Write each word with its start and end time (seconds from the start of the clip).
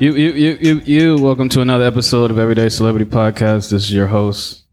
You, 0.00 0.14
you, 0.14 0.32
you, 0.32 0.58
you, 0.62 0.80
you. 0.86 1.16
Welcome 1.18 1.50
to 1.50 1.60
another 1.60 1.84
episode 1.84 2.30
of 2.30 2.38
Everyday 2.38 2.70
Celebrity 2.70 3.04
Podcast. 3.04 3.68
This 3.68 3.82
is 3.82 3.92
your 3.92 4.06
host, 4.06 4.64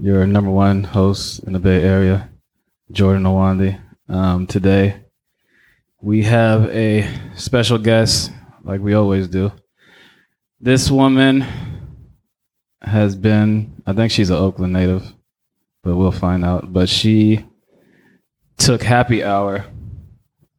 your 0.00 0.28
number 0.28 0.48
one 0.48 0.84
host 0.84 1.40
in 1.42 1.54
the 1.54 1.58
Bay 1.58 1.82
Area, 1.82 2.30
Jordan 2.92 3.24
Owandi. 3.24 3.80
Um, 4.08 4.46
today, 4.46 5.00
we 6.00 6.22
have 6.22 6.70
a 6.70 7.12
special 7.34 7.78
guest, 7.78 8.30
like 8.62 8.80
we 8.80 8.94
always 8.94 9.26
do. 9.26 9.50
This 10.60 10.88
woman 10.88 11.44
has 12.80 13.16
been, 13.16 13.82
I 13.88 13.92
think 13.92 14.12
she's 14.12 14.30
an 14.30 14.36
Oakland 14.36 14.72
native, 14.72 15.02
but 15.82 15.96
we'll 15.96 16.12
find 16.12 16.44
out. 16.44 16.72
But 16.72 16.88
she 16.88 17.44
took 18.56 18.84
happy 18.84 19.24
hour, 19.24 19.64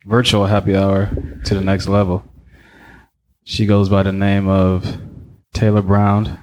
virtual 0.06 0.48
happy 0.48 0.76
hour, 0.76 1.10
to 1.46 1.56
the 1.56 1.62
next 1.62 1.88
level. 1.88 2.26
She 3.44 3.66
goes 3.66 3.90
by 3.90 4.04
the 4.04 4.12
name 4.12 4.48
of 4.48 4.98
Taylor 5.54 5.82
Brown. 5.82 6.40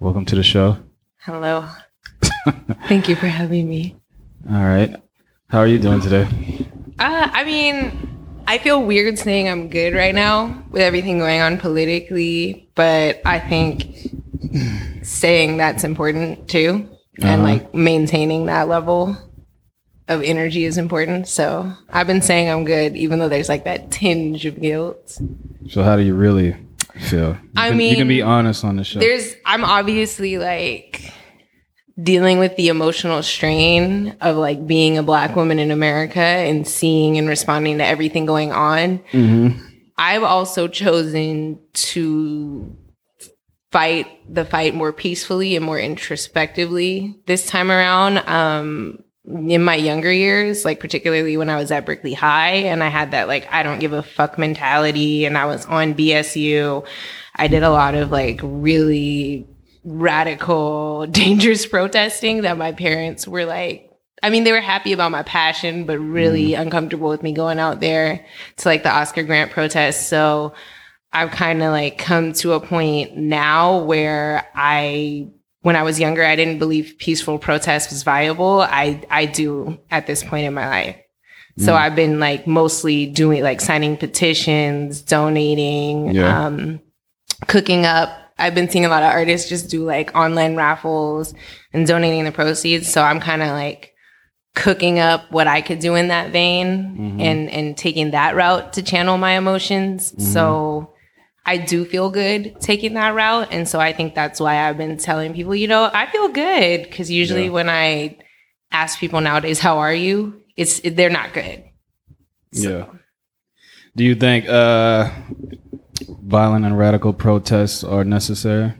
Welcome 0.00 0.24
to 0.26 0.34
the 0.36 0.42
show. 0.42 0.78
Hello. 1.20 1.68
Thank 2.88 3.08
you 3.08 3.16
for 3.16 3.26
having 3.28 3.68
me. 3.68 3.96
All 4.50 4.64
right. 4.64 4.94
How 5.48 5.58
are 5.60 5.66
you 5.66 5.78
doing 5.78 6.00
today? 6.00 6.26
Uh, 6.98 7.28
I 7.32 7.44
mean, 7.44 8.42
I 8.46 8.58
feel 8.58 8.82
weird 8.82 9.18
saying 9.18 9.48
I'm 9.48 9.68
good 9.68 9.94
right 9.94 10.14
now 10.14 10.64
with 10.70 10.82
everything 10.82 11.18
going 11.18 11.40
on 11.40 11.58
politically, 11.58 12.68
but 12.74 13.20
I 13.24 13.38
think 13.38 14.08
saying 15.02 15.56
that's 15.56 15.84
important 15.84 16.48
too. 16.48 16.88
And 17.22 17.42
Uh-huh. 17.42 17.42
like 17.44 17.74
maintaining 17.74 18.46
that 18.46 18.66
level 18.68 19.16
of 20.08 20.22
energy 20.22 20.64
is 20.64 20.76
important. 20.78 21.26
So 21.28 21.72
I've 21.88 22.06
been 22.06 22.22
saying 22.22 22.48
I'm 22.50 22.64
good, 22.64 22.96
even 22.96 23.18
though 23.18 23.28
there's 23.28 23.48
like 23.48 23.64
that 23.64 23.90
tinge 23.90 24.44
of 24.46 24.60
guilt. 24.60 25.18
So, 25.70 25.82
how 25.82 25.96
do 25.96 26.02
you 26.02 26.14
really 26.14 26.54
feel? 27.08 27.30
You 27.30 27.38
I 27.56 27.70
can, 27.70 27.80
you 27.80 27.96
can 27.96 28.08
be 28.08 28.22
honest 28.22 28.64
on 28.64 28.76
the 28.76 28.84
show. 28.84 29.00
there's 29.00 29.34
i'm 29.44 29.64
obviously 29.64 30.38
like 30.38 31.12
dealing 32.00 32.38
with 32.38 32.54
the 32.56 32.68
emotional 32.68 33.22
strain 33.22 34.16
of 34.20 34.36
like 34.36 34.66
being 34.66 34.98
a 34.98 35.02
black 35.02 35.34
woman 35.36 35.58
in 35.58 35.70
america 35.72 36.20
and 36.20 36.66
seeing 36.68 37.16
and 37.18 37.28
responding 37.28 37.78
to 37.78 37.84
everything 37.84 38.26
going 38.26 38.52
on 38.52 39.00
Mhm. 39.12 39.58
i've 39.98 40.22
also 40.22 40.68
chosen 40.68 41.58
to 41.72 42.76
fight 43.72 44.06
the 44.32 44.44
fight 44.44 44.74
more 44.74 44.92
peacefully 44.92 45.56
and 45.56 45.64
more 45.64 45.78
introspectively 45.80 47.16
this 47.26 47.46
time 47.46 47.70
around 47.70 48.18
um 48.28 48.98
in 49.26 49.64
my 49.64 49.74
younger 49.74 50.12
years 50.12 50.64
like 50.64 50.80
particularly 50.80 51.36
when 51.36 51.48
i 51.48 51.56
was 51.56 51.70
at 51.70 51.86
berkeley 51.86 52.12
high 52.12 52.56
and 52.56 52.84
i 52.84 52.88
had 52.88 53.12
that 53.12 53.26
like 53.26 53.50
i 53.50 53.62
don't 53.62 53.78
give 53.78 53.94
a 53.94 54.02
fuck 54.02 54.38
mentality 54.38 55.24
and 55.24 55.38
i 55.38 55.46
was 55.46 55.64
on 55.66 55.94
bsu 55.94 56.86
i 57.36 57.48
did 57.48 57.62
a 57.62 57.70
lot 57.70 57.94
of 57.94 58.10
like 58.10 58.38
really 58.42 59.46
radical 59.82 61.06
dangerous 61.10 61.64
protesting 61.66 62.42
that 62.42 62.58
my 62.58 62.72
parents 62.72 63.26
were 63.26 63.46
like 63.46 63.90
I 64.22 64.30
mean, 64.30 64.44
they 64.44 64.52
were 64.52 64.60
happy 64.62 64.94
about 64.94 65.12
my 65.12 65.22
passion, 65.22 65.84
but 65.84 65.98
really 65.98 66.52
mm. 66.52 66.60
uncomfortable 66.60 67.10
with 67.10 67.22
me 67.22 67.32
going 67.32 67.58
out 67.58 67.80
there 67.80 68.24
to 68.56 68.68
like 68.68 68.82
the 68.82 68.90
Oscar 68.90 69.22
Grant 69.22 69.50
protest. 69.50 70.08
So 70.08 70.54
I've 71.12 71.30
kind 71.30 71.62
of 71.62 71.72
like 71.72 71.98
come 71.98 72.32
to 72.34 72.54
a 72.54 72.60
point 72.60 73.18
now 73.18 73.84
where 73.84 74.48
I, 74.54 75.28
when 75.64 75.76
I 75.76 75.82
was 75.82 75.98
younger, 75.98 76.22
I 76.24 76.36
didn't 76.36 76.58
believe 76.58 76.96
peaceful 76.98 77.38
protest 77.38 77.90
was 77.90 78.02
viable. 78.02 78.60
I, 78.60 79.02
I 79.10 79.24
do 79.24 79.78
at 79.90 80.06
this 80.06 80.22
point 80.22 80.46
in 80.46 80.52
my 80.52 80.68
life. 80.68 80.96
So 81.58 81.72
Mm. 81.72 81.76
I've 81.76 81.96
been 81.96 82.20
like 82.20 82.46
mostly 82.46 83.06
doing 83.06 83.42
like 83.42 83.60
signing 83.62 83.96
petitions, 83.96 85.00
donating, 85.00 86.14
Yeah. 86.14 86.46
um, 86.46 86.80
cooking 87.46 87.86
up. 87.86 88.10
I've 88.38 88.54
been 88.54 88.68
seeing 88.68 88.84
a 88.84 88.88
lot 88.90 89.02
of 89.02 89.10
artists 89.10 89.48
just 89.48 89.70
do 89.70 89.84
like 89.84 90.14
online 90.14 90.54
raffles 90.56 91.32
and 91.72 91.86
donating 91.86 92.24
the 92.24 92.32
proceeds. 92.32 92.92
So 92.92 93.00
I'm 93.00 93.20
kind 93.20 93.40
of 93.42 93.48
like 93.48 93.92
cooking 94.54 94.98
up 94.98 95.22
what 95.32 95.46
I 95.46 95.62
could 95.62 95.78
do 95.78 95.94
in 95.94 96.08
that 96.08 96.30
vein 96.30 97.16
Mhm. 97.18 97.22
and 97.22 97.50
and 97.50 97.76
taking 97.76 98.10
that 98.10 98.36
route 98.36 98.74
to 98.74 98.82
channel 98.82 99.16
my 99.16 99.32
emotions. 99.38 100.12
So 100.32 100.90
I 101.46 101.58
do 101.58 101.84
feel 101.84 102.08
good 102.10 102.56
taking 102.60 102.94
that 102.94 103.14
route, 103.14 103.48
and 103.50 103.68
so 103.68 103.78
I 103.78 103.92
think 103.92 104.14
that's 104.14 104.40
why 104.40 104.66
I've 104.66 104.78
been 104.78 104.96
telling 104.96 105.34
people, 105.34 105.54
you 105.54 105.68
know, 105.68 105.90
I 105.92 106.06
feel 106.10 106.28
good 106.28 106.84
because 106.84 107.10
usually 107.10 107.44
Yeah. 107.44 107.50
when 107.50 107.68
I 107.68 108.16
ask 108.72 108.98
people 108.98 109.20
nowadays, 109.20 109.60
"How 109.60 109.78
are 109.78 109.94
you?" 109.94 110.40
it's 110.56 110.80
they're 110.80 111.10
not 111.10 111.32
good. 111.34 111.62
So- 112.52 112.68
Yeah. 112.70 112.86
Do 113.96 114.04
you 114.04 114.14
think 114.16 114.48
uh, 114.48 115.10
violent 116.08 116.64
and 116.64 116.76
radical 116.78 117.12
protests 117.12 117.84
are 117.84 118.04
necessary? 118.04 118.72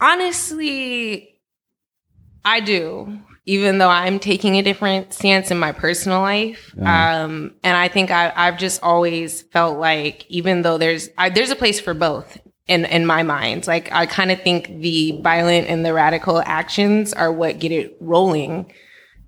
Honestly, 0.00 1.40
I 2.44 2.60
do, 2.60 3.18
even 3.50 3.78
though 3.78 3.88
I'm 3.88 4.20
taking 4.20 4.54
a 4.54 4.62
different 4.62 5.12
stance 5.12 5.50
in 5.50 5.58
my 5.58 5.72
personal 5.72 6.20
life. 6.20 6.72
Yeah. 6.76 7.24
Um, 7.24 7.54
and 7.64 7.76
I 7.76 7.88
think 7.88 8.12
I, 8.12 8.32
I've 8.36 8.58
just 8.58 8.80
always 8.80 9.42
felt 9.42 9.76
like, 9.76 10.24
even 10.28 10.62
though 10.62 10.78
there's 10.78 11.10
I, 11.18 11.30
there's 11.30 11.50
a 11.50 11.56
place 11.56 11.80
for 11.80 11.92
both 11.92 12.38
in 12.68 12.84
in 12.84 13.04
my 13.06 13.24
mind. 13.24 13.66
Like 13.66 13.90
I 13.90 14.06
kind 14.06 14.30
of 14.30 14.40
think 14.40 14.68
the 14.80 15.20
violent 15.20 15.66
and 15.66 15.84
the 15.84 15.92
radical 15.92 16.40
actions 16.46 17.12
are 17.12 17.32
what 17.32 17.58
get 17.58 17.72
it 17.72 17.96
rolling. 18.00 18.72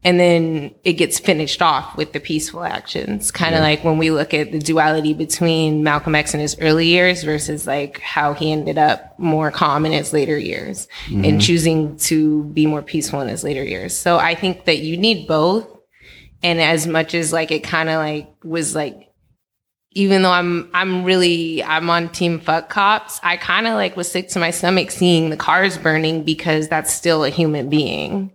And 0.04 0.18
then 0.18 0.74
it 0.82 0.94
gets 0.94 1.20
finished 1.20 1.62
off 1.62 1.96
with 1.96 2.12
the 2.12 2.18
peaceful 2.18 2.64
actions. 2.64 3.30
Kind 3.30 3.54
of 3.54 3.60
Yeah. 3.60 3.66
like 3.66 3.84
when 3.84 3.98
we 3.98 4.10
look 4.10 4.34
at 4.34 4.50
the 4.50 4.58
duality 4.58 5.14
between 5.14 5.84
Malcolm 5.84 6.16
X 6.16 6.34
in 6.34 6.40
his 6.40 6.56
early 6.60 6.86
years 6.86 7.22
versus 7.22 7.66
like 7.68 8.00
how 8.00 8.34
he 8.34 8.50
ended 8.50 8.78
up 8.78 9.16
more 9.18 9.52
calm 9.52 9.86
in 9.86 9.92
his 9.92 10.12
later 10.12 10.36
years 10.36 10.88
and 11.06 11.24
mm-hmm. 11.24 11.38
choosing 11.38 11.96
to 11.98 12.44
be 12.44 12.66
more 12.66 12.82
peaceful 12.82 13.20
in 13.20 13.28
his 13.28 13.44
later 13.44 13.62
years. 13.62 13.96
So 13.96 14.18
I 14.18 14.34
think 14.34 14.64
that 14.64 14.78
you 14.78 14.96
need 14.96 15.28
both. 15.28 15.68
And 16.42 16.60
as 16.60 16.88
much 16.88 17.14
as 17.14 17.32
like 17.32 17.52
it 17.52 17.62
kind 17.62 17.88
of 17.88 17.96
like 17.96 18.28
was 18.42 18.74
like 18.74 19.08
even 19.94 20.22
though 20.22 20.32
I'm 20.32 20.70
I'm 20.74 21.04
really 21.04 21.62
I'm 21.62 21.88
on 21.90 22.08
team 22.08 22.40
fuck 22.40 22.68
cops, 22.68 23.20
I 23.22 23.36
kind 23.36 23.66
of 23.66 23.74
like 23.74 23.96
was 23.96 24.10
sick 24.10 24.28
to 24.30 24.38
my 24.38 24.50
stomach 24.50 24.90
seeing 24.90 25.30
the 25.30 25.36
cars 25.36 25.78
burning 25.78 26.24
because 26.24 26.68
that's 26.68 26.92
still 26.92 27.24
a 27.24 27.30
human 27.30 27.68
being. 27.68 28.32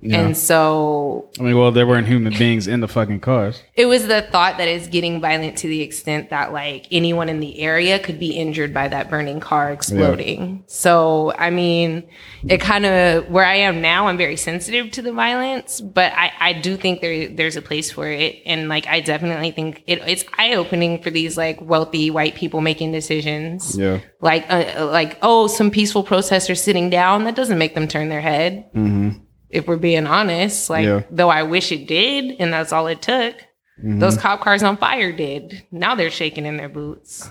Yeah. 0.00 0.20
And 0.20 0.36
so 0.36 1.28
I 1.40 1.42
mean, 1.42 1.58
well, 1.58 1.72
there 1.72 1.86
weren't 1.86 2.06
human 2.06 2.32
beings 2.32 2.68
in 2.68 2.80
the 2.80 2.88
fucking 2.88 3.20
cars. 3.20 3.62
it 3.74 3.86
was 3.86 4.06
the 4.06 4.22
thought 4.22 4.58
that 4.58 4.68
it's 4.68 4.86
getting 4.86 5.20
violent 5.20 5.58
to 5.58 5.66
the 5.66 5.82
extent 5.82 6.30
that 6.30 6.52
like 6.52 6.86
anyone 6.92 7.28
in 7.28 7.40
the 7.40 7.58
area 7.58 7.98
could 7.98 8.18
be 8.20 8.30
injured 8.30 8.72
by 8.72 8.86
that 8.88 9.10
burning 9.10 9.40
car 9.40 9.72
exploding. 9.72 10.62
So, 10.68 11.32
I 11.36 11.50
mean, 11.50 12.08
it 12.46 12.60
kind 12.60 12.86
of 12.86 13.28
where 13.28 13.44
I 13.44 13.56
am 13.56 13.80
now, 13.80 14.06
I'm 14.06 14.16
very 14.16 14.36
sensitive 14.36 14.92
to 14.92 15.02
the 15.02 15.12
violence, 15.12 15.80
but 15.80 16.12
I, 16.12 16.32
I 16.38 16.52
do 16.52 16.76
think 16.76 17.00
there 17.00 17.28
there's 17.28 17.56
a 17.56 17.62
place 17.62 17.90
for 17.90 18.06
it. 18.08 18.40
And 18.46 18.68
like, 18.68 18.86
I 18.86 19.00
definitely 19.00 19.50
think 19.50 19.82
it, 19.86 20.00
it's 20.06 20.24
eye 20.38 20.54
opening 20.54 21.02
for 21.02 21.10
these 21.10 21.36
like 21.36 21.60
wealthy 21.60 22.10
white 22.10 22.36
people 22.36 22.60
making 22.60 22.92
decisions. 22.92 23.76
Yeah. 23.76 24.00
Like, 24.20 24.46
uh, 24.48 24.88
like, 24.90 25.18
oh, 25.22 25.46
some 25.48 25.70
peaceful 25.70 26.02
protesters 26.04 26.62
sitting 26.62 26.88
down, 26.90 27.24
that 27.24 27.34
doesn't 27.34 27.58
make 27.58 27.74
them 27.74 27.88
turn 27.88 28.08
their 28.08 28.20
head. 28.20 28.70
Mm-hmm. 28.74 29.24
If 29.50 29.66
we're 29.66 29.76
being 29.76 30.06
honest, 30.06 30.68
like, 30.68 30.84
Yeah. 30.84 31.02
though 31.10 31.30
I 31.30 31.42
wish 31.42 31.72
it 31.72 31.86
did, 31.86 32.36
and 32.38 32.52
that's 32.52 32.72
all 32.72 32.86
it 32.86 33.00
took. 33.00 33.34
Mm-hmm. 33.80 33.98
Those 34.00 34.18
cop 34.18 34.40
cars 34.40 34.62
on 34.62 34.76
fire 34.76 35.12
did. 35.12 35.62
Now 35.70 35.94
they're 35.94 36.10
shaking 36.10 36.44
in 36.46 36.56
their 36.56 36.68
boots. 36.68 37.30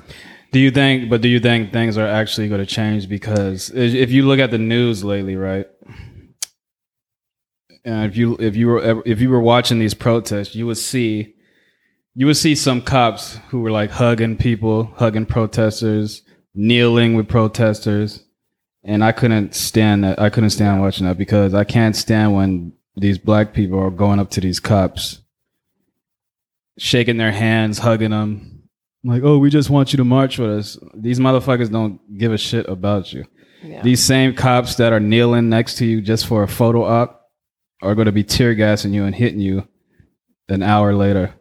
Do 0.51 0.59
you 0.59 0.71
think? 0.71 1.09
But 1.09 1.21
do 1.21 1.27
you 1.27 1.39
think 1.41 1.73
things 1.73 1.97
are 1.97 2.07
actually 2.07 2.47
going 2.47 2.61
to 2.61 2.65
change? 2.65 3.07
Because 3.09 3.69
if 3.69 3.93
if 3.93 4.11
you 4.11 4.23
look 4.25 4.39
at 4.39 4.49
the 4.51 4.57
news 4.57 5.03
lately, 5.03 5.35
right? 5.35 5.65
And 7.85 8.09
if 8.09 8.17
you 8.17 8.35
if 8.39 8.55
you 8.55 8.67
were 8.67 8.81
ever- 8.81 9.03
if 9.05 9.21
you 9.21 9.29
were 9.29 9.41
watching 9.41 9.79
these 9.79 9.93
protests, 9.93 10.55
you 10.55 10.65
would 10.67 10.77
see 10.77 11.35
you 12.15 12.25
would 12.25 12.37
see 12.37 12.55
some 12.55 12.81
cops 12.81 13.37
who 13.49 13.59
were 13.61 13.71
like 13.71 13.91
hugging 13.91 14.37
people, 14.37 14.85
hugging 14.95 15.25
protesters, 15.25 16.23
kneeling 16.55 17.13
with 17.13 17.27
protesters, 17.27 18.23
and 18.87 19.03
I 19.03 19.11
couldn't 19.11 19.53
stand 19.53 20.05
that. 20.05 20.19
I 20.19 20.29
couldn't 20.29 20.49
stand 20.51 20.81
watching 20.81 21.05
that 21.05 21.17
because 21.17 21.53
I 21.53 21.65
can't 21.65 21.95
stand 21.95 22.33
when 22.33 22.71
these 22.95 23.17
black 23.17 23.53
people 23.53 23.79
are 23.79 23.91
going 23.91 24.17
up 24.17 24.31
to 24.31 24.41
these 24.41 24.61
cops, 24.61 25.21
shaking 26.79 27.17
their 27.17 27.33
hands, 27.33 27.79
hugging 27.79 28.11
them, 28.11 28.69
like, 29.03 29.23
oh, 29.23 29.37
we 29.37 29.49
just 29.49 29.69
want 29.69 29.91
you 29.91 29.97
to 29.97 30.05
march 30.05 30.39
with 30.39 30.49
us. 30.49 30.79
These 30.95 31.19
motherfuckers 31.19 31.69
don't 31.69 31.99
give 32.17 32.31
a 32.31 32.37
shit 32.37 32.67
about 32.69 33.11
you. 33.11 33.25
Yeah. 33.61 33.81
These 33.81 34.01
same 34.01 34.33
cops 34.33 34.75
that 34.75 34.93
are 34.93 34.99
kneeling 35.01 35.49
next 35.49 35.75
to 35.77 35.85
you 35.85 36.01
just 36.01 36.25
for 36.25 36.43
a 36.43 36.47
photo 36.47 36.83
op 36.83 37.29
are 37.81 37.93
going 37.93 38.05
to 38.05 38.11
be 38.13 38.23
tear 38.23 38.55
gassing 38.55 38.93
you 38.93 39.03
and 39.03 39.13
hitting 39.13 39.41
you 39.41 39.67
an 40.47 40.63
hour 40.63 40.95
later. 40.95 41.33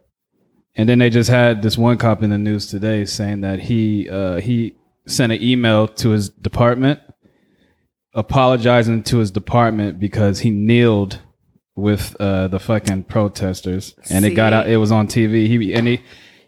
And 0.75 0.87
then 0.87 0.99
they 0.99 1.09
just 1.09 1.29
had 1.29 1.61
this 1.61 1.77
one 1.77 1.97
cop 1.97 2.21
in 2.23 2.29
the 2.29 2.37
news 2.37 2.67
today 2.67 3.05
saying 3.05 3.41
that 3.41 3.59
he 3.59 4.09
uh, 4.09 4.39
he 4.41 4.75
sent 5.07 5.31
an 5.31 5.41
email 5.41 5.87
to 5.87 6.09
his 6.09 6.29
department 6.29 6.99
apologizing 8.13 9.03
to 9.03 9.17
his 9.17 9.31
department 9.31 9.99
because 9.99 10.39
he 10.39 10.49
kneeled 10.49 11.19
with 11.75 12.15
uh, 12.19 12.47
the 12.47 12.59
fucking 12.59 13.03
protesters 13.03 13.93
and 14.09 14.25
it 14.25 14.31
got 14.31 14.51
out 14.51 14.67
it 14.67 14.77
was 14.77 14.91
on 14.91 15.07
TV 15.07 15.45
he 15.45 15.73
and 15.73 15.87
he 15.87 16.01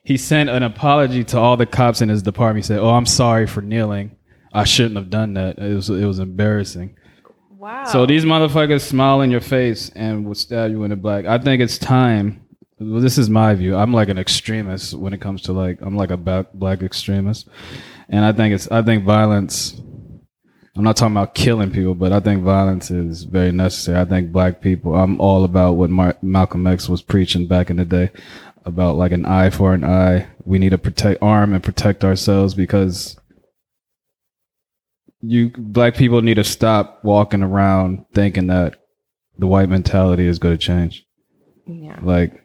he 0.04 0.18
sent 0.18 0.50
an 0.50 0.64
apology 0.64 1.24
to 1.24 1.38
all 1.38 1.56
the 1.56 1.68
cops 1.68 2.02
in 2.02 2.10
his 2.10 2.24
department 2.24 2.66
he 2.66 2.68
said 2.68 2.80
oh 2.80 2.90
I'm 2.90 3.06
sorry 3.06 3.46
for 3.46 3.62
kneeling 3.62 4.16
I 4.52 4.64
shouldn't 4.64 4.96
have 4.96 5.12
done 5.12 5.36
that 5.36 5.60
it 5.60 5.76
was 5.76 5.90
it 5.90 6.06
was 6.06 6.18
embarrassing 6.18 6.98
wow. 7.60 7.84
so 7.84 8.06
these 8.06 8.26
motherfuckers 8.26 8.82
smile 8.82 9.22
in 9.22 9.30
your 9.30 9.42
face 9.42 9.90
and 9.90 10.26
will 10.26 10.36
stab 10.36 10.72
you 10.72 10.84
in 10.84 10.90
the 10.90 10.96
back. 10.96 11.26
I 11.26 11.38
think 11.38 11.62
it's 11.62 11.78
time. 11.78 12.46
Well, 12.80 13.02
this 13.02 13.18
is 13.18 13.30
my 13.30 13.54
view. 13.54 13.76
I'm 13.76 13.94
like 13.94 14.10
an 14.10 14.18
extremist 14.18 14.94
when 14.94 15.14
it 15.14 15.22
comes 15.22 15.42
to 15.44 15.54
like 15.54 15.80
I'm 15.82 15.96
like 15.96 16.12
a 16.12 16.18
black 16.18 16.82
extremist, 16.82 17.50
and 18.08 18.24
I 18.24 18.32
think 18.32 18.56
it's 18.56 18.72
I 18.72 18.82
think 18.82 19.04
violence. 19.04 19.80
I'm 20.80 20.86
not 20.86 20.96
talking 20.96 21.18
about 21.18 21.36
killing 21.36 21.72
people, 21.72 21.94
but 21.94 22.14
I 22.14 22.22
think 22.22 22.42
violence 22.42 22.90
is 22.90 23.26
very 23.26 23.52
necessary. 23.52 24.00
I 24.00 24.06
think 24.06 24.32
black 24.32 24.62
people. 24.62 24.96
I'm 24.96 25.20
all 25.20 25.44
about 25.44 25.74
what 25.74 25.90
Mar- 25.90 26.16
Malcolm 26.22 26.66
X 26.66 26.88
was 26.88 27.02
preaching 27.02 27.48
back 27.48 27.70
in 27.70 27.76
the 27.76 27.84
day 27.84 28.12
about 28.64 28.96
like 28.96 29.12
an 29.12 29.26
eye 29.26 29.50
for 29.50 29.74
an 29.74 29.84
eye. 29.84 30.28
We 30.46 30.58
need 30.58 30.70
to 30.70 30.78
protect 30.78 31.22
arm 31.22 31.54
and 31.54 31.62
protect 31.62 32.06
ourselves 32.06 32.54
because 32.54 33.18
you 35.20 35.52
black 35.58 35.96
people 35.96 36.22
need 36.22 36.36
to 36.36 36.46
stop 36.46 37.04
walking 37.04 37.44
around 37.44 38.06
thinking 38.14 38.48
that 38.48 38.78
the 39.38 39.48
white 39.48 39.68
mentality 39.68 40.28
is 40.28 40.40
going 40.40 40.58
to 40.58 40.66
change. 40.66 41.06
yeah. 41.68 42.00
Like, 42.02 42.42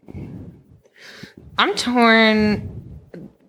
I'm 1.57 1.77
torn. 1.77 2.99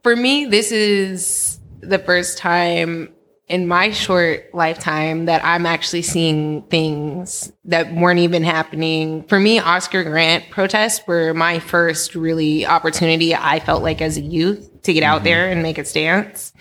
For 0.03 0.15
me, 0.15 0.45
this 0.45 0.71
is 0.71 1.59
the 1.81 1.97
first 1.97 2.37
time 2.37 3.14
in 3.47 3.67
my 3.67 3.91
short 3.91 4.49
lifetime 4.53 5.25
that 5.25 5.43
I'm 5.45 5.65
actually 5.65 6.01
seeing 6.01 6.63
things 6.63 7.51
that 7.65 7.93
weren't 7.93 8.19
even 8.19 8.43
happening. 8.43 9.23
For 9.23 9.39
me, 9.39 9.59
Oscar 9.59 10.03
Grant 10.03 10.49
protests 10.49 11.05
were 11.05 11.33
my 11.33 11.59
first 11.59 12.15
really 12.15 12.65
opportunity 12.65 13.35
I 13.35 13.59
felt 13.59 13.83
like 13.83 14.01
as 14.01 14.17
a 14.17 14.21
youth 14.21 14.81
to 14.83 14.93
get 14.93 15.03
out 15.03 15.23
there 15.23 15.49
and 15.49 15.61
make 15.61 15.77
a 15.77 15.85
stance. 15.85 16.53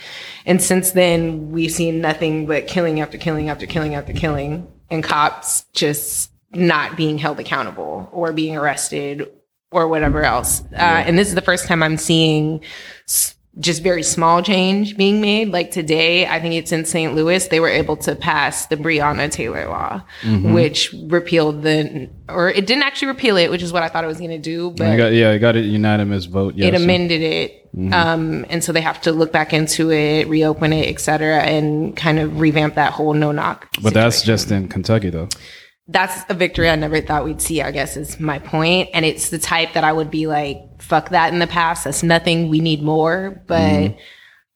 And 0.44 0.62
since 0.62 0.92
then, 0.92 1.52
we've 1.52 1.72
seen 1.72 2.00
nothing 2.02 2.46
but 2.46 2.66
killing 2.66 3.00
after 3.00 3.16
killing 3.16 3.48
after 3.48 3.66
killing 3.66 3.94
after 3.94 4.12
killing, 4.12 4.66
and 4.90 5.02
cops 5.02 5.64
just 5.72 6.30
not 6.52 6.96
being 6.96 7.18
held 7.18 7.40
accountable 7.40 8.08
or 8.12 8.32
being 8.32 8.56
arrested 8.56 9.30
or 9.70 9.88
whatever 9.88 10.22
else. 10.22 10.62
Uh, 10.72 10.76
and 11.06 11.18
this 11.18 11.28
is 11.28 11.34
the 11.34 11.40
first 11.40 11.66
time 11.66 11.82
I'm 11.82 11.96
seeing 11.96 12.60
just 13.60 13.82
very 13.82 14.02
small 14.02 14.42
change 14.42 14.96
being 14.96 15.20
made. 15.20 15.50
Like 15.50 15.70
today, 15.70 16.26
I 16.26 16.40
think 16.40 16.54
it's 16.54 16.72
in 16.72 16.84
St. 16.84 17.14
Louis, 17.14 17.46
they 17.48 17.60
were 17.60 17.68
able 17.68 17.96
to 17.98 18.16
pass 18.16 18.66
the 18.66 18.76
Breonna 18.76 19.30
Taylor 19.30 19.68
law, 19.68 20.02
which 20.24 20.92
repealed 21.06 21.62
the, 21.62 22.10
or 22.28 22.48
it 22.50 22.66
didn't 22.66 22.82
actually 22.82 23.08
repeal 23.08 23.36
it, 23.36 23.50
which 23.50 23.62
is 23.62 23.72
what 23.72 23.82
I 23.84 23.88
thought 23.88 24.02
it 24.02 24.08
was 24.08 24.18
going 24.18 24.30
to 24.30 24.38
do, 24.38 24.70
but 24.70 24.96
got, 24.96 25.12
yeah, 25.12 25.30
I 25.30 25.38
got 25.38 25.54
a 25.54 25.60
unanimous 25.60 26.24
vote. 26.24 26.54
Yes. 26.56 26.74
it 26.74 26.82
amended 26.82 27.22
it. 27.22 27.60
Um, 27.92 28.46
and 28.50 28.62
so 28.62 28.70
they 28.72 28.80
have 28.80 29.00
to 29.02 29.10
look 29.12 29.32
back 29.32 29.52
into 29.52 29.90
it, 29.90 30.28
reopen 30.28 30.72
it, 30.72 30.88
et 30.88 31.00
cetera, 31.00 31.38
and 31.38 31.96
kind 31.96 32.20
of 32.20 32.38
revamp 32.38 32.76
that 32.76 32.92
whole 32.92 33.14
no 33.14 33.32
knock. 33.32 33.68
but 33.82 33.92
that's 33.94 34.22
just 34.22 34.50
in 34.52 34.68
Kentucky, 34.68 35.10
though. 35.10 35.28
That's 35.88 36.24
a 36.30 36.34
victory 36.34 36.70
I 36.70 36.76
never 36.76 37.00
thought 37.00 37.24
we'd 37.24 37.42
see, 37.42 37.60
I 37.60 37.70
guess 37.70 37.96
is 37.96 38.18
my 38.18 38.38
point. 38.38 38.88
And 38.94 39.04
it's 39.04 39.28
the 39.28 39.38
type 39.38 39.74
that 39.74 39.84
I 39.84 39.92
would 39.92 40.10
be 40.10 40.26
like, 40.26 40.80
fuck 40.80 41.10
that 41.10 41.32
in 41.32 41.38
the 41.40 41.46
past. 41.46 41.84
That's 41.84 42.02
nothing. 42.02 42.48
We 42.48 42.60
need 42.60 42.82
more. 42.82 43.42
But 43.46 43.96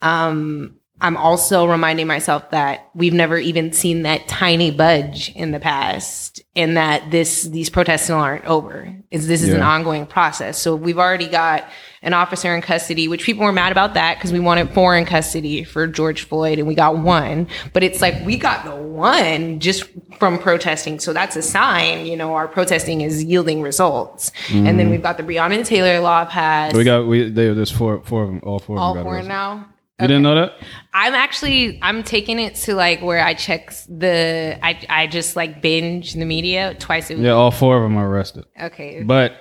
um 0.01 0.78
I'm 1.01 1.17
also 1.17 1.67
reminding 1.67 2.09
myself 2.09 2.51
that 2.51 2.91
we've 2.95 3.13
never 3.13 3.39
even 3.39 3.73
seen 3.73 4.03
that 4.03 4.27
tiny 4.27 4.73
budge 4.73 5.31
in 5.37 5.53
the 5.53 5.61
past 5.61 6.43
and 6.57 6.77
that 6.77 7.11
this 7.13 7.45
these 7.45 7.71
protests 7.71 8.05
still 8.05 8.19
aren't 8.19 8.45
over. 8.47 8.93
Is 9.11 9.29
this 9.29 9.43
is 9.43 9.55
an 9.55 9.63
ongoing 9.63 10.07
process. 10.07 10.59
So 10.59 10.75
we've 10.75 10.99
already 10.99 11.29
got 11.29 11.65
an 12.03 12.15
officer 12.15 12.55
in 12.55 12.63
custody, 12.63 13.09
which 13.09 13.23
people 13.23 13.45
were 13.45 13.53
mad 13.53 13.73
about 13.73 13.95
that 13.95 14.17
because 14.17 14.33
we 14.33 14.41
wanted 14.41 14.71
four 14.75 14.97
in 14.97 15.05
custody 15.05 15.65
for 15.65 15.87
George 15.87 16.25
Floyd 16.25 16.59
and 16.59 16.67
we 16.67 16.75
got 16.75 16.99
one. 16.99 17.49
But 17.73 17.85
it's 17.85 18.01
like 18.01 18.25
we 18.27 18.37
got 18.37 18.65
the 18.65 18.75
one 18.75 19.61
just 19.61 19.85
from 20.19 20.39
protesting. 20.39 20.99
So 20.99 21.13
that's 21.13 21.37
a 21.37 21.43
sign, 21.43 22.07
you 22.07 22.17
know, 22.17 22.35
our 22.35 22.49
protesting 22.49 23.01
is 23.03 23.23
yielding 23.23 23.63
results. 23.63 24.33
And 24.51 24.67
then 24.67 24.79
mm-hmm. 24.79 24.91
we've 24.91 25.03
got 25.03 25.17
the 25.17 25.23
Breonna 25.23 25.65
Taylor 25.65 26.01
law 26.01 26.25
passed. 26.25 26.77
We 26.77 26.85
got 26.85 27.07
we 27.07 27.31
there. 27.31 27.55
There's 27.55 27.71
four, 27.71 28.03
four 28.03 28.25
of 28.25 28.29
them. 28.31 28.41
All 28.43 28.59
four. 28.59 28.79
all 28.79 28.91
of 28.91 28.97
them 28.97 29.05
got 29.05 29.11
four 29.11 29.23
now. 29.23 29.69
You 30.01 30.07
didn't 30.07 30.23
know 30.23 30.37
that? 30.37 30.55
I'm 30.95 31.15
actually 31.15 31.79
I'm 31.83 32.05
taking 32.05 32.39
it 32.39 32.55
to 32.57 32.75
like 32.75 33.03
where 33.03 33.25
I 33.25 33.35
check 33.35 33.73
the 33.89 34.57
I 34.63 34.79
I 34.89 35.07
just 35.09 35.35
like 35.35 35.61
binge 35.61 36.13
the 36.13 36.25
media 36.25 36.77
twice 36.79 37.11
a 37.11 37.15
week. 37.15 37.25
Yeah, 37.25 37.33
all 37.33 37.51
four 37.51 37.77
of 37.77 37.83
them 37.83 37.97
are 37.97 38.09
arrested. 38.09 38.45
Okay. 38.61 39.03
But 39.03 39.33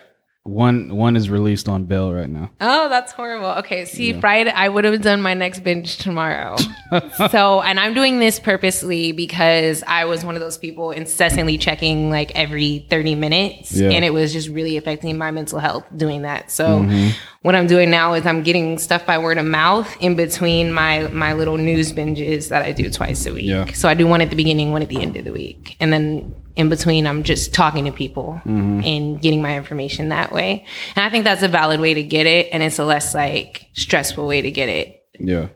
one 0.47 0.95
one 0.95 1.15
is 1.15 1.29
released 1.29 1.67
on 1.67 1.83
bail 1.83 2.13
right 2.13 2.29
now. 2.29 2.49
Oh, 2.61 2.89
that's 2.89 3.11
horrible. 3.11 3.49
Okay, 3.59 3.85
see, 3.85 4.13
Friday 4.19 4.51
I 4.51 4.69
would 4.69 4.85
have 4.85 5.01
done 5.01 5.21
my 5.21 5.33
next 5.33 5.59
binge 5.59 5.97
tomorrow. 5.97 6.55
so, 7.29 7.61
and 7.61 7.79
I'm 7.79 7.93
doing 7.93 8.19
this 8.19 8.39
purposely 8.39 9.11
because 9.11 9.83
I 9.85 10.05
was 10.05 10.23
one 10.23 10.35
of 10.35 10.41
those 10.41 10.57
people 10.57 10.91
incessantly 10.91 11.57
checking 11.57 12.09
like 12.09 12.31
every 12.35 12.85
30 12.89 13.15
minutes, 13.15 13.73
Yeah. 13.73 13.89
and 13.89 14.05
it 14.05 14.13
was 14.13 14.31
just 14.31 14.49
really 14.49 14.77
affecting 14.77 15.17
my 15.17 15.31
mental 15.31 15.59
health 15.59 15.85
doing 15.95 16.21
that. 16.21 16.49
So, 16.49 16.79
mm-hmm. 16.79 17.09
what 17.41 17.55
I'm 17.55 17.67
doing 17.67 17.89
now 17.89 18.13
is 18.13 18.25
I'm 18.25 18.43
getting 18.43 18.77
stuff 18.77 19.05
by 19.05 19.17
word 19.17 19.37
of 19.37 19.45
mouth 19.45 19.95
in 19.99 20.15
between 20.15 20.71
my 20.71 21.07
my 21.07 21.33
little 21.33 21.57
news 21.57 21.91
binges 21.91 22.49
that 22.49 22.61
I 22.61 22.71
do 22.71 22.89
twice 22.89 23.25
a 23.25 23.33
week. 23.33 23.45
Yeah. 23.45 23.71
So 23.73 23.89
I 23.89 23.93
do 23.93 24.07
one 24.07 24.21
at 24.21 24.29
the 24.29 24.35
beginning, 24.35 24.71
one 24.71 24.81
at 24.81 24.89
the 24.89 25.01
end 25.01 25.17
of 25.17 25.25
the 25.25 25.33
week, 25.33 25.75
and 25.79 25.91
then 25.91 26.33
in 26.57 26.69
between 26.69 27.05
I'm 27.07 27.23
just 27.23 27.53
talking 27.53 27.85
to 27.85 27.91
people 27.91 28.41
and 28.45 29.21
getting 29.21 29.41
my 29.41 29.55
information 29.57 30.09
that 30.09 30.31
way. 30.31 30.65
And 30.95 31.05
I 31.05 31.09
think 31.09 31.23
that's 31.23 31.43
a 31.43 31.47
valid 31.47 31.79
way 31.79 31.93
to 31.93 32.03
get 32.03 32.25
it, 32.25 32.49
and 32.51 32.61
it's 32.63 32.79
a 32.79 32.85
less 32.85 33.13
like 33.13 33.67
stressful 33.73 34.27
way 34.27 34.41
to 34.41 34.51
get 34.51 34.67
it. 34.69 35.01
Yeah. 35.19 35.47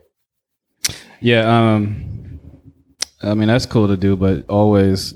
Yeah, 1.20 1.42
um 1.74 2.40
I 3.22 3.34
mean 3.34 3.48
that's 3.48 3.66
cool 3.66 3.88
to 3.88 3.96
do, 3.96 4.16
but 4.16 4.48
always 4.48 5.14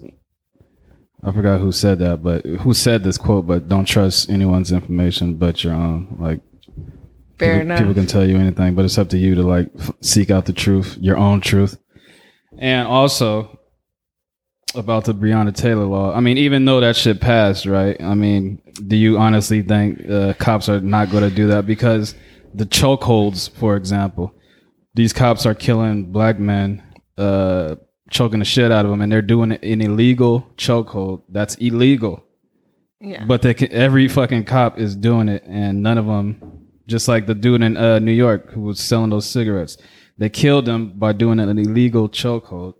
I 1.24 1.32
forgot 1.32 1.60
who 1.60 1.72
said 1.72 1.98
that, 2.00 2.22
but 2.22 2.44
who 2.44 2.72
said 2.74 3.02
this 3.02 3.18
quote, 3.18 3.46
but 3.46 3.68
don't 3.68 3.84
trust 3.84 4.30
anyone's 4.30 4.70
information 4.72 5.34
but 5.36 5.64
your 5.64 5.72
own. 5.74 6.16
Like 6.20 6.40
Fair 7.38 7.54
people, 7.54 7.60
enough. 7.66 7.78
people 7.78 7.94
can 7.94 8.06
tell 8.06 8.24
you 8.24 8.36
anything, 8.38 8.74
but 8.74 8.84
it's 8.84 8.96
up 8.98 9.08
to 9.10 9.18
you 9.18 9.34
to 9.34 9.42
like 9.42 9.68
f- 9.78 9.92
seek 10.00 10.30
out 10.30 10.46
the 10.46 10.52
truth, 10.52 10.96
your 11.00 11.16
own 11.16 11.40
truth. 11.40 11.78
And 12.58 12.86
also 12.88 13.58
about 14.76 15.04
the 15.04 15.14
Breonna 15.14 15.54
Taylor 15.54 15.84
law. 15.84 16.14
I 16.14 16.20
mean, 16.20 16.38
even 16.38 16.64
though 16.64 16.80
that 16.80 16.96
shit 16.96 17.20
passed, 17.20 17.66
right? 17.66 18.00
I 18.02 18.14
mean, 18.14 18.60
do 18.86 18.96
you 18.96 19.18
honestly 19.18 19.62
think 19.62 20.08
uh, 20.08 20.34
cops 20.34 20.68
are 20.68 20.80
not 20.80 21.10
going 21.10 21.28
to 21.28 21.34
do 21.34 21.48
that 21.48 21.66
because 21.66 22.14
the 22.54 22.66
chokeholds, 22.66 23.50
for 23.50 23.76
example, 23.76 24.34
these 24.94 25.12
cops 25.12 25.46
are 25.46 25.54
killing 25.54 26.12
black 26.12 26.38
men, 26.38 26.82
uh, 27.18 27.76
choking 28.10 28.38
the 28.38 28.44
shit 28.44 28.70
out 28.70 28.84
of 28.84 28.90
them, 28.90 29.00
and 29.00 29.10
they're 29.10 29.22
doing 29.22 29.52
it 29.52 29.62
in 29.62 29.80
illegal 29.80 30.46
chokehold. 30.56 31.22
That's 31.28 31.54
illegal. 31.56 32.24
yeah. 33.00 33.24
But 33.24 33.42
they 33.42 33.54
can, 33.54 33.72
every 33.72 34.08
fucking 34.08 34.44
cop 34.44 34.78
is 34.78 34.96
doing 34.96 35.28
it, 35.28 35.42
and 35.44 35.82
none 35.82 35.98
of 35.98 36.06
them, 36.06 36.68
just 36.86 37.08
like 37.08 37.26
the 37.26 37.34
dude 37.34 37.62
in 37.62 37.76
uh, 37.76 37.98
New 37.98 38.12
York 38.12 38.52
who 38.52 38.60
was 38.62 38.80
selling 38.80 39.10
those 39.10 39.26
cigarettes, 39.26 39.76
they 40.18 40.28
killed 40.30 40.66
him 40.68 40.98
by 40.98 41.12
doing 41.12 41.40
an 41.40 41.58
illegal 41.58 42.08
chokehold. 42.08 42.74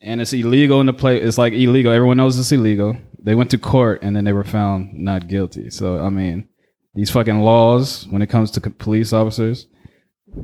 And 0.00 0.20
it's 0.20 0.32
illegal 0.32 0.80
in 0.80 0.86
the 0.86 0.92
play. 0.92 1.20
It's 1.20 1.38
like 1.38 1.52
illegal. 1.52 1.92
Everyone 1.92 2.16
knows 2.16 2.38
it's 2.38 2.52
illegal. 2.52 2.96
They 3.20 3.34
went 3.34 3.50
to 3.50 3.58
court 3.58 4.00
and 4.02 4.14
then 4.14 4.24
they 4.24 4.32
were 4.32 4.44
found 4.44 4.94
not 4.94 5.28
guilty. 5.28 5.70
So 5.70 5.98
I 5.98 6.08
mean, 6.08 6.48
these 6.94 7.10
fucking 7.10 7.40
laws 7.40 8.06
when 8.08 8.22
it 8.22 8.28
comes 8.28 8.50
to 8.52 8.60
police 8.60 9.12
officers 9.12 9.66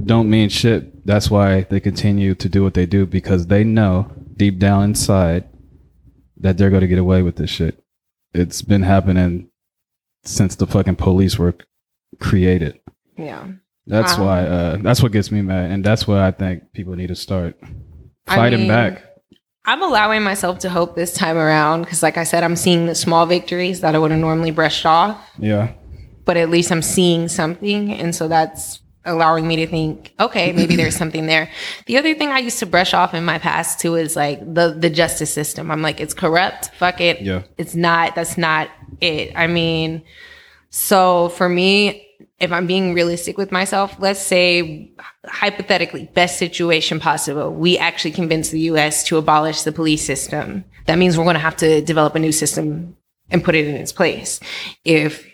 don't 0.04 0.28
mean 0.30 0.48
shit. 0.48 1.06
That's 1.06 1.30
why 1.30 1.62
they 1.70 1.78
continue 1.80 2.34
to 2.34 2.48
do 2.48 2.62
what 2.64 2.74
they 2.74 2.86
do 2.86 3.06
because 3.06 3.46
they 3.46 3.62
know 3.64 4.10
deep 4.36 4.58
down 4.58 4.84
inside 4.84 5.48
that 6.38 6.56
they're 6.58 6.70
going 6.70 6.80
to 6.80 6.88
get 6.88 6.98
away 6.98 7.22
with 7.22 7.36
this 7.36 7.50
shit. 7.50 7.82
It's 8.34 8.62
been 8.62 8.82
happening 8.82 9.50
since 10.24 10.56
the 10.56 10.66
fucking 10.66 10.96
police 10.96 11.38
were 11.38 11.54
created. 12.20 12.80
yeah. 13.16 13.46
That's 13.86 14.14
Um, 14.14 14.24
why. 14.24 14.40
Uh, 14.46 14.76
that's 14.78 15.02
what 15.02 15.12
gets 15.12 15.30
me 15.30 15.42
mad, 15.42 15.70
and 15.70 15.84
that's 15.84 16.08
why 16.08 16.26
I 16.26 16.30
think 16.30 16.72
people 16.72 16.96
need 16.96 17.08
to 17.08 17.14
start 17.14 17.58
I 18.26 18.36
fighting 18.36 18.60
mean, 18.60 18.68
back. 18.68 19.04
I'm 19.66 19.82
allowing 19.82 20.22
myself 20.22 20.58
to 20.60 20.68
hope 20.70 20.94
this 20.94 21.12
time 21.14 21.36
around 21.38 21.82
because, 21.82 22.02
like 22.02 22.18
I 22.18 22.24
said, 22.24 22.42
I'm 22.44 22.56
seeing 22.56 22.86
the 22.86 22.94
small 22.94 23.24
victories 23.26 23.80
that 23.80 23.94
I 23.94 23.98
would 23.98 24.10
have 24.10 24.20
normally 24.20 24.50
brushed 24.50 24.84
off, 24.84 25.18
Yeah, 25.38 25.72
but 26.24 26.36
at 26.36 26.50
least 26.50 26.70
I'm 26.70 26.82
seeing 26.82 27.28
something. 27.28 27.92
And 27.92 28.14
so 28.14 28.28
that's 28.28 28.80
allowing 29.06 29.46
me 29.46 29.56
to 29.56 29.66
think, 29.66 30.12
okay, 30.20 30.52
maybe 30.52 30.76
there's 30.76 30.96
something 30.96 31.26
there. 31.26 31.50
The 31.86 31.96
other 31.98 32.14
thing 32.14 32.28
I 32.28 32.38
used 32.38 32.58
to 32.58 32.66
brush 32.66 32.92
off 32.94 33.14
in 33.14 33.24
my 33.24 33.38
past 33.38 33.80
too 33.80 33.94
is 33.94 34.16
like 34.16 34.40
the 34.40 34.74
the 34.78 34.90
justice 34.90 35.32
system. 35.32 35.70
I'm 35.70 35.82
like, 35.82 36.00
it's 36.00 36.14
corrupt. 36.14 36.70
Fuck 36.78 37.00
it. 37.00 37.22
Yeah. 37.22 37.42
It's 37.56 37.74
not. 37.74 38.14
That's 38.14 38.36
not 38.36 38.68
it. 39.00 39.32
I 39.34 39.46
mean, 39.46 40.02
so 40.70 41.30
for 41.30 41.48
me, 41.48 42.06
if 42.40 42.52
I'm 42.52 42.66
being 42.66 42.94
realistic 42.94 43.38
with 43.38 43.52
myself, 43.52 43.94
let's 43.98 44.20
say 44.20 44.92
hypothetically, 45.24 46.10
best 46.14 46.38
situation 46.38 47.00
possible, 47.00 47.52
we 47.52 47.78
actually 47.78 48.10
convince 48.10 48.50
the 48.50 48.60
US 48.60 49.04
to 49.04 49.16
abolish 49.16 49.62
the 49.62 49.72
police 49.72 50.04
system. 50.04 50.64
That 50.86 50.98
means 50.98 51.16
we're 51.16 51.24
going 51.24 51.34
to 51.34 51.40
have 51.40 51.56
to 51.58 51.80
develop 51.80 52.14
a 52.14 52.18
new 52.18 52.32
system 52.32 52.96
and 53.30 53.44
put 53.44 53.54
it 53.54 53.66
in 53.66 53.76
its 53.76 53.92
place. 53.92 54.40
If 54.84 55.26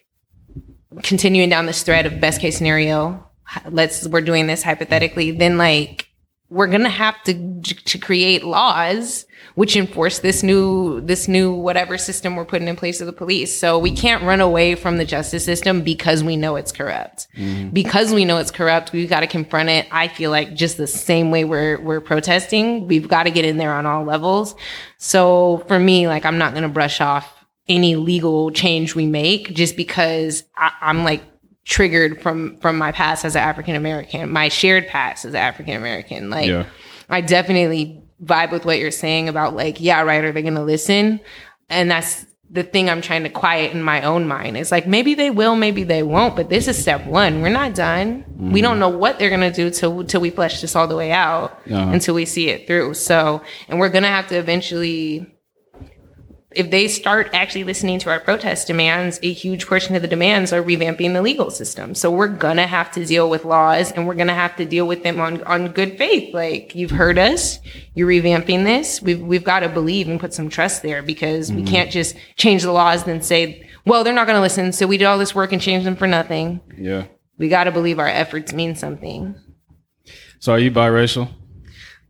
continuing 1.02 1.48
down 1.48 1.66
this 1.66 1.82
thread 1.82 2.06
of 2.06 2.20
best 2.20 2.40
case 2.40 2.56
scenario, 2.56 3.26
let's 3.68 4.06
we're 4.06 4.20
doing 4.20 4.46
this 4.46 4.62
hypothetically, 4.62 5.30
then 5.30 5.58
like 5.58 6.09
we're 6.50 6.66
gonna 6.66 6.88
have 6.88 7.22
to 7.24 7.60
to 7.62 7.98
create 7.98 8.44
laws 8.44 9.26
which 9.54 9.76
enforce 9.76 10.20
this 10.20 10.42
new 10.42 11.00
this 11.00 11.28
new 11.28 11.52
whatever 11.52 11.98
system 11.98 12.36
we're 12.36 12.44
putting 12.44 12.68
in 12.68 12.76
place 12.76 13.00
of 13.00 13.06
the 13.06 13.12
police. 13.12 13.56
So 13.56 13.78
we 13.78 13.92
can't 13.92 14.22
run 14.22 14.40
away 14.40 14.74
from 14.74 14.96
the 14.96 15.04
justice 15.04 15.44
system 15.44 15.82
because 15.82 16.22
we 16.22 16.36
know 16.36 16.56
it's 16.56 16.72
corrupt. 16.72 17.28
Mm-hmm. 17.36 17.70
Because 17.70 18.12
we 18.12 18.24
know 18.24 18.38
it's 18.38 18.50
corrupt, 18.50 18.92
we've 18.92 19.08
got 19.08 19.20
to 19.20 19.26
confront 19.26 19.68
it. 19.68 19.86
I 19.90 20.08
feel 20.08 20.30
like 20.30 20.54
just 20.54 20.76
the 20.76 20.86
same 20.86 21.30
way 21.30 21.44
we're 21.44 21.80
we're 21.80 22.00
protesting, 22.00 22.86
we've 22.86 23.08
got 23.08 23.24
to 23.24 23.30
get 23.30 23.44
in 23.44 23.56
there 23.56 23.72
on 23.72 23.86
all 23.86 24.04
levels. 24.04 24.54
So 24.98 25.64
for 25.68 25.78
me, 25.78 26.08
like 26.08 26.24
I'm 26.24 26.38
not 26.38 26.54
gonna 26.54 26.68
brush 26.68 27.00
off 27.00 27.44
any 27.68 27.96
legal 27.96 28.50
change 28.50 28.94
we 28.94 29.06
make 29.06 29.54
just 29.54 29.76
because 29.76 30.44
I, 30.56 30.72
I'm 30.80 31.04
like 31.04 31.22
triggered 31.64 32.20
from 32.20 32.58
from 32.58 32.78
my 32.78 32.92
past 32.92 33.24
as 33.24 33.36
an 33.36 33.42
African 33.42 33.76
American, 33.76 34.30
my 34.30 34.48
shared 34.48 34.88
past 34.88 35.24
as 35.24 35.34
an 35.34 35.40
African 35.40 35.76
American. 35.76 36.30
Like 36.30 36.48
yeah. 36.48 36.66
I 37.08 37.20
definitely 37.20 38.02
vibe 38.24 38.52
with 38.52 38.64
what 38.64 38.78
you're 38.78 38.90
saying 38.90 39.28
about 39.28 39.54
like, 39.54 39.80
yeah, 39.80 40.02
right, 40.02 40.24
are 40.24 40.32
they 40.32 40.42
gonna 40.42 40.64
listen? 40.64 41.20
And 41.68 41.90
that's 41.90 42.26
the 42.52 42.64
thing 42.64 42.90
I'm 42.90 43.00
trying 43.00 43.22
to 43.22 43.28
quiet 43.28 43.72
in 43.72 43.82
my 43.82 44.02
own 44.02 44.26
mind. 44.26 44.56
It's 44.56 44.72
like 44.72 44.86
maybe 44.86 45.14
they 45.14 45.30
will, 45.30 45.54
maybe 45.54 45.84
they 45.84 46.02
won't, 46.02 46.34
but 46.34 46.48
this 46.48 46.66
is 46.66 46.76
step 46.76 47.06
one. 47.06 47.42
We're 47.42 47.48
not 47.48 47.74
done. 47.74 48.24
Mm-hmm. 48.24 48.52
We 48.52 48.60
don't 48.60 48.80
know 48.80 48.88
what 48.88 49.18
they're 49.18 49.30
gonna 49.30 49.52
do 49.52 49.70
till 49.70 50.04
till 50.04 50.20
we 50.20 50.30
flesh 50.30 50.60
this 50.60 50.74
all 50.74 50.88
the 50.88 50.96
way 50.96 51.12
out 51.12 51.60
uh-huh. 51.70 51.90
until 51.92 52.14
we 52.14 52.24
see 52.24 52.48
it 52.48 52.66
through. 52.66 52.94
So 52.94 53.42
and 53.68 53.78
we're 53.78 53.88
gonna 53.88 54.08
have 54.08 54.26
to 54.28 54.36
eventually 54.36 55.32
if 56.52 56.70
they 56.70 56.88
start 56.88 57.30
actually 57.32 57.62
listening 57.62 58.00
to 58.00 58.10
our 58.10 58.18
protest 58.18 58.66
demands, 58.66 59.20
a 59.22 59.32
huge 59.32 59.66
portion 59.66 59.94
of 59.94 60.02
the 60.02 60.08
demands 60.08 60.52
are 60.52 60.62
revamping 60.62 61.12
the 61.12 61.22
legal 61.22 61.50
system. 61.50 61.94
So 61.94 62.10
we're 62.10 62.28
gonna 62.28 62.66
have 62.66 62.90
to 62.92 63.04
deal 63.04 63.30
with 63.30 63.44
laws 63.44 63.92
and 63.92 64.06
we're 64.06 64.14
gonna 64.14 64.34
have 64.34 64.56
to 64.56 64.64
deal 64.64 64.88
with 64.88 65.04
them 65.04 65.20
on, 65.20 65.42
on 65.44 65.68
good 65.68 65.96
faith. 65.96 66.34
Like 66.34 66.74
you've 66.74 66.90
heard 66.90 67.18
us, 67.18 67.60
you're 67.94 68.08
revamping 68.08 68.64
this. 68.64 69.00
We've 69.00 69.20
we've 69.20 69.44
got 69.44 69.60
to 69.60 69.68
believe 69.68 70.08
and 70.08 70.18
put 70.18 70.34
some 70.34 70.48
trust 70.48 70.82
there 70.82 71.02
because 71.02 71.50
mm-hmm. 71.50 71.64
we 71.64 71.70
can't 71.70 71.90
just 71.90 72.16
change 72.36 72.62
the 72.62 72.72
laws 72.72 73.06
and 73.06 73.24
say, 73.24 73.68
well, 73.86 74.02
they're 74.02 74.12
not 74.12 74.26
gonna 74.26 74.40
listen, 74.40 74.72
so 74.72 74.88
we 74.88 74.98
did 74.98 75.04
all 75.04 75.18
this 75.18 75.34
work 75.34 75.52
and 75.52 75.62
changed 75.62 75.86
them 75.86 75.96
for 75.96 76.08
nothing. 76.08 76.60
Yeah. 76.76 77.06
We 77.38 77.48
gotta 77.48 77.70
believe 77.70 78.00
our 78.00 78.08
efforts 78.08 78.52
mean 78.52 78.74
something. 78.74 79.36
So 80.40 80.52
are 80.52 80.58
you 80.58 80.72
biracial? 80.72 81.28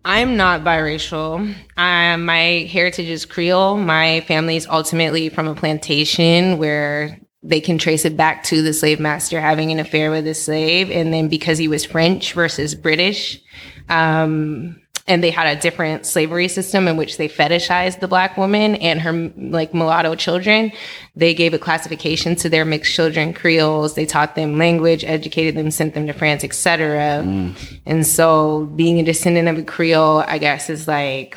I'm 0.04 0.36
not 0.36 0.62
biracial. 0.62 1.54
Um, 1.76 2.24
my 2.24 2.68
heritage 2.70 3.08
is 3.08 3.26
Creole. 3.26 3.76
My 3.76 4.22
family 4.22 4.56
is 4.56 4.66
ultimately 4.66 5.28
from 5.28 5.46
a 5.46 5.54
plantation 5.54 6.58
where 6.58 7.20
they 7.42 7.60
can 7.60 7.78
trace 7.78 8.04
it 8.04 8.16
back 8.16 8.44
to 8.44 8.62
the 8.62 8.72
slave 8.72 9.00
master 9.00 9.40
having 9.40 9.70
an 9.70 9.78
affair 9.78 10.10
with 10.10 10.26
a 10.26 10.34
slave. 10.34 10.90
And 10.90 11.12
then 11.12 11.28
because 11.28 11.58
he 11.58 11.68
was 11.68 11.84
French 11.84 12.32
versus 12.32 12.74
British, 12.74 13.40
um, 13.88 14.80
and 15.10 15.24
they 15.24 15.32
had 15.32 15.58
a 15.58 15.60
different 15.60 16.06
slavery 16.06 16.46
system 16.46 16.86
in 16.86 16.96
which 16.96 17.16
they 17.16 17.28
fetishized 17.28 17.98
the 17.98 18.06
black 18.06 18.36
woman 18.36 18.76
and 18.76 19.00
her 19.00 19.32
like 19.36 19.74
mulatto 19.74 20.14
children. 20.14 20.70
They 21.16 21.34
gave 21.34 21.52
a 21.52 21.58
classification 21.58 22.36
to 22.36 22.48
their 22.48 22.64
mixed 22.64 22.94
children, 22.94 23.34
Creoles. 23.34 23.94
They 23.94 24.06
taught 24.06 24.36
them 24.36 24.56
language, 24.56 25.04
educated 25.04 25.56
them, 25.56 25.72
sent 25.72 25.94
them 25.94 26.06
to 26.06 26.12
France, 26.12 26.44
etc. 26.44 27.24
Mm. 27.24 27.80
And 27.86 28.06
so, 28.06 28.66
being 28.76 29.00
a 29.00 29.02
descendant 29.02 29.48
of 29.48 29.58
a 29.58 29.64
Creole, 29.64 30.20
I 30.20 30.38
guess, 30.38 30.70
is 30.70 30.86
like 30.86 31.36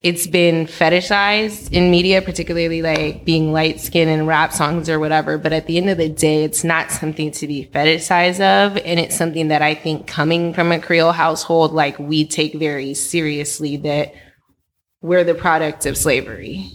it's 0.00 0.28
been 0.28 0.66
fetishized 0.66 1.72
in 1.72 1.90
media, 1.90 2.22
particularly 2.22 2.82
like 2.82 3.24
being 3.24 3.52
light 3.52 3.80
skinned 3.80 4.10
in 4.10 4.26
rap 4.26 4.52
songs 4.52 4.88
or 4.88 5.00
whatever. 5.00 5.38
But 5.38 5.52
at 5.52 5.66
the 5.66 5.76
end 5.76 5.90
of 5.90 5.98
the 5.98 6.08
day, 6.08 6.44
it's 6.44 6.62
not 6.62 6.92
something 6.92 7.32
to 7.32 7.46
be 7.48 7.68
fetishized 7.72 8.40
of. 8.40 8.76
And 8.76 9.00
it's 9.00 9.16
something 9.16 9.48
that 9.48 9.60
I 9.60 9.74
think 9.74 10.06
coming 10.06 10.54
from 10.54 10.70
a 10.70 10.78
Creole 10.78 11.10
household, 11.10 11.72
like 11.72 11.98
we 11.98 12.24
take 12.24 12.54
very 12.54 12.94
seriously 12.94 13.76
that 13.78 14.14
we're 15.00 15.24
the 15.24 15.34
product 15.34 15.84
of 15.84 15.96
slavery. 15.96 16.70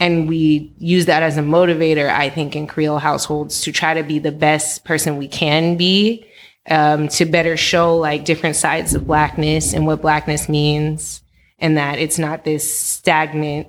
And 0.00 0.26
we 0.26 0.74
use 0.78 1.06
that 1.06 1.22
as 1.22 1.36
a 1.36 1.42
motivator, 1.42 2.08
I 2.08 2.30
think, 2.30 2.56
in 2.56 2.66
Creole 2.66 2.98
households 2.98 3.60
to 3.62 3.72
try 3.72 3.94
to 3.94 4.02
be 4.02 4.18
the 4.18 4.32
best 4.32 4.84
person 4.84 5.18
we 5.18 5.28
can 5.28 5.76
be, 5.76 6.26
um, 6.68 7.08
to 7.08 7.26
better 7.26 7.56
show 7.58 7.98
like 7.98 8.24
different 8.24 8.56
sides 8.56 8.94
of 8.94 9.06
blackness 9.06 9.74
and 9.74 9.86
what 9.86 10.00
blackness 10.00 10.48
means 10.48 11.21
and 11.62 11.78
that 11.78 11.98
it's 11.98 12.18
not 12.18 12.44
this 12.44 12.70
stagnant 12.70 13.68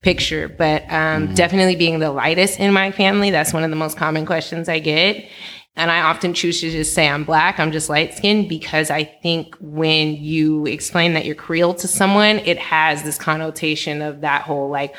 picture. 0.00 0.48
But 0.48 0.82
um, 0.84 0.88
mm-hmm. 1.26 1.34
definitely 1.34 1.76
being 1.76 2.00
the 2.00 2.10
lightest 2.10 2.58
in 2.58 2.72
my 2.72 2.90
family, 2.90 3.30
that's 3.30 3.52
one 3.52 3.62
of 3.62 3.70
the 3.70 3.76
most 3.76 3.96
common 3.96 4.26
questions 4.26 4.68
I 4.68 4.80
get. 4.80 5.28
And 5.76 5.90
I 5.90 6.02
often 6.02 6.34
choose 6.34 6.60
to 6.60 6.70
just 6.70 6.94
say 6.94 7.08
I'm 7.08 7.24
black, 7.24 7.58
I'm 7.58 7.72
just 7.72 7.88
light 7.88 8.14
skinned 8.14 8.48
because 8.48 8.90
I 8.90 9.04
think 9.04 9.56
when 9.60 10.14
you 10.14 10.66
explain 10.66 11.14
that 11.14 11.24
you're 11.24 11.34
Creole 11.34 11.74
to 11.74 11.88
someone, 11.88 12.38
it 12.38 12.58
has 12.58 13.02
this 13.02 13.18
connotation 13.18 14.00
of 14.00 14.20
that 14.20 14.42
whole 14.42 14.70
like 14.70 14.94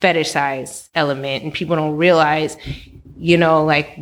fetishized 0.00 0.88
element. 0.94 1.42
And 1.42 1.52
people 1.52 1.76
don't 1.76 1.96
realize 1.96 2.56
you 3.18 3.38
know, 3.38 3.64
like 3.64 3.96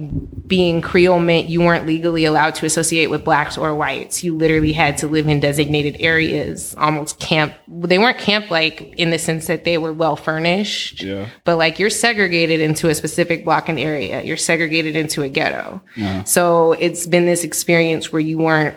being 0.47 0.81
Creole 0.81 1.21
meant 1.21 1.49
you 1.49 1.61
weren't 1.61 1.87
legally 1.87 2.25
allowed 2.25 2.57
to 2.57 2.67
associate 2.67 3.11
with 3.11 3.25
blacks 3.25 3.57
or 3.57 3.75
whites. 3.75 4.25
You 4.25 4.37
literally 4.37 4.73
had 4.73 4.99
to 4.99 5.07
live 5.07 5.29
in 5.29 5.39
designated 5.39 5.97
areas, 6.01 6.75
almost 6.77 7.21
camp. 7.21 7.55
They 7.69 7.99
weren't 7.99 8.19
camp 8.19 8.51
like 8.51 8.81
in 8.97 9.11
the 9.11 9.19
sense 9.19 9.47
that 9.47 9.65
they 9.65 9.79
were 9.79 9.93
well 9.93 10.17
furnished, 10.17 11.03
yeah. 11.03 11.29
but 11.45 11.57
like 11.57 11.79
you're 11.79 11.91
segregated 11.91 12.61
into 12.61 12.89
a 12.89 12.95
specific 12.95 13.45
block 13.45 13.69
and 13.69 13.79
area. 13.79 14.23
You're 14.23 14.37
segregated 14.37 14.97
into 14.97 15.23
a 15.23 15.29
ghetto. 15.29 15.81
Yeah. 15.97 16.25
So 16.25 16.73
it's 16.73 17.07
been 17.07 17.25
this 17.25 17.45
experience 17.45 18.13
where 18.13 18.21
you 18.21 18.39
weren't 18.39 18.77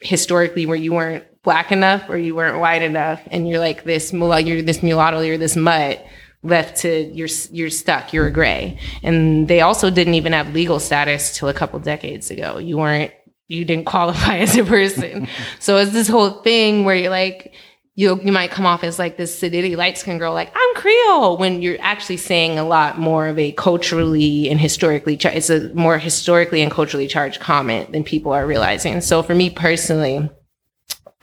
historically 0.00 0.66
where 0.66 0.76
you 0.76 0.92
weren't 0.92 1.24
black 1.42 1.70
enough 1.70 2.08
or 2.08 2.18
you 2.18 2.34
weren't 2.34 2.58
white 2.58 2.82
enough, 2.82 3.22
and 3.30 3.48
you're 3.48 3.60
like 3.60 3.84
this 3.84 4.12
mulatto, 4.12 4.48
you're 4.48 4.62
this 4.62 4.82
mulatto, 4.82 5.20
you're 5.20 5.38
this 5.38 5.54
mutt 5.54 6.04
left 6.46 6.78
to 6.78 7.04
you're 7.12 7.28
you're 7.50 7.70
stuck 7.70 8.12
you're 8.12 8.26
a 8.26 8.32
gray. 8.32 8.78
And 9.02 9.48
they 9.48 9.60
also 9.60 9.90
didn't 9.90 10.14
even 10.14 10.32
have 10.32 10.54
legal 10.54 10.80
status 10.80 11.36
till 11.36 11.48
a 11.48 11.54
couple 11.54 11.78
decades 11.78 12.30
ago. 12.30 12.58
You 12.58 12.78
weren't 12.78 13.12
you 13.48 13.64
didn't 13.64 13.86
qualify 13.94 14.38
as 14.38 14.56
a 14.56 14.64
person. 14.64 15.28
So 15.60 15.76
it's 15.78 15.92
this 15.92 16.08
whole 16.08 16.42
thing 16.42 16.84
where 16.84 16.96
you're 16.96 17.10
like 17.10 17.54
you 17.96 18.20
you 18.22 18.30
might 18.30 18.50
come 18.50 18.66
off 18.66 18.84
as 18.84 18.98
like 18.98 19.16
this 19.16 19.40
sedity 19.40 19.76
light 19.76 19.98
skin 19.98 20.18
girl 20.18 20.34
like 20.34 20.52
i'm 20.54 20.74
creole 20.74 21.38
when 21.38 21.62
you're 21.62 21.80
actually 21.80 22.18
saying 22.18 22.58
a 22.58 22.64
lot 22.64 22.98
more 22.98 23.26
of 23.26 23.38
a 23.38 23.52
culturally 23.52 24.48
and 24.48 24.60
historically 24.60 25.16
char- 25.16 25.32
it's 25.32 25.50
a 25.50 25.72
more 25.74 25.98
historically 25.98 26.62
and 26.62 26.70
culturally 26.70 27.08
charged 27.08 27.40
comment 27.40 27.90
than 27.92 28.04
people 28.04 28.32
are 28.32 28.46
realizing. 28.46 29.00
So 29.00 29.22
for 29.22 29.34
me 29.34 29.50
personally 29.50 30.30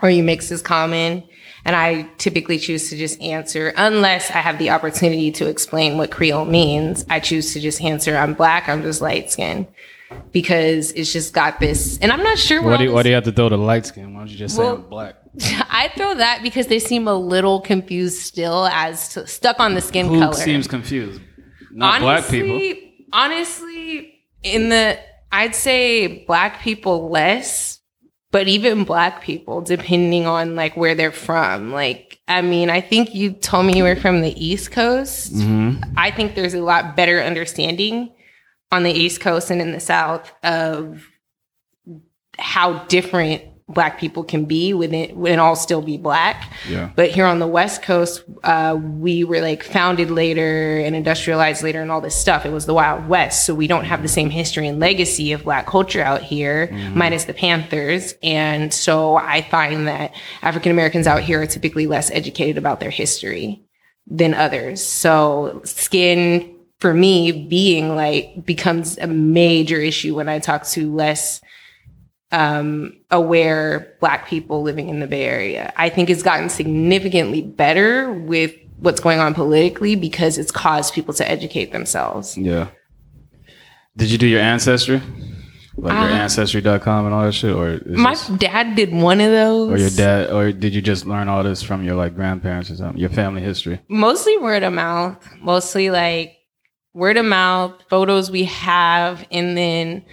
or 0.01 0.09
you 0.09 0.23
mix 0.23 0.51
is 0.51 0.61
common 0.61 1.23
and 1.65 1.75
I 1.75 2.03
typically 2.17 2.59
choose 2.59 2.89
to 2.89 2.97
just 2.97 3.21
answer, 3.21 3.73
unless 3.77 4.29
I 4.29 4.39
have 4.39 4.59
the 4.59 4.71
opportunity 4.71 5.31
to 5.33 5.47
explain 5.47 5.97
what 5.97 6.11
Creole 6.11 6.45
means. 6.45 7.05
I 7.09 7.19
choose 7.19 7.53
to 7.53 7.59
just 7.59 7.81
answer, 7.81 8.17
I'm 8.17 8.33
black, 8.33 8.67
I'm 8.67 8.81
just 8.81 9.01
light 9.01 9.31
skinned. 9.31 9.67
Because 10.31 10.91
it's 10.91 11.11
just 11.11 11.33
got 11.33 11.59
this, 11.59 11.97
and 11.99 12.11
I'm 12.11 12.21
not 12.21 12.37
sure. 12.37 12.61
Why 12.61 12.77
do, 12.77 12.83
you, 12.83 12.91
why 12.91 13.01
do 13.01 13.09
you 13.09 13.15
have 13.15 13.23
to 13.23 13.31
throw 13.31 13.49
the 13.49 13.57
light 13.57 13.87
skin? 13.87 14.13
Why 14.13 14.19
don't 14.19 14.29
you 14.29 14.37
just 14.37 14.59
well, 14.59 14.75
say 14.75 14.83
I'm 14.83 14.89
black? 14.89 15.15
I 15.71 15.91
throw 15.95 16.13
that 16.13 16.43
because 16.43 16.67
they 16.67 16.77
seem 16.77 17.07
a 17.07 17.15
little 17.15 17.61
confused 17.61 18.19
still, 18.19 18.67
as 18.67 19.09
to, 19.09 19.25
stuck 19.25 19.59
on 19.59 19.73
the 19.73 19.81
skin 19.81 20.07
Who 20.07 20.19
color. 20.19 20.33
seems 20.33 20.67
confused? 20.67 21.19
Not 21.71 22.03
honestly, 22.03 22.41
black 22.41 22.61
people. 22.61 22.89
Honestly, 23.11 24.23
in 24.43 24.69
the 24.69 24.99
I'd 25.31 25.55
say 25.55 26.25
black 26.25 26.61
people 26.61 27.09
less 27.09 27.79
but 28.33 28.47
even 28.47 28.83
black 28.83 29.21
people 29.21 29.61
depending 29.61 30.25
on 30.25 30.55
like 30.55 30.75
where 30.75 30.95
they're 30.95 31.11
from 31.11 31.71
like 31.71 32.19
i 32.27 32.41
mean 32.41 32.69
i 32.69 32.81
think 32.81 33.15
you 33.15 33.31
told 33.31 33.65
me 33.65 33.77
you 33.77 33.83
were 33.83 33.95
from 33.95 34.19
the 34.19 34.45
east 34.45 34.71
coast 34.71 35.33
mm-hmm. 35.33 35.81
i 35.95 36.11
think 36.11 36.35
there's 36.35 36.55
a 36.55 36.61
lot 36.61 36.97
better 36.97 37.21
understanding 37.21 38.11
on 38.71 38.83
the 38.83 38.91
east 38.91 39.21
coast 39.21 39.49
and 39.49 39.61
in 39.61 39.71
the 39.71 39.79
south 39.79 40.33
of 40.43 41.07
how 42.37 42.83
different 42.85 43.43
black 43.69 43.99
people 43.99 44.23
can 44.23 44.45
be 44.45 44.73
within 44.73 45.25
and 45.25 45.39
all 45.39 45.55
still 45.55 45.81
be 45.81 45.97
black. 45.97 46.51
Yeah. 46.69 46.91
But 46.95 47.11
here 47.11 47.25
on 47.25 47.39
the 47.39 47.47
West 47.47 47.81
Coast, 47.81 48.23
uh, 48.43 48.77
we 48.79 49.23
were 49.23 49.41
like 49.41 49.63
founded 49.63 50.11
later 50.11 50.77
and 50.79 50.95
industrialized 50.95 51.63
later 51.63 51.81
and 51.81 51.91
all 51.91 52.01
this 52.01 52.15
stuff. 52.15 52.45
It 52.45 52.51
was 52.51 52.65
the 52.65 52.73
Wild 52.73 53.07
West. 53.07 53.45
So 53.45 53.55
we 53.55 53.67
don't 53.67 53.85
have 53.85 54.01
the 54.01 54.07
same 54.07 54.29
history 54.29 54.67
and 54.67 54.79
legacy 54.79 55.31
of 55.31 55.43
black 55.43 55.65
culture 55.65 56.01
out 56.01 56.21
here, 56.21 56.69
minus 56.93 57.23
the 57.25 57.33
Panthers. 57.33 58.15
And 58.21 58.73
so 58.73 59.15
I 59.15 59.41
find 59.43 59.87
that 59.87 60.13
African 60.41 60.71
Americans 60.71 61.07
out 61.07 61.21
here 61.21 61.41
are 61.41 61.47
typically 61.47 61.87
less 61.87 62.11
educated 62.11 62.57
about 62.57 62.79
their 62.79 62.89
history 62.89 63.63
than 64.07 64.33
others. 64.33 64.83
So 64.83 65.61
skin 65.63 66.53
for 66.79 66.93
me 66.93 67.31
being 67.31 67.95
like 67.95 68.45
becomes 68.45 68.97
a 68.97 69.07
major 69.07 69.79
issue 69.79 70.15
when 70.15 70.27
I 70.27 70.39
talk 70.39 70.65
to 70.67 70.93
less 70.93 71.39
um, 72.33 72.97
aware 73.11 73.95
black 74.01 74.27
people 74.27 74.61
living 74.63 74.89
in 74.89 74.99
the 74.99 75.07
Bay 75.07 75.23
Area. 75.23 75.71
I 75.77 75.87
think 75.89 76.09
it's 76.09 76.23
gotten 76.23 76.49
significantly 76.49 77.41
better 77.41 78.11
with 78.11 78.53
what's 78.79 78.99
going 78.99 79.19
on 79.19 79.33
politically 79.33 79.95
because 79.95 80.37
it's 80.37 80.51
caused 80.51 80.93
people 80.93 81.13
to 81.13 81.29
educate 81.29 81.71
themselves. 81.71 82.37
Yeah. 82.37 82.67
Did 83.95 84.09
you 84.11 84.17
do 84.17 84.27
your 84.27 84.41
ancestry? 84.41 85.01
Like 85.77 85.93
your 85.93 86.11
Uh, 86.11 86.23
ancestry.com 86.23 87.05
and 87.05 87.13
all 87.15 87.23
that 87.23 87.31
shit? 87.33 87.55
Or 87.55 87.79
My 87.85 88.11
this- 88.11 88.27
dad 88.27 88.75
did 88.75 88.91
one 88.93 89.21
of 89.21 89.31
those. 89.31 89.71
or 89.71 89.77
your 89.77 89.89
dad 89.91 90.31
or 90.31 90.51
did 90.51 90.73
you 90.75 90.81
just 90.81 91.05
learn 91.05 91.27
all 91.29 91.43
this 91.43 91.63
from 91.63 91.83
your 91.83 91.95
like 91.95 92.15
grandparents 92.15 92.69
or 92.69 92.75
something? 92.75 92.99
Your 92.99 93.09
family 93.09 93.41
history. 93.41 93.79
mostly 93.87 94.37
word 94.37 94.63
of 94.63 94.73
mouth, 94.73 95.17
mostly 95.41 95.89
like 95.91 96.33
word 96.93 97.17
of 97.17 97.25
mouth, 97.25 97.73
photos 97.89 98.29
we 98.31 98.43
have. 98.45 99.25
And 99.31 99.55
then 99.57 100.03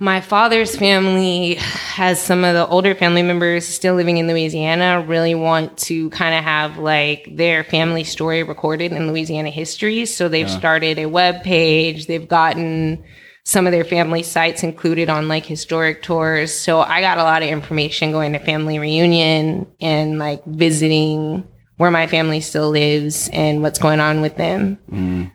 my 0.00 0.22
father's 0.22 0.74
family 0.74 1.54
has 1.56 2.20
some 2.20 2.42
of 2.42 2.54
the 2.54 2.66
older 2.66 2.94
family 2.94 3.22
members 3.22 3.68
still 3.68 3.94
living 3.94 4.16
in 4.16 4.26
Louisiana 4.26 5.04
really 5.06 5.34
want 5.34 5.76
to 5.76 6.08
kind 6.08 6.34
of 6.34 6.42
have 6.42 6.78
like 6.78 7.28
their 7.36 7.64
family 7.64 8.02
story 8.04 8.42
recorded 8.42 8.92
in 8.92 9.08
Louisiana 9.08 9.50
history. 9.50 10.06
So 10.06 10.28
they've 10.28 10.50
started 10.50 10.98
a 10.98 11.04
web 11.06 11.42
page. 11.42 12.06
They've 12.06 12.26
gotten 12.26 13.04
some 13.44 13.66
of 13.66 13.72
their 13.72 13.84
family 13.84 14.22
sites 14.22 14.62
included 14.62 15.10
on 15.10 15.28
like 15.28 15.44
historic 15.44 16.02
tours. 16.02 16.52
So 16.52 16.80
I 16.80 17.02
got 17.02 17.18
a 17.18 17.22
lot 17.22 17.42
of 17.42 17.50
information 17.50 18.10
going 18.10 18.32
to 18.32 18.38
family 18.38 18.78
reunion 18.78 19.66
and 19.82 20.18
like 20.18 20.42
visiting 20.46 21.46
where 21.76 21.90
my 21.90 22.06
family 22.06 22.40
still 22.40 22.70
lives 22.70 23.28
and 23.34 23.60
what's 23.60 23.78
going 23.78 24.00
on 24.00 24.22
with 24.22 24.36
them. 24.36 24.78
Mm. 24.90 25.32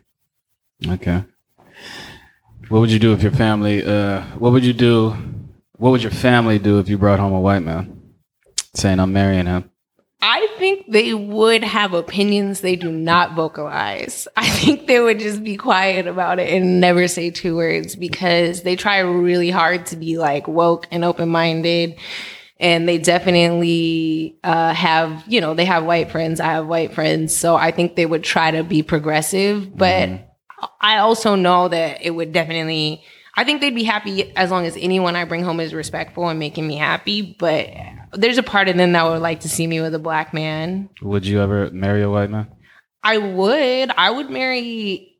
Okay. 0.88 1.24
What 2.68 2.80
would 2.80 2.90
you 2.90 2.98
do 2.98 3.12
if 3.12 3.22
your 3.22 3.32
family 3.32 3.84
uh 3.84 4.22
what 4.38 4.52
would 4.52 4.64
you 4.64 4.72
do 4.72 5.16
what 5.78 5.90
would 5.90 6.02
your 6.02 6.12
family 6.12 6.58
do 6.58 6.78
if 6.78 6.88
you 6.88 6.98
brought 6.98 7.20
home 7.20 7.32
a 7.32 7.40
white 7.40 7.62
man? 7.62 8.14
Saying 8.74 8.98
I'm 8.98 9.12
marrying 9.12 9.46
him. 9.46 9.70
I 10.22 10.48
think 10.58 10.90
they 10.90 11.12
would 11.12 11.62
have 11.62 11.92
opinions 11.92 12.60
they 12.60 12.76
do 12.76 12.90
not 12.90 13.34
vocalize. 13.34 14.26
I 14.36 14.48
think 14.48 14.86
they 14.86 15.00
would 15.00 15.18
just 15.18 15.44
be 15.44 15.56
quiet 15.56 16.06
about 16.06 16.38
it 16.38 16.52
and 16.52 16.80
never 16.80 17.06
say 17.08 17.30
two 17.30 17.56
words 17.56 17.94
because 17.94 18.62
they 18.62 18.74
try 18.74 18.98
really 19.00 19.50
hard 19.50 19.86
to 19.86 19.96
be 19.96 20.18
like 20.18 20.48
woke 20.48 20.86
and 20.90 21.04
open 21.04 21.28
minded. 21.28 21.96
And 22.58 22.88
they 22.88 22.96
definitely 22.96 24.38
uh, 24.42 24.72
have, 24.72 25.22
you 25.28 25.42
know, 25.42 25.52
they 25.52 25.66
have 25.66 25.84
white 25.84 26.10
friends. 26.10 26.40
I 26.40 26.46
have 26.46 26.66
white 26.66 26.94
friends. 26.94 27.36
So 27.36 27.54
I 27.54 27.70
think 27.70 27.96
they 27.96 28.06
would 28.06 28.24
try 28.24 28.50
to 28.50 28.64
be 28.64 28.82
progressive. 28.82 29.76
But 29.76 30.25
I 30.80 30.98
also 30.98 31.34
know 31.34 31.68
that 31.68 32.02
it 32.02 32.10
would 32.10 32.32
definitely, 32.32 33.02
I 33.34 33.44
think 33.44 33.60
they'd 33.60 33.74
be 33.74 33.84
happy 33.84 34.34
as 34.36 34.50
long 34.50 34.66
as 34.66 34.76
anyone 34.76 35.16
I 35.16 35.24
bring 35.24 35.44
home 35.44 35.60
is 35.60 35.74
respectful 35.74 36.28
and 36.28 36.38
making 36.38 36.66
me 36.66 36.76
happy. 36.76 37.36
But 37.38 37.70
there's 38.12 38.38
a 38.38 38.42
part 38.42 38.68
of 38.68 38.76
them 38.76 38.92
that 38.92 39.04
would 39.04 39.22
like 39.22 39.40
to 39.40 39.48
see 39.48 39.66
me 39.66 39.80
with 39.80 39.94
a 39.94 39.98
black 39.98 40.32
man. 40.32 40.88
Would 41.02 41.26
you 41.26 41.40
ever 41.40 41.70
marry 41.70 42.02
a 42.02 42.10
white 42.10 42.30
man? 42.30 42.48
I 43.02 43.18
would. 43.18 43.90
I 43.90 44.10
would 44.10 44.30
marry 44.30 45.15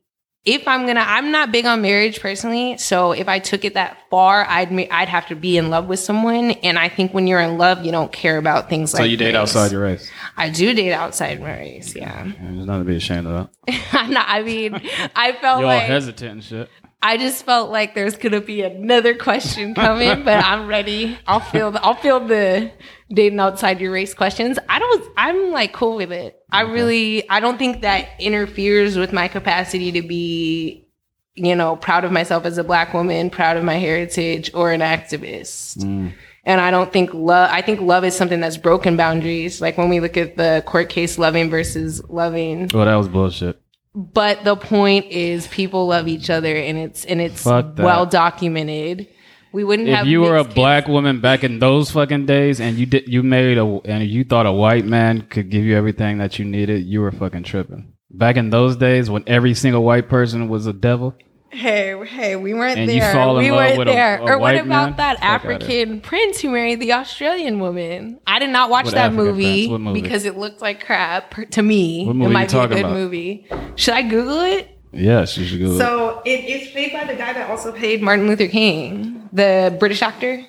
if 0.47 0.65
I'm 0.67 0.87
gonna. 0.87 1.03
I'm 1.05 1.29
not 1.29 1.51
big 1.51 1.65
on 1.65 1.81
marriage 1.81 2.21
personally. 2.21 2.77
So 2.77 3.11
if 3.11 3.27
I 3.27 3.39
took 3.39 3.65
it 3.65 3.73
that 3.73 3.97
far, 4.09 4.45
I'd 4.47 4.71
I'd 4.89 5.09
have 5.09 5.27
to 5.27 5.35
be 5.35 5.57
in 5.57 5.69
love 5.69 5.87
with 5.87 5.99
someone. 5.99 6.51
And 6.51 6.79
I 6.79 6.87
think 6.87 7.13
when 7.13 7.27
you're 7.27 7.41
in 7.41 7.57
love, 7.57 7.85
you 7.85 7.91
don't 7.91 8.11
care 8.11 8.37
about 8.37 8.69
things 8.69 8.91
So 8.91 8.97
like. 8.97 9.01
So 9.01 9.05
you 9.05 9.17
date 9.17 9.27
race. 9.27 9.35
outside 9.35 9.71
your 9.71 9.81
race. 9.83 10.09
I 10.37 10.49
do 10.49 10.73
date 10.73 10.93
outside 10.93 11.41
my 11.41 11.51
race. 11.51 11.95
Yeah. 11.95 12.23
There's 12.23 12.65
nothing 12.65 12.85
to 12.85 12.89
be 12.89 12.95
ashamed 12.95 13.27
of. 13.27 13.49
I'm 13.91 14.15
I 14.17 14.41
mean, 14.41 14.75
I 15.15 15.33
felt 15.33 15.59
You're 15.59 15.69
all 15.69 15.75
like 15.75 15.83
hesitant 15.83 16.31
and 16.31 16.43
shit. 16.43 16.69
I 17.01 17.17
just 17.17 17.45
felt 17.45 17.69
like 17.69 17.93
there's 17.93 18.17
gonna 18.17 18.41
be 18.41 18.63
another 18.63 19.13
question 19.15 19.75
coming, 19.75 20.23
but 20.23 20.43
I'm 20.43 20.67
ready. 20.67 21.17
I'll 21.27 21.39
feel 21.39 21.71
the, 21.71 21.83
I'll 21.83 21.93
feel 21.93 22.19
the 22.19 22.71
dating 23.09 23.39
outside 23.39 23.79
your 23.79 23.91
race 23.91 24.13
questions. 24.13 24.57
I 24.67 24.79
don't. 24.79 25.13
I'm 25.15 25.51
like 25.51 25.73
cool 25.73 25.97
with 25.97 26.11
it. 26.11 26.39
I 26.51 26.61
really. 26.61 27.29
I 27.29 27.39
don't 27.39 27.57
think 27.57 27.81
that 27.81 28.09
interferes 28.19 28.97
with 28.97 29.13
my 29.13 29.27
capacity 29.27 29.91
to 29.93 30.01
be, 30.01 30.87
you 31.35 31.55
know, 31.55 31.75
proud 31.75 32.03
of 32.03 32.11
myself 32.11 32.45
as 32.45 32.57
a 32.57 32.63
black 32.63 32.93
woman, 32.93 33.29
proud 33.29 33.57
of 33.57 33.63
my 33.63 33.75
heritage, 33.75 34.51
or 34.53 34.71
an 34.71 34.81
activist. 34.81 35.77
Mm. 35.77 36.13
And 36.45 36.61
I 36.61 36.71
don't 36.71 36.91
think 36.91 37.13
love. 37.13 37.49
I 37.51 37.61
think 37.61 37.79
love 37.79 38.05
is 38.05 38.15
something 38.15 38.39
that's 38.39 38.57
broken 38.57 38.97
boundaries. 38.97 39.61
Like 39.61 39.77
when 39.77 39.89
we 39.89 39.99
look 39.99 40.17
at 40.17 40.35
the 40.35 40.63
court 40.65 40.89
case, 40.89 41.19
loving 41.19 41.49
versus 41.51 42.01
loving 42.09 42.69
Well, 42.73 42.85
that 42.85 42.95
was 42.95 43.07
bullshit. 43.07 43.61
But 43.97 44.43
the 44.43 44.55
point 44.55 45.07
is 45.07 45.47
people 45.47 45.87
love 45.87 46.07
each 46.07 46.29
other 46.29 46.55
and 46.55 46.77
it's 46.77 47.03
and 47.03 47.19
it's 47.19 47.43
well 47.43 48.05
documented 48.05 49.07
we 49.51 49.63
wouldn't 49.63 49.87
If 49.87 49.95
have 49.95 50.07
you 50.07 50.21
were 50.21 50.37
a 50.37 50.43
mixed 50.43 50.55
black 50.55 50.87
woman 50.87 51.19
back 51.19 51.43
in 51.43 51.57
those 51.57 51.89
fucking 51.89 52.27
days 52.27 52.61
and 52.61 52.77
you 52.77 52.85
did 52.85 53.07
you 53.07 53.23
married 53.23 53.57
a 53.57 53.65
and 53.85 54.05
you 54.05 54.23
thought 54.23 54.45
a 54.45 54.51
white 54.51 54.85
man 54.85 55.21
could 55.21 55.49
give 55.49 55.63
you 55.63 55.75
everything 55.75 56.19
that 56.19 56.37
you 56.37 56.45
needed, 56.45 56.85
you 56.85 57.01
were 57.01 57.11
fucking 57.11 57.41
tripping. 57.43 57.93
Back 58.11 58.35
in 58.37 58.51
those 58.51 58.75
days 58.75 59.09
when 59.09 59.23
every 59.25 59.55
single 59.55 59.83
white 59.83 60.09
person 60.09 60.47
was 60.47 60.67
a 60.67 60.73
devil. 60.73 61.15
Kids. 61.51 61.61
hey 61.61 62.05
hey 62.05 62.35
we 62.35 62.53
weren't 62.53 62.77
And 62.79 62.91
you 62.91 62.99
there 62.99 63.13
fall 63.13 63.37
in 63.39 63.45
we 63.45 63.51
love 63.51 63.59
weren't 63.59 63.77
with 63.79 63.87
a- 63.87 63.91
there 63.91 64.17
a 64.19 64.21
or 64.23 64.37
what 64.37 64.55
about 64.55 64.89
man? 64.89 64.95
that 64.97 65.17
Fuck 65.19 65.25
african 65.25 66.01
prince 66.01 66.41
who 66.41 66.49
married 66.49 66.79
the 66.79 66.93
australian 66.93 67.59
woman 67.59 68.19
i 68.27 68.39
did 68.39 68.49
not 68.49 68.69
watch 68.69 68.85
What 68.85 68.93
that 68.95 69.13
movie. 69.13 69.67
What 69.67 69.81
movie? 69.81 70.01
because 70.01 70.25
it 70.25 70.37
looked 70.37 70.61
like 70.61 70.85
crap 70.85 71.33
to 71.51 71.61
me 71.63 72.05
What 72.05 72.11
it 72.11 72.15
movie 72.15 72.27
you 72.27 72.33
might 72.33 72.51
be 72.51 72.57
a 72.57 72.67
good 72.67 72.79
about? 72.79 72.91
movie 72.93 73.47
should 73.75 73.93
i 73.93 74.01
google 74.01 74.41
it 74.41 74.69
Yes, 74.93 75.37
you 75.37 75.45
should 75.45 75.59
go. 75.59 75.77
so 75.77 76.21
it 76.25 76.45
is 76.45 76.69
played 76.69 76.91
by 76.93 77.03
the 77.03 77.13
guy 77.15 77.33
that 77.33 77.49
also 77.49 77.71
played 77.71 78.01
martin 78.01 78.27
luther 78.27 78.47
king 78.47 79.29
the 79.33 79.75
british 79.79 80.01
actor 80.01 80.43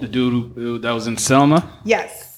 the 0.00 0.08
dude 0.08 0.32
who, 0.32 0.40
who- 0.54 0.78
that 0.78 0.92
was 0.92 1.06
in 1.06 1.16
Selma. 1.18 1.70
Yes. 1.84 2.33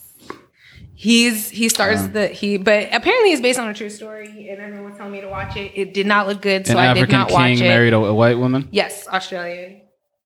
He's 1.07 1.49
he 1.51 1.69
stars 1.69 2.01
Uh-huh. 2.01 2.09
the 2.16 2.27
he 2.40 2.57
but 2.59 2.88
apparently 2.92 3.31
it's 3.35 3.40
based 3.49 3.61
on 3.61 3.69
a 3.69 3.75
true 3.81 3.90
story 3.90 4.29
and 4.51 4.59
everyone 4.61 4.87
was 4.90 4.97
telling 4.99 5.12
me 5.12 5.21
to 5.21 5.29
watch 5.29 5.55
it. 5.57 5.71
It 5.83 5.95
did 5.95 6.07
not 6.14 6.27
look 6.29 6.40
good, 6.42 6.66
so 6.66 6.73
An 6.73 6.79
I 6.79 6.83
did 6.95 7.03
African 7.03 7.19
not 7.21 7.31
watch 7.31 7.47
king 7.47 7.59
it. 7.64 7.69
married 7.75 7.92
a, 7.92 7.99
a 7.99 8.14
white 8.23 8.38
woman. 8.38 8.69
yes, 8.73 9.07
Australian. 9.07 9.83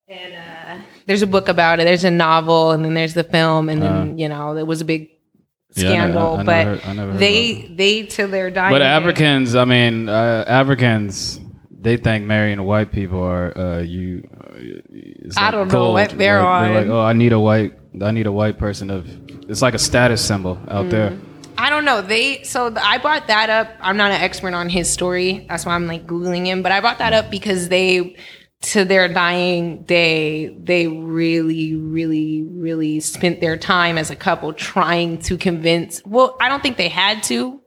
And 0.09 0.33
uh 0.35 0.83
there's 1.07 1.23
a 1.23 1.27
book 1.37 1.49
about 1.49 1.81
it. 1.81 1.85
There's 1.85 2.05
a 2.05 2.11
novel 2.11 2.71
and 2.73 2.81
then 2.85 2.95
there's 2.95 3.15
the 3.15 3.25
film 3.25 3.69
and 3.69 3.83
then, 3.83 4.19
you 4.19 4.29
know, 4.29 4.55
there 4.55 4.65
was 4.65 4.81
a 4.81 4.85
big 4.87 5.03
Uh-huh. 5.03 5.83
Yeah, 5.83 5.89
I 5.89 5.93
scandal. 5.93 6.29
I 6.33 6.43
never 6.43 6.45
but 6.53 6.65
heard- 6.67 6.99
I 6.99 7.17
they 7.25 7.39
they 7.81 7.95
to 8.17 8.27
their 8.35 8.49
dying 8.51 8.73
But 8.75 8.83
Africans, 8.83 9.55
I 9.55 9.65
mean, 9.75 10.09
uh, 10.09 10.45
Africans, 10.63 11.39
they 11.81 11.97
think 11.97 12.27
marrying 12.27 12.63
white 12.65 12.93
people 12.93 13.23
are 13.23 13.57
uh, 13.57 13.79
you. 13.81 14.29
Uh, 14.39 14.49
it's 14.91 15.37
I 15.37 15.51
don't 15.51 15.73
know 15.73 15.93
what 15.93 16.11
they're 16.19 16.43
Like- 16.43 16.75
like, 16.75 16.87
oh, 16.89 17.01
I 17.01 17.13
need 17.13 17.33
a 17.33 17.41
white. 17.41 17.73
I 18.03 18.11
need 18.11 18.27
a 18.27 18.33
white 18.33 18.59
person 18.59 18.91
of. 18.91 19.07
It's 19.51 19.63
like 19.63 19.75
a 19.75 19.79
status 19.79 20.25
symbol 20.25 20.59
out 20.69 20.87
Mm. 20.87 20.91
there. 20.91 21.19
I 21.59 21.69
don't 21.71 21.85
know. 21.85 22.01
They 22.01 22.43
so 22.45 22.71
th- 22.71 22.81
I 22.85 22.99
brought 22.99 23.27
that 23.29 23.51
up. 23.51 23.69
I'm 23.81 23.97
not 23.97 24.11
an 24.13 24.21
expert 24.21 24.55
on 24.55 24.69
his 24.69 24.89
story. 24.89 25.45
That's 25.49 25.67
why 25.67 25.75
I'm 25.75 25.87
like 25.87 26.07
googling 26.07 26.47
him. 26.47 26.63
But 26.63 26.73
I 26.73 26.81
brought 26.81 26.99
that 26.99 27.13
up 27.13 27.31
because 27.31 27.69
they, 27.69 28.17
to 28.63 28.85
their 28.85 29.09
dying 29.09 29.83
day, 29.83 30.49
they 30.57 30.87
really, 30.87 31.75
really, 31.75 32.43
really 32.49 33.01
spent 33.01 33.41
their 33.41 33.57
time 33.59 33.99
as 33.99 34.11
a 34.11 34.17
couple 34.17 34.53
trying 34.55 35.19
to 35.23 35.37
convince. 35.37 36.01
Well, 36.07 36.37
I 36.41 36.49
don't 36.49 36.63
think 36.63 36.77
they 36.79 36.89
had 36.89 37.23
to, 37.25 37.60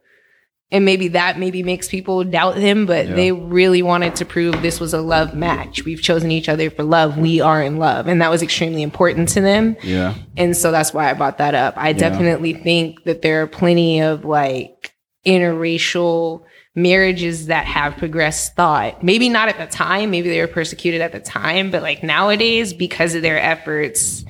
and 0.74 0.84
maybe 0.84 1.08
that 1.08 1.38
maybe 1.38 1.62
makes 1.62 1.88
people 1.88 2.24
doubt 2.24 2.56
him. 2.58 2.84
But 2.84 3.06
Yeah. 3.08 3.14
they 3.14 3.32
really 3.32 3.80
wanted 3.80 4.16
to 4.16 4.24
prove 4.24 4.60
this 4.60 4.80
was 4.80 4.92
a 4.92 5.00
love 5.00 5.34
match. 5.34 5.84
We've 5.84 6.02
chosen 6.02 6.30
each 6.32 6.48
other 6.48 6.68
for 6.68 6.82
love. 6.82 7.16
We 7.16 7.40
are 7.40 7.62
in 7.62 7.78
love, 7.78 8.08
and 8.08 8.20
that 8.20 8.30
was 8.30 8.42
extremely 8.42 8.82
important 8.82 9.28
to 9.30 9.40
them. 9.40 9.76
Yeah. 9.82 10.14
And 10.36 10.56
so 10.56 10.72
that's 10.72 10.92
why 10.92 11.08
I 11.08 11.14
brought 11.14 11.38
that 11.38 11.54
up. 11.54 11.74
I 11.76 11.92
definitely 11.92 12.52
think 12.54 13.04
that 13.04 13.22
there 13.22 13.40
are 13.42 13.46
plenty 13.46 14.00
of 14.02 14.24
like 14.24 14.92
interracial 15.24 16.42
marriages 16.74 17.46
that 17.46 17.66
have 17.66 17.96
progressed 17.96 18.56
thought. 18.56 19.02
Maybe 19.02 19.28
not 19.28 19.48
at 19.48 19.58
the 19.58 19.66
time, 19.66 20.10
maybe 20.10 20.28
they 20.28 20.40
were 20.40 20.48
persecuted 20.48 21.00
at 21.00 21.12
the 21.12 21.20
time, 21.20 21.70
but 21.70 21.82
like 21.82 22.02
nowadays, 22.02 22.72
because 22.72 23.14
of 23.14 23.22
their 23.22 23.38
efforts, 23.40 24.24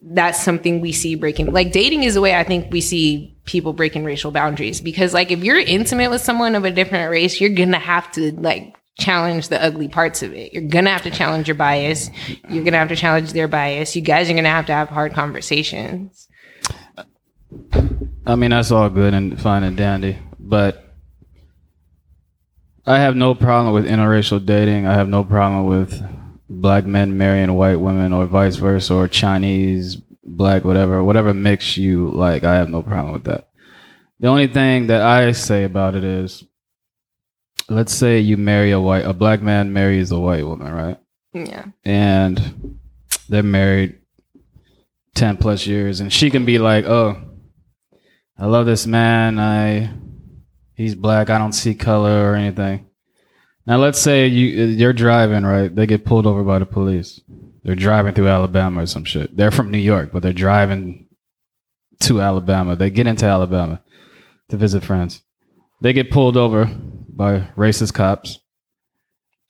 that's 0.00 0.42
something 0.42 0.80
we 0.80 0.92
see 0.92 1.14
breaking. 1.14 1.52
Like 1.52 1.72
dating 1.72 2.04
is 2.04 2.14
the 2.14 2.20
way 2.20 2.34
I 2.34 2.44
think 2.44 2.72
we 2.72 2.80
see 2.80 3.36
people 3.44 3.72
breaking 3.72 4.04
racial 4.04 4.30
boundaries. 4.30 4.80
Because 4.80 5.12
like 5.12 5.30
if 5.30 5.42
you're 5.42 5.58
intimate 5.58 6.10
with 6.10 6.20
someone 6.20 6.54
of 6.54 6.64
a 6.64 6.70
different 6.70 7.10
race, 7.10 7.40
you're 7.40 7.50
gonna 7.50 7.78
have 7.78 8.10
to 8.12 8.32
like 8.32 8.76
challenge 8.98 9.48
the 9.48 9.62
ugly 9.62 9.88
parts 9.88 10.22
of 10.22 10.32
it. 10.32 10.52
You're 10.52 10.68
gonna 10.68 10.90
have 10.90 11.02
to 11.02 11.10
challenge 11.10 11.48
your 11.48 11.56
bias. 11.56 12.10
You're 12.48 12.64
gonna 12.64 12.78
have 12.78 12.88
to 12.88 12.96
challenge 12.96 13.32
their 13.32 13.48
bias. 13.48 13.96
You 13.96 14.02
guys 14.02 14.30
are 14.30 14.34
gonna 14.34 14.48
have 14.48 14.66
to 14.66 14.72
have 14.72 14.88
hard 14.88 15.14
conversations. 15.14 16.28
I 18.26 18.36
mean, 18.36 18.50
that's 18.50 18.70
all 18.70 18.90
good 18.90 19.14
and 19.14 19.40
fine 19.40 19.62
and 19.62 19.76
dandy, 19.76 20.18
but 20.38 20.84
I 22.86 22.98
have 22.98 23.16
no 23.16 23.34
problem 23.34 23.74
with 23.74 23.86
interracial 23.86 24.44
dating. 24.44 24.86
I 24.86 24.94
have 24.94 25.08
no 25.08 25.24
problem 25.24 25.66
with 25.66 26.02
black 26.48 26.86
men 26.86 27.18
marrying 27.18 27.52
white 27.54 27.76
women 27.76 28.12
or 28.12 28.26
vice 28.26 28.56
versa 28.56 28.94
or 28.94 29.08
Chinese, 29.08 29.96
black, 30.24 30.64
whatever, 30.64 31.02
whatever 31.04 31.34
mix 31.34 31.76
you 31.76 32.10
like. 32.10 32.44
I 32.44 32.54
have 32.54 32.70
no 32.70 32.82
problem 32.82 33.12
with 33.12 33.24
that. 33.24 33.48
The 34.20 34.28
only 34.28 34.48
thing 34.48 34.88
that 34.88 35.02
I 35.02 35.32
say 35.32 35.64
about 35.64 35.94
it 35.94 36.04
is 36.04 36.44
let's 37.68 37.92
say 37.92 38.18
you 38.18 38.36
marry 38.36 38.70
a 38.72 38.80
white 38.80 39.04
a 39.04 39.12
black 39.12 39.42
man 39.42 39.72
marries 39.72 40.10
a 40.10 40.18
white 40.18 40.44
woman, 40.44 40.72
right? 40.72 40.98
Yeah. 41.32 41.66
And 41.84 42.78
they're 43.28 43.42
married 43.42 43.98
10 45.14 45.36
plus 45.36 45.66
years 45.66 46.00
and 46.00 46.12
she 46.12 46.30
can 46.30 46.44
be 46.44 46.58
like, 46.58 46.86
"Oh, 46.86 47.20
I 48.38 48.46
love 48.46 48.66
this 48.66 48.86
man. 48.86 49.38
I 49.38 49.90
he's 50.74 50.94
black. 50.94 51.30
I 51.30 51.38
don't 51.38 51.52
see 51.52 51.74
color 51.74 52.30
or 52.30 52.34
anything." 52.34 52.87
Now 53.68 53.76
let's 53.76 54.00
say 54.00 54.26
you 54.26 54.64
you're 54.64 54.94
driving, 54.94 55.44
right? 55.44 55.72
They 55.72 55.86
get 55.86 56.06
pulled 56.06 56.26
over 56.26 56.42
by 56.42 56.58
the 56.58 56.64
police. 56.64 57.20
They're 57.62 57.74
driving 57.74 58.14
through 58.14 58.28
Alabama 58.28 58.82
or 58.82 58.86
some 58.86 59.04
shit. 59.04 59.36
They're 59.36 59.50
from 59.50 59.70
New 59.70 59.76
York, 59.76 60.08
but 60.10 60.22
they're 60.22 60.32
driving 60.32 61.06
to 62.00 62.22
Alabama. 62.22 62.76
They 62.76 62.88
get 62.88 63.06
into 63.06 63.26
Alabama 63.26 63.82
to 64.48 64.56
visit 64.56 64.82
friends. 64.82 65.20
They 65.82 65.92
get 65.92 66.10
pulled 66.10 66.38
over 66.38 66.64
by 66.64 67.40
racist 67.58 67.92
cops. 67.92 68.38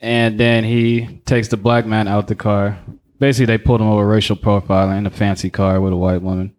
And 0.00 0.38
then 0.38 0.64
he 0.64 1.20
takes 1.24 1.46
the 1.46 1.56
black 1.56 1.86
man 1.86 2.08
out 2.08 2.26
the 2.26 2.34
car. 2.34 2.80
Basically, 3.20 3.46
they 3.46 3.58
pulled 3.58 3.80
him 3.80 3.86
over 3.86 4.04
racial 4.04 4.34
profiling 4.34 4.98
in 4.98 5.06
a 5.06 5.10
fancy 5.10 5.48
car 5.48 5.80
with 5.80 5.92
a 5.92 5.96
white 5.96 6.22
woman. 6.22 6.56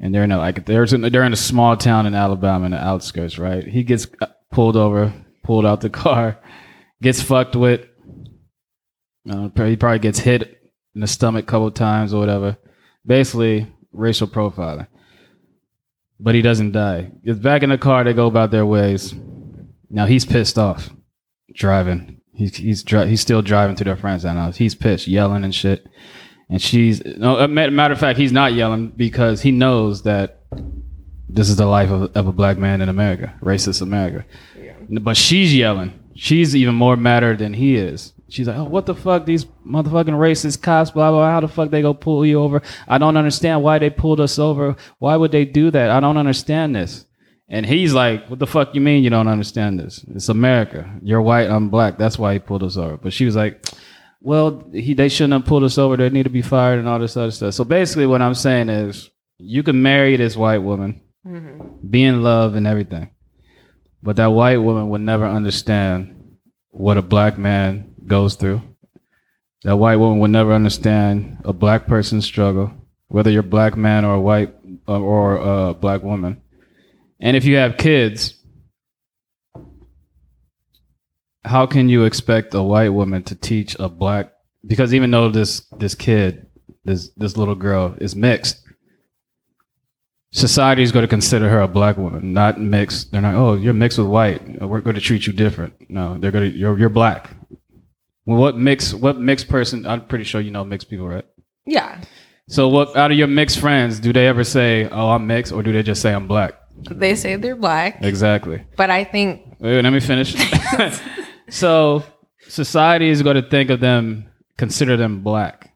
And 0.00 0.14
they're 0.14 0.24
in 0.24 0.30
a, 0.30 0.38
like 0.38 0.66
there's 0.66 0.92
in, 0.92 1.00
they're 1.00 1.24
in 1.24 1.32
a 1.32 1.36
small 1.36 1.76
town 1.76 2.06
in 2.06 2.14
Alabama 2.14 2.66
in 2.66 2.70
the 2.70 2.78
outskirts, 2.78 3.40
right? 3.40 3.66
He 3.66 3.82
gets 3.82 4.06
uh, 4.20 4.26
pulled 4.52 4.76
over, 4.76 5.12
pulled 5.50 5.66
out 5.66 5.80
the 5.80 5.90
car, 5.90 6.38
gets 7.02 7.20
fucked 7.20 7.56
with. 7.56 7.84
Uh, 9.28 9.48
he 9.64 9.74
probably 9.74 9.98
gets 9.98 10.20
hit 10.20 10.42
in 10.94 11.00
the 11.00 11.08
stomach 11.08 11.42
a 11.42 11.46
couple 11.46 11.68
times 11.72 12.14
or 12.14 12.20
whatever. 12.20 12.56
Basically, 13.04 13.66
racial 13.90 14.28
profiling. 14.28 14.86
But 16.20 16.36
he 16.36 16.42
doesn't 16.42 16.70
die. 16.70 17.10
Gets 17.24 17.40
back 17.40 17.64
in 17.64 17.70
the 17.70 17.78
car. 17.78 18.04
They 18.04 18.12
go 18.12 18.28
about 18.28 18.52
their 18.52 18.64
ways. 18.64 19.12
Now 19.90 20.06
he's 20.06 20.24
pissed 20.24 20.56
off, 20.56 20.90
driving. 21.52 22.20
He's 22.32 22.54
he's 22.54 22.84
dri- 22.84 23.08
he's 23.08 23.20
still 23.20 23.42
driving 23.42 23.74
to 23.74 23.82
their 23.82 23.96
friend's 23.96 24.22
house. 24.22 24.56
He's 24.56 24.76
pissed, 24.76 25.08
yelling 25.08 25.42
and 25.42 25.52
shit. 25.52 25.84
And 26.48 26.62
she's 26.62 27.04
no. 27.04 27.44
Matter 27.48 27.92
of 27.92 27.98
fact, 27.98 28.20
he's 28.20 28.30
not 28.30 28.52
yelling 28.52 28.90
because 28.90 29.42
he 29.42 29.50
knows 29.50 30.04
that 30.04 30.44
this 31.28 31.48
is 31.48 31.56
the 31.56 31.66
life 31.66 31.90
of, 31.90 32.16
of 32.16 32.28
a 32.28 32.32
black 32.32 32.56
man 32.56 32.80
in 32.80 32.88
America, 32.88 33.34
racist 33.40 33.82
America. 33.82 34.24
But 34.90 35.16
she's 35.16 35.54
yelling. 35.54 35.92
She's 36.14 36.54
even 36.56 36.74
more 36.74 36.96
madder 36.96 37.36
than 37.36 37.54
he 37.54 37.76
is. 37.76 38.12
She's 38.28 38.46
like, 38.46 38.56
oh, 38.56 38.64
what 38.64 38.86
the 38.86 38.94
fuck? 38.94 39.26
These 39.26 39.44
motherfucking 39.66 40.06
racist 40.06 40.62
cops, 40.62 40.92
blah, 40.92 41.10
blah, 41.10 41.30
How 41.30 41.40
the 41.40 41.48
fuck 41.48 41.70
they 41.70 41.82
go 41.82 41.94
pull 41.94 42.24
you 42.24 42.40
over? 42.40 42.62
I 42.86 42.98
don't 42.98 43.16
understand 43.16 43.62
why 43.62 43.78
they 43.78 43.90
pulled 43.90 44.20
us 44.20 44.38
over. 44.38 44.76
Why 44.98 45.16
would 45.16 45.32
they 45.32 45.44
do 45.44 45.70
that? 45.72 45.90
I 45.90 45.98
don't 45.98 46.16
understand 46.16 46.76
this. 46.76 47.06
And 47.48 47.66
he's 47.66 47.92
like, 47.92 48.28
what 48.30 48.38
the 48.38 48.46
fuck 48.46 48.74
you 48.76 48.80
mean 48.80 49.02
you 49.02 49.10
don't 49.10 49.26
understand 49.26 49.80
this? 49.80 50.04
It's 50.14 50.28
America. 50.28 50.88
You're 51.02 51.20
white, 51.20 51.50
I'm 51.50 51.68
black. 51.68 51.98
That's 51.98 52.18
why 52.18 52.34
he 52.34 52.38
pulled 52.38 52.62
us 52.62 52.76
over. 52.76 52.96
But 52.96 53.12
she 53.12 53.24
was 53.24 53.34
like, 53.34 53.66
well, 54.20 54.70
he, 54.72 54.94
they 54.94 55.08
shouldn't 55.08 55.32
have 55.32 55.46
pulled 55.46 55.64
us 55.64 55.76
over. 55.76 55.96
They 55.96 56.10
need 56.10 56.22
to 56.24 56.30
be 56.30 56.42
fired 56.42 56.78
and 56.78 56.86
all 56.86 57.00
this 57.00 57.16
other 57.16 57.32
stuff. 57.32 57.54
So 57.54 57.64
basically 57.64 58.06
what 58.06 58.22
I'm 58.22 58.34
saying 58.34 58.68
is 58.68 59.10
you 59.38 59.64
can 59.64 59.82
marry 59.82 60.16
this 60.16 60.36
white 60.36 60.58
woman, 60.58 61.00
mm-hmm. 61.26 61.88
be 61.88 62.04
in 62.04 62.22
love 62.22 62.54
and 62.54 62.68
everything. 62.68 63.10
But 64.02 64.16
that 64.16 64.26
white 64.26 64.58
woman 64.58 64.88
would 64.88 65.02
never 65.02 65.26
understand 65.26 66.36
what 66.70 66.96
a 66.96 67.02
black 67.02 67.36
man 67.36 67.94
goes 68.06 68.34
through. 68.34 68.62
That 69.62 69.76
white 69.76 69.96
woman 69.96 70.20
would 70.20 70.30
never 70.30 70.54
understand 70.54 71.38
a 71.44 71.52
black 71.52 71.86
person's 71.86 72.24
struggle, 72.24 72.72
whether 73.08 73.30
you're 73.30 73.40
a 73.40 73.56
black 73.56 73.76
man 73.76 74.04
or 74.04 74.14
a 74.14 74.20
white 74.20 74.54
uh, 74.88 74.98
or 74.98 75.36
a 75.36 75.74
black 75.74 76.02
woman 76.02 76.40
and 77.20 77.36
if 77.36 77.44
you 77.44 77.56
have 77.56 77.76
kids, 77.76 78.34
how 81.44 81.66
can 81.66 81.88
you 81.88 82.04
expect 82.04 82.54
a 82.54 82.62
white 82.62 82.88
woman 82.90 83.22
to 83.24 83.34
teach 83.34 83.76
a 83.78 83.88
black 83.88 84.32
because 84.66 84.92
even 84.92 85.10
though 85.10 85.30
this 85.30 85.60
this 85.78 85.94
kid, 85.94 86.46
this 86.84 87.10
this 87.16 87.36
little 87.36 87.54
girl 87.54 87.94
is 88.00 88.16
mixed, 88.16 88.62
society 90.32 90.82
is 90.82 90.92
going 90.92 91.02
to 91.02 91.08
consider 91.08 91.48
her 91.48 91.60
a 91.60 91.68
black 91.68 91.96
woman, 91.96 92.32
not 92.32 92.60
mixed. 92.60 93.12
They're 93.12 93.20
not, 93.20 93.34
oh, 93.34 93.54
you're 93.54 93.74
mixed 93.74 93.98
with 93.98 94.06
white. 94.06 94.60
We're 94.60 94.80
going 94.80 94.94
to 94.94 95.00
treat 95.00 95.26
you 95.26 95.32
different. 95.32 95.90
No, 95.90 96.18
they're 96.18 96.30
going 96.30 96.50
to, 96.50 96.56
you're, 96.56 96.78
you're 96.78 96.88
black. 96.88 97.30
Well, 98.26 98.38
what 98.38 98.56
mix, 98.56 98.94
what 98.94 99.18
mixed 99.18 99.48
person, 99.48 99.86
I'm 99.86 100.06
pretty 100.06 100.24
sure 100.24 100.40
you 100.40 100.50
know 100.50 100.64
mixed 100.64 100.88
people, 100.88 101.08
right? 101.08 101.26
Yeah. 101.66 102.00
So 102.48 102.68
what, 102.68 102.96
out 102.96 103.10
of 103.10 103.16
your 103.16 103.26
mixed 103.26 103.58
friends, 103.58 104.00
do 104.00 104.12
they 104.12 104.26
ever 104.26 104.44
say, 104.44 104.88
oh, 104.88 105.10
I'm 105.10 105.26
mixed, 105.26 105.52
or 105.52 105.62
do 105.62 105.72
they 105.72 105.82
just 105.82 106.02
say 106.02 106.12
I'm 106.12 106.26
black? 106.26 106.54
They 106.90 107.14
say 107.14 107.36
they're 107.36 107.56
black. 107.56 108.02
Exactly. 108.02 108.64
But 108.76 108.90
I 108.90 109.04
think. 109.04 109.56
Wait, 109.58 109.82
let 109.82 109.92
me 109.92 110.00
finish. 110.00 110.34
so 111.48 112.02
society 112.48 113.08
is 113.08 113.22
going 113.22 113.36
to 113.36 113.48
think 113.48 113.70
of 113.70 113.80
them, 113.80 114.30
consider 114.56 114.96
them 114.96 115.22
black. 115.22 115.74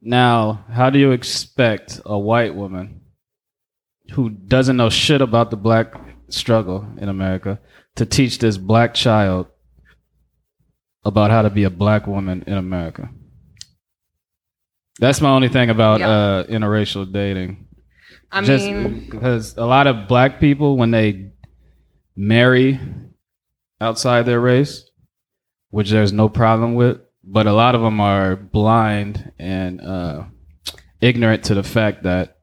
Now, 0.00 0.64
how 0.70 0.90
do 0.90 0.98
you 0.98 1.12
expect 1.12 2.00
a 2.04 2.18
white 2.18 2.54
woman 2.54 3.00
who 4.14 4.30
doesn't 4.30 4.76
know 4.76 4.90
shit 4.90 5.20
about 5.20 5.50
the 5.50 5.56
black 5.56 5.94
struggle 6.28 6.86
in 6.98 7.08
America 7.08 7.60
to 7.96 8.06
teach 8.06 8.38
this 8.38 8.56
black 8.56 8.94
child 8.94 9.46
about 11.04 11.30
how 11.30 11.42
to 11.42 11.50
be 11.50 11.64
a 11.64 11.70
black 11.70 12.06
woman 12.06 12.42
in 12.46 12.54
America? 12.54 13.10
That's 15.00 15.20
my 15.20 15.30
only 15.30 15.48
thing 15.48 15.70
about 15.70 16.00
yeah. 16.00 16.08
uh, 16.08 16.44
interracial 16.44 17.10
dating. 17.10 17.66
I 18.30 18.42
Just 18.42 18.66
mean, 18.66 19.08
because 19.10 19.56
a 19.56 19.66
lot 19.66 19.86
of 19.86 20.08
black 20.08 20.40
people, 20.40 20.76
when 20.76 20.90
they 20.90 21.32
marry 22.16 22.80
outside 23.80 24.26
their 24.26 24.40
race, 24.40 24.88
which 25.70 25.90
there's 25.90 26.12
no 26.12 26.28
problem 26.28 26.74
with, 26.74 27.00
but 27.24 27.46
a 27.46 27.52
lot 27.52 27.74
of 27.74 27.80
them 27.80 28.00
are 28.00 28.36
blind 28.36 29.32
and 29.38 29.80
uh, 29.80 30.24
ignorant 31.00 31.44
to 31.44 31.54
the 31.54 31.62
fact 31.62 32.04
that 32.04 32.33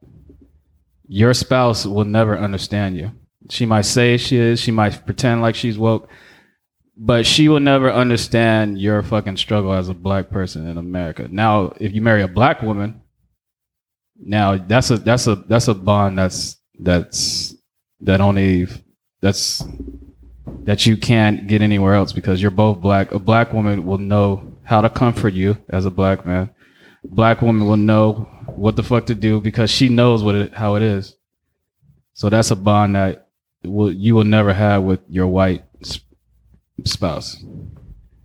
your 1.12 1.34
spouse 1.34 1.84
will 1.84 2.06
never 2.06 2.38
understand 2.38 2.96
you. 2.96 3.12
She 3.50 3.66
might 3.66 3.84
say 3.84 4.16
she 4.16 4.38
is, 4.38 4.58
she 4.58 4.70
might 4.70 5.04
pretend 5.04 5.42
like 5.42 5.54
she's 5.54 5.76
woke, 5.76 6.08
but 6.96 7.26
she 7.26 7.50
will 7.50 7.60
never 7.60 7.92
understand 7.92 8.80
your 8.80 9.02
fucking 9.02 9.36
struggle 9.36 9.74
as 9.74 9.90
a 9.90 9.94
black 9.94 10.30
person 10.30 10.66
in 10.66 10.78
America. 10.78 11.28
Now, 11.30 11.74
if 11.78 11.92
you 11.92 12.00
marry 12.00 12.22
a 12.22 12.28
black 12.28 12.62
woman, 12.62 13.02
now 14.16 14.56
that's 14.56 14.90
a 14.90 14.96
that's 14.96 15.26
a 15.26 15.34
that's 15.34 15.68
a 15.68 15.74
bond 15.74 16.18
that's 16.18 16.56
that's 16.78 17.54
that 18.00 18.22
only 18.22 18.68
that's 19.20 19.62
that 20.64 20.86
you 20.86 20.96
can't 20.96 21.46
get 21.46 21.60
anywhere 21.60 21.94
else 21.94 22.14
because 22.14 22.40
you're 22.40 22.50
both 22.50 22.80
black. 22.80 23.12
A 23.12 23.18
black 23.18 23.52
woman 23.52 23.84
will 23.84 23.98
know 23.98 24.56
how 24.64 24.80
to 24.80 24.88
comfort 24.88 25.34
you 25.34 25.58
as 25.68 25.84
a 25.84 25.90
black 25.90 26.24
man. 26.24 26.48
Black 27.04 27.42
woman 27.42 27.68
will 27.68 27.76
know 27.76 28.31
what 28.56 28.76
the 28.76 28.82
fuck 28.82 29.06
to 29.06 29.14
do 29.14 29.40
because 29.40 29.70
she 29.70 29.88
knows 29.88 30.22
what 30.22 30.34
it, 30.34 30.54
how 30.54 30.74
it 30.74 30.82
is. 30.82 31.16
So 32.14 32.28
that's 32.28 32.50
a 32.50 32.56
bond 32.56 32.96
that 32.96 33.28
will 33.64 33.92
you 33.92 34.14
will 34.14 34.24
never 34.24 34.52
have 34.52 34.82
with 34.82 35.00
your 35.08 35.26
white 35.26 35.64
spouse. 36.84 37.42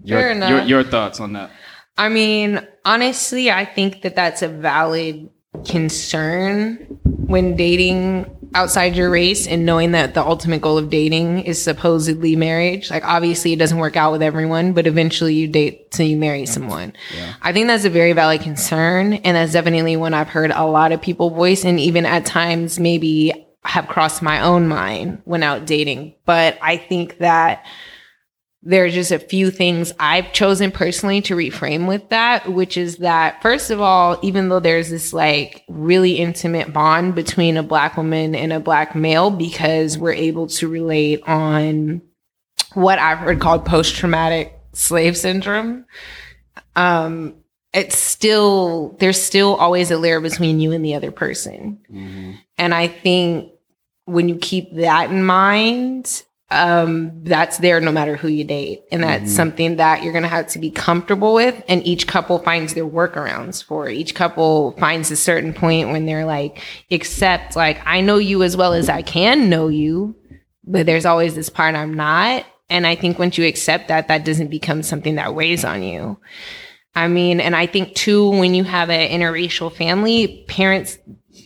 Your. 0.04 0.34
Your, 0.34 0.62
your 0.62 0.84
thoughts 0.84 1.20
on 1.20 1.34
that? 1.34 1.52
I 1.98 2.10
mean, 2.10 2.66
honestly, 2.86 3.50
I 3.52 3.66
think 3.66 4.04
that 4.04 4.16
that's 4.16 4.42
a 4.42 4.48
valid 4.48 5.30
concern 5.66 6.76
when 7.04 7.56
dating 7.56 8.37
outside 8.58 8.96
your 8.96 9.12
race 9.12 9.46
and 9.46 9.68
knowing 9.68 9.92
that 9.92 10.16
the 10.16 10.26
ultimate 10.26 10.62
goal 10.62 10.80
of 10.80 10.90
dating 10.90 11.42
is 11.42 11.62
supposedly 11.62 12.36
marriage. 12.36 12.90
Like 12.90 13.06
obviously 13.06 13.54
it 13.54 13.60
doesn't 13.60 13.78
work 13.78 13.96
out 13.96 14.12
with 14.12 14.24
everyone, 14.24 14.74
but 14.74 14.88
eventually 14.88 15.36
you 15.36 15.48
date 15.48 15.92
till 15.92 16.08
you 16.08 16.18
marry 16.18 16.48
someone. 16.48 16.94
Yeah. 17.16 17.36
I 17.44 17.54
think 17.54 17.68
that's 17.68 17.86
a 17.86 17.90
very 17.92 18.14
valid 18.14 18.42
concern 18.42 19.14
and 19.14 19.38
that's 19.38 19.54
definitely 19.54 19.96
one 19.96 20.16
I've 20.16 20.30
heard 20.30 20.50
a 20.50 20.66
lot 20.66 20.92
of 20.92 21.02
people 21.02 21.30
voice 21.30 21.64
and 21.66 21.80
even 21.80 22.08
at 22.08 22.26
times 22.26 22.80
maybe 22.80 23.46
have 23.64 23.88
crossed 23.88 24.24
my 24.24 24.42
own 24.42 24.68
mind 24.68 25.22
when 25.26 25.44
out 25.44 25.68
dating. 25.68 26.16
But 26.26 26.58
I 26.60 26.78
think 26.78 27.20
that 27.20 27.64
there's 28.64 28.94
just 28.94 29.12
a 29.12 29.20
few 29.20 29.52
things 29.52 29.94
I've 30.00 30.34
chosen 30.34 30.72
personally 30.72 31.22
to 31.22 31.36
reframe 31.36 31.88
with 31.88 32.10
that, 32.10 32.52
which 32.52 32.76
is 32.76 32.98
that, 32.98 33.42
first 33.42 33.70
of 33.70 33.80
all, 33.80 34.18
even 34.24 34.50
though 34.50 34.60
there's 34.60 34.90
this 34.90 35.14
like 35.14 35.64
really 35.70 36.14
intimate 36.14 36.74
bond 36.74 37.16
between 37.16 37.56
a 37.56 37.64
black 37.64 37.96
woman 37.96 38.36
and 38.36 38.52
a 38.52 38.60
black 38.60 38.96
male, 38.96 39.30
because 39.30 39.98
we're 39.98 40.12
able 40.12 40.48
to 40.48 40.68
relate 40.68 41.22
on 41.28 42.02
what 42.74 43.00
I've 43.00 43.20
heard 43.20 43.40
called 43.40 43.66
post 43.66 43.96
traumatic 43.96 44.60
slave 44.74 45.16
syndrome. 45.16 45.86
Um, 46.76 47.36
it's 47.74 47.98
still 47.98 48.98
there's 49.00 49.22
still 49.22 49.56
always 49.56 49.92
a 49.92 49.98
layer 49.98 50.20
between 50.20 50.60
you 50.60 50.72
and 50.72 50.84
the 50.84 50.96
other 50.96 51.12
person, 51.12 51.80
and 52.58 52.74
I 52.74 52.88
think 52.88 53.52
when 54.06 54.30
you 54.30 54.38
keep 54.38 54.74
that 54.76 55.12
in 55.12 55.24
mind, 55.24 56.24
um, 56.50 57.12
that's 57.24 57.58
there 57.58 57.82
no 57.82 57.92
matter 57.92 58.16
who 58.16 58.30
you 58.30 58.44
date. 58.46 58.84
And 58.92 59.04
that's 59.04 59.32
Mhm. 59.32 59.36
something 59.36 59.76
that 59.78 60.02
you're 60.02 60.14
going 60.14 60.24
to 60.24 60.30
have 60.30 60.48
to 60.48 60.60
be 60.60 60.72
comfortable 60.72 61.34
with. 61.34 61.62
And 61.68 61.86
each 61.86 62.08
couple 62.08 62.40
finds 62.40 62.74
their 62.74 62.86
workarounds 62.86 63.62
for. 63.64 63.90
Each 63.90 64.16
couple 64.16 64.72
finds 64.80 65.12
a 65.12 65.18
certain 65.18 65.54
point 65.54 65.90
when 65.92 66.06
they're 66.06 66.26
like, 66.26 66.62
accept, 66.90 67.56
like, 67.58 67.80
I 67.86 68.00
know 68.02 68.18
you 68.18 68.44
as 68.44 68.56
well 68.56 68.74
as 68.74 68.88
I 68.88 69.02
can 69.02 69.50
know 69.50 69.68
you, 69.68 70.16
but 70.66 70.86
there's 70.86 71.06
always 71.06 71.36
this 71.36 71.50
part 71.50 71.76
I'm 71.76 71.94
not. 71.94 72.46
And 72.70 72.88
I 72.88 72.96
think 72.96 73.20
once 73.20 73.38
you 73.38 73.46
accept 73.46 73.90
that, 73.90 74.08
that 74.08 74.24
doesn't 74.26 74.50
become 74.50 74.84
something 74.84 75.16
that 75.16 75.36
weighs 75.36 75.66
on 75.66 75.84
you. 75.84 76.18
I 76.98 77.08
mean, 77.08 77.40
and 77.40 77.56
I 77.56 77.68
think 77.68 77.94
too, 77.94 78.32
when 78.32 78.56
you 78.56 78.64
have 78.64 78.90
an 78.90 79.10
interracial 79.12 79.72
family, 79.72 80.44
parents 80.48 80.98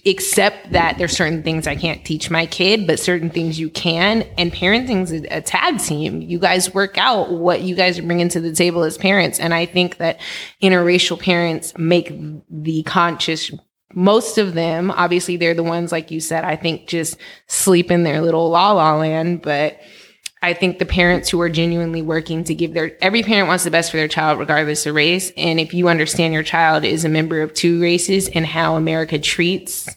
accept 0.06 0.72
that 0.72 0.98
there's 0.98 1.12
certain 1.12 1.44
things 1.44 1.68
I 1.68 1.76
can't 1.76 2.06
teach 2.06 2.32
my 2.32 2.46
kid, 2.46 2.88
but 2.88 3.02
certain 3.02 3.30
things 3.30 3.60
you 3.60 3.70
can. 3.70 4.22
And 4.38 4.54
parenting's 4.54 5.12
a, 5.12 5.26
a 5.26 5.42
tag 5.42 5.80
team. 5.80 6.22
You 6.22 6.40
guys 6.40 6.74
work 6.74 6.98
out 6.98 7.34
what 7.34 7.62
you 7.62 7.76
guys 7.76 8.00
are 8.00 8.04
bringing 8.04 8.30
to 8.30 8.40
the 8.40 8.54
table 8.54 8.84
as 8.84 8.98
parents. 8.98 9.42
And 9.42 9.54
I 9.54 9.66
think 9.66 9.98
that 9.98 10.22
interracial 10.64 11.20
parents 11.20 11.78
make 11.78 12.14
the 12.50 12.84
conscious 12.84 13.52
most 13.94 14.38
of 14.38 14.54
them, 14.54 14.90
obviously, 14.90 15.36
they're 15.36 15.54
the 15.54 15.64
ones, 15.64 15.92
like 15.92 16.12
you 16.12 16.22
said, 16.22 16.46
I 16.46 16.56
think 16.56 16.88
just 16.88 17.18
sleep 17.48 17.92
in 17.92 18.04
their 18.04 18.22
little 18.22 18.50
la 18.50 18.72
la 18.72 18.96
land. 18.96 19.42
But 19.42 19.82
I 20.44 20.54
think 20.54 20.80
the 20.80 20.86
parents 20.86 21.30
who 21.30 21.40
are 21.42 21.50
genuinely 21.50 22.02
working 22.02 22.44
to 22.46 22.56
give 22.56 22.74
their 22.74 22.98
every 23.02 23.22
parent 23.22 23.48
wants 23.48 23.64
the 23.64 23.72
best 23.72 23.92
for 23.92 23.98
their 23.98 24.08
child, 24.08 24.40
regardless 24.40 24.86
of 24.86 24.96
race. 24.96 25.32
And 25.38 25.60
if 25.60 25.74
you 25.74 25.88
understand 25.88 26.34
your 26.34 26.44
child 26.44 26.84
is 26.84 27.06
a 27.06 27.10
member 27.10 27.42
of 27.42 27.54
two 27.54 27.80
races 27.82 28.28
and 28.30 28.46
how 28.46 28.76
America 28.76 29.20
treats 29.20 29.88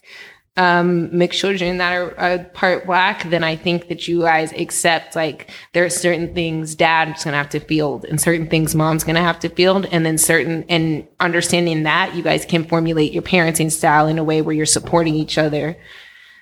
um, 0.57 1.15
mixed 1.15 1.39
children 1.39 1.79
that 1.79 1.93
are, 1.93 2.17
are 2.17 2.39
part 2.39 2.85
black, 2.85 3.29
then 3.29 3.43
I 3.43 3.55
think 3.55 3.89
that 3.89 4.07
you 4.07 4.21
guys 4.21 4.53
accept 4.53 5.15
like 5.15 5.49
there 5.73 5.83
are 5.83 5.89
certain 5.89 6.33
things 6.33 6.75
dad's 6.75 7.25
gonna 7.25 7.37
have 7.37 7.49
to 7.49 7.59
field 7.59 8.05
and 8.05 8.21
certain 8.21 8.47
things 8.47 8.73
mom's 8.73 9.03
gonna 9.03 9.21
have 9.21 9.39
to 9.39 9.49
field, 9.49 9.87
and 9.91 10.05
then 10.05 10.17
certain 10.17 10.63
and 10.69 11.07
understanding 11.19 11.83
that 11.83 12.15
you 12.15 12.23
guys 12.23 12.45
can 12.45 12.63
formulate 12.63 13.11
your 13.11 13.23
parenting 13.23 13.71
style 13.71 14.07
in 14.07 14.17
a 14.17 14.23
way 14.23 14.41
where 14.41 14.55
you're 14.55 14.65
supporting 14.65 15.15
each 15.15 15.37
other. 15.37 15.75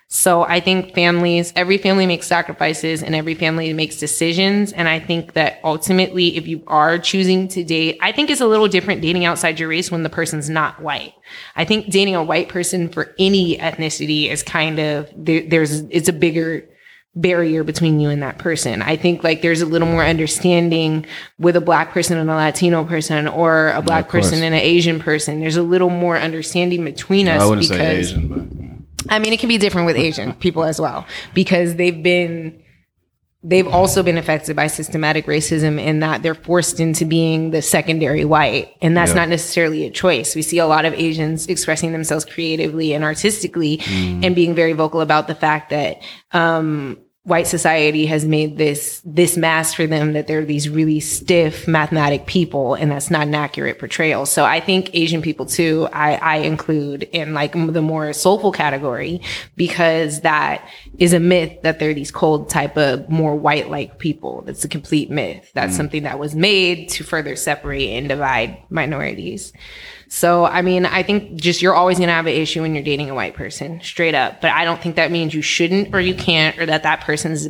So 0.07 0.43
I 0.43 0.59
think 0.59 0.93
families, 0.93 1.51
every 1.55 1.79
family 1.79 2.05
makes 2.05 2.27
sacrifices 2.27 3.01
and 3.01 3.15
every 3.15 3.33
family 3.33 3.73
makes 3.73 3.97
decisions. 3.97 4.71
And 4.71 4.87
I 4.87 4.99
think 4.99 5.33
that 5.33 5.59
ultimately, 5.63 6.37
if 6.37 6.47
you 6.47 6.63
are 6.67 6.99
choosing 6.99 7.47
to 7.49 7.63
date, 7.63 7.97
I 7.99 8.11
think 8.11 8.29
it's 8.29 8.41
a 8.41 8.45
little 8.45 8.67
different 8.67 9.01
dating 9.01 9.25
outside 9.25 9.59
your 9.59 9.69
race 9.69 9.89
when 9.89 10.03
the 10.03 10.09
person's 10.09 10.49
not 10.49 10.79
white. 10.79 11.13
I 11.55 11.65
think 11.65 11.89
dating 11.89 12.15
a 12.15 12.23
white 12.23 12.49
person 12.49 12.89
for 12.89 13.15
any 13.17 13.57
ethnicity 13.57 14.29
is 14.29 14.43
kind 14.43 14.77
of, 14.77 15.09
there, 15.15 15.47
there's, 15.47 15.79
it's 15.89 16.09
a 16.09 16.13
bigger 16.13 16.69
barrier 17.15 17.63
between 17.63 17.99
you 17.99 18.09
and 18.09 18.23
that 18.23 18.37
person. 18.39 18.81
I 18.81 18.95
think 18.95 19.23
like 19.23 19.41
there's 19.41 19.61
a 19.61 19.65
little 19.65 19.87
more 19.87 20.03
understanding 20.03 21.05
with 21.37 21.55
a 21.55 21.61
black 21.61 21.91
person 21.91 22.17
and 22.17 22.29
a 22.29 22.35
Latino 22.35 22.83
person 22.85 23.27
or 23.27 23.69
a 23.69 23.81
black 23.81 24.09
course. 24.09 24.29
person 24.29 24.43
and 24.43 24.55
an 24.55 24.61
Asian 24.61 24.99
person. 24.99 25.39
There's 25.39 25.57
a 25.57 25.63
little 25.63 25.89
more 25.89 26.17
understanding 26.17 26.83
between 26.83 27.27
us 27.27 27.41
I 27.41 27.45
wouldn't 27.45 27.69
because 27.69 27.77
say 27.77 27.97
Asian, 27.97 28.27
but 28.27 28.72
I 29.09 29.19
mean, 29.19 29.33
it 29.33 29.39
can 29.39 29.49
be 29.49 29.57
different 29.57 29.85
with 29.87 29.95
Asian 29.97 30.33
people 30.33 30.63
as 30.63 30.79
well 30.79 31.05
because 31.33 31.75
they've 31.75 32.01
been 32.03 32.59
they've 33.45 33.67
also 33.67 34.01
been 34.03 34.17
affected 34.17 34.55
by 34.55 34.67
systematic 34.67 35.25
racism 35.25 35.77
in 35.77 35.99
that 35.99 36.23
they're 36.23 36.33
forced 36.33 36.79
into 36.79 37.03
being 37.03 37.51
the 37.51 37.61
secondary 37.61 38.23
white. 38.23 38.73
And 38.81 38.95
that's 38.95 39.11
Yeah. 39.11 39.15
not 39.15 39.27
necessarily 39.27 39.85
a 39.85 39.89
choice. 39.89 40.33
We 40.33 40.41
see 40.41 40.59
a 40.59 40.65
lot 40.65 40.85
of 40.85 40.93
asians 40.93 41.47
expressing 41.47 41.91
themselves 41.91 42.23
creatively 42.23 42.93
and 42.93 43.03
artistically 43.03 43.81
and 43.85 44.33
being 44.33 44.55
very 44.55 44.71
vocal 44.71 45.01
about 45.01 45.27
the 45.27 45.35
fact 45.35 45.71
that 45.71 46.01
um, 46.31 46.99
white 47.23 47.47
society 47.47 48.05
has 48.05 48.25
made 48.25 48.57
this 48.57 49.01
this 49.05 49.37
mask 49.37 49.75
for 49.75 49.87
them 49.87 50.11
that 50.13 50.27
they're 50.27 50.43
these 50.43 50.67
really 50.67 50.99
stiff 50.99 51.67
mathematic 51.67 52.25
people 52.25 52.73
and 52.73 52.91
that's 52.91 53.09
not 53.09 53.27
an 53.27 53.35
accurate 53.35 53.79
portrayal. 53.79 54.25
So 54.25 54.43
i 54.43 54.59
think 54.59 54.93
asian 54.93 55.21
people 55.21 55.45
too 55.45 55.87
i, 55.93 56.15
I 56.15 56.35
include 56.37 57.03
in 57.03 57.33
like 57.33 57.53
the 57.53 57.81
more 57.81 58.11
soulful 58.13 58.51
category 58.51 59.21
because 59.55 60.21
that 60.21 60.67
is 60.99 61.13
a 61.13 61.19
myth 61.19 61.61
that 61.63 61.79
they're 61.79 61.93
these 61.93 62.11
cold 62.11 62.49
type 62.49 62.77
of 62.77 63.09
more 63.09 63.35
white 63.35 63.69
like 63.69 63.97
people. 63.97 64.43
That's 64.45 64.63
a 64.63 64.67
complete 64.67 65.09
myth. 65.09 65.51
That's 65.53 65.73
mm. 65.73 65.77
something 65.77 66.03
that 66.03 66.19
was 66.19 66.35
made 66.35 66.89
to 66.89 67.03
further 67.03 67.35
separate 67.35 67.89
and 67.89 68.09
divide 68.09 68.57
minorities 68.69 69.53
so, 70.13 70.45
I 70.45 70.61
mean, 70.61 70.85
I 70.85 71.01
think 71.01 71.41
just 71.41 71.63
you're 71.63 71.73
always 71.73 71.97
going 71.97 72.07
to 72.07 72.13
have 72.13 72.27
an 72.27 72.33
issue 72.33 72.61
when 72.61 72.75
you're 72.75 72.83
dating 72.83 73.09
a 73.09 73.15
white 73.15 73.33
person, 73.33 73.81
straight 73.81 74.13
up. 74.13 74.41
But 74.41 74.51
I 74.51 74.63
don't 74.63 74.79
think 74.79 74.95
that 74.97 75.09
means 75.09 75.33
you 75.33 75.41
shouldn't 75.41 75.91
or 75.91 75.99
you 75.99 76.13
can't 76.13 76.55
or 76.59 76.67
that 76.67 76.83
that 76.83 77.01
person's 77.01 77.49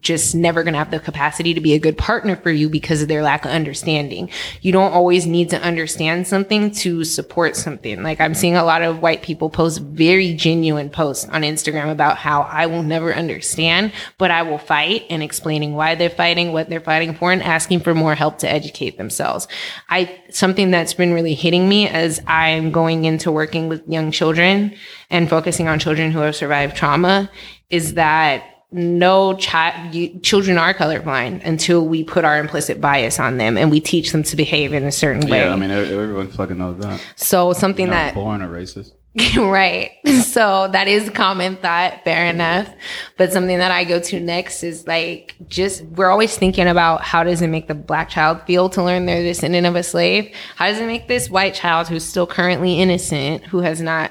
just 0.00 0.34
never 0.34 0.62
going 0.62 0.72
to 0.74 0.78
have 0.78 0.90
the 0.90 1.00
capacity 1.00 1.54
to 1.54 1.60
be 1.60 1.72
a 1.72 1.78
good 1.78 1.96
partner 1.96 2.36
for 2.36 2.50
you 2.50 2.68
because 2.68 3.02
of 3.02 3.08
their 3.08 3.22
lack 3.22 3.44
of 3.44 3.50
understanding. 3.50 4.30
You 4.60 4.72
don't 4.72 4.92
always 4.92 5.26
need 5.26 5.50
to 5.50 5.60
understand 5.60 6.26
something 6.26 6.70
to 6.72 7.02
support 7.04 7.56
something. 7.56 8.02
Like 8.02 8.20
I'm 8.20 8.34
seeing 8.34 8.56
a 8.56 8.64
lot 8.64 8.82
of 8.82 9.00
white 9.00 9.22
people 9.22 9.48
post 9.48 9.80
very 9.80 10.34
genuine 10.34 10.90
posts 10.90 11.24
on 11.26 11.42
Instagram 11.42 11.90
about 11.90 12.18
how 12.18 12.42
I 12.42 12.66
will 12.66 12.82
never 12.82 13.14
understand, 13.14 13.92
but 14.18 14.30
I 14.30 14.42
will 14.42 14.58
fight 14.58 15.06
and 15.08 15.22
explaining 15.22 15.74
why 15.74 15.94
they're 15.94 16.10
fighting, 16.10 16.52
what 16.52 16.68
they're 16.68 16.80
fighting 16.80 17.14
for 17.14 17.32
and 17.32 17.42
asking 17.42 17.80
for 17.80 17.94
more 17.94 18.14
help 18.14 18.38
to 18.38 18.50
educate 18.50 18.98
themselves. 18.98 19.48
I, 19.88 20.20
something 20.30 20.70
that's 20.70 20.94
been 20.94 21.14
really 21.14 21.34
hitting 21.34 21.68
me 21.68 21.85
as 21.86 22.20
I'm 22.26 22.70
going 22.70 23.04
into 23.04 23.30
working 23.30 23.68
with 23.68 23.82
young 23.88 24.10
children 24.10 24.74
and 25.10 25.28
focusing 25.28 25.68
on 25.68 25.78
children 25.78 26.10
who 26.12 26.20
have 26.20 26.36
survived 26.36 26.76
trauma 26.76 27.30
is 27.70 27.94
that 27.94 28.44
no 28.72 29.34
child 29.34 29.94
you, 29.94 30.18
children 30.20 30.58
are 30.58 30.74
colorblind 30.74 31.44
until 31.44 31.86
we 31.86 32.02
put 32.04 32.24
our 32.24 32.38
implicit 32.38 32.80
bias 32.80 33.18
on 33.20 33.38
them 33.38 33.56
and 33.56 33.70
we 33.70 33.80
teach 33.80 34.12
them 34.12 34.22
to 34.24 34.36
behave 34.36 34.72
in 34.72 34.84
a 34.84 34.92
certain 34.92 35.28
way. 35.30 35.38
yeah, 35.38 35.52
I 35.52 35.56
mean, 35.56 35.70
everyone 35.70 36.28
fucking 36.28 36.58
knows 36.58 36.78
that. 36.82 37.00
so 37.14 37.52
something 37.52 37.86
Not 37.86 37.92
that 37.92 38.14
born 38.14 38.42
a 38.42 38.48
racist. 38.48 38.92
right. 39.38 39.92
So 40.24 40.68
that 40.72 40.88
is 40.88 41.08
common 41.08 41.56
thought, 41.56 42.04
fair 42.04 42.26
enough. 42.26 42.70
But 43.16 43.32
something 43.32 43.58
that 43.58 43.70
I 43.70 43.84
go 43.84 43.98
to 43.98 44.20
next 44.20 44.62
is 44.62 44.86
like 44.86 45.34
just 45.48 45.82
we're 45.84 46.10
always 46.10 46.36
thinking 46.36 46.66
about 46.66 47.02
how 47.02 47.24
does 47.24 47.40
it 47.40 47.48
make 47.48 47.66
the 47.66 47.74
black 47.74 48.10
child 48.10 48.42
feel 48.42 48.68
to 48.70 48.82
learn 48.82 49.06
they're 49.06 49.22
descendant 49.22 49.66
of 49.66 49.74
a 49.74 49.82
slave? 49.82 50.34
How 50.56 50.66
does 50.66 50.78
it 50.80 50.86
make 50.86 51.08
this 51.08 51.30
white 51.30 51.54
child 51.54 51.88
who's 51.88 52.04
still 52.04 52.26
currently 52.26 52.78
innocent, 52.78 53.44
who 53.44 53.60
has 53.60 53.80
not 53.80 54.10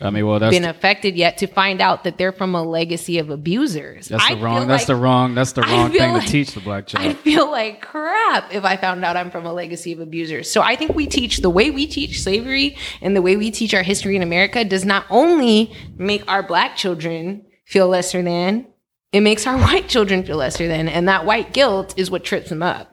I 0.00 0.10
mean, 0.10 0.26
well, 0.26 0.38
that's 0.38 0.54
been 0.54 0.64
affected 0.64 1.16
yet, 1.16 1.38
to 1.38 1.46
find 1.46 1.80
out 1.80 2.04
that 2.04 2.16
they're 2.16 2.32
from 2.32 2.54
a 2.54 2.62
legacy 2.62 3.18
of 3.18 3.28
abusers? 3.28 4.08
that's 4.08 4.24
I 4.24 4.34
the 4.34 4.40
wrong. 4.40 4.68
That's 4.68 4.82
like- 4.82 4.86
the 4.86 4.94
wrong. 4.96 5.34
That's 5.34 5.52
the 5.52 5.62
wrong 5.62 5.90
thing 5.90 6.12
like- 6.12 6.24
to 6.24 6.28
teach 6.28 6.52
the 6.52 6.60
black 6.60 6.86
child. 6.86 7.06
I 7.08 7.12
feel 7.14 7.50
like 7.50 7.80
crap 7.82 8.54
if 8.54 8.64
I 8.64 8.76
found 8.76 9.04
out 9.04 9.16
I'm 9.16 9.30
from 9.30 9.46
a 9.46 9.52
legacy 9.52 9.92
of 9.92 10.00
abusers. 10.00 10.50
So 10.50 10.62
I 10.62 10.76
think 10.76 10.94
we 10.94 11.06
teach 11.06 11.38
the 11.38 11.50
way 11.50 11.70
we 11.70 11.86
teach 11.86 12.22
slavery 12.22 12.76
and 13.02 13.16
the 13.16 13.22
way 13.22 13.36
we 13.36 13.50
teach 13.50 13.74
our 13.74 13.82
history 13.82 14.16
in 14.16 14.22
America 14.22 14.64
does 14.64 14.84
not 14.84 15.04
only 15.10 15.72
make 15.96 16.22
our 16.30 16.42
black 16.42 16.76
children 16.76 17.44
feel 17.66 17.88
lesser 17.88 18.22
than, 18.22 18.66
it 19.12 19.20
makes 19.20 19.46
our 19.46 19.58
white 19.66 19.88
children 19.88 20.24
feel 20.24 20.36
lesser 20.38 20.68
than. 20.68 20.88
And 20.88 21.08
that 21.08 21.26
white 21.26 21.52
guilt 21.52 21.94
is 21.96 22.10
what 22.10 22.24
trips 22.24 22.48
them 22.48 22.62
up. 22.62 22.89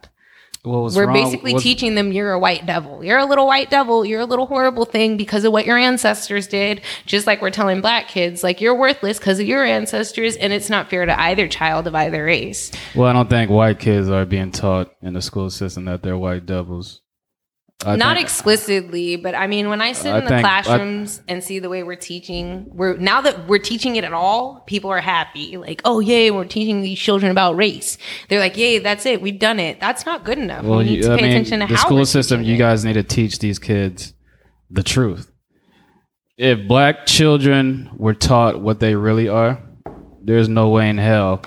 What 0.63 0.83
was 0.83 0.95
We're 0.97 1.05
wrong- 1.05 1.13
basically 1.13 1.53
what's- 1.53 1.63
teaching 1.63 1.95
them 1.95 2.11
you're 2.11 2.31
a 2.33 2.39
white 2.39 2.65
devil. 2.65 3.03
You're 3.03 3.19
a 3.19 3.25
little 3.25 3.47
white 3.47 3.69
devil. 3.69 4.03
You're 4.05 4.21
a 4.21 4.25
little 4.25 4.47
horrible 4.47 4.85
thing 4.85 5.15
because 5.15 5.45
of 5.45 5.53
what 5.53 5.65
your 5.65 5.77
ancestors 5.77 6.47
did. 6.47 6.81
Just 7.05 7.25
like 7.27 7.41
we're 7.41 7.51
telling 7.51 7.79
black 7.81 8.07
kids, 8.09 8.43
like 8.43 8.59
you're 8.59 8.75
worthless 8.75 9.17
because 9.19 9.39
of 9.39 9.47
your 9.47 9.63
ancestors. 9.63 10.35
And 10.35 10.51
it's 10.51 10.69
not 10.69 10.89
fair 10.89 11.05
to 11.05 11.19
either 11.19 11.47
child 11.47 11.87
of 11.87 11.95
either 11.95 12.23
race. 12.25 12.71
Well, 12.95 13.07
I 13.07 13.13
don't 13.13 13.29
think 13.29 13.49
white 13.49 13.79
kids 13.79 14.09
are 14.09 14.25
being 14.25 14.51
taught 14.51 14.91
in 15.01 15.13
the 15.13 15.21
school 15.21 15.49
system 15.49 15.85
that 15.85 16.03
they're 16.03 16.17
white 16.17 16.45
devils. 16.45 17.01
I 17.85 17.95
not 17.95 18.15
think- 18.15 18.25
explicitly, 18.25 19.17
but 19.17 19.35
I 19.35 19.45
mean, 19.45 19.69
when 19.69 19.81
I 19.81 19.91
sit 19.91 20.11
I 20.11 20.17
in 20.17 20.23
the 20.23 20.29
think- 20.29 20.45
I- 20.45 20.61
classrooms 20.63 21.21
and 21.27 21.43
see 21.43 21.59
the 21.59 21.69
way 21.69 21.83
we're 21.83 21.95
teaching, 21.95 22.65
we're 22.73 22.97
now 22.97 23.21
that 23.21 23.47
we're 23.47 23.59
teaching 23.59 23.95
it 23.97 24.03
at 24.03 24.13
all, 24.13 24.63
people 24.65 24.89
are 24.89 24.99
happy. 24.99 25.57
Like, 25.57 25.81
oh 25.85 25.99
yay, 25.99 26.31
we're 26.31 26.45
teaching 26.45 26.81
these 26.81 26.97
children 26.97 27.31
about 27.31 27.55
race. 27.55 27.99
They're 28.29 28.39
like, 28.39 28.57
yay, 28.57 28.79
that's 28.79 29.05
it, 29.05 29.21
we've 29.21 29.37
done 29.39 29.59
it. 29.59 29.79
That's 29.79 30.05
not 30.07 30.23
good 30.25 30.39
enough. 30.39 30.63
Well, 30.65 30.79
we 30.79 30.85
need 30.85 30.95
you, 30.97 31.01
to 31.03 31.13
I 31.13 31.17
pay 31.17 31.21
mean, 31.23 31.31
attention 31.31 31.59
to 31.59 31.67
the 31.67 31.77
school 31.77 32.05
system. 32.05 32.41
You 32.43 32.57
guys 32.57 32.83
need 32.83 32.93
to 32.93 33.03
teach 33.03 33.37
these 33.39 33.59
kids 33.59 34.13
the 34.71 34.81
truth. 34.83 35.31
If 36.35 36.67
black 36.67 37.05
children 37.05 37.91
were 37.95 38.13
taught 38.15 38.59
what 38.59 38.79
they 38.79 38.95
really 38.95 39.27
are, 39.29 39.61
there's 40.23 40.49
no 40.49 40.69
way 40.69 40.89
in 40.89 40.97
hell 40.97 41.41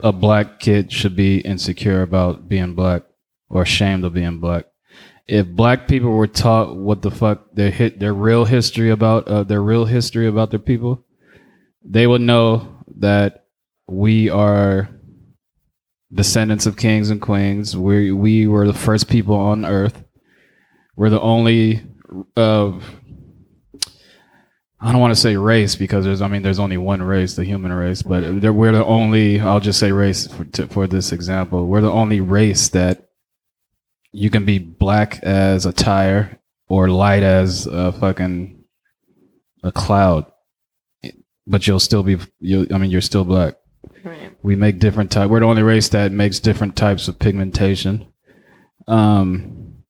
a 0.00 0.12
black 0.12 0.60
kid 0.60 0.92
should 0.92 1.16
be 1.16 1.38
insecure 1.40 2.02
about 2.02 2.48
being 2.48 2.74
black 2.74 3.02
or 3.48 3.62
ashamed 3.62 4.04
of 4.04 4.14
being 4.14 4.38
black. 4.38 4.66
If 5.28 5.48
black 5.48 5.88
people 5.88 6.10
were 6.10 6.28
taught 6.28 6.76
what 6.76 7.02
the 7.02 7.10
fuck 7.10 7.52
their 7.52 7.70
hit 7.70 7.98
their 7.98 8.14
real 8.14 8.44
history 8.44 8.90
about 8.90 9.26
uh, 9.26 9.42
their 9.42 9.62
real 9.62 9.84
history 9.84 10.26
about 10.26 10.50
their 10.50 10.60
people, 10.60 11.04
they 11.84 12.06
would 12.06 12.20
know 12.20 12.84
that 12.98 13.46
we 13.88 14.30
are 14.30 14.88
descendants 16.12 16.66
of 16.66 16.76
kings 16.76 17.10
and 17.10 17.20
queens. 17.20 17.76
We 17.76 18.12
we 18.12 18.46
were 18.46 18.66
the 18.66 18.72
first 18.72 19.08
people 19.08 19.34
on 19.34 19.64
earth. 19.64 20.04
We're 20.94 21.10
the 21.10 21.20
only 21.20 21.84
uh, 22.36 22.72
I 24.80 24.92
don't 24.92 25.00
want 25.00 25.14
to 25.14 25.20
say 25.20 25.36
race 25.36 25.74
because 25.74 26.04
there's 26.04 26.22
I 26.22 26.28
mean 26.28 26.42
there's 26.42 26.58
only 26.58 26.76
one 26.76 27.02
race, 27.02 27.34
the 27.34 27.44
human 27.44 27.72
race, 27.72 28.02
but 28.02 28.22
we're 28.22 28.72
the 28.72 28.84
only 28.84 29.40
I'll 29.40 29.60
just 29.60 29.78
say 29.80 29.92
race 29.92 30.26
for, 30.26 30.44
to, 30.44 30.66
for 30.68 30.86
this 30.86 31.12
example. 31.12 31.66
We're 31.66 31.80
the 31.80 31.90
only 31.90 32.20
race 32.20 32.68
that 32.70 33.05
you 34.16 34.30
can 34.30 34.46
be 34.46 34.58
black 34.58 35.22
as 35.22 35.66
a 35.66 35.72
tire 35.72 36.40
or 36.68 36.88
light 36.88 37.22
as 37.22 37.66
a 37.66 37.92
fucking 37.92 38.64
a 39.62 39.70
cloud, 39.70 40.24
but 41.46 41.66
you'll 41.66 41.78
still 41.78 42.02
be 42.02 42.16
you. 42.40 42.66
I 42.72 42.78
mean, 42.78 42.90
you're 42.90 43.02
still 43.02 43.24
black. 43.24 43.56
Right. 44.02 44.34
We 44.42 44.56
make 44.56 44.78
different 44.78 45.10
type. 45.10 45.28
We're 45.28 45.40
the 45.40 45.46
only 45.46 45.62
race 45.62 45.90
that 45.90 46.12
makes 46.12 46.40
different 46.40 46.76
types 46.76 47.08
of 47.08 47.18
pigmentation. 47.18 48.06
Um, 48.88 49.82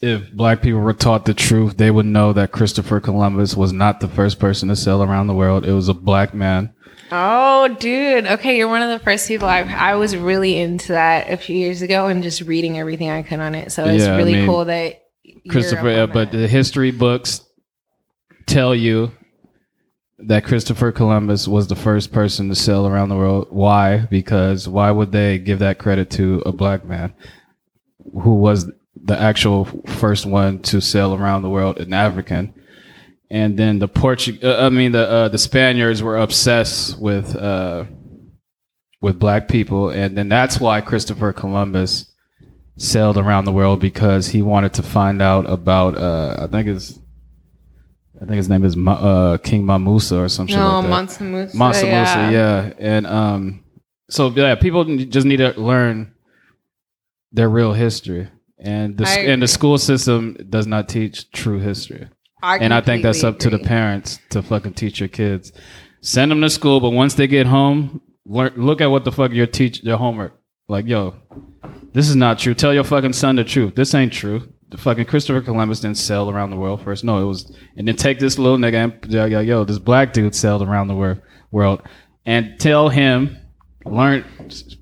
if 0.00 0.32
black 0.32 0.62
people 0.62 0.80
were 0.80 0.92
taught 0.92 1.24
the 1.24 1.34
truth, 1.34 1.78
they 1.78 1.90
would 1.90 2.06
know 2.06 2.32
that 2.32 2.52
Christopher 2.52 3.00
Columbus 3.00 3.56
was 3.56 3.72
not 3.72 3.98
the 3.98 4.08
first 4.08 4.38
person 4.38 4.68
to 4.68 4.76
sail 4.76 5.02
around 5.02 5.26
the 5.26 5.34
world. 5.34 5.66
It 5.66 5.72
was 5.72 5.88
a 5.88 5.94
black 5.94 6.34
man. 6.34 6.72
Oh, 7.14 7.68
dude. 7.68 8.26
Okay, 8.26 8.56
you're 8.56 8.68
one 8.68 8.80
of 8.80 8.88
the 8.88 9.04
first 9.04 9.28
people. 9.28 9.46
I 9.46 9.60
I 9.60 9.96
was 9.96 10.16
really 10.16 10.58
into 10.58 10.92
that 10.92 11.30
a 11.30 11.36
few 11.36 11.54
years 11.54 11.82
ago 11.82 12.06
and 12.06 12.22
just 12.22 12.40
reading 12.40 12.78
everything 12.78 13.10
I 13.10 13.22
could 13.22 13.38
on 13.38 13.54
it. 13.54 13.70
So 13.70 13.84
it's 13.84 14.04
yeah, 14.04 14.16
really 14.16 14.34
I 14.34 14.38
mean, 14.38 14.46
cool 14.46 14.64
that 14.64 15.02
Christopher. 15.50 16.06
but 16.06 16.32
the 16.32 16.48
history 16.48 16.90
books 16.90 17.44
tell 18.46 18.74
you 18.74 19.12
that 20.20 20.44
Christopher 20.44 20.90
Columbus 20.90 21.46
was 21.46 21.66
the 21.66 21.76
first 21.76 22.12
person 22.12 22.48
to 22.48 22.54
sail 22.54 22.86
around 22.86 23.10
the 23.10 23.16
world. 23.16 23.48
Why? 23.50 24.06
Because 24.10 24.66
why 24.66 24.90
would 24.90 25.12
they 25.12 25.38
give 25.38 25.58
that 25.58 25.78
credit 25.78 26.10
to 26.12 26.42
a 26.46 26.52
black 26.52 26.84
man 26.84 27.12
who 28.22 28.36
was 28.36 28.70
the 28.96 29.18
actual 29.18 29.66
first 29.86 30.24
one 30.24 30.60
to 30.60 30.80
sail 30.80 31.14
around 31.14 31.42
the 31.42 31.50
world, 31.50 31.78
an 31.78 31.92
African? 31.92 32.54
And 33.32 33.58
then 33.58 33.78
the 33.78 33.88
Portuguese, 33.88 34.44
uh, 34.44 34.58
I 34.60 34.68
mean, 34.68 34.92
the 34.92 35.08
uh, 35.08 35.28
the 35.28 35.38
Spaniards 35.38 36.02
were 36.02 36.18
obsessed 36.18 37.00
with 37.00 37.34
uh, 37.34 37.86
with 39.00 39.18
black 39.18 39.48
people, 39.48 39.88
and 39.88 40.18
then 40.18 40.28
that's 40.28 40.60
why 40.60 40.82
Christopher 40.82 41.32
Columbus 41.32 42.12
sailed 42.76 43.16
around 43.16 43.46
the 43.46 43.52
world 43.52 43.80
because 43.80 44.28
he 44.28 44.42
wanted 44.42 44.74
to 44.74 44.82
find 44.82 45.22
out 45.22 45.48
about. 45.48 45.96
Uh, 45.96 46.40
I 46.40 46.46
think 46.46 46.68
it's 46.68 46.98
I 48.20 48.26
think 48.26 48.36
his 48.36 48.50
name 48.50 48.64
is 48.66 48.76
uh, 48.76 49.38
King 49.42 49.64
Mamusa 49.64 50.22
or 50.22 50.28
something 50.28 50.54
no, 50.54 50.80
like 50.80 50.82
that. 50.82 50.90
Mansa 50.90 51.24
Musa. 51.24 51.56
Mansa 51.56 51.86
yeah. 51.86 51.98
Musa, 51.98 52.32
yeah. 52.34 52.72
And 52.78 53.06
um, 53.06 53.64
so 54.10 54.28
yeah, 54.28 54.56
people 54.56 54.84
just 55.06 55.26
need 55.26 55.38
to 55.38 55.58
learn 55.58 56.14
their 57.32 57.48
real 57.48 57.72
history, 57.72 58.28
and 58.58 58.98
the 58.98 59.08
and 59.08 59.40
the 59.40 59.48
school 59.48 59.78
system 59.78 60.36
does 60.50 60.66
not 60.66 60.90
teach 60.90 61.30
true 61.30 61.60
history. 61.60 62.10
I 62.42 62.58
and 62.58 62.74
I 62.74 62.80
think 62.80 63.02
that's 63.02 63.24
up 63.24 63.36
agree. 63.36 63.50
to 63.50 63.58
the 63.58 63.64
parents 63.64 64.18
to 64.30 64.42
fucking 64.42 64.74
teach 64.74 65.00
your 65.00 65.08
kids. 65.08 65.52
Send 66.00 66.30
them 66.30 66.40
to 66.40 66.50
school, 66.50 66.80
but 66.80 66.90
once 66.90 67.14
they 67.14 67.26
get 67.26 67.46
home, 67.46 68.00
learn, 68.26 68.52
look 68.56 68.80
at 68.80 68.86
what 68.86 69.04
the 69.04 69.12
fuck 69.12 69.32
your 69.32 69.46
teach 69.46 69.82
your 69.82 69.98
homework. 69.98 70.38
Like, 70.68 70.86
yo, 70.86 71.14
this 71.92 72.08
is 72.08 72.16
not 72.16 72.38
true. 72.38 72.54
Tell 72.54 72.74
your 72.74 72.84
fucking 72.84 73.12
son 73.12 73.36
the 73.36 73.44
truth. 73.44 73.74
This 73.74 73.94
ain't 73.94 74.12
true 74.12 74.52
the 74.72 74.78
fucking 74.78 75.04
Christopher 75.04 75.42
Columbus 75.42 75.80
didn't 75.80 75.98
sail 75.98 76.30
around 76.30 76.48
the 76.50 76.56
world 76.56 76.82
first. 76.82 77.04
No, 77.04 77.22
it 77.22 77.26
was, 77.26 77.54
and 77.76 77.86
then 77.86 77.94
take 77.94 78.18
this 78.18 78.38
little 78.38 78.56
nigga 78.56 78.74
and 78.84 79.12
yo, 79.12 79.26
yo, 79.26 79.40
yo 79.40 79.64
this 79.64 79.78
black 79.78 80.14
dude 80.14 80.34
sailed 80.34 80.62
around 80.62 80.88
the 80.88 80.94
wor- 80.94 81.22
world, 81.50 81.82
and 82.24 82.58
tell 82.58 82.88
him, 82.88 83.36
learn, 83.84 84.24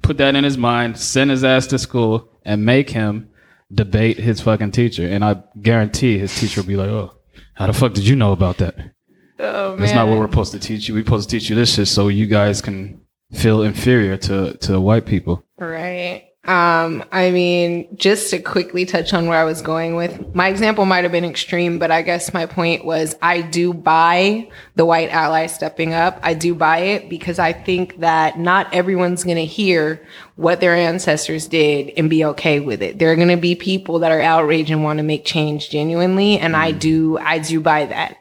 put 0.00 0.16
that 0.18 0.36
in 0.36 0.44
his 0.44 0.56
mind, 0.56 0.96
send 0.96 1.32
his 1.32 1.42
ass 1.42 1.66
to 1.66 1.78
school, 1.78 2.30
and 2.44 2.64
make 2.64 2.88
him 2.88 3.28
debate 3.74 4.16
his 4.16 4.40
fucking 4.40 4.70
teacher. 4.70 5.08
And 5.08 5.24
I 5.24 5.42
guarantee 5.60 6.18
his 6.18 6.38
teacher 6.38 6.60
will 6.60 6.68
be 6.68 6.76
like, 6.76 6.88
oh, 6.88 7.14
how 7.60 7.66
the 7.66 7.74
fuck 7.74 7.92
did 7.92 8.08
you 8.08 8.16
know 8.16 8.32
about 8.32 8.56
that? 8.56 8.74
Oh, 9.38 9.76
That's 9.76 9.92
not 9.92 10.08
what 10.08 10.18
we're 10.18 10.30
supposed 10.30 10.52
to 10.52 10.58
teach 10.58 10.88
you. 10.88 10.94
We're 10.94 11.04
supposed 11.04 11.28
to 11.28 11.38
teach 11.38 11.50
you 11.50 11.56
this 11.56 11.74
shit 11.74 11.88
so 11.88 12.08
you 12.08 12.26
guys 12.26 12.62
can 12.62 13.02
feel 13.32 13.62
inferior 13.62 14.16
to 14.16 14.56
to 14.62 14.80
white 14.80 15.04
people. 15.04 15.44
Right. 15.58 16.29
Um, 16.44 17.04
I 17.12 17.30
mean, 17.32 17.94
just 17.96 18.30
to 18.30 18.40
quickly 18.40 18.86
touch 18.86 19.12
on 19.12 19.26
where 19.26 19.38
I 19.38 19.44
was 19.44 19.60
going 19.60 19.94
with 19.94 20.34
my 20.34 20.48
example 20.48 20.86
might 20.86 21.04
have 21.04 21.12
been 21.12 21.24
extreme, 21.24 21.78
but 21.78 21.90
I 21.90 22.00
guess 22.00 22.32
my 22.32 22.46
point 22.46 22.82
was 22.82 23.14
I 23.20 23.42
do 23.42 23.74
buy 23.74 24.50
the 24.74 24.86
white 24.86 25.10
ally 25.10 25.46
stepping 25.46 25.92
up. 25.92 26.18
I 26.22 26.32
do 26.32 26.54
buy 26.54 26.78
it 26.78 27.10
because 27.10 27.38
I 27.38 27.52
think 27.52 28.00
that 28.00 28.38
not 28.38 28.72
everyone's 28.72 29.22
going 29.22 29.36
to 29.36 29.44
hear 29.44 30.04
what 30.36 30.60
their 30.60 30.74
ancestors 30.74 31.46
did 31.46 31.92
and 31.98 32.08
be 32.08 32.24
okay 32.24 32.58
with 32.58 32.80
it. 32.80 32.98
There 32.98 33.12
are 33.12 33.16
going 33.16 33.28
to 33.28 33.36
be 33.36 33.54
people 33.54 33.98
that 33.98 34.10
are 34.10 34.22
outraged 34.22 34.70
and 34.70 34.82
want 34.82 34.96
to 34.96 35.02
make 35.02 35.26
change 35.26 35.68
genuinely. 35.68 36.38
And 36.38 36.56
I 36.56 36.72
mm. 36.72 36.78
do, 36.78 37.18
I 37.18 37.38
do 37.40 37.60
buy 37.60 37.84
that. 37.84 38.16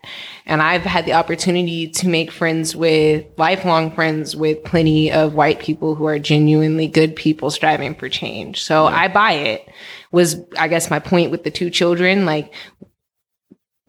And 0.50 0.64
I've 0.64 0.82
had 0.82 1.06
the 1.06 1.14
opportunity 1.14 1.88
to 1.90 2.08
make 2.08 2.32
friends 2.32 2.76
with 2.76 3.24
lifelong 3.38 3.92
friends 3.92 4.36
with 4.36 4.64
plenty 4.64 5.12
of 5.12 5.36
white 5.36 5.60
people 5.60 5.94
who 5.94 6.08
are 6.08 6.18
genuinely 6.18 6.88
good 6.88 7.16
people 7.16 7.52
striving 7.52 7.94
for 7.94 8.10
change. 8.10 8.64
So 8.64 8.90
yeah. 8.90 8.96
I 8.96 9.08
buy 9.10 9.34
it 9.34 9.70
was, 10.12 10.38
I 10.58 10.68
guess 10.68 10.90
my 10.90 10.98
point 10.98 11.30
with 11.30 11.44
the 11.44 11.52
two 11.52 11.70
children. 11.70 12.26
Like 12.26 12.52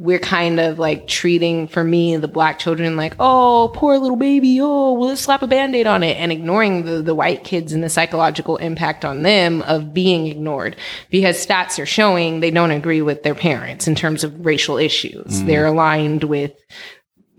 we're 0.01 0.19
kind 0.19 0.59
of 0.59 0.79
like 0.79 1.07
treating 1.07 1.69
for 1.69 1.85
me 1.85 2.17
the 2.17 2.27
black 2.27 2.59
children 2.59 2.97
like 2.97 3.15
oh 3.21 3.71
poor 3.75 3.99
little 3.99 4.17
baby 4.17 4.59
oh 4.59 4.95
well 4.95 5.11
let's 5.11 5.21
slap 5.21 5.43
a 5.43 5.47
band-aid 5.47 5.87
on 5.87 6.03
it 6.03 6.17
and 6.17 6.33
ignoring 6.33 6.87
the, 6.87 7.03
the 7.03 7.15
white 7.15 7.45
kids 7.45 7.75
and 7.75 7.85
the 7.85 7.89
psychological 7.91 8.57
impact 8.57 9.05
on 9.05 9.23
them 9.23 9.61
of 9.63 9.93
being 9.93 10.27
ignored. 10.27 10.77
Because 11.11 11.45
stats 11.45 11.81
are 11.81 11.87
showing 11.87 12.41
they 12.41 12.51
don't 12.51 12.71
agree 12.71 13.03
with 13.03 13.23
their 13.23 13.35
parents 13.35 13.87
in 13.87 13.95
terms 13.95 14.25
of 14.25 14.47
racial 14.47 14.79
issues. 14.79 15.43
Mm. 15.43 15.47
they're 15.47 15.67
aligned 15.67 16.25
with 16.25 16.53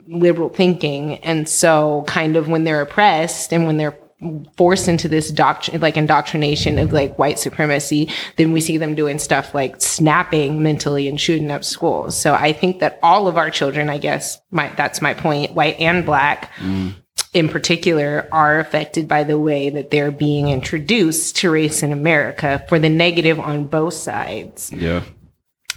liberal 0.07 0.49
thinking. 0.49 1.15
And 1.19 1.47
so 1.49 2.03
kind 2.07 2.35
of 2.35 2.47
when 2.47 2.63
they're 2.63 2.81
oppressed 2.81 3.53
and 3.53 3.65
when 3.65 3.77
they're 3.77 3.97
forced 4.55 4.87
into 4.87 5.07
this 5.07 5.31
doctrine, 5.31 5.81
like 5.81 5.97
indoctrination 5.97 6.77
of 6.77 6.93
like 6.93 7.17
white 7.17 7.39
supremacy, 7.39 8.09
then 8.37 8.51
we 8.51 8.61
see 8.61 8.77
them 8.77 8.93
doing 8.93 9.17
stuff 9.17 9.55
like 9.55 9.81
snapping 9.81 10.61
mentally 10.61 11.07
and 11.07 11.19
shooting 11.19 11.49
up 11.49 11.63
schools. 11.63 12.15
So 12.15 12.33
I 12.33 12.53
think 12.53 12.79
that 12.79 12.99
all 13.01 13.27
of 13.27 13.37
our 13.37 13.49
children, 13.49 13.89
I 13.89 13.97
guess, 13.97 14.39
my, 14.51 14.71
that's 14.75 15.01
my 15.01 15.13
point, 15.13 15.53
white 15.53 15.79
and 15.79 16.05
black, 16.05 16.51
mm. 16.57 16.93
in 17.33 17.49
particular, 17.49 18.27
are 18.31 18.59
affected 18.59 19.07
by 19.07 19.23
the 19.23 19.39
way 19.39 19.69
that 19.71 19.89
they're 19.89 20.11
being 20.11 20.49
introduced 20.49 21.37
to 21.37 21.49
race 21.49 21.81
in 21.81 21.91
America 21.91 22.63
for 22.69 22.77
the 22.77 22.89
negative 22.89 23.39
on 23.39 23.65
both 23.65 23.95
sides. 23.95 24.71
Yeah. 24.71 25.03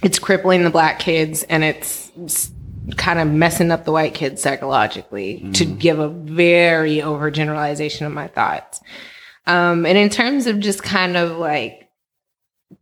It's 0.03 0.19
crippling 0.19 0.63
the 0.63 0.69
black 0.69 0.99
kids 0.99 1.43
and 1.43 1.63
it's 1.63 2.11
kind 2.97 3.19
of 3.19 3.27
messing 3.27 3.71
up 3.71 3.85
the 3.85 3.91
white 3.91 4.13
kids 4.13 4.41
psychologically 4.41 5.41
mm. 5.43 5.53
to 5.55 5.65
give 5.65 5.99
a 5.99 6.09
very 6.09 6.97
overgeneralization 6.97 8.05
of 8.05 8.11
my 8.11 8.27
thoughts. 8.27 8.81
Um, 9.47 9.85
and 9.85 9.97
in 9.97 10.09
terms 10.09 10.47
of 10.47 10.59
just 10.59 10.83
kind 10.83 11.17
of 11.17 11.37
like 11.37 11.89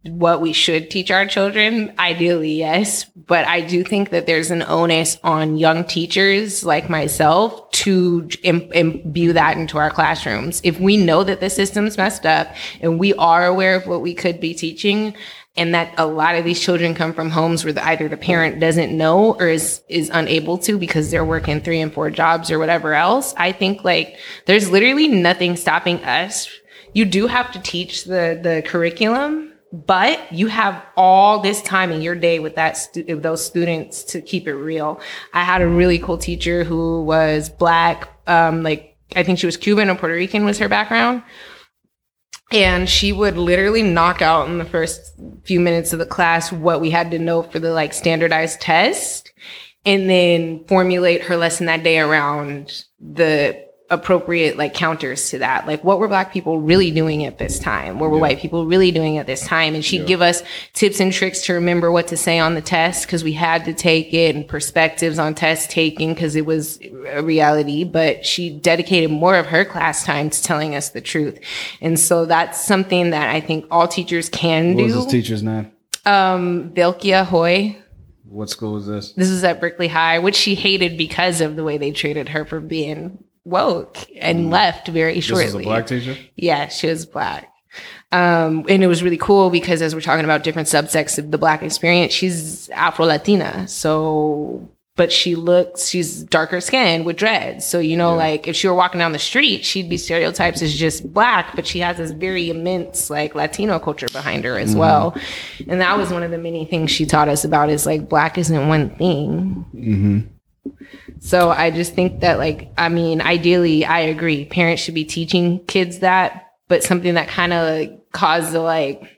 what 0.03 0.41
we 0.41 0.53
should 0.53 0.89
teach 0.89 1.11
our 1.11 1.25
children, 1.25 1.93
ideally, 1.99 2.53
yes. 2.53 3.05
But 3.15 3.45
I 3.47 3.61
do 3.61 3.83
think 3.83 4.09
that 4.09 4.25
there's 4.25 4.51
an 4.51 4.63
onus 4.63 5.17
on 5.23 5.57
young 5.57 5.83
teachers 5.85 6.63
like 6.63 6.89
myself 6.89 7.69
to 7.71 8.29
Im- 8.43 8.71
imbue 8.73 9.33
that 9.33 9.57
into 9.57 9.77
our 9.77 9.89
classrooms. 9.89 10.61
If 10.63 10.79
we 10.79 10.97
know 10.97 11.23
that 11.23 11.39
the 11.39 11.49
system's 11.49 11.97
messed 11.97 12.25
up 12.25 12.53
and 12.81 12.99
we 12.99 13.13
are 13.15 13.45
aware 13.45 13.75
of 13.75 13.87
what 13.87 14.01
we 14.01 14.13
could 14.13 14.39
be 14.39 14.53
teaching, 14.53 15.15
and 15.55 15.73
that 15.75 15.93
a 15.97 16.05
lot 16.05 16.35
of 16.35 16.43
these 16.43 16.59
children 16.59 16.95
come 16.95 17.13
from 17.13 17.29
homes 17.29 17.63
where 17.63 17.73
the, 17.73 17.85
either 17.85 18.09
the 18.09 18.17
parent 18.17 18.59
doesn't 18.59 18.95
know 18.95 19.35
or 19.35 19.47
is 19.47 19.83
is 19.87 20.09
unable 20.13 20.57
to 20.57 20.77
because 20.77 21.11
they're 21.11 21.25
working 21.25 21.61
three 21.61 21.79
and 21.79 21.93
four 21.93 22.09
jobs 22.09 22.49
or 22.49 22.59
whatever 22.59 22.93
else 22.93 23.33
i 23.37 23.51
think 23.51 23.83
like 23.83 24.17
there's 24.45 24.69
literally 24.69 25.07
nothing 25.07 25.55
stopping 25.55 26.03
us. 26.03 26.49
You 26.93 27.05
do 27.05 27.27
have 27.27 27.51
to 27.53 27.59
teach 27.59 28.05
the 28.05 28.39
the 28.41 28.63
curriculum 28.65 29.53
but 29.71 30.31
you 30.31 30.47
have 30.47 30.85
all 30.95 31.39
this 31.39 31.59
time 31.63 31.91
in 31.91 32.01
your 32.01 32.13
day 32.13 32.37
with 32.37 32.55
that 32.55 32.77
stu- 32.77 33.19
those 33.19 33.43
students 33.43 34.03
to 34.03 34.21
keep 34.21 34.47
it 34.47 34.53
real. 34.53 35.01
I 35.33 35.43
had 35.43 35.63
a 35.63 35.67
really 35.67 35.97
cool 35.97 36.19
teacher 36.19 36.63
who 36.63 37.03
was 37.03 37.49
black 37.49 38.09
um 38.27 38.63
like 38.63 38.95
i 39.15 39.23
think 39.23 39.39
she 39.39 39.45
was 39.45 39.57
cuban 39.57 39.89
or 39.89 39.95
puerto 39.95 40.15
rican 40.15 40.45
was 40.45 40.57
her 40.57 40.69
background 40.69 41.23
and 42.51 42.89
she 42.89 43.11
would 43.11 43.37
literally 43.37 43.81
knock 43.81 44.21
out 44.21 44.47
in 44.47 44.57
the 44.57 44.65
first 44.65 45.13
few 45.43 45.59
minutes 45.59 45.93
of 45.93 45.99
the 45.99 46.05
class 46.05 46.51
what 46.51 46.81
we 46.81 46.89
had 46.89 47.11
to 47.11 47.19
know 47.19 47.43
for 47.43 47.59
the 47.59 47.71
like 47.73 47.93
standardized 47.93 48.61
test 48.61 49.31
and 49.85 50.09
then 50.09 50.63
formulate 50.65 51.23
her 51.23 51.35
lesson 51.35 51.65
that 51.65 51.83
day 51.83 51.99
around 51.99 52.85
the 52.99 53.62
appropriate 53.89 54.57
like 54.57 54.73
counters 54.73 55.29
to 55.29 55.39
that. 55.39 55.67
Like 55.67 55.83
what 55.83 55.99
were 55.99 56.07
black 56.07 56.33
people 56.33 56.59
really 56.59 56.91
doing 56.91 57.25
at 57.25 57.37
this 57.37 57.59
time? 57.59 57.99
What 57.99 58.09
were 58.09 58.17
white 58.17 58.39
people 58.39 58.65
really 58.65 58.91
doing 58.91 59.17
at 59.17 59.27
this 59.27 59.45
time? 59.45 59.75
And 59.75 59.83
she'd 59.83 60.07
give 60.07 60.21
us 60.21 60.41
tips 60.73 60.99
and 60.99 61.13
tricks 61.13 61.41
to 61.43 61.53
remember 61.53 61.91
what 61.91 62.07
to 62.07 62.17
say 62.17 62.39
on 62.39 62.55
the 62.55 62.61
test 62.61 63.05
because 63.05 63.23
we 63.23 63.33
had 63.33 63.65
to 63.65 63.73
take 63.73 64.13
it 64.13 64.35
and 64.35 64.47
perspectives 64.47 65.19
on 65.19 65.35
test 65.35 65.69
taking 65.69 66.13
because 66.13 66.35
it 66.35 66.45
was 66.45 66.79
a 67.07 67.21
reality. 67.21 67.83
But 67.83 68.25
she 68.25 68.49
dedicated 68.49 69.11
more 69.11 69.35
of 69.35 69.47
her 69.47 69.65
class 69.65 70.03
time 70.03 70.29
to 70.29 70.43
telling 70.43 70.75
us 70.75 70.89
the 70.89 71.01
truth. 71.01 71.39
And 71.81 71.99
so 71.99 72.25
that's 72.25 72.63
something 72.63 73.11
that 73.11 73.29
I 73.29 73.41
think 73.41 73.65
all 73.69 73.87
teachers 73.87 74.29
can 74.29 74.75
do. 74.75 74.77
What 74.77 74.83
was 74.83 74.93
do. 74.93 74.99
his 74.99 75.11
teacher's 75.11 75.43
name? 75.43 75.71
Um, 76.05 76.71
Vilkia 76.71 77.25
Hoy. 77.25 77.77
What 78.23 78.49
school 78.49 78.73
was 78.73 78.87
this? 78.87 79.11
This 79.13 79.29
is 79.29 79.43
at 79.43 79.61
Berkeley 79.61 79.89
High, 79.89 80.17
which 80.17 80.35
she 80.35 80.55
hated 80.55 80.97
because 80.97 81.39
of 81.39 81.55
the 81.55 81.63
way 81.63 81.77
they 81.77 81.91
treated 81.91 82.29
her 82.29 82.45
for 82.45 82.59
being 82.59 83.23
woke 83.45 83.97
and 84.19 84.49
left 84.49 84.87
very 84.87 85.15
This 85.15 85.25
shortly. 85.25 85.45
is 85.45 85.55
a 85.55 85.59
black 85.59 85.87
teacher. 85.87 86.15
Yeah, 86.35 86.67
she 86.69 86.87
was 86.87 87.05
black. 87.05 87.49
Um, 88.11 88.65
and 88.69 88.83
it 88.83 88.87
was 88.87 89.01
really 89.01 89.17
cool 89.17 89.49
because 89.49 89.81
as 89.81 89.95
we're 89.95 90.01
talking 90.01 90.23
about 90.25 90.43
different 90.43 90.67
subsects 90.67 91.17
of 91.17 91.31
the 91.31 91.37
black 91.37 91.63
experience, 91.63 92.13
she's 92.13 92.69
Afro 92.69 93.05
Latina. 93.05 93.67
So, 93.67 94.69
but 94.95 95.11
she 95.11 95.33
looks, 95.33 95.89
she's 95.89 96.21
darker 96.21 96.61
skinned 96.61 97.03
with 97.07 97.17
dreads. 97.17 97.65
So, 97.65 97.79
you 97.79 97.97
know, 97.97 98.11
Yeah. 98.11 98.17
like 98.17 98.47
if 98.47 98.55
she 98.55 98.67
were 98.67 98.75
walking 98.75 98.99
down 98.99 99.11
the 99.11 99.17
street, 99.19 99.65
she'd 99.65 99.89
be 99.89 99.97
stereotyped 99.97 100.61
as 100.61 100.75
just 100.75 101.11
black, 101.11 101.55
but 101.55 101.65
she 101.65 101.79
has 101.79 101.97
this 101.97 102.11
very 102.11 102.51
immense 102.51 103.09
like 103.09 103.33
Latino 103.33 103.79
culture 103.79 104.07
behind 104.13 104.45
her 104.45 104.59
as 104.59 104.75
well. 104.75 105.17
And 105.67 105.81
that 105.81 105.97
was 105.97 106.11
one 106.11 106.21
of 106.21 106.29
the 106.29 106.37
many 106.37 106.65
things 106.65 106.91
she 106.91 107.07
taught 107.07 107.27
us 107.27 107.43
about 107.43 107.71
is 107.71 107.87
like 107.87 108.07
black 108.07 108.37
isn't 108.37 108.67
one 108.67 108.91
thing. 108.91 109.65
Mm-hmm. 109.73 110.19
So 111.19 111.49
I 111.49 111.71
just 111.71 111.93
think 111.93 112.21
that, 112.21 112.37
like, 112.37 112.71
I 112.77 112.89
mean, 112.89 113.21
ideally, 113.21 113.85
I 113.85 114.01
agree. 114.01 114.45
Parents 114.45 114.81
should 114.81 114.93
be 114.93 115.05
teaching 115.05 115.63
kids 115.65 115.99
that, 115.99 116.51
but 116.67 116.83
something 116.83 117.13
that 117.15 117.27
kind 117.27 117.53
of 117.53 117.79
like, 117.79 118.11
caused 118.11 118.53
a 118.53 118.61
like 118.61 119.09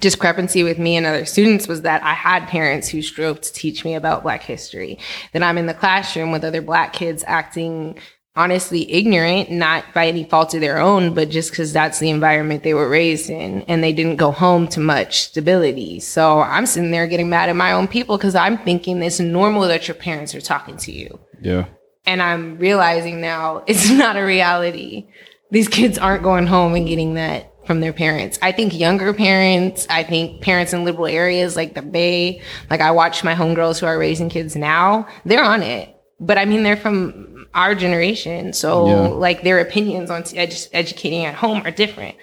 discrepancy 0.00 0.62
with 0.62 0.78
me 0.78 0.96
and 0.96 1.06
other 1.06 1.24
students 1.24 1.68
was 1.68 1.82
that 1.82 2.02
I 2.02 2.12
had 2.12 2.48
parents 2.48 2.88
who 2.88 3.00
strove 3.00 3.40
to 3.40 3.52
teach 3.52 3.84
me 3.84 3.94
about 3.94 4.22
Black 4.22 4.42
history. 4.42 4.98
Then 5.32 5.42
I'm 5.42 5.58
in 5.58 5.66
the 5.66 5.74
classroom 5.74 6.32
with 6.32 6.44
other 6.44 6.60
Black 6.60 6.92
kids 6.92 7.24
acting 7.26 7.98
honestly 8.36 8.90
ignorant, 8.92 9.50
not 9.50 9.84
by 9.94 10.06
any 10.06 10.24
fault 10.24 10.54
of 10.54 10.60
their 10.60 10.78
own, 10.78 11.14
but 11.14 11.30
just 11.30 11.50
because 11.50 11.72
that's 11.72 11.98
the 11.98 12.10
environment 12.10 12.62
they 12.62 12.74
were 12.74 12.88
raised 12.88 13.30
in 13.30 13.62
and 13.62 13.82
they 13.82 13.92
didn't 13.92 14.16
go 14.16 14.30
home 14.30 14.68
to 14.68 14.80
much 14.80 15.22
stability. 15.22 15.98
So 16.00 16.40
I'm 16.40 16.66
sitting 16.66 16.90
there 16.90 17.06
getting 17.06 17.30
mad 17.30 17.48
at 17.48 17.56
my 17.56 17.72
own 17.72 17.88
people 17.88 18.18
because 18.18 18.34
I'm 18.34 18.58
thinking 18.58 19.02
it's 19.02 19.18
normal 19.18 19.62
that 19.62 19.88
your 19.88 19.94
parents 19.94 20.34
are 20.34 20.40
talking 20.40 20.76
to 20.78 20.92
you. 20.92 21.18
Yeah. 21.40 21.66
And 22.04 22.22
I'm 22.22 22.58
realizing 22.58 23.20
now 23.20 23.64
it's 23.66 23.90
not 23.90 24.16
a 24.16 24.24
reality. 24.24 25.08
These 25.50 25.68
kids 25.68 25.96
aren't 25.96 26.22
going 26.22 26.46
home 26.46 26.74
and 26.74 26.86
getting 26.86 27.14
that 27.14 27.52
from 27.66 27.80
their 27.80 27.92
parents. 27.92 28.38
I 28.42 28.52
think 28.52 28.78
younger 28.78 29.12
parents, 29.12 29.86
I 29.90 30.04
think 30.04 30.40
parents 30.40 30.72
in 30.72 30.84
liberal 30.84 31.06
areas 31.06 31.56
like 31.56 31.74
the 31.74 31.82
Bay, 31.82 32.42
like 32.70 32.80
I 32.80 32.92
watch 32.92 33.24
my 33.24 33.34
homegirls 33.34 33.80
who 33.80 33.86
are 33.86 33.98
raising 33.98 34.28
kids 34.28 34.54
now, 34.54 35.08
they're 35.24 35.42
on 35.42 35.62
it. 35.62 35.92
But 36.20 36.38
I 36.38 36.44
mean, 36.44 36.62
they're 36.62 36.76
from 36.76 37.35
our 37.56 37.74
generation. 37.74 38.52
So 38.52 38.86
Yeah. 38.86 39.08
like 39.08 39.42
their 39.42 39.58
opinions 39.58 40.10
on 40.10 40.22
edu- 40.22 40.68
educating 40.72 41.24
at 41.24 41.34
home 41.34 41.62
are 41.64 41.70
different. 41.70 42.14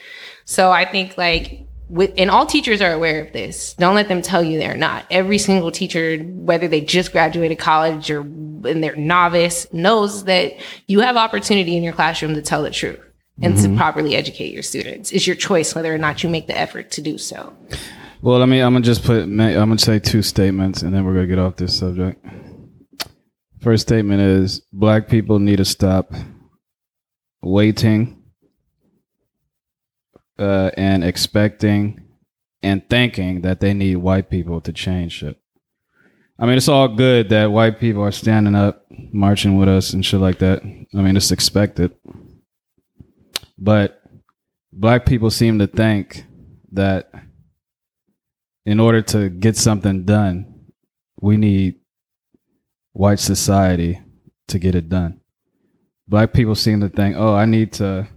So 0.45 0.71
I 0.71 0.85
think 0.85 1.17
like 1.17 1.65
with, 1.89 2.11
and 2.17 2.31
all 2.31 2.45
teachers 2.45 2.81
are 2.81 2.91
aware 2.91 3.21
of 3.23 3.33
this. 3.33 3.73
Don't 3.73 3.95
let 3.95 4.07
them 4.07 4.21
tell 4.21 4.43
you 4.43 4.57
they're 4.57 4.77
not. 4.77 5.05
Every 5.11 5.37
single 5.37 5.71
teacher, 5.71 6.17
whether 6.17 6.67
they 6.67 6.81
just 6.81 7.11
graduated 7.11 7.59
college 7.59 8.09
or 8.09 8.21
and 8.21 8.81
they're 8.81 8.95
novice, 8.95 9.71
knows 9.73 10.23
that 10.23 10.53
you 10.87 11.01
have 11.01 11.17
opportunity 11.17 11.75
in 11.75 11.83
your 11.83 11.93
classroom 11.93 12.33
to 12.35 12.41
tell 12.41 12.63
the 12.63 12.71
truth 12.71 12.99
and 13.41 13.57
to 13.57 13.63
mm-hmm. 13.63 13.77
properly 13.77 14.15
educate 14.15 14.53
your 14.53 14.63
students. 14.63 15.11
It's 15.11 15.27
your 15.27 15.35
choice 15.35 15.75
whether 15.75 15.93
or 15.93 15.97
not 15.97 16.23
you 16.23 16.29
make 16.29 16.47
the 16.47 16.57
effort 16.57 16.91
to 16.91 17.01
do 17.01 17.17
so. 17.17 17.55
Well, 18.21 18.41
I 18.41 18.45
mean, 18.45 18.63
I'm 18.63 18.73
gonna 18.73 18.85
just 18.85 19.03
put. 19.03 19.23
I'm 19.23 19.37
gonna 19.37 19.77
say 19.77 19.99
two 19.99 20.21
statements, 20.21 20.81
and 20.81 20.93
then 20.93 21.03
we're 21.03 21.13
gonna 21.13 21.27
get 21.27 21.39
off 21.39 21.57
this 21.57 21.77
subject. 21.77 22.25
First 23.63 23.87
statement 23.87 24.19
is: 24.19 24.59
Black 24.73 25.07
people 25.07 25.39
need 25.39 25.55
to 25.55 25.65
stop 25.65 26.13
waiting 27.41 28.21
uh, 30.37 30.71
and 30.75 31.01
expecting 31.01 32.01
and 32.61 32.87
thinking 32.89 33.39
that 33.41 33.61
they 33.61 33.73
need 33.73 33.95
white 33.95 34.29
people 34.29 34.59
to 34.59 34.73
change 34.73 35.13
shit. 35.13 35.39
I 36.37 36.45
mean, 36.45 36.57
it's 36.57 36.67
all 36.67 36.89
good 36.89 37.29
that 37.29 37.53
white 37.53 37.79
people 37.79 38.01
are 38.03 38.11
standing 38.11 38.53
up, 38.53 38.85
marching 38.89 39.57
with 39.57 39.69
us, 39.69 39.93
and 39.93 40.05
shit 40.05 40.19
like 40.19 40.39
that. 40.39 40.61
I 40.61 40.97
mean, 40.97 41.15
it's 41.15 41.31
expected. 41.31 41.95
But 43.57 44.01
black 44.73 45.05
people 45.05 45.29
seem 45.29 45.59
to 45.59 45.67
think 45.67 46.25
that 46.73 47.09
in 48.65 48.81
order 48.81 49.01
to 49.01 49.29
get 49.29 49.55
something 49.55 50.03
done, 50.03 50.65
we 51.21 51.37
need 51.37 51.75
white 52.93 53.19
society 53.19 54.01
to 54.47 54.59
get 54.59 54.75
it 54.75 54.89
done. 54.89 55.19
Black 56.07 56.33
people 56.33 56.55
seem 56.55 56.81
to 56.81 56.89
think, 56.89 57.15
"Oh, 57.17 57.33
I 57.33 57.45
need 57.45 57.73
to 57.73 58.07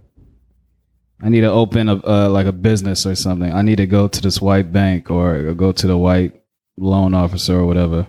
I 1.21 1.29
need 1.29 1.41
to 1.41 1.51
open 1.51 1.89
a 1.89 1.95
uh, 2.05 2.29
like 2.29 2.45
a 2.45 2.51
business 2.51 3.05
or 3.05 3.15
something. 3.15 3.51
I 3.51 3.63
need 3.63 3.77
to 3.77 3.87
go 3.87 4.07
to 4.07 4.21
this 4.21 4.39
white 4.39 4.71
bank 4.71 5.09
or 5.09 5.53
go 5.53 5.71
to 5.71 5.87
the 5.87 5.97
white 5.97 6.33
loan 6.77 7.13
officer 7.15 7.57
or 7.59 7.65
whatever, 7.65 8.07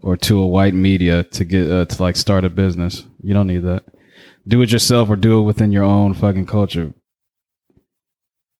or 0.00 0.16
to 0.16 0.38
a 0.38 0.46
white 0.46 0.74
media 0.74 1.24
to 1.24 1.44
get 1.44 1.70
uh, 1.70 1.84
to 1.86 2.02
like 2.02 2.16
start 2.16 2.44
a 2.44 2.50
business. 2.50 3.04
You 3.22 3.34
don't 3.34 3.48
need 3.48 3.64
that. 3.64 3.84
Do 4.46 4.62
it 4.62 4.70
yourself 4.70 5.10
or 5.10 5.16
do 5.16 5.40
it 5.40 5.42
within 5.42 5.72
your 5.72 5.84
own 5.84 6.14
fucking 6.14 6.46
culture. 6.46 6.94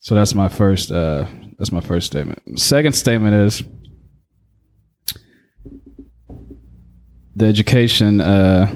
So 0.01 0.14
that's 0.14 0.35
my 0.35 0.49
first. 0.49 0.91
Uh, 0.91 1.26
that's 1.57 1.72
my 1.72 1.81
first 1.81 2.09
statement. 2.09 2.59
Second 2.59 2.95
statement 2.95 3.35
is 3.35 3.62
the 7.41 7.47
education. 7.47 8.20
Uh, 8.20 8.70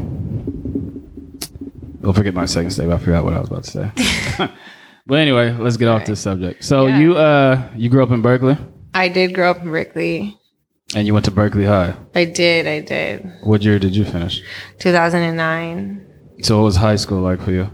I'll 2.04 2.12
forget 2.12 2.34
my 2.34 2.46
second 2.46 2.70
statement. 2.70 3.00
I 3.00 3.04
forgot 3.04 3.24
what 3.24 3.34
I 3.34 3.40
was 3.40 3.48
about 3.48 3.64
to 3.64 3.70
say. 3.70 4.48
but 5.06 5.18
anyway, 5.18 5.52
let's 5.52 5.76
get 5.76 5.88
off 5.88 6.04
this 6.06 6.20
subject. 6.20 6.64
So 6.64 6.86
Yeah. 6.86 6.98
you 6.98 7.16
uh 7.16 7.68
you 7.76 7.88
grew 7.88 8.02
up 8.02 8.10
in 8.10 8.20
Berkeley 8.22 8.56
I 8.92 9.08
did 9.08 9.34
grow 9.34 9.50
up 9.50 9.62
in 9.62 9.70
Berkeley. 9.70 10.38
and 10.94 11.06
you 11.06 11.12
went 11.14 11.24
to 11.24 11.30
Berkeley 11.30 11.64
High. 11.64 11.94
I 12.14 12.24
did, 12.26 12.66
I 12.66 12.80
did. 12.80 13.26
What 13.42 13.62
year 13.62 13.78
did 13.78 13.96
you 13.96 14.04
finish? 14.04 14.42
2009. 14.80 16.06
So 16.42 16.58
what 16.58 16.64
was 16.64 16.76
high 16.76 16.96
school 16.96 17.20
like 17.22 17.40
for 17.42 17.50
you? 17.52 17.68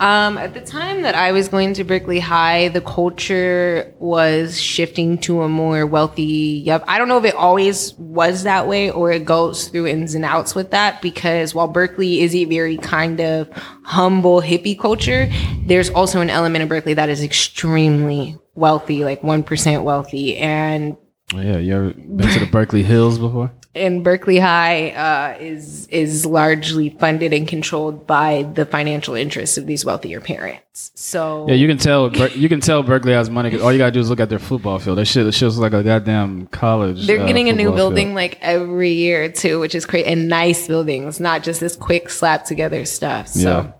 Um, 0.00 0.38
at 0.38 0.54
the 0.54 0.60
time 0.60 1.02
that 1.02 1.14
I 1.14 1.32
was 1.32 1.48
going 1.48 1.74
to 1.74 1.84
Berkeley 1.84 2.18
High, 2.18 2.68
the 2.68 2.80
culture 2.80 3.94
was 3.98 4.60
shifting 4.60 5.18
to 5.18 5.42
a 5.42 5.48
more 5.48 5.86
wealthy. 5.86 6.62
Yep. 6.64 6.84
I 6.88 6.98
don't 6.98 7.08
know 7.08 7.18
if 7.18 7.24
it 7.24 7.34
always 7.34 7.94
was 7.94 8.42
that 8.42 8.66
way 8.66 8.90
or 8.90 9.12
it 9.12 9.24
goes 9.24 9.68
through 9.68 9.86
ins 9.86 10.14
and 10.14 10.24
outs 10.24 10.54
with 10.54 10.72
that 10.72 11.00
because 11.00 11.54
while 11.54 11.68
Berkeley 11.68 12.20
is 12.20 12.34
a 12.34 12.44
very 12.44 12.76
kind 12.76 13.20
of 13.20 13.48
humble 13.84 14.42
hippie 14.42 14.78
culture, 14.78 15.30
there's 15.66 15.90
also 15.90 16.20
an 16.20 16.30
element 16.30 16.64
of 16.64 16.68
Berkeley 16.68 16.94
that 16.94 17.08
is 17.08 17.22
extremely 17.22 18.36
wealthy, 18.54 19.04
like 19.04 19.22
1% 19.22 19.84
wealthy. 19.84 20.36
And 20.36 20.96
Oh, 21.32 21.40
yeah, 21.40 21.56
you 21.56 21.74
ever 21.74 21.90
been 21.94 22.28
to 22.28 22.40
the 22.40 22.46
Berkeley 22.46 22.82
Hills 22.82 23.18
before? 23.18 23.50
And 23.74 24.04
Berkeley 24.04 24.38
High 24.38 24.90
uh, 24.90 25.38
is 25.40 25.86
is 25.88 26.24
largely 26.24 26.90
funded 26.90 27.32
and 27.32 27.46
controlled 27.46 28.06
by 28.06 28.42
the 28.54 28.64
financial 28.64 29.14
interests 29.14 29.58
of 29.58 29.66
these 29.66 29.84
wealthier 29.84 30.20
parents. 30.20 30.92
So 30.94 31.46
Yeah, 31.48 31.54
you 31.54 31.66
can 31.66 31.78
tell. 31.78 32.14
You 32.14 32.48
can 32.48 32.60
tell 32.60 32.82
Berkeley 32.82 33.12
has 33.12 33.30
money. 33.30 33.58
all 33.60 33.72
you 33.72 33.78
gotta 33.78 33.92
do 33.92 34.00
is 34.00 34.10
look 34.10 34.20
at 34.20 34.28
their 34.28 34.38
football 34.38 34.78
field. 34.78 34.98
That 34.98 35.06
shit, 35.06 35.24
that 35.24 35.32
shit 35.32 35.48
looks 35.48 35.58
like 35.58 35.72
a 35.72 35.82
goddamn 35.82 36.46
college. 36.48 37.06
they're 37.06 37.22
uh, 37.22 37.26
getting 37.26 37.48
a 37.48 37.52
new 37.52 37.64
football 37.66 37.76
field. 37.76 37.94
building 37.94 38.14
like 38.14 38.38
every 38.40 38.90
year 38.90 39.30
too, 39.30 39.60
which 39.60 39.74
is 39.74 39.86
great 39.86 40.06
and 40.06 40.28
nice 40.28 40.66
buildings, 40.66 41.20
not 41.20 41.42
just 41.42 41.60
this 41.60 41.76
quick 41.76 42.10
slap 42.10 42.44
together 42.44 42.84
stuff. 42.84 43.28
So. 43.28 43.40
Yeah. 43.40 43.72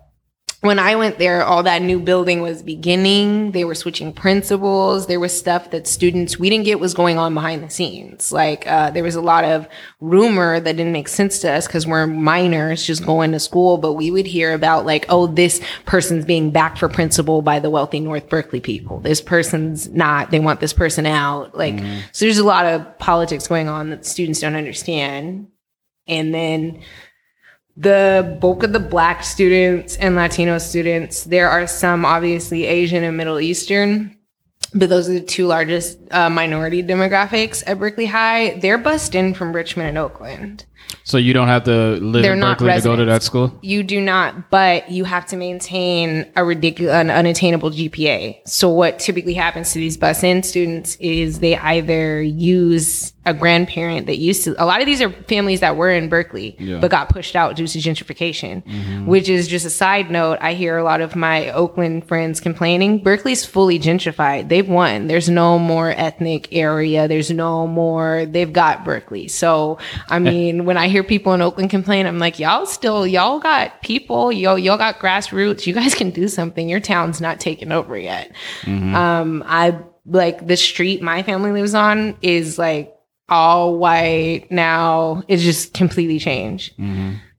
When 0.65 0.79
I 0.79 0.95
went 0.95 1.19
there, 1.19 1.43
all 1.43 1.61
that 1.61 1.83
new 1.83 1.99
building 1.99 2.41
was 2.41 2.63
beginning. 2.63 3.51
They 3.51 3.63
were 3.63 3.75
switching 3.75 4.11
principals. 4.11 5.05
There 5.05 5.19
was 5.19 5.37
stuff 5.37 5.69
that 5.69 5.85
students 5.85 6.39
we 6.39 6.49
didn't 6.49 6.65
get 6.65 6.79
was 6.79 6.95
going 6.95 7.19
on 7.19 7.35
behind 7.35 7.61
the 7.63 7.69
scenes. 7.69 8.31
Like 8.31 8.65
uh, 8.65 8.89
there 8.89 9.03
was 9.03 9.13
a 9.13 9.21
lot 9.21 9.43
of 9.43 9.67
rumor 10.01 10.59
that 10.59 10.75
didn't 10.75 10.91
make 10.91 11.07
sense 11.07 11.37
to 11.39 11.51
us 11.51 11.67
because 11.67 11.85
we're 11.85 12.07
minors 12.07 12.83
just 12.83 13.05
going 13.05 13.31
to 13.33 13.39
school. 13.39 13.77
But 13.77 13.93
we 13.93 14.09
would 14.09 14.25
hear 14.25 14.55
about 14.55 14.87
like, 14.87 15.05
oh, 15.07 15.27
this 15.27 15.61
person's 15.85 16.25
being 16.25 16.49
backed 16.49 16.79
for 16.79 16.89
principal 16.89 17.43
by 17.43 17.59
the 17.59 17.69
wealthy 17.69 17.99
North 17.99 18.27
Berkeley 18.27 18.59
people. 18.59 18.99
This 19.01 19.21
person's 19.21 19.89
not. 19.89 20.31
They 20.31 20.39
want 20.39 20.61
this 20.61 20.73
person 20.73 21.05
out. 21.05 21.55
Like 21.55 21.79
so, 22.11 22.25
there's 22.25 22.39
a 22.39 22.43
lot 22.43 22.65
of 22.65 22.97
politics 22.97 23.47
going 23.47 23.69
on 23.69 23.91
that 23.91 24.03
students 24.03 24.39
don't 24.39 24.55
understand. 24.55 25.47
And 26.07 26.33
then 26.33 26.81
the 27.77 28.37
bulk 28.39 28.63
of 28.63 28.73
the 28.73 28.79
black 28.79 29.23
students 29.23 29.97
and 29.97 30.15
Latino 30.15 30.57
students, 30.57 31.23
there 31.25 31.49
are 31.49 31.67
some 31.67 32.05
obviously 32.05 32.65
Asian 32.65 33.03
and 33.03 33.17
Middle 33.17 33.39
Eastern, 33.39 34.17
but 34.73 34.89
those 34.89 35.09
are 35.09 35.13
the 35.13 35.21
two 35.21 35.47
largest 35.47 35.99
uh, 36.11 36.29
minority 36.29 36.81
demographics 36.81 37.63
at 37.67 37.79
Berkeley 37.79 38.05
High. 38.05 38.59
They're 38.59 38.77
bussed 38.77 39.15
in 39.15 39.33
from 39.33 39.53
Richmond 39.53 39.89
and 39.89 39.97
Oakland. 39.97 40.65
So 41.03 41.17
you 41.17 41.33
don't 41.33 41.47
have 41.47 41.65
to 41.65 41.97
live 41.97 42.23
They're 42.23 42.33
in 42.33 42.39
not 42.39 42.57
Berkeley 42.57 42.81
to 42.81 42.81
go 42.81 42.95
to 42.95 43.05
that 43.05 43.21
school. 43.21 43.57
You 43.61 43.83
do 43.83 44.01
not, 44.01 44.49
but 44.49 44.89
you 44.89 45.03
have 45.03 45.25
to 45.27 45.35
maintain 45.37 46.31
a 46.35 46.43
ridiculous, 46.43 46.93
an 46.95 47.11
unattainable 47.11 47.69
GPA. 47.71 48.47
So 48.47 48.69
what 48.69 48.97
typically 48.99 49.35
happens 49.35 49.71
to 49.73 49.79
these 49.79 49.97
bus 49.97 50.23
in 50.23 50.41
students 50.41 50.95
is 50.99 51.39
they 51.39 51.57
either 51.57 52.21
use 52.21 53.13
a 53.27 53.33
grandparent 53.33 54.05
that 54.05 54.17
used 54.17 54.43
to. 54.43 54.63
A 54.63 54.65
lot 54.65 54.81
of 54.81 54.85
these 54.85 55.01
are 55.01 55.09
families 55.09 55.59
that 55.61 55.75
were 55.75 55.89
in 55.89 56.09
Berkeley 56.09 56.55
Yeah. 56.59 56.79
but 56.79 56.91
got 56.91 57.09
pushed 57.09 57.35
out 57.35 57.55
due 57.55 57.65
to 57.67 57.77
gentrification. 57.79 58.63
Mm-hmm. 58.65 59.05
Which 59.07 59.29
is 59.29 59.47
just 59.47 59.65
a 59.65 59.69
side 59.71 60.11
note. 60.11 60.37
I 60.41 60.53
hear 60.53 60.77
a 60.77 60.83
lot 60.83 61.01
of 61.01 61.15
my 61.15 61.49
Oakland 61.51 62.07
friends 62.07 62.39
complaining. 62.39 62.99
Berkeley's 63.03 63.43
fully 63.45 63.79
gentrified. 63.79 64.49
They've 64.49 64.67
won. 64.67 65.07
There's 65.07 65.27
no 65.29 65.57
more 65.57 65.89
ethnic 65.89 66.49
area. 66.51 67.07
There's 67.07 67.31
no 67.31 67.65
more. 67.67 68.25
They've 68.27 68.51
got 68.53 68.85
Berkeley. 68.85 69.27
So 69.27 69.79
I 70.09 70.19
mean, 70.19 70.65
when 70.65 70.74
I 70.77 70.87
hear 70.87 71.03
people 71.03 71.33
in 71.33 71.41
Oakland 71.41 71.69
complain, 71.69 72.05
I'm 72.05 72.19
like, 72.19 72.39
y'all 72.39 72.65
still, 72.65 73.05
y'all 73.05 73.39
got 73.39 73.81
people, 73.81 74.31
y'all, 74.31 74.57
y'all 74.57 74.77
got 74.77 74.99
grassroots. 74.99 75.65
You 75.65 75.73
guys 75.73 75.93
can 75.95 76.09
do 76.11 76.27
something. 76.27 76.67
Your 76.69 76.79
town's 76.79 77.21
not 77.21 77.39
taken 77.39 77.71
over 77.71 77.97
yet. 77.97 78.31
Um, 78.95 79.43
I 79.45 79.79
like 80.05 80.45
the 80.45 80.55
street 80.57 81.01
my 81.01 81.23
family 81.23 81.51
lives 81.51 81.73
on 81.73 82.15
is 82.21 82.59
like 82.59 82.95
all 83.27 83.77
white 83.77 84.47
now. 84.51 85.23
It's 85.27 85.41
just 85.43 85.73
completely 85.73 86.19
changed. 86.19 86.73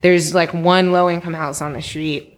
There's 0.01 0.33
like 0.35 0.53
one 0.53 0.91
low 0.91 1.09
income 1.09 1.33
house 1.33 1.61
on 1.61 1.73
the 1.73 1.81
street 1.81 2.36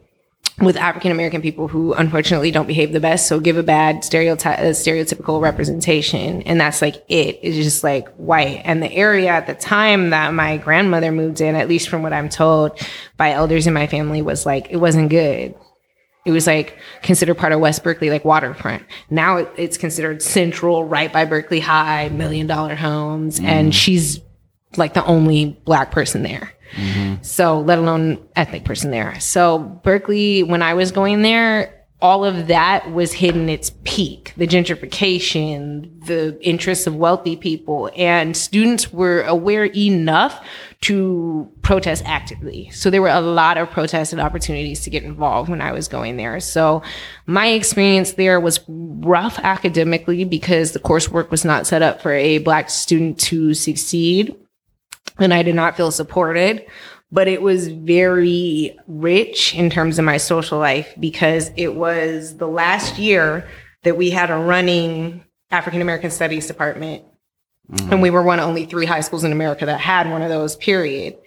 with 0.61 0.75
African 0.77 1.11
American 1.11 1.41
people 1.41 1.67
who 1.67 1.93
unfortunately 1.93 2.51
don't 2.51 2.67
behave 2.67 2.91
the 2.91 2.99
best. 2.99 3.27
So 3.27 3.39
give 3.39 3.57
a 3.57 3.63
bad 3.63 4.03
stereotype, 4.03 4.59
stereotypical 4.59 5.41
representation. 5.41 6.41
And 6.43 6.59
that's 6.59 6.81
like 6.81 6.95
it. 7.07 7.39
It's 7.41 7.55
just 7.55 7.83
like 7.83 8.09
white. 8.15 8.61
And 8.65 8.83
the 8.83 8.91
area 8.91 9.29
at 9.29 9.47
the 9.47 9.55
time 9.55 10.09
that 10.09 10.33
my 10.33 10.57
grandmother 10.57 11.11
moved 11.11 11.41
in, 11.41 11.55
at 11.55 11.69
least 11.69 11.89
from 11.89 12.03
what 12.03 12.13
I'm 12.13 12.29
told 12.29 12.79
by 13.17 13.31
elders 13.31 13.67
in 13.67 13.73
my 13.73 13.87
family, 13.87 14.21
was 14.21 14.45
like, 14.45 14.67
it 14.69 14.77
wasn't 14.77 15.09
good. 15.09 15.55
It 16.25 16.31
was 16.31 16.45
like 16.45 16.77
considered 17.01 17.35
part 17.35 17.53
of 17.53 17.59
West 17.59 17.83
Berkeley, 17.83 18.09
like 18.09 18.25
waterfront. 18.25 18.83
Now 19.09 19.37
it, 19.37 19.51
it's 19.55 19.77
considered 19.77 20.21
central, 20.21 20.83
right 20.83 21.11
by 21.11 21.25
Berkeley 21.25 21.61
High, 21.61 22.09
million 22.09 22.45
dollar 22.45 22.75
homes. 22.75 23.39
And 23.39 23.71
mm. 23.71 23.73
she's 23.73 24.19
like 24.75 24.93
the 24.93 25.05
only 25.05 25.59
black 25.65 25.91
person 25.91 26.23
there. 26.23 26.53
So, 27.21 27.59
let 27.59 27.77
alone 27.77 28.25
ethnic 28.35 28.65
person 28.65 28.91
there. 28.91 29.19
So, 29.19 29.59
Berkeley, 29.59 30.43
when 30.43 30.61
I 30.61 30.73
was 30.73 30.91
going 30.91 31.21
there, 31.21 31.75
all 32.01 32.23
of 32.23 32.47
that 32.47 32.91
was 32.93 33.11
hitting 33.11 33.49
its 33.49 33.71
peak 33.83 34.33
the 34.37 34.47
gentrification, 34.47 36.05
the 36.05 36.39
interests 36.41 36.87
of 36.87 36.95
wealthy 36.95 37.35
people, 37.35 37.91
and 37.97 38.37
students 38.37 38.93
were 38.93 39.23
aware 39.23 39.65
enough 39.65 40.45
to 40.81 41.51
protest 41.61 42.03
actively. 42.05 42.69
So, 42.69 42.89
there 42.89 43.01
were 43.01 43.09
a 43.09 43.19
lot 43.19 43.57
of 43.57 43.69
protests 43.69 44.13
and 44.13 44.21
opportunities 44.21 44.81
to 44.83 44.89
get 44.89 45.03
involved 45.03 45.49
when 45.49 45.59
I 45.61 45.73
was 45.73 45.89
going 45.89 46.15
there. 46.15 46.39
So, 46.39 46.83
my 47.25 47.47
experience 47.47 48.13
there 48.13 48.39
was 48.39 48.61
rough 48.67 49.37
academically 49.39 50.23
because 50.23 50.71
the 50.71 50.79
coursework 50.79 51.31
was 51.31 51.43
not 51.43 51.67
set 51.67 51.81
up 51.81 52.01
for 52.01 52.13
a 52.13 52.37
black 52.37 52.69
student 52.69 53.19
to 53.21 53.53
succeed 53.53 54.35
and 55.19 55.33
I 55.33 55.43
did 55.43 55.55
not 55.55 55.77
feel 55.77 55.91
supported. 55.91 56.65
But 57.11 57.27
it 57.27 57.41
was 57.41 57.69
very 57.69 58.77
rich 58.87 59.55
in 59.55 59.71
terms 59.71 59.97
of 59.97 60.05
my 60.05 60.17
social 60.17 60.59
life 60.59 60.93
because 60.99 61.49
it 61.57 61.73
was 61.73 62.37
the 62.37 62.47
last 62.47 62.99
year 62.99 63.49
that 63.83 63.97
we 63.97 64.11
had 64.11 64.29
a 64.29 64.35
running 64.35 65.23
African 65.49 65.81
American 65.81 66.11
Studies 66.11 66.45
department. 66.45 67.03
And 67.91 68.01
we 68.01 68.09
were 68.09 68.23
one 68.23 68.39
of 68.39 68.47
only 68.47 68.65
three 68.65 68.85
high 68.85 69.01
schools 69.01 69.23
in 69.23 69.31
America 69.31 69.65
that 69.65 69.79
had 69.79 70.09
one 70.09 70.21
of 70.21 70.29
those, 70.29 70.55
period. 70.55 71.17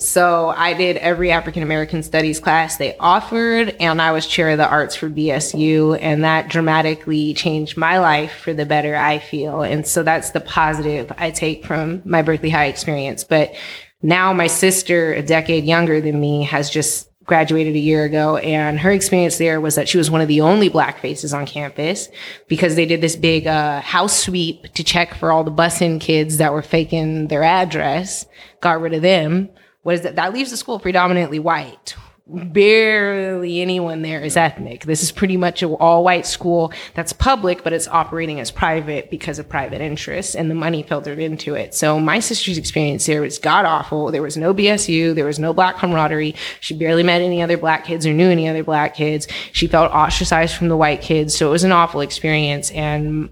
So 0.00 0.48
I 0.48 0.72
did 0.72 0.96
every 0.96 1.30
African 1.30 1.62
American 1.62 2.02
studies 2.02 2.40
class 2.40 2.78
they 2.78 2.96
offered, 2.96 3.76
and 3.80 4.00
I 4.00 4.12
was 4.12 4.26
chair 4.26 4.48
of 4.48 4.56
the 4.56 4.66
arts 4.66 4.96
for 4.96 5.10
BSU, 5.10 5.98
and 6.00 6.24
that 6.24 6.48
dramatically 6.48 7.34
changed 7.34 7.76
my 7.76 7.98
life 7.98 8.32
for 8.32 8.54
the 8.54 8.64
better, 8.64 8.96
I 8.96 9.18
feel. 9.18 9.60
And 9.60 9.86
so 9.86 10.02
that's 10.02 10.30
the 10.30 10.40
positive 10.40 11.12
I 11.18 11.30
take 11.30 11.66
from 11.66 12.00
my 12.06 12.22
Berkeley 12.22 12.48
High 12.48 12.66
experience. 12.66 13.24
But 13.24 13.54
now 14.00 14.32
my 14.32 14.46
sister, 14.46 15.12
a 15.12 15.22
decade 15.22 15.64
younger 15.64 16.00
than 16.00 16.18
me, 16.18 16.44
has 16.44 16.70
just 16.70 17.10
graduated 17.24 17.76
a 17.76 17.78
year 17.78 18.04
ago 18.04 18.38
and 18.38 18.80
her 18.80 18.90
experience 18.90 19.38
there 19.38 19.60
was 19.60 19.76
that 19.76 19.88
she 19.88 19.96
was 19.96 20.10
one 20.10 20.20
of 20.20 20.26
the 20.26 20.40
only 20.40 20.68
black 20.68 20.98
faces 20.98 21.32
on 21.32 21.46
campus 21.46 22.08
because 22.48 22.74
they 22.74 22.86
did 22.86 23.00
this 23.00 23.14
big 23.14 23.46
uh, 23.46 23.80
house 23.82 24.18
sweep 24.24 24.64
to 24.72 24.82
check 24.82 25.14
for 25.14 25.30
all 25.30 25.44
the 25.44 25.50
busing 25.50 26.00
kids 26.00 26.38
that 26.38 26.52
were 26.52 26.62
faking 26.62 27.28
their 27.28 27.44
address 27.44 28.26
got 28.60 28.80
rid 28.80 28.94
of 28.94 29.02
them 29.02 29.48
what 29.82 29.94
is 29.94 30.02
that 30.02 30.16
that 30.16 30.32
leaves 30.32 30.50
the 30.50 30.56
school 30.56 30.78
predominantly 30.78 31.38
white. 31.38 31.94
Barely 32.32 33.60
anyone 33.60 34.02
there 34.02 34.20
is 34.20 34.36
ethnic. 34.36 34.84
This 34.84 35.02
is 35.02 35.10
pretty 35.10 35.36
much 35.36 35.64
an 35.64 35.72
all 35.74 36.04
white 36.04 36.26
school 36.26 36.72
that's 36.94 37.12
public 37.12 37.64
but 37.64 37.72
it's 37.72 37.88
operating 37.88 38.38
as 38.38 38.52
private 38.52 39.10
because 39.10 39.40
of 39.40 39.48
private 39.48 39.80
interests 39.80 40.36
and 40.36 40.48
the 40.48 40.54
money 40.54 40.84
filtered 40.84 41.18
into 41.18 41.54
it. 41.54 41.74
So 41.74 41.98
my 41.98 42.20
sister's 42.20 42.56
experience 42.56 43.04
there 43.06 43.22
was 43.22 43.38
god 43.38 43.64
awful. 43.64 44.12
There 44.12 44.22
was 44.22 44.36
no 44.36 44.54
bsu 44.54 45.12
there 45.12 45.24
was 45.24 45.40
no 45.40 45.52
black 45.52 45.78
camaraderie. 45.78 46.36
She 46.60 46.74
barely 46.74 47.02
met 47.02 47.20
any 47.20 47.42
other 47.42 47.56
black 47.56 47.84
kids 47.84 48.06
or 48.06 48.12
knew 48.12 48.30
any 48.30 48.48
other 48.48 48.62
black 48.62 48.94
kids. 48.94 49.26
She 49.50 49.66
felt 49.66 49.90
ostracized 49.90 50.54
from 50.54 50.68
the 50.68 50.76
white 50.76 51.00
kids. 51.00 51.34
So 51.34 51.48
it 51.48 51.52
was 51.52 51.64
an 51.64 51.72
awful 51.72 52.00
experience. 52.00 52.70
And 52.70 53.28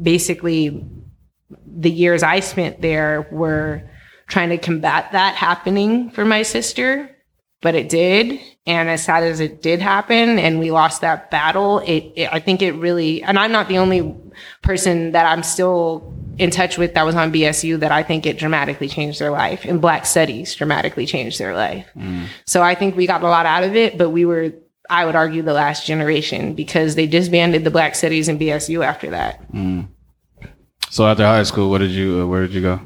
basically 0.00 0.88
the 1.66 1.90
years 1.90 2.22
i 2.22 2.40
spent 2.40 2.80
there 2.80 3.26
were 3.30 3.87
trying 4.28 4.50
to 4.50 4.58
combat 4.58 5.12
that 5.12 5.34
happening 5.34 6.10
for 6.10 6.24
my 6.24 6.42
sister 6.42 7.14
but 7.60 7.74
it 7.74 7.88
did. 7.88 8.40
And 8.66 8.88
as 8.88 9.02
sad 9.02 9.24
as 9.24 9.40
it 9.40 9.62
did 9.62 9.80
happen 9.80 10.38
and 10.38 10.60
we 10.60 10.70
lost 10.70 11.00
that 11.00 11.30
battle 11.30 11.78
it, 11.80 12.12
it 12.14 12.32
i 12.32 12.38
think 12.38 12.62
it 12.62 12.72
really 12.72 13.22
and 13.22 13.38
i'm 13.38 13.50
not 13.50 13.68
the 13.68 13.78
only 13.78 14.14
person 14.62 15.12
that 15.12 15.24
i'm 15.26 15.42
still 15.42 16.14
in 16.36 16.50
touch 16.50 16.78
with 16.78 16.94
that 16.94 17.04
was 17.04 17.14
on 17.14 17.32
bsu 17.32 17.80
that 17.80 17.90
i 17.90 18.02
think 18.02 18.26
it 18.26 18.38
dramatically 18.38 18.88
changed 18.88 19.18
their 19.18 19.30
life. 19.30 19.64
And 19.64 19.80
black 19.80 20.06
studies 20.06 20.54
dramatically 20.54 21.06
changed 21.06 21.38
their 21.38 21.54
life. 21.56 21.88
So 22.44 22.62
i 22.62 22.74
think 22.74 22.94
we 22.94 23.06
got 23.06 23.22
a 23.22 23.26
lot 23.28 23.46
out 23.46 23.64
of 23.64 23.74
it 23.74 23.96
but 23.96 24.10
we 24.10 24.24
were 24.26 24.52
i 24.90 25.04
would 25.06 25.16
argue 25.16 25.42
the 25.42 25.54
last 25.54 25.86
generation 25.86 26.54
because 26.54 26.94
they 26.94 27.06
disbanded 27.06 27.64
the 27.64 27.70
black 27.70 27.94
studies 27.94 28.28
and 28.28 28.38
bsu 28.38 28.84
after 28.84 29.10
that. 29.10 29.40
So 30.90 31.06
after 31.06 31.24
high 31.24 31.42
school, 31.42 31.68
what 31.70 31.78
did 31.78 31.90
you? 31.90 32.22
Uh, 32.22 32.26
where 32.26 32.42
did 32.42 32.52
you 32.52 32.62
go? 32.62 32.80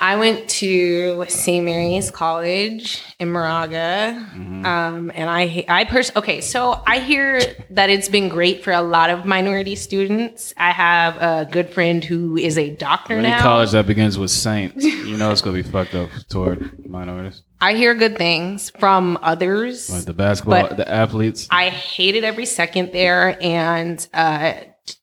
I 0.00 0.16
went 0.16 0.48
to 0.60 1.24
St. 1.28 1.64
Mary's 1.64 2.10
College 2.10 3.02
in 3.18 3.30
Moraga, 3.30 4.26
Mm-hmm. 4.38 4.64
um, 4.66 5.12
and 5.14 5.28
I 5.30 5.64
I 5.68 5.84
pers- 5.84 6.14
okay. 6.16 6.40
So 6.40 6.82
I 6.86 7.00
hear 7.00 7.40
that 7.70 7.90
it's 7.90 8.08
been 8.08 8.28
great 8.28 8.64
for 8.64 8.72
a 8.72 8.82
lot 8.82 9.10
of 9.10 9.24
minority 9.24 9.74
students. 9.76 10.54
I 10.56 10.70
have 10.70 11.16
a 11.16 11.48
good 11.50 11.70
friend 11.70 12.02
who 12.04 12.36
is 12.36 12.56
a 12.58 12.70
doctor 12.70 13.14
Any 13.14 13.28
now. 13.28 13.40
college 13.42 13.70
that 13.72 13.86
begins 13.86 14.18
with 14.18 14.30
Saint, 14.30 14.76
you 14.76 15.16
know 15.16 15.30
it's 15.32 15.42
gonna 15.42 15.56
be 15.56 15.62
fucked 15.62 15.94
up 15.94 16.10
toward 16.28 16.86
minorities, 16.88 17.42
I 17.60 17.74
hear 17.74 17.94
good 17.94 18.16
things 18.16 18.70
from 18.78 19.18
others. 19.22 19.90
like 19.90 20.04
the 20.04 20.14
basketball, 20.14 20.68
the 20.74 20.88
athletes. 20.88 21.48
I 21.50 21.68
hated 21.70 22.24
every 22.24 22.46
second 22.46 22.92
there. 22.92 23.36
And 23.42 24.06
uh, 24.14 24.54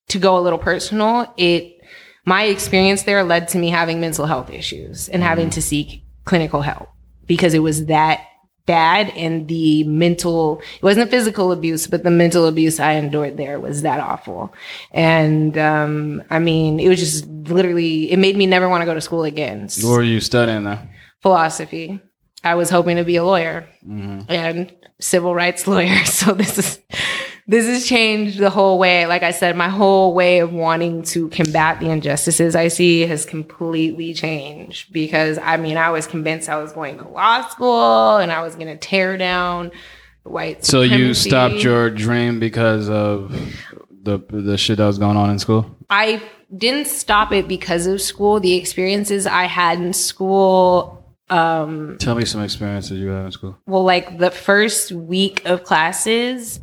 to 0.10 0.20
go 0.20 0.38
a 0.38 0.42
little 0.42 0.60
personal, 0.60 1.32
it 1.38 1.75
my 2.26 2.44
experience 2.44 3.04
there 3.04 3.24
led 3.24 3.48
to 3.50 3.58
me 3.58 3.70
having 3.70 4.00
mental 4.02 4.26
health 4.26 4.50
issues 4.50 5.10
and 5.10 5.22
having 5.24 5.50
to 5.52 5.62
seek 5.62 6.04
clinical 6.26 6.62
help 6.62 6.90
because 7.28 7.54
it 7.54 7.60
was 7.60 7.86
that 7.86 8.22
bad 8.66 9.10
and 9.12 9.48
the 9.48 9.84
mental 9.84 10.60
it 10.78 10.82
wasn't 10.84 11.10
physical 11.12 11.52
abuse 11.52 11.86
but 11.86 12.02
the 12.04 12.10
mental 12.10 12.48
abuse 12.48 12.80
i 12.80 12.94
endured 12.94 13.38
there 13.38 13.60
was 13.60 13.84
that 13.84 14.00
awful 14.00 14.52
and 14.92 15.56
um 15.56 16.24
i 16.32 16.40
mean 16.40 16.80
it 16.80 16.90
was 16.90 17.00
just 17.00 17.28
literally 17.28 18.12
it 18.12 18.18
made 18.18 18.36
me 18.36 18.48
never 18.48 18.68
want 18.68 18.82
to 18.82 18.86
go 18.88 18.96
to 18.96 19.02
school 19.02 19.24
again 19.24 19.70
What 19.84 19.92
were 19.98 20.02
you 20.04 20.20
studying 20.20 20.64
though? 20.64 20.80
philosophy. 21.22 22.00
I 22.44 22.54
was 22.56 22.70
hoping 22.70 22.98
to 22.98 23.04
be 23.04 23.16
a 23.18 23.24
lawyer 23.24 23.68
Mm-hmm. 23.88 24.32
and 24.32 24.74
civil 25.00 25.36
rights 25.36 25.68
lawyer. 25.72 26.04
So 26.06 26.34
this 26.34 26.58
is 26.58 26.80
this 27.48 27.68
has 27.68 27.86
changed 27.86 28.40
the 28.40 28.50
whole 28.50 28.80
way. 28.80 29.06
Like 29.06 29.22
I 29.22 29.32
said, 29.32 29.56
my 29.56 29.70
whole 29.70 30.14
way 30.14 30.40
of 30.40 30.52
wanting 30.52 31.04
to 31.04 31.30
combat 31.30 31.80
the 31.80 31.90
injustices 31.90 32.56
I 32.56 32.70
see 32.70 33.02
has 33.02 33.26
completely 33.26 34.14
changed 34.14 34.92
because 34.92 35.38
I 35.38 35.58
mean 35.58 35.78
I 35.78 35.92
was 35.92 36.08
convinced 36.08 36.50
I 36.50 36.58
was 36.58 36.72
going 36.72 36.98
to 36.98 37.08
law 37.08 37.48
school 37.50 38.18
and 38.18 38.32
I 38.32 38.42
was 38.42 38.56
going 38.56 38.68
to 38.68 38.78
tear 38.78 39.18
down 39.18 39.72
white. 40.24 40.66
So 40.66 40.82
you 40.82 41.14
stopped 41.14 41.56
your 41.56 41.90
dream 41.92 42.40
because 42.40 42.90
of 42.90 43.32
the 44.04 44.20
the 44.30 44.58
shit 44.58 44.78
that 44.78 44.88
was 44.88 44.98
going 44.98 45.18
on 45.18 45.30
in 45.30 45.38
school. 45.38 45.70
I 45.90 46.24
didn't 46.56 46.88
stop 46.88 47.32
it 47.32 47.48
because 47.48 47.86
of 47.86 48.02
school. 48.02 48.40
The 48.40 48.56
experiences 48.56 49.28
I 49.28 49.46
had 49.46 49.80
in 49.80 49.94
school 49.94 51.04
um 51.30 51.98
Tell 52.00 52.16
me 52.16 52.26
some 52.26 52.42
experiences 52.44 53.00
you 53.00 53.10
had 53.10 53.26
in 53.26 53.32
school. 53.32 53.58
well 53.66 53.84
like 53.84 54.18
the 54.20 54.30
first 54.30 54.92
week 54.92 55.44
of 55.46 55.64
classes 55.64 56.60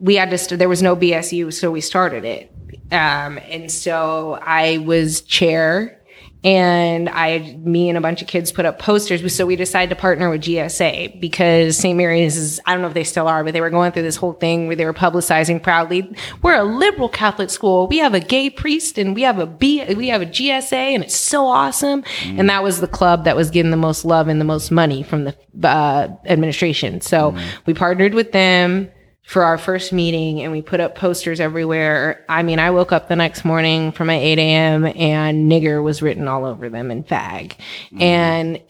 we 0.00 0.16
had 0.16 0.36
to 0.36 0.56
there 0.56 0.68
was 0.68 0.82
no 0.82 0.96
bsu 0.96 1.52
so 1.52 1.70
we 1.70 1.80
started 1.80 2.24
it 2.24 2.52
Um, 2.92 3.38
and 3.38 3.70
so 3.70 4.38
I 4.42 4.78
was 4.78 5.20
chair 5.22 6.00
and 6.42 7.10
I, 7.10 7.38
me 7.58 7.90
and 7.90 7.98
a 7.98 8.00
bunch 8.00 8.22
of 8.22 8.28
kids 8.28 8.50
put 8.50 8.64
up 8.64 8.78
posters. 8.78 9.34
So 9.34 9.44
we 9.44 9.56
decided 9.56 9.90
to 9.90 10.00
partner 10.00 10.30
with 10.30 10.42
GSA 10.42 11.20
because 11.20 11.76
St. 11.76 11.96
Mary's 11.96 12.36
is, 12.36 12.60
I 12.64 12.72
don't 12.72 12.80
know 12.80 12.88
if 12.88 12.94
they 12.94 13.04
still 13.04 13.28
are, 13.28 13.44
but 13.44 13.52
they 13.52 13.60
were 13.60 13.68
going 13.68 13.92
through 13.92 14.04
this 14.04 14.16
whole 14.16 14.32
thing 14.32 14.66
where 14.66 14.74
they 14.76 14.86
were 14.86 14.94
publicizing 14.94 15.62
proudly. 15.62 16.10
We're 16.40 16.54
a 16.54 16.64
liberal 16.64 17.10
Catholic 17.10 17.50
school. 17.50 17.88
We 17.88 17.98
have 17.98 18.14
a 18.14 18.20
gay 18.20 18.48
priest 18.48 18.96
and 18.96 19.14
we 19.14 19.22
have 19.22 19.38
a 19.38 19.46
B, 19.46 19.84
we 19.94 20.08
have 20.08 20.22
a 20.22 20.26
GSA 20.26 20.72
and 20.72 21.04
it's 21.04 21.16
so 21.16 21.44
awesome. 21.46 22.04
And 22.24 22.48
that 22.48 22.62
was 22.62 22.80
the 22.80 22.88
club 22.88 23.24
that 23.24 23.36
was 23.36 23.50
getting 23.50 23.70
the 23.70 23.76
most 23.76 24.06
love 24.06 24.28
and 24.28 24.40
the 24.40 24.46
most 24.46 24.70
money 24.70 25.02
from 25.02 25.24
the 25.24 25.36
uh, 25.62 26.08
administration. 26.24 27.02
So 27.02 27.36
we 27.66 27.74
partnered 27.74 28.14
with 28.14 28.32
them 28.32 28.90
for 29.30 29.44
our 29.44 29.58
first 29.58 29.92
meeting 29.92 30.40
and 30.42 30.50
we 30.50 30.60
put 30.60 30.80
up 30.80 30.96
posters 30.96 31.38
everywhere. 31.38 32.24
I 32.28 32.42
mean, 32.42 32.58
I 32.58 32.72
woke 32.72 32.90
up 32.90 33.06
the 33.06 33.14
next 33.14 33.44
morning 33.44 33.92
from 33.92 34.08
my 34.08 34.16
8 34.16 34.40
a.m. 34.40 34.84
and 34.86 35.48
nigger 35.48 35.84
was 35.84 36.02
written 36.02 36.26
all 36.26 36.44
over 36.44 36.68
them 36.68 36.90
and 36.90 37.06
fag. 37.06 37.52
And 38.00 38.60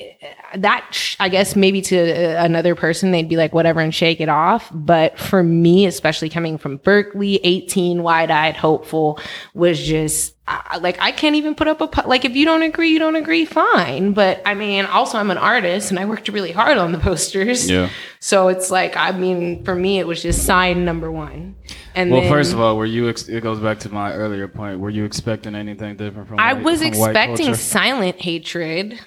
that, 0.56 0.86
sh- 0.90 1.16
I 1.18 1.30
guess 1.30 1.56
maybe 1.56 1.80
to 1.80 1.96
uh, 1.98 2.44
another 2.44 2.74
person, 2.74 3.10
they'd 3.10 3.26
be 3.26 3.38
like, 3.38 3.54
whatever, 3.54 3.80
and 3.80 3.94
shake 3.94 4.20
it 4.20 4.28
off. 4.28 4.70
But 4.70 5.18
for 5.18 5.42
me, 5.42 5.86
especially 5.86 6.28
coming 6.28 6.58
from 6.58 6.76
Berkeley, 6.76 7.36
18, 7.42 8.02
wide 8.02 8.30
eyed, 8.30 8.56
hopeful, 8.56 9.18
was 9.54 9.82
just 9.82 10.34
I- 10.50 10.76
like, 10.78 10.96
I 11.00 11.12
can't 11.12 11.36
even 11.36 11.54
put 11.54 11.68
up 11.68 11.80
a, 11.80 12.06
like, 12.08 12.24
if 12.24 12.34
you 12.34 12.44
don't 12.44 12.62
agree, 12.62 12.88
you 12.90 12.98
don't 12.98 13.16
agree, 13.16 13.44
fine. 13.44 14.12
But 14.12 14.42
I 14.44 14.54
mean, 14.54 14.84
also, 14.86 15.18
I'm 15.18 15.30
an 15.30 15.38
artist 15.38 15.90
and 15.90 15.98
I 15.98 16.04
worked 16.04 16.28
really 16.28 16.52
hard 16.52 16.76
on 16.78 16.92
the 16.92 16.98
posters. 16.98 17.70
Yeah. 17.70 17.88
So 18.18 18.48
it's 18.48 18.70
like, 18.70 18.96
I 18.96 19.12
mean, 19.12 19.64
for 19.64 19.74
me, 19.74 19.98
it 19.98 20.06
was 20.06 20.22
just 20.22 20.44
sign 20.44 20.84
number 20.84 21.10
one. 21.10 21.56
And 21.94 22.10
Well, 22.10 22.20
then 22.22 22.30
first 22.30 22.52
of 22.52 22.60
all, 22.60 22.76
were 22.76 22.86
you? 22.86 23.08
Ex- 23.08 23.28
it 23.28 23.42
goes 23.42 23.58
back 23.60 23.78
to 23.80 23.88
my 23.88 24.12
earlier 24.12 24.48
point. 24.48 24.78
Were 24.80 24.90
you 24.90 25.04
expecting 25.04 25.54
anything 25.54 25.96
different 25.96 26.28
from? 26.28 26.38
I 26.38 26.52
white- 26.54 26.62
was 26.64 26.78
from 26.80 26.88
expecting 26.88 27.54
silent 27.54 28.20
hatred, 28.20 29.00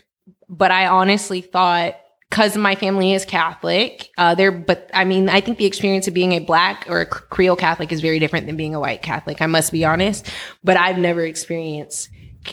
but 0.49 0.71
I 0.71 0.87
honestly 0.87 1.41
thought 1.41 1.95
because 2.33 2.57
my 2.57 2.73
family 2.73 3.13
is 3.13 3.25
Catholic, 3.25 4.09
uh, 4.17 4.33
there. 4.33 4.51
But 4.51 4.89
I 4.91 5.05
mean, 5.05 5.29
I 5.29 5.39
think 5.39 5.59
the 5.59 5.65
experience 5.65 6.07
of 6.07 6.15
being 6.15 6.31
a 6.31 6.39
black 6.39 6.87
or 6.89 7.01
a 7.01 7.05
Creole 7.05 7.55
Catholic 7.55 7.91
is 7.91 8.01
very 8.01 8.17
different 8.17 8.47
than 8.47 8.57
being 8.57 8.73
a 8.73 8.79
white 8.79 9.03
Catholic. 9.03 9.39
I 9.39 9.45
must 9.45 9.71
be 9.71 9.85
honest, 9.85 10.27
but 10.63 10.75
I've 10.75 10.97
never 10.97 11.21
experienced. 11.21 12.09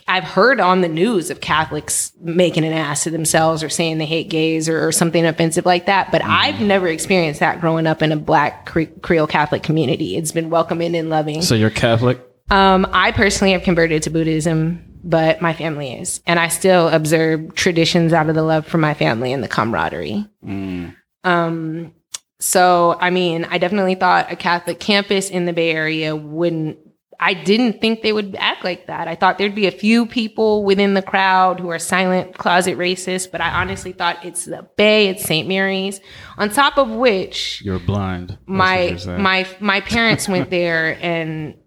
I've 0.06 0.24
heard 0.24 0.60
on 0.60 0.82
the 0.82 0.88
news 0.88 1.30
of 1.30 1.40
Catholics 1.40 2.12
making 2.20 2.64
an 2.64 2.74
ass 2.74 3.06
of 3.06 3.12
themselves 3.12 3.62
or 3.62 3.70
saying 3.70 3.96
they 3.96 4.04
hate 4.04 4.28
gays 4.28 4.68
or, 4.68 4.86
or 4.86 4.92
something 4.92 5.24
offensive 5.24 5.64
like 5.64 5.86
that, 5.86 6.12
but 6.12 6.22
I've 6.22 6.60
never 6.60 6.86
experienced 6.86 7.40
that 7.40 7.62
growing 7.62 7.86
up 7.86 8.02
in 8.02 8.12
a 8.12 8.16
black 8.16 8.66
Cre- 8.66 8.82
Creole 9.00 9.26
Catholic 9.26 9.62
community. 9.62 10.14
It's 10.14 10.30
been 10.30 10.50
welcoming 10.50 10.94
and 10.94 11.08
loving. 11.08 11.40
So 11.40 11.54
you're 11.54 11.70
Catholic. 11.70 12.20
Um, 12.50 12.86
I 12.92 13.12
personally 13.12 13.52
have 13.52 13.62
converted 13.62 14.02
to 14.02 14.10
Buddhism, 14.10 14.89
but 15.02 15.40
my 15.40 15.52
family 15.52 15.94
is, 15.94 16.20
and 16.26 16.38
I 16.38 16.48
still 16.48 16.88
observe 16.88 17.54
traditions 17.54 18.12
out 18.12 18.28
of 18.28 18.34
the 18.34 18.42
love 18.42 18.66
for 18.66 18.78
my 18.78 18.94
family 18.94 19.32
and 19.32 19.42
the 19.42 19.48
camaraderie. 19.48 20.26
Mm. 20.44 20.94
Um, 21.24 21.94
so 22.38 22.96
I 23.00 23.10
mean, 23.10 23.44
I 23.44 23.58
definitely 23.58 23.94
thought 23.94 24.32
a 24.32 24.36
Catholic 24.36 24.80
campus 24.80 25.30
in 25.30 25.44
the 25.44 25.52
Bay 25.52 25.70
Area 25.70 26.16
wouldn't. 26.16 26.78
I 27.22 27.34
didn't 27.34 27.82
think 27.82 28.00
they 28.00 28.14
would 28.14 28.34
act 28.38 28.64
like 28.64 28.86
that. 28.86 29.06
I 29.06 29.14
thought 29.14 29.36
there'd 29.36 29.54
be 29.54 29.66
a 29.66 29.70
few 29.70 30.06
people 30.06 30.64
within 30.64 30.94
the 30.94 31.02
crowd 31.02 31.60
who 31.60 31.68
are 31.68 31.78
silent 31.78 32.38
closet 32.38 32.78
racist, 32.78 33.30
but 33.30 33.42
I 33.42 33.50
honestly 33.50 33.92
thought 33.92 34.24
it's 34.24 34.46
the 34.46 34.66
Bay, 34.78 35.08
it's 35.08 35.24
St. 35.24 35.46
Mary's. 35.46 36.00
On 36.38 36.48
top 36.48 36.78
of 36.78 36.88
which, 36.88 37.60
You're 37.62 37.78
blind. 37.78 38.38
My 38.46 38.98
my 39.06 39.46
my 39.60 39.82
parents 39.82 40.28
went 40.28 40.48
there 40.50 40.98
and 41.02 41.59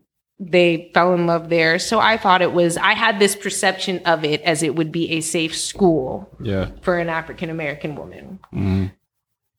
they 0.52 0.92
fell 0.94 1.14
in 1.14 1.26
love 1.28 1.50
there 1.50 1.80
so 1.80 2.00
i 2.00 2.18
thought 2.18 2.42
it 2.42 2.54
was 2.54 2.76
i 2.78 2.94
had 2.94 3.20
this 3.20 3.36
perception 3.36 4.00
of 4.06 4.24
it 4.26 4.42
as 4.42 4.62
it 4.64 4.76
would 4.76 4.92
be 4.92 5.10
a 5.12 5.22
safe 5.22 5.56
school 5.56 6.30
yeah. 6.42 6.70
for 6.82 6.98
an 7.00 7.10
african 7.10 7.50
american 7.50 7.96
woman 7.96 8.40
Mhm. 8.54 8.92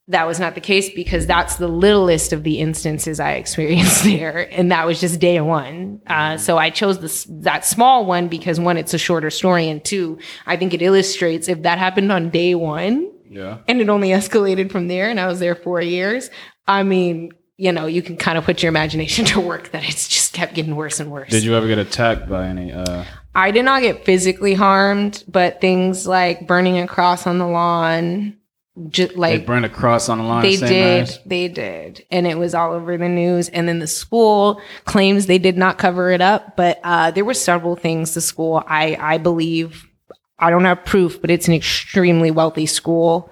that 0.08 0.26
was 0.26 0.38
not 0.38 0.54
the 0.54 0.60
case 0.60 0.90
because 0.90 1.26
that's 1.26 1.56
the 1.56 1.68
littlest 1.68 2.32
of 2.32 2.42
the 2.42 2.58
instances 2.58 3.18
i 3.20 3.32
experienced 3.32 4.04
there 4.12 4.48
and 4.52 4.70
that 4.72 4.86
was 4.86 5.00
just 5.00 5.18
day 5.20 5.40
one 5.40 6.00
uh, 6.06 6.36
so 6.36 6.58
i 6.58 6.68
chose 6.70 6.98
this 7.00 7.24
that 7.30 7.64
small 7.64 8.04
one 8.04 8.28
because 8.28 8.60
one 8.60 8.76
it's 8.76 8.92
a 8.94 8.98
shorter 8.98 9.30
story 9.30 9.68
and 9.68 9.84
two 9.84 10.18
i 10.46 10.56
think 10.56 10.74
it 10.74 10.82
illustrates 10.82 11.48
if 11.48 11.62
that 11.62 11.78
happened 11.78 12.12
on 12.12 12.30
day 12.30 12.54
one 12.54 13.10
Yeah. 13.30 13.58
and 13.68 13.80
it 13.80 13.88
only 13.88 14.08
escalated 14.20 14.70
from 14.70 14.88
there 14.88 15.08
and 15.08 15.18
i 15.18 15.26
was 15.26 15.38
there 15.40 15.54
four 15.54 15.80
years 15.80 16.30
i 16.68 16.82
mean 16.82 17.30
you 17.56 17.72
know 17.72 17.86
you 17.86 18.02
can 18.02 18.16
kind 18.16 18.38
of 18.38 18.44
put 18.44 18.62
your 18.62 18.68
imagination 18.68 19.24
to 19.26 19.40
work 19.40 19.70
that 19.70 19.84
it's 19.88 20.08
just 20.08 20.32
kept 20.32 20.54
getting 20.54 20.76
worse 20.76 21.00
and 21.00 21.10
worse 21.10 21.30
Did 21.30 21.44
you 21.44 21.54
ever 21.54 21.66
get 21.66 21.78
attacked 21.78 22.28
by 22.28 22.46
any? 22.46 22.72
Uh, 22.72 23.04
i 23.34 23.50
did 23.50 23.64
not 23.64 23.82
get 23.82 24.04
physically 24.04 24.54
harmed 24.54 25.24
but 25.28 25.60
things 25.60 26.06
like 26.06 26.46
burning 26.46 26.78
a 26.78 26.86
cross 26.86 27.26
on 27.26 27.38
the 27.38 27.46
lawn 27.46 28.36
just 28.88 29.12
they 29.12 29.16
like 29.16 29.46
burned 29.46 29.64
a 29.64 29.68
cross 29.68 30.08
on 30.08 30.18
the 30.18 30.24
lawn. 30.24 30.42
they 30.42 30.56
did 30.56 31.18
they 31.26 31.46
did 31.46 32.04
and 32.10 32.26
it 32.26 32.36
was 32.36 32.54
all 32.54 32.72
over 32.72 32.96
the 32.96 33.08
news 33.08 33.48
and 33.50 33.68
then 33.68 33.78
the 33.78 33.86
school 33.86 34.60
claims 34.84 35.26
they 35.26 35.38
did 35.38 35.56
not 35.56 35.78
cover 35.78 36.10
it 36.10 36.20
up 36.20 36.56
but 36.56 36.80
uh, 36.82 37.10
there 37.12 37.24
were 37.24 37.34
several 37.34 37.76
things 37.76 38.14
the 38.14 38.20
school 38.20 38.64
i 38.66 38.96
i 39.00 39.16
believe 39.16 39.86
i 40.40 40.50
don't 40.50 40.64
have 40.64 40.84
proof 40.84 41.20
but 41.20 41.30
it's 41.30 41.46
an 41.46 41.54
extremely 41.54 42.32
wealthy 42.32 42.66
school 42.66 43.30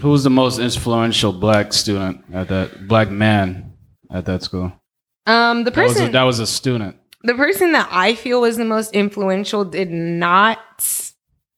Who 0.00 0.10
was 0.10 0.24
the 0.24 0.30
most 0.30 0.58
influential 0.58 1.32
black 1.32 1.72
student 1.72 2.24
at 2.32 2.48
that 2.48 2.88
black 2.88 3.10
man 3.10 3.72
at 4.10 4.24
that 4.26 4.42
school? 4.42 4.72
um 5.26 5.64
the 5.64 5.70
That 5.70 5.82
was, 5.84 5.92
person 5.94 6.08
a, 6.08 6.12
that 6.12 6.22
was 6.24 6.38
a 6.40 6.46
student. 6.46 6.96
the 7.22 7.34
person 7.34 7.72
that 7.72 7.88
I 7.90 8.14
feel 8.14 8.40
was 8.42 8.56
the 8.56 8.64
most 8.64 8.92
influential 8.92 9.64
did 9.64 9.90
not 9.90 10.58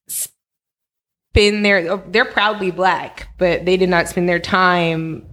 spend 0.08 1.64
their 1.64 1.90
oh, 1.92 2.02
they're 2.08 2.24
proudly 2.24 2.70
black, 2.70 3.28
but 3.38 3.64
they 3.64 3.76
did 3.76 3.88
not 3.88 4.08
spend 4.08 4.28
their 4.28 4.38
time 4.38 5.26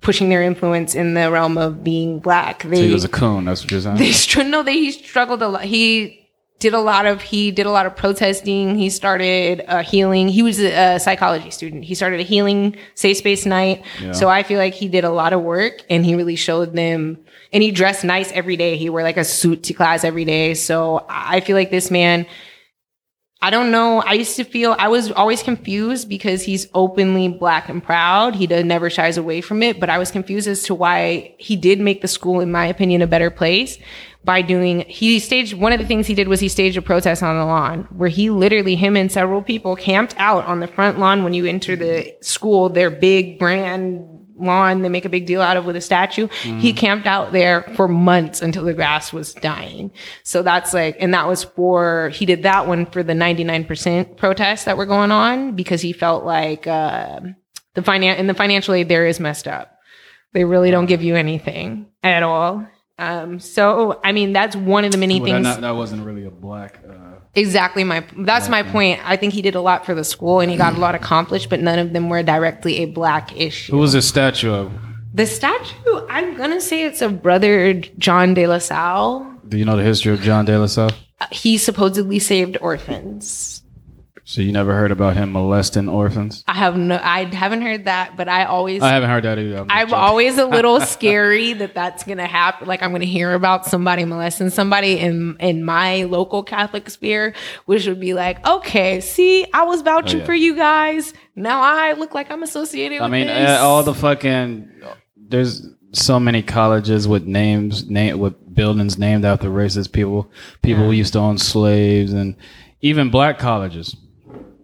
pushing 0.00 0.28
their 0.28 0.42
influence 0.42 0.94
in 0.94 1.14
the 1.14 1.30
realm 1.30 1.58
of 1.58 1.82
being 1.82 2.20
black. 2.20 2.62
So 2.62 2.68
They 2.68 2.86
he 2.88 2.92
was 2.92 3.04
a 3.04 3.08
coon. 3.08 3.44
That's 3.46 3.62
what 3.62 3.70
you're 3.70 3.80
saying. 3.80 3.96
they 3.96 4.44
no 4.50 4.62
they 4.62 4.74
he 4.74 4.92
struggled 4.92 5.42
a 5.42 5.48
lot. 5.48 5.64
He 5.64 6.17
did 6.58 6.74
a 6.74 6.80
lot 6.80 7.06
of 7.06 7.22
he 7.22 7.50
did 7.50 7.66
a 7.66 7.70
lot 7.70 7.86
of 7.86 7.94
protesting. 7.94 8.76
He 8.76 8.90
started 8.90 9.64
a 9.68 9.82
healing. 9.82 10.28
He 10.28 10.42
was 10.42 10.58
a, 10.58 10.98
psychology 10.98 11.50
student. 11.50 11.84
He 11.84 11.94
started 11.94 12.20
a 12.20 12.24
healing 12.24 12.76
safe 12.94 13.18
space 13.18 13.46
night. 13.46 13.84
Yeah. 14.00 14.12
So 14.12 14.28
I 14.28 14.42
feel 14.42 14.58
like 14.58 14.74
he 14.74 14.88
did 14.88 15.04
a 15.04 15.10
lot 15.10 15.32
of 15.32 15.42
work 15.42 15.82
and 15.88 16.04
he 16.04 16.14
really 16.14 16.36
showed 16.36 16.74
them. 16.74 17.18
And 17.52 17.62
he 17.62 17.70
dressed 17.70 18.04
nice 18.04 18.32
every 18.32 18.56
day. 18.56 18.76
He 18.76 18.90
wore 18.90 19.02
like 19.02 19.16
a 19.16 19.24
suit 19.24 19.62
to 19.64 19.72
class 19.72 20.02
every 20.02 20.24
day. 20.24 20.54
So 20.54 21.06
I 21.08 21.40
feel 21.40 21.56
like 21.56 21.70
this 21.70 21.90
man. 21.90 22.26
I 23.40 23.50
don't 23.50 23.70
know. 23.70 24.02
I 24.02 24.14
used 24.14 24.34
to 24.38 24.44
feel 24.44 24.74
I 24.80 24.88
was 24.88 25.12
always 25.12 25.44
confused 25.44 26.08
because 26.08 26.42
he's 26.42 26.66
openly 26.74 27.28
black 27.28 27.68
and 27.68 27.80
proud. 27.80 28.34
He 28.34 28.48
does, 28.48 28.64
never 28.64 28.90
shies 28.90 29.16
away 29.16 29.42
from 29.42 29.62
it. 29.62 29.78
But 29.78 29.88
I 29.88 29.98
was 29.98 30.10
confused 30.10 30.48
as 30.48 30.64
to 30.64 30.74
why 30.74 31.36
he 31.38 31.54
did 31.54 31.78
make 31.78 32.02
the 32.02 32.08
school, 32.08 32.40
in 32.40 32.50
my 32.50 32.66
opinion, 32.66 33.00
a 33.00 33.06
better 33.06 33.30
place 33.30 33.78
by 34.24 34.42
doing. 34.42 34.80
He 34.80 35.18
staged 35.18 35.54
one 35.54 35.72
of 35.72 35.78
the 35.78 35.86
things 35.86 36.06
he 36.06 36.14
did 36.14 36.28
was 36.28 36.40
he 36.40 36.48
staged 36.48 36.76
a 36.76 36.82
protest 36.82 37.22
on 37.22 37.36
the 37.36 37.44
lawn 37.44 37.88
where 37.90 38.08
he 38.08 38.30
literally 38.30 38.76
him 38.76 38.96
and 38.96 39.10
several 39.10 39.42
people 39.42 39.76
camped 39.76 40.14
out 40.18 40.44
on 40.46 40.60
the 40.60 40.66
front 40.66 40.98
lawn 40.98 41.24
when 41.24 41.34
you 41.34 41.46
enter 41.46 41.76
the 41.76 42.14
school. 42.20 42.68
Their 42.68 42.90
big 42.90 43.38
brand 43.38 44.18
lawn 44.40 44.82
they 44.82 44.88
make 44.88 45.04
a 45.04 45.08
big 45.08 45.26
deal 45.26 45.40
out 45.40 45.56
of 45.56 45.64
with 45.64 45.76
a 45.76 45.80
statue. 45.80 46.28
He 46.58 46.72
camped 46.72 47.06
out 47.06 47.32
there 47.32 47.62
for 47.74 47.88
months 47.88 48.42
until 48.42 48.64
the 48.64 48.74
grass 48.74 49.12
was 49.12 49.34
dying. 49.34 49.90
So 50.22 50.42
that's 50.42 50.72
like, 50.72 50.96
and 51.00 51.12
that 51.14 51.26
was 51.26 51.44
for, 51.44 52.10
he 52.10 52.26
did 52.26 52.44
that 52.44 52.66
one 52.66 52.86
for 52.86 53.02
the 53.02 53.12
99% 53.12 54.16
protests 54.16 54.64
that 54.64 54.76
were 54.76 54.86
going 54.86 55.10
on 55.10 55.56
because 55.56 55.80
he 55.80 55.92
felt 55.92 56.24
like, 56.24 56.66
uh, 56.66 57.20
the 57.74 57.82
finance 57.82 58.18
and 58.18 58.28
the 58.28 58.34
financial 58.34 58.74
aid 58.74 58.88
there 58.88 59.06
is 59.06 59.20
messed 59.20 59.46
up. 59.46 59.78
They 60.32 60.44
really 60.44 60.70
don't 60.70 60.86
give 60.86 61.02
you 61.02 61.16
anything 61.16 61.86
at 62.02 62.22
all. 62.22 62.66
Um, 62.98 63.38
so 63.38 64.00
I 64.02 64.12
mean, 64.12 64.32
that's 64.32 64.56
one 64.56 64.84
of 64.84 64.92
the 64.92 64.98
many 64.98 65.20
Well, 65.20 65.32
things. 65.32 65.44
not- 65.44 65.60
that 65.60 65.76
wasn't 65.76 66.04
really 66.04 66.24
a 66.24 66.30
black. 66.30 66.80
Uh, 66.88 66.92
Exactly 67.34 67.84
my 67.84 68.04
that's 68.16 68.48
my 68.48 68.62
point. 68.64 68.98
I 69.04 69.16
think 69.16 69.32
he 69.32 69.42
did 69.42 69.54
a 69.54 69.60
lot 69.60 69.86
for 69.86 69.94
the 69.94 70.02
school 70.02 70.40
and 70.40 70.50
he 70.50 70.56
got 70.56 70.74
a 70.74 70.78
lot 70.78 70.94
accomplished, 70.96 71.48
but 71.50 71.60
none 71.60 71.78
of 71.78 71.92
them 71.92 72.08
were 72.08 72.22
directly 72.24 72.78
a 72.78 72.86
black 72.86 73.36
issue. 73.36 73.70
who 73.72 73.78
was 73.78 73.92
this 73.92 74.08
statue 74.08 74.50
of? 74.52 74.72
The 75.14 75.26
statue, 75.26 76.00
I'm 76.10 76.36
gonna 76.36 76.60
say 76.60 76.84
it's 76.84 77.00
of 77.00 77.22
brother 77.22 77.74
John 77.74 78.34
de 78.34 78.46
La 78.48 78.58
Salle. 78.58 79.24
Do 79.46 79.56
you 79.56 79.64
know 79.64 79.76
the 79.76 79.84
history 79.84 80.12
of 80.12 80.20
John 80.20 80.46
De 80.46 80.58
La 80.58 80.66
Salle? 80.66 80.90
He 81.30 81.58
supposedly 81.58 82.18
saved 82.18 82.56
orphans. 82.60 83.62
So 84.28 84.42
you 84.42 84.52
never 84.52 84.74
heard 84.74 84.92
about 84.92 85.16
him 85.16 85.32
molesting 85.32 85.88
orphans? 85.88 86.44
I 86.46 86.52
have 86.52 86.76
no, 86.76 87.00
I 87.02 87.24
haven't 87.34 87.62
heard 87.62 87.86
that, 87.86 88.14
but 88.14 88.28
I 88.28 88.44
always, 88.44 88.82
I 88.82 88.90
haven't 88.90 89.08
heard 89.08 89.24
that 89.24 89.38
either. 89.38 89.60
I'm 89.60 89.70
I'm 89.70 89.94
always 89.94 90.36
a 90.36 90.44
little 90.44 90.80
scary 90.96 91.54
that 91.54 91.72
that's 91.72 92.04
gonna 92.04 92.26
happen. 92.26 92.68
Like 92.68 92.82
I'm 92.82 92.92
gonna 92.92 93.06
hear 93.06 93.32
about 93.32 93.64
somebody 93.64 94.04
molesting 94.04 94.50
somebody 94.50 94.98
in 94.98 95.38
in 95.40 95.64
my 95.64 96.02
local 96.02 96.42
Catholic 96.42 96.90
sphere, 96.90 97.32
which 97.64 97.86
would 97.86 98.00
be 98.00 98.12
like, 98.12 98.46
okay, 98.46 99.00
see, 99.00 99.46
I 99.54 99.62
was 99.62 99.80
vouching 99.80 100.18
Oh, 100.18 100.20
yeah. 100.20 100.26
for 100.26 100.34
you 100.34 100.54
guys. 100.56 101.14
Now 101.34 101.62
I 101.62 101.94
look 101.94 102.12
like 102.12 102.30
I'm 102.30 102.42
associated. 102.42 102.98
I 102.98 103.04
with 103.04 103.12
mean, 103.12 103.28
uh, 103.28 103.60
all 103.62 103.82
the 103.82 103.94
fucking 103.94 104.70
there's 105.16 105.66
so 105.92 106.20
many 106.20 106.42
colleges 106.42 107.08
with 107.08 107.24
names, 107.24 107.88
name 107.88 108.18
with 108.18 108.54
buildings 108.54 108.98
named 108.98 109.24
after 109.24 109.48
racist 109.48 109.92
people. 109.92 110.30
People 110.60 110.84
who 110.84 110.92
used 110.92 111.14
to 111.14 111.18
own 111.18 111.38
slaves, 111.38 112.12
and 112.12 112.36
even 112.82 113.08
black 113.08 113.38
colleges. 113.38 113.96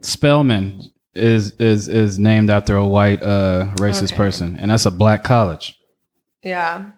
Spelman 0.05 0.83
is 1.15 1.53
is 1.53 1.89
is 1.89 2.19
named 2.19 2.51
after 2.51 2.77
a 2.77 2.87
white 2.87 3.23
uh, 3.23 3.69
racist 3.77 4.13
Okay. 4.13 4.17
person, 4.17 4.57
and 4.59 4.71
that's 4.71 4.87
a 4.87 4.91
black 4.91 5.25
college. 5.25 5.79
Yeah. 6.43 6.91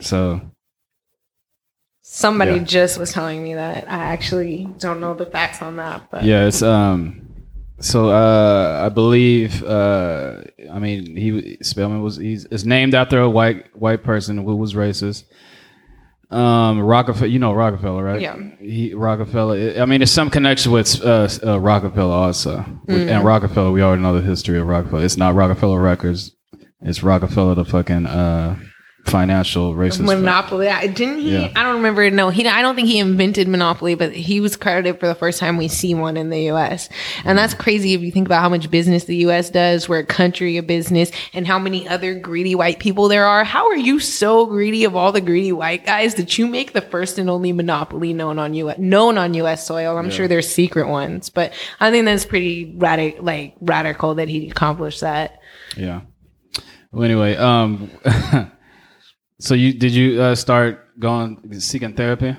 So 0.00 0.40
Somebody 2.02 2.52
Yeah. 2.56 2.64
just 2.64 2.98
was 2.98 3.12
telling 3.12 3.42
me 3.42 3.54
that. 3.54 3.84
I 3.88 3.98
actually 4.12 4.68
don't 4.78 5.00
know 5.00 5.14
the 5.14 5.26
facts 5.26 5.62
on 5.62 5.76
that, 5.76 6.08
but 6.10 6.24
yeah, 6.24 6.46
it's 6.46 6.62
um. 6.62 7.22
So 7.78 8.10
uh, 8.10 8.82
I 8.84 8.88
believe 8.90 9.62
uh, 9.62 10.42
I 10.72 10.78
mean 10.78 11.16
he 11.16 11.56
Spelman 11.62 12.02
was 12.02 12.16
he's 12.16 12.44
is 12.46 12.64
named 12.66 12.94
after 12.94 13.20
a 13.20 13.28
white 13.30 13.74
white 13.78 14.02
person 14.02 14.38
who 14.38 14.56
was 14.56 14.74
racist. 14.74 15.24
Um, 16.30 16.80
Rockefeller, 16.80 17.26
you 17.26 17.38
know 17.40 17.52
Rockefeller, 17.52 18.04
right? 18.04 18.20
Yeah. 18.20 18.36
He 18.60 18.94
Rockefeller. 18.94 19.74
I 19.80 19.84
mean, 19.84 19.98
there's 19.98 20.12
some 20.12 20.30
connection 20.30 20.70
with 20.70 21.04
uh, 21.04 21.28
uh, 21.44 21.58
Rockefeller 21.60 22.14
also, 22.14 22.64
With- 22.86 23.08
and 23.08 23.24
Rockefeller. 23.24 23.72
We 23.72 23.82
already 23.82 24.02
know 24.02 24.14
the 24.14 24.22
history 24.22 24.58
of 24.60 24.66
Rockefeller. 24.66 25.04
It's 25.04 25.16
not 25.16 25.34
Rockefeller 25.34 25.80
Records. 25.80 26.36
It's 26.82 27.02
Rockefeller, 27.02 27.54
the 27.56 27.64
fucking 27.64 28.06
uh, 28.06 28.56
financial 29.06 29.74
racist. 29.74 30.04
Monopoly. 30.04 30.68
I- 30.68 30.86
Didn't 30.86 31.18
he? 31.18 31.32
Yeah. 31.32 31.52
I 31.56 31.62
don't 31.62 31.76
remember. 31.76 32.08
No, 32.10 32.30
he. 32.30 32.46
I 32.46 32.62
don't 32.62 32.74
think 32.76 32.88
he 32.88 32.98
invented 32.98 33.48
Monopoly, 33.48 33.94
but 33.94 34.12
he 34.12 34.40
was 34.40 34.56
credited 34.56 35.00
for 35.00 35.06
the 35.08 35.14
first 35.14 35.38
time 35.40 35.56
we 35.56 35.68
see 35.68 35.94
one 35.94 36.16
in 36.16 36.30
the 36.30 36.42
U.S. 36.44 36.88
And 37.24 37.36
that's 37.36 37.54
crazy 37.54 37.94
if 37.94 38.02
you 38.02 38.12
think 38.12 38.26
about 38.28 38.40
how 38.42 38.48
much 38.48 38.70
business 38.70 39.04
the 39.04 39.16
U.S. 39.16 39.50
does. 39.50 39.88
We're 39.88 40.00
a 40.00 40.06
country 40.06 40.56
of 40.58 40.66
business, 40.66 41.10
and 41.32 41.46
how 41.46 41.58
many 41.58 41.88
other 41.88 42.14
greedy 42.18 42.54
white 42.54 42.78
people 42.78 43.08
there 43.08 43.24
are. 43.26 43.42
How 43.44 43.68
are 43.68 43.76
you 43.76 43.98
so 44.00 44.46
greedy 44.46 44.84
of 44.84 44.94
all 44.94 45.12
the 45.12 45.20
greedy 45.20 45.52
white 45.52 45.84
guys 45.86 46.14
that 46.16 46.38
you 46.38 46.46
make 46.46 46.72
the 46.72 46.80
first 46.82 47.18
and 47.18 47.28
only 47.30 47.52
Monopoly 47.52 48.12
known 48.12 48.38
on 48.38 48.54
U.S. 48.54 48.78
known 48.78 49.18
on 49.18 49.34
U.S. 49.34 49.66
soil? 49.66 49.96
I'm 49.98 50.10
sure 50.10 50.28
there's 50.28 50.48
secret 50.48 50.88
ones, 50.88 51.30
but 51.30 51.52
I 51.80 51.90
think 51.90 52.04
that's 52.04 52.24
pretty 52.24 52.74
radical, 52.76 53.24
like 53.24 53.54
radical 53.60 54.14
that 54.16 54.28
he 54.28 54.48
accomplished 54.50 55.00
that. 55.00 55.40
Yeah. 55.76 56.02
Well, 56.92 57.04
anyway, 57.04 57.36
um, 57.36 57.90
so 59.40 59.54
you 59.54 59.72
did 59.72 59.92
you 59.92 60.20
uh, 60.22 60.34
start 60.34 60.98
going 61.00 61.38
seeking 61.60 61.94
therapy? 61.94 62.36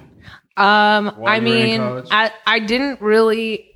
Um, 0.58 1.10
I 1.26 1.38
you 1.38 1.50
were 1.50 1.56
in 1.56 1.82
mean. 1.82 2.04
I 2.12 2.32
I 2.46 2.60
didn't 2.60 3.02
really. 3.02 3.68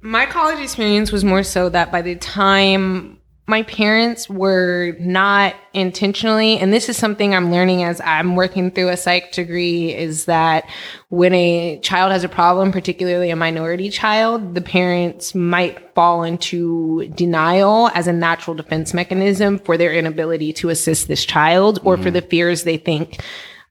My 0.00 0.26
college 0.26 0.58
experience 0.58 1.10
was 1.10 1.24
more 1.24 1.42
so 1.42 1.70
that 1.70 1.90
by 1.90 2.02
the 2.02 2.16
time 2.16 3.20
my 3.46 3.62
parents 3.64 4.28
were 4.28 4.96
not 4.98 5.54
intentionally, 5.74 6.58
and 6.58 6.72
this 6.72 6.88
is 6.88 6.96
something 6.96 7.34
I'm 7.34 7.50
learning 7.50 7.82
as 7.82 8.00
I'm 8.00 8.36
working 8.36 8.70
through 8.70 8.88
a 8.88 8.96
psych 8.96 9.32
degree, 9.32 9.94
is 9.94 10.24
that 10.24 10.68
when 11.10 11.34
a 11.34 11.78
child 11.80 12.12
has 12.12 12.24
a 12.24 12.28
problem, 12.28 12.72
particularly 12.72 13.28
a 13.28 13.36
minority 13.36 13.90
child, 13.90 14.54
the 14.54 14.62
parents 14.62 15.34
might 15.34 15.94
fall 15.94 16.22
into 16.22 17.06
denial 17.08 17.90
as 17.94 18.06
a 18.06 18.12
natural 18.14 18.56
defense 18.56 18.94
mechanism 18.94 19.58
for 19.58 19.76
their 19.76 19.92
inability 19.92 20.54
to 20.54 20.70
assist 20.70 21.06
this 21.08 21.26
child 21.26 21.80
or 21.84 21.98
for 21.98 22.10
the 22.10 22.22
fears 22.22 22.62
they 22.62 22.78
think 22.78 23.20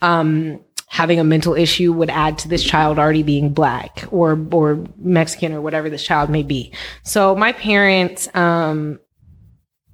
um, 0.03 0.59
having 0.85 1.19
a 1.19 1.23
mental 1.23 1.55
issue 1.55 1.91
would 1.91 2.11
add 2.11 2.37
to 2.37 2.47
this 2.47 2.63
child 2.63 2.99
already 2.99 3.23
being 3.23 3.51
black 3.51 4.05
or 4.11 4.39
or 4.51 4.85
Mexican 4.97 5.53
or 5.53 5.61
whatever 5.61 5.89
this 5.89 6.03
child 6.03 6.29
may 6.29 6.43
be. 6.43 6.71
So 7.01 7.35
my 7.35 7.53
parents 7.53 8.29
um, 8.35 8.99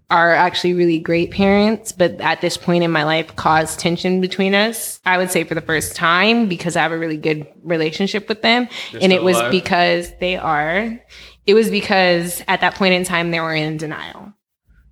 are 0.10 0.34
actually 0.34 0.74
really 0.74 1.00
great 1.00 1.32
parents, 1.32 1.92
but 1.92 2.20
at 2.20 2.42
this 2.42 2.58
point 2.58 2.84
in 2.84 2.92
my 2.92 3.04
life 3.04 3.36
caused 3.36 3.80
tension 3.80 4.22
between 4.22 4.56
us. 4.56 5.00
I 5.06 5.18
would 5.18 5.30
say 5.30 5.44
for 5.44 5.56
the 5.56 5.62
first 5.62 5.96
time 5.96 6.48
because 6.48 6.76
I 6.76 6.82
have 6.82 6.92
a 6.92 6.98
really 6.98 7.18
good 7.18 7.48
relationship 7.64 8.28
with 8.28 8.42
them, 8.42 8.68
and 9.00 9.14
it 9.14 9.24
was 9.24 9.38
alive? 9.38 9.52
because 9.52 10.12
they 10.20 10.36
are. 10.36 11.00
It 11.46 11.54
was 11.54 11.70
because 11.70 12.44
at 12.48 12.62
that 12.62 12.76
point 12.76 12.94
in 12.94 13.04
time 13.04 13.32
they 13.32 13.40
were 13.40 13.54
in 13.54 13.78
denial. 13.78 14.34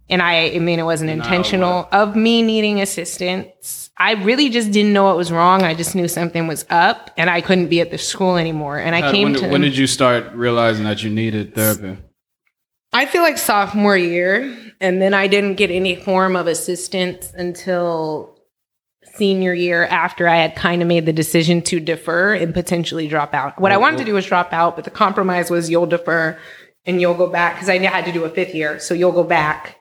And 0.10 0.22
I, 0.22 0.52
I 0.52 0.60
mean, 0.60 0.80
it 0.80 0.84
wasn't 0.84 1.10
Denial 1.10 1.28
intentional 1.28 1.90
of 1.92 2.16
me 2.16 2.42
needing 2.42 2.80
assistance. 2.80 3.90
I 3.98 4.14
really 4.14 4.50
just 4.50 4.72
didn't 4.72 4.94
know 4.94 5.04
what 5.04 5.18
was 5.18 5.32
wrong. 5.32 5.64
I 5.64 5.74
just 5.74 5.96
knew 5.96 6.08
something 6.08 6.48
was 6.48 6.66
up 6.70 7.12
and 7.18 7.30
I 7.30 7.42
couldn't 7.42 7.68
be 7.68 7.82
at 7.82 7.92
the 7.92 7.98
school 7.98 8.38
anymore. 8.38 8.78
And 8.78 8.96
I 8.96 9.02
How- 9.02 9.12
came 9.12 9.32
when, 9.32 9.42
to 9.42 9.48
when 9.50 9.62
did 9.62 9.76
you 9.76 9.88
start 9.88 10.32
realizing 10.34 10.86
that 10.86 11.04
you 11.04 11.10
needed 11.10 11.56
therapy? 11.56 11.98
I 12.94 13.06
feel 13.06 13.22
like 13.22 13.38
sophomore 13.38 13.98
year, 13.98 14.56
and 14.80 15.02
then 15.02 15.14
I 15.14 15.28
didn't 15.28 15.56
get 15.56 15.72
any 15.72 15.96
form 15.96 16.36
of 16.36 16.48
assistance 16.48 17.32
until 17.36 18.38
senior 19.16 19.54
year 19.54 19.86
after 19.86 20.28
I 20.28 20.38
had 20.38 20.56
kind 20.56 20.82
of 20.82 20.88
made 20.88 21.06
the 21.06 21.14
decision 21.14 21.62
to 21.64 21.80
defer 21.80 22.36
and 22.36 22.54
potentially 22.54 23.08
drop 23.08 23.34
out. 23.34 23.60
What 23.60 23.72
I 23.72 23.78
wanted 23.78 23.98
to 23.98 24.06
do 24.06 24.14
was 24.14 24.26
drop 24.26 24.54
out, 24.54 24.76
but 24.76 24.86
the 24.86 24.92
compromise 24.92 25.50
was 25.50 25.70
you'll 25.70 25.88
defer 25.88 26.38
and 26.86 27.02
you'll 27.02 27.16
go 27.16 27.28
back 27.28 27.56
because 27.56 27.70
I 27.70 27.78
had 27.80 28.06
to 28.06 28.12
do 28.12 28.24
a 28.24 28.30
fifth 28.30 28.56
year, 28.56 28.80
so 28.80 28.94
you'll 28.94 29.12
go 29.12 29.24
back. 29.24 29.77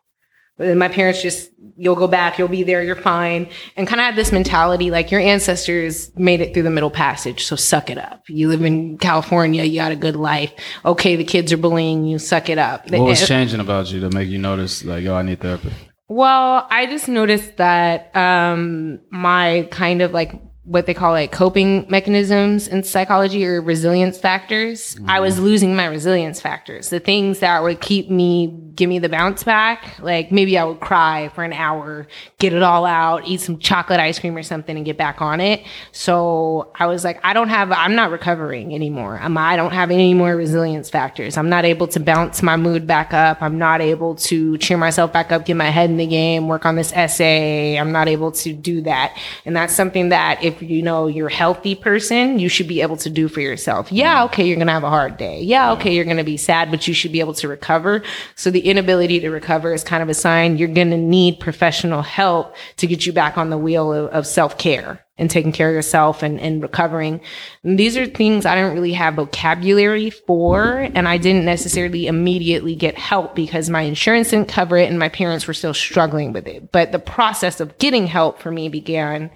My 0.59 0.89
parents 0.89 1.21
just, 1.21 1.51
you'll 1.77 1.97
go 1.97 2.09
back, 2.09 2.39
you'll 2.39 2.49
be 2.49 2.63
there, 2.63 2.83
you're 2.83 2.97
fine. 2.97 3.49
And 3.77 3.87
kind 3.87 4.01
of 4.01 4.07
had 4.07 4.17
this 4.17 4.33
mentality 4.33 4.91
like 4.91 5.11
your 5.11 5.21
ancestors 5.21 6.11
made 6.17 6.41
it 6.41 6.55
through 6.55 6.63
the 6.63 6.71
middle 6.71 6.91
passage, 6.91 7.45
so 7.45 7.57
suck 7.57 7.91
it 7.91 7.99
up. 7.99 8.23
You 8.29 8.49
live 8.49 8.63
in 8.63 8.97
California, 8.97 9.65
you 9.65 9.81
got 9.81 9.93
a 9.93 9.97
good 9.97 10.17
life. 10.17 10.53
Okay, 10.85 11.17
the 11.17 11.25
kids 11.25 11.53
are 11.53 11.59
bullying 11.59 12.07
you, 12.07 12.19
suck 12.19 12.49
it 12.49 12.59
up. 12.59 12.91
What 12.91 13.01
was 13.03 13.27
changing 13.27 13.61
about 13.61 13.93
you 13.93 14.01
to 14.01 14.11
make 14.11 14.29
you 14.29 14.39
notice 14.39 14.85
like, 14.85 15.05
yo, 15.05 15.15
I 15.15 15.23
need 15.23 15.41
therapy? 15.41 15.73
well, 16.09 16.67
I 16.71 16.87
just 16.87 17.09
noticed 17.09 17.57
that 17.57 18.15
um, 18.15 19.01
my 19.11 19.69
kind 19.71 20.03
of 20.03 20.13
like 20.13 20.41
what 20.67 20.87
they 20.87 20.95
call 20.95 21.13
like 21.13 21.31
coping 21.31 21.87
mechanisms 21.89 22.67
in 22.67 22.83
psychology 22.83 23.47
or 23.47 23.63
resilience 23.63 24.19
factors. 24.19 24.97
I 25.07 25.21
was 25.21 25.39
losing 25.39 25.77
my 25.77 25.87
resilience 25.87 26.41
factors, 26.41 26.91
the 26.91 26.99
things 26.99 27.39
that 27.39 27.63
would 27.63 27.81
keep 27.81 28.11
me, 28.11 28.49
give 28.75 28.89
me 28.89 28.99
the 28.99 29.09
bounce 29.09 29.45
back. 29.45 29.97
Like 30.01 30.33
maybe 30.33 30.59
I 30.59 30.65
would 30.65 30.81
cry 30.81 31.29
for 31.37 31.45
an 31.45 31.53
hour, 31.53 32.09
get 32.41 32.53
it 32.53 32.65
all 32.65 32.85
out, 32.85 33.29
eat 33.29 33.41
some 33.41 33.61
chocolate 33.61 34.01
ice 34.01 34.19
cream 34.19 34.37
or 34.37 34.43
something 34.43 34.77
and 34.77 34.85
get 34.85 34.97
back 34.97 35.23
on 35.23 35.41
it. 35.41 35.65
So 35.93 36.73
I 36.75 36.87
was 36.87 37.05
like, 37.05 37.25
I 37.25 37.33
don't 37.33 37.49
have, 37.49 37.71
I'm 37.71 37.95
not 37.95 38.11
recovering 38.11 38.75
anymore. 38.75 39.21
I'm, 39.23 39.39
I 39.39 39.55
don't 39.55 39.73
have 39.73 39.93
any 39.93 40.15
more 40.15 40.35
resilience 40.35 40.91
factors. 40.91 41.37
I'm 41.37 41.49
not 41.49 41.65
able 41.65 41.87
to 41.89 42.01
bounce 42.01 42.43
my 42.43 42.57
mood 42.57 42.89
back 42.89 43.15
up. 43.15 43.41
I'm 43.41 43.57
not 43.57 43.81
able 43.81 44.17
to 44.17 44.59
cheer 44.59 44.77
myself 44.77 45.13
back 45.13 45.31
up, 45.31 45.45
get 45.45 45.57
my 45.57 45.71
head 45.71 45.91
in 45.91 45.97
the 45.97 46.07
game, 46.07 46.49
work 46.49 46.67
on 46.67 46.75
this 46.75 46.93
essay. 46.93 47.79
I'm 47.79 47.93
not 47.93 48.09
able 48.09 48.33
to 48.33 48.53
do 48.53 48.81
that. 48.81 49.17
And 49.45 49.55
that's 49.55 49.73
something 49.73 50.09
that 50.09 50.43
if 50.43 50.56
you 50.63 50.83
know 50.83 51.07
you're 51.07 51.29
a 51.29 51.33
healthy 51.33 51.75
person, 51.75 52.39
you 52.39 52.49
should 52.49 52.69
be 52.69 52.81
able 52.81 52.97
to 52.99 53.11
do 53.11 53.29
for 53.29 53.41
yourself. 53.41 53.91
Yeah, 53.91 54.21
mm. 54.21 54.25
okay, 54.27 54.47
you're 54.47 54.57
going 54.57 54.67
to 54.67 54.73
have 54.73 54.85
a 54.85 54.91
hard 54.91 55.17
day. 55.17 55.43
Yeah, 55.43 55.73
okay, 55.73 55.95
you're 55.95 56.05
going 56.05 56.17
to 56.17 56.25
be 56.25 56.37
sad, 56.37 56.71
but 56.71 56.87
you 56.89 56.95
should 56.95 57.13
be 57.13 57.21
able 57.21 57.35
to 57.35 57.49
recover. 57.49 58.03
So 58.35 58.51
the 58.51 58.61
inability 58.61 59.21
to 59.21 59.31
recover 59.31 59.73
is 59.73 59.85
kind 59.85 60.03
of 60.03 60.09
a 60.09 60.15
sign 60.15 60.59
you're 60.59 60.69
going 60.69 60.91
to 60.91 60.97
need 60.97 61.41
professional 61.41 62.03
help 62.03 62.55
to 62.77 62.87
get 62.87 63.07
you 63.07 63.13
back 63.13 63.39
on 63.39 63.51
the 63.51 63.59
wheel 63.59 63.93
of, 63.93 64.11
of 64.11 64.27
self 64.27 64.59
care 64.59 65.07
and 65.19 65.31
taking 65.31 65.53
care 65.53 65.69
of 65.69 65.75
yourself 65.75 66.23
and, 66.23 66.39
and 66.41 66.63
recovering. 66.63 67.21
And 67.63 67.79
these 67.79 67.97
are 67.97 68.07
things 68.07 68.45
I 68.45 68.55
don't 68.55 68.75
really 68.75 68.93
have 68.93 69.15
vocabulary 69.15 70.11
for, 70.11 70.89
and 70.95 71.09
I 71.09 71.17
didn't 71.17 71.47
necessarily 71.47 72.07
immediately 72.07 72.75
get 72.75 72.99
help 72.99 73.35
because 73.35 73.71
my 73.71 73.83
insurance 73.83 74.31
didn't 74.31 74.49
cover 74.49 74.77
it 74.77 74.91
and 74.91 74.99
my 74.99 75.09
parents 75.09 75.47
were 75.47 75.55
still 75.55 75.75
struggling 75.75 76.33
with 76.33 76.47
it. 76.47 76.71
But 76.71 76.93
the 76.93 76.99
process 76.99 77.61
of 77.61 77.79
getting 77.79 78.07
help 78.07 78.41
for 78.41 78.51
me 78.51 78.69
began 78.69 79.31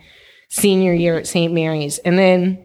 senior 0.51 0.93
year 0.93 1.17
at 1.17 1.27
St. 1.27 1.53
Mary's. 1.53 1.99
And 1.99 2.19
then 2.19 2.65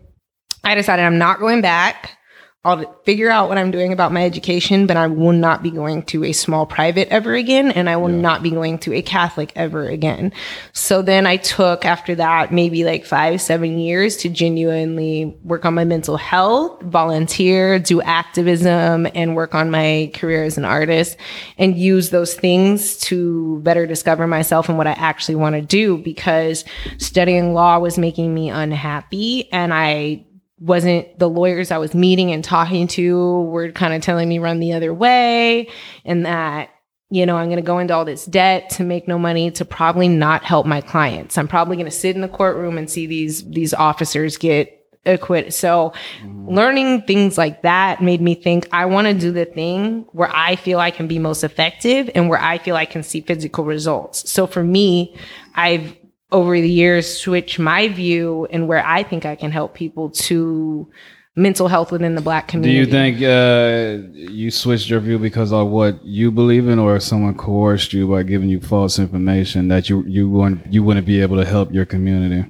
I 0.64 0.76
decided 0.76 1.06
I'm 1.06 1.18
not 1.18 1.40
going 1.40 1.62
back. 1.62 2.18
I'll 2.66 2.84
figure 3.04 3.30
out 3.30 3.48
what 3.48 3.60
I'm 3.60 3.70
doing 3.70 3.94
about 3.94 4.12
my 4.12 4.26
education, 4.26 4.88
but 4.88 4.98
I 4.98 5.06
will 5.06 5.34
not 5.34 5.62
be 5.62 5.70
going 5.70 6.02
to 6.08 6.24
a 6.24 6.32
small 6.32 6.66
private 6.66 7.08
ever 7.10 7.36
again, 7.36 7.70
and 7.70 7.88
I 7.88 7.98
will 7.98 8.08
not 8.08 8.42
be 8.42 8.50
going 8.50 8.80
to 8.80 8.94
a 8.94 9.04
Catholic 9.04 9.52
ever 9.56 9.88
again. 9.88 10.34
So 10.74 11.04
then 11.04 11.28
I 11.28 11.38
took 11.38 11.86
after 11.86 12.16
that 12.16 12.52
maybe 12.52 12.84
like 12.84 13.06
five, 13.06 13.40
seven 13.40 13.78
years 13.78 14.18
to 14.18 14.30
genuinely 14.30 15.38
work 15.44 15.64
on 15.64 15.76
my 15.76 15.86
mental 15.86 16.18
health, 16.18 16.82
volunteer, 16.82 17.78
do 17.78 18.02
activism, 18.02 19.08
and 19.14 19.36
work 19.36 19.54
on 19.54 19.70
my 19.70 20.10
career 20.16 20.44
as 20.44 20.58
an 20.58 20.66
artist 20.66 21.18
and 21.60 21.78
use 21.78 22.10
those 22.10 22.34
things 22.34 22.98
to 22.98 23.60
better 23.60 23.86
discover 23.86 24.26
myself 24.26 24.70
and 24.70 24.78
what 24.80 24.88
I 24.88 24.94
actually 24.94 25.36
want 25.36 25.56
to 25.56 25.62
do 25.62 26.00
because 26.00 26.66
studying 26.98 27.54
law 27.54 27.78
was 27.78 28.00
making 28.00 28.34
me 28.34 28.50
unhappy 28.50 29.52
and 29.52 29.72
I 29.72 30.25
wasn't 30.60 31.20
the 31.20 31.30
lawyers 31.30 31.72
I 31.72 31.78
was 31.78 31.94
meeting 31.94 32.32
and 32.32 32.44
talking 32.44 32.88
to 32.90 33.42
were 33.44 33.72
kind 33.72 33.94
of 33.94 34.02
telling 34.02 34.30
me 34.30 34.40
run 34.40 34.60
the 34.60 34.74
other 34.74 34.94
way 34.94 35.70
and 36.06 36.26
that 36.26 36.70
you 37.10 37.26
know 37.26 37.36
I'm 37.36 37.48
going 37.48 37.58
to 37.58 37.66
go 37.66 37.80
into 37.80 37.94
all 37.94 38.06
this 38.06 38.26
debt 38.26 38.70
to 38.72 38.84
make 38.84 39.08
no 39.08 39.20
money 39.20 39.52
to 39.52 39.66
probably 39.66 40.08
not 40.08 40.44
help 40.44 40.66
my 40.66 40.82
clients. 40.82 41.38
I'm 41.38 41.48
probably 41.48 41.76
going 41.76 41.86
to 41.86 41.92
sit 41.92 42.16
in 42.16 42.22
the 42.22 42.28
courtroom 42.28 42.78
and 42.78 42.90
see 42.90 43.06
these 43.06 43.48
these 43.50 43.74
officers 43.74 44.38
get 44.38 44.72
acquitted. 45.06 45.54
So 45.54 45.94
mm. 46.22 46.50
learning 46.50 47.04
things 47.04 47.38
like 47.38 47.62
that 47.62 48.02
made 48.02 48.22
me 48.22 48.36
think 48.36 48.68
I 48.72 48.86
want 48.86 49.08
to 49.08 49.14
do 49.14 49.32
the 49.32 49.46
thing 49.46 50.06
where 50.12 50.34
I 50.34 50.56
feel 50.56 50.80
I 50.80 50.92
can 50.92 51.08
be 51.08 51.20
most 51.20 51.44
effective 51.44 52.10
and 52.16 52.30
where 52.30 52.42
I 52.42 52.58
feel 52.58 52.76
I 52.76 52.86
can 52.86 53.04
see 53.04 53.22
physical 53.22 53.66
results. 53.66 54.30
So 54.30 54.48
for 54.48 54.64
me, 54.64 55.16
I've 55.54 55.96
over 56.32 56.60
the 56.60 56.70
years 56.70 57.18
switch 57.18 57.60
my 57.60 57.88
view 57.88 58.48
and 58.50 58.68
where 58.68 58.86
I 58.86 59.04
think 59.04 59.26
I 59.26 59.36
can 59.36 59.52
help 59.52 59.74
people 59.74 60.10
to 60.12 60.90
mental 61.36 61.68
health 61.68 61.92
within 61.92 62.16
the 62.16 62.22
black 62.22 62.48
community. 62.48 62.74
Do 62.74 62.80
you 62.80 62.92
think 62.92 63.22
uh, 63.22 64.08
you 64.14 64.50
switched 64.52 64.90
your 64.90 65.02
view 65.02 65.20
because 65.20 65.52
of 65.52 65.68
what 65.68 66.04
you 66.04 66.32
believe 66.32 66.68
in, 66.68 66.80
or 66.80 67.00
someone 67.00 67.36
coerced 67.36 67.94
you 67.94 68.08
by 68.08 68.24
giving 68.24 68.50
you 68.50 68.62
false 68.62 68.98
information 69.00 69.68
that 69.68 69.90
you 69.90 70.04
you 70.08 70.30
want 70.30 70.72
you 70.72 70.84
wouldn't 70.84 71.06
be 71.06 71.22
able 71.22 71.38
to 71.38 71.46
help 71.46 71.74
your 71.74 71.86
community? 71.86 72.50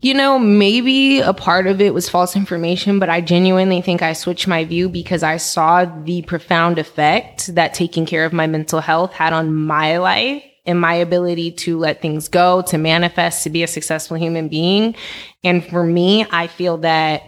You 0.00 0.14
know, 0.14 0.38
maybe 0.38 1.18
a 1.18 1.32
part 1.32 1.66
of 1.66 1.80
it 1.80 1.92
was 1.92 2.08
false 2.08 2.36
information, 2.36 3.00
but 3.00 3.08
I 3.08 3.20
genuinely 3.20 3.82
think 3.82 4.00
I 4.00 4.12
switched 4.12 4.46
my 4.46 4.64
view 4.64 4.88
because 4.88 5.24
I 5.24 5.38
saw 5.38 5.86
the 5.86 6.22
profound 6.22 6.78
effect 6.78 7.52
that 7.56 7.74
taking 7.74 8.06
care 8.06 8.24
of 8.24 8.32
my 8.32 8.46
mental 8.46 8.80
health 8.80 9.12
had 9.12 9.32
on 9.32 9.52
my 9.52 9.98
life 9.98 10.44
and 10.68 10.80
my 10.80 10.94
ability 10.94 11.50
to 11.50 11.78
let 11.78 12.02
things 12.02 12.28
go, 12.28 12.62
to 12.62 12.78
manifest, 12.78 13.42
to 13.44 13.50
be 13.50 13.62
a 13.62 13.66
successful 13.66 14.16
human 14.16 14.48
being. 14.48 14.94
And 15.42 15.64
for 15.64 15.82
me, 15.82 16.26
I 16.30 16.46
feel 16.46 16.76
that 16.78 17.22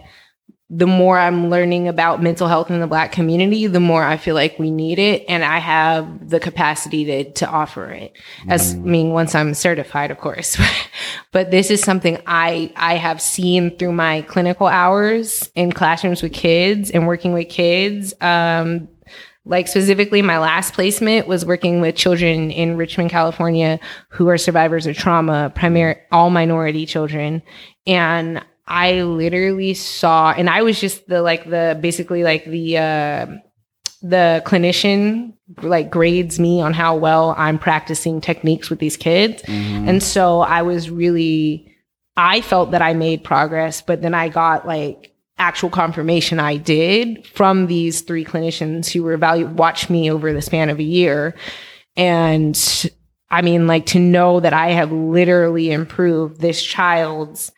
the 0.73 0.87
more 0.87 1.17
I'm 1.19 1.49
learning 1.49 1.89
about 1.89 2.23
mental 2.23 2.47
health 2.47 2.71
in 2.71 2.79
the 2.79 2.87
black 2.87 3.11
community, 3.11 3.67
the 3.67 3.81
more 3.81 4.03
I 4.03 4.15
feel 4.15 4.35
like 4.35 4.57
we 4.57 4.71
need 4.71 4.99
it. 4.99 5.25
And 5.27 5.43
I 5.43 5.57
have 5.57 6.29
the 6.29 6.39
capacity 6.39 7.03
to, 7.05 7.31
to 7.33 7.49
offer 7.49 7.89
it 7.91 8.15
as, 8.47 8.75
I 8.75 8.77
mean, 8.77 9.09
once 9.09 9.35
I'm 9.35 9.53
certified, 9.53 10.11
of 10.11 10.19
course, 10.19 10.57
but 11.33 11.51
this 11.51 11.71
is 11.71 11.81
something 11.81 12.21
I, 12.25 12.71
I 12.77 12.95
have 12.95 13.21
seen 13.21 13.75
through 13.75 13.91
my 13.91 14.21
clinical 14.21 14.67
hours 14.67 15.49
in 15.55 15.73
classrooms 15.73 16.21
with 16.21 16.31
kids 16.31 16.89
and 16.89 17.05
working 17.05 17.33
with 17.33 17.49
kids. 17.49 18.13
Um, 18.21 18.87
like 19.45 19.67
specifically 19.67 20.21
my 20.21 20.37
last 20.37 20.73
placement 20.73 21.27
was 21.27 21.45
working 21.45 21.81
with 21.81 21.95
children 21.95 22.51
in 22.51 22.77
Richmond, 22.77 23.09
California 23.09 23.79
who 24.09 24.27
are 24.29 24.37
survivors 24.37 24.85
of 24.85 24.95
trauma, 24.95 25.51
primary 25.55 25.97
all 26.11 26.29
minority 26.29 26.85
children. 26.85 27.41
And 27.87 28.43
I 28.67 29.01
literally 29.01 29.73
saw, 29.73 30.31
and 30.31 30.49
I 30.49 30.61
was 30.61 30.79
just 30.79 31.07
the 31.07 31.21
like 31.21 31.49
the 31.49 31.77
basically 31.81 32.23
like 32.23 32.45
the 32.45 32.77
uh, 32.77 33.25
the 34.03 34.41
clinician 34.45 35.33
like 35.61 35.89
grades 35.89 36.39
me 36.39 36.61
on 36.61 36.73
how 36.73 36.95
well 36.95 37.35
I'm 37.37 37.59
practicing 37.59 38.21
techniques 38.21 38.69
with 38.69 38.79
these 38.79 38.95
kids, 38.95 39.41
Mm-hmm. 39.43 39.89
and 39.89 40.01
so 40.03 40.39
I 40.41 40.61
was 40.61 40.89
really, 40.89 41.75
I 42.15 42.41
felt 42.41 42.71
that 42.71 42.81
I 42.81 42.93
made 42.93 43.23
progress, 43.23 43.81
but 43.81 44.01
then 44.01 44.13
I 44.13 44.29
got 44.29 44.65
like 44.65 45.10
actual 45.41 45.69
confirmation 45.69 46.39
I 46.39 46.57
did 46.57 47.25
from 47.27 47.67
these 47.67 48.01
three 48.01 48.23
clinicians 48.23 48.91
who 48.91 49.03
were 49.03 49.17
value 49.17 49.47
watched 49.47 49.89
me 49.89 50.11
over 50.11 50.31
the 50.31 50.41
span 50.41 50.69
of 50.69 50.79
a 50.79 50.83
year, 50.83 51.35
and 51.97 52.57
I 53.29 53.41
mean 53.41 53.67
like 53.67 53.87
to 53.87 53.99
know 53.99 54.39
that 54.39 54.53
I 54.53 54.69
have 54.69 54.91
literally 54.91 55.71
improved 55.71 56.39
this 56.39 56.63
child's 56.63 57.51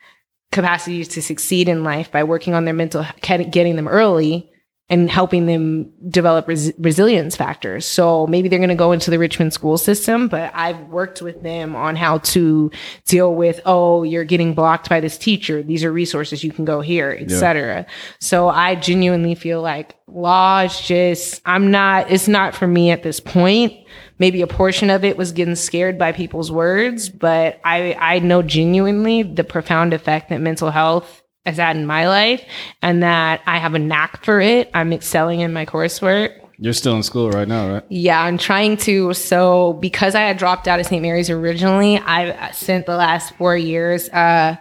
capacity 0.50 1.04
to 1.04 1.22
succeed 1.22 1.68
in 1.68 1.84
life 1.84 2.10
by 2.10 2.24
working 2.24 2.54
on 2.54 2.64
their 2.64 2.74
mental 2.74 3.04
getting 3.20 3.76
them 3.76 3.88
early 3.88 4.50
and 4.90 5.10
helping 5.10 5.46
them 5.46 5.90
develop 6.10 6.46
res- 6.46 6.72
resilience 6.78 7.34
factors. 7.34 7.86
So 7.86 8.26
maybe 8.26 8.48
they're 8.48 8.58
going 8.58 8.68
to 8.68 8.74
go 8.74 8.92
into 8.92 9.10
the 9.10 9.18
Richmond 9.18 9.54
school 9.54 9.78
system, 9.78 10.28
but 10.28 10.52
I've 10.54 10.78
worked 10.88 11.22
with 11.22 11.42
them 11.42 11.74
on 11.74 11.96
how 11.96 12.18
to 12.18 12.70
deal 13.06 13.34
with, 13.34 13.60
oh, 13.64 14.02
you're 14.02 14.24
getting 14.24 14.52
blocked 14.54 14.90
by 14.90 15.00
this 15.00 15.16
teacher. 15.16 15.62
These 15.62 15.84
are 15.84 15.92
resources 15.92 16.44
you 16.44 16.52
can 16.52 16.66
go 16.66 16.82
here, 16.82 17.16
etc. 17.18 17.86
So 18.20 18.48
I 18.48 18.74
genuinely 18.74 19.34
feel 19.34 19.62
like 19.62 19.96
law 20.06 20.60
is 20.60 20.78
just, 20.78 21.40
I'm 21.46 21.70
not, 21.70 22.10
it's 22.10 22.28
not 22.28 22.54
for 22.54 22.66
me 22.66 22.90
at 22.90 23.02
this 23.02 23.20
point. 23.20 23.72
Maybe 24.18 24.42
a 24.42 24.46
portion 24.46 24.90
of 24.90 25.02
it 25.02 25.16
was 25.16 25.32
getting 25.32 25.56
scared 25.56 25.98
by 25.98 26.12
people's 26.12 26.52
words, 26.52 27.08
but 27.08 27.58
I, 27.64 27.94
I 27.94 28.18
know 28.18 28.42
genuinely 28.42 29.22
the 29.22 29.44
profound 29.44 29.94
effect 29.94 30.28
that 30.28 30.42
mental 30.42 30.70
health 30.70 31.22
has 31.46 31.58
had 31.58 31.76
in 31.76 31.86
my 31.86 32.08
life 32.08 32.42
and 32.82 33.02
that 33.02 33.42
I 33.46 33.58
have 33.58 33.74
a 33.74 33.78
knack 33.78 34.24
for 34.24 34.40
it. 34.40 34.70
I'm 34.74 34.92
excelling 34.92 35.40
in 35.40 35.52
my 35.52 35.66
coursework. 35.66 36.40
You're 36.58 36.72
still 36.72 36.96
in 36.96 37.02
school 37.02 37.30
right 37.30 37.48
now, 37.48 37.72
right? 37.72 37.82
Yeah, 37.88 38.22
I'm 38.22 38.38
trying 38.38 38.76
to. 38.78 39.12
So 39.12 39.74
because 39.74 40.14
I 40.14 40.20
had 40.20 40.38
dropped 40.38 40.68
out 40.68 40.80
of 40.80 40.86
St. 40.86 41.02
Mary's 41.02 41.28
originally, 41.28 41.98
I've 41.98 42.54
spent 42.54 42.86
the 42.86 42.96
last 42.96 43.34
four 43.34 43.56
years 43.56 44.08
uh, 44.10 44.56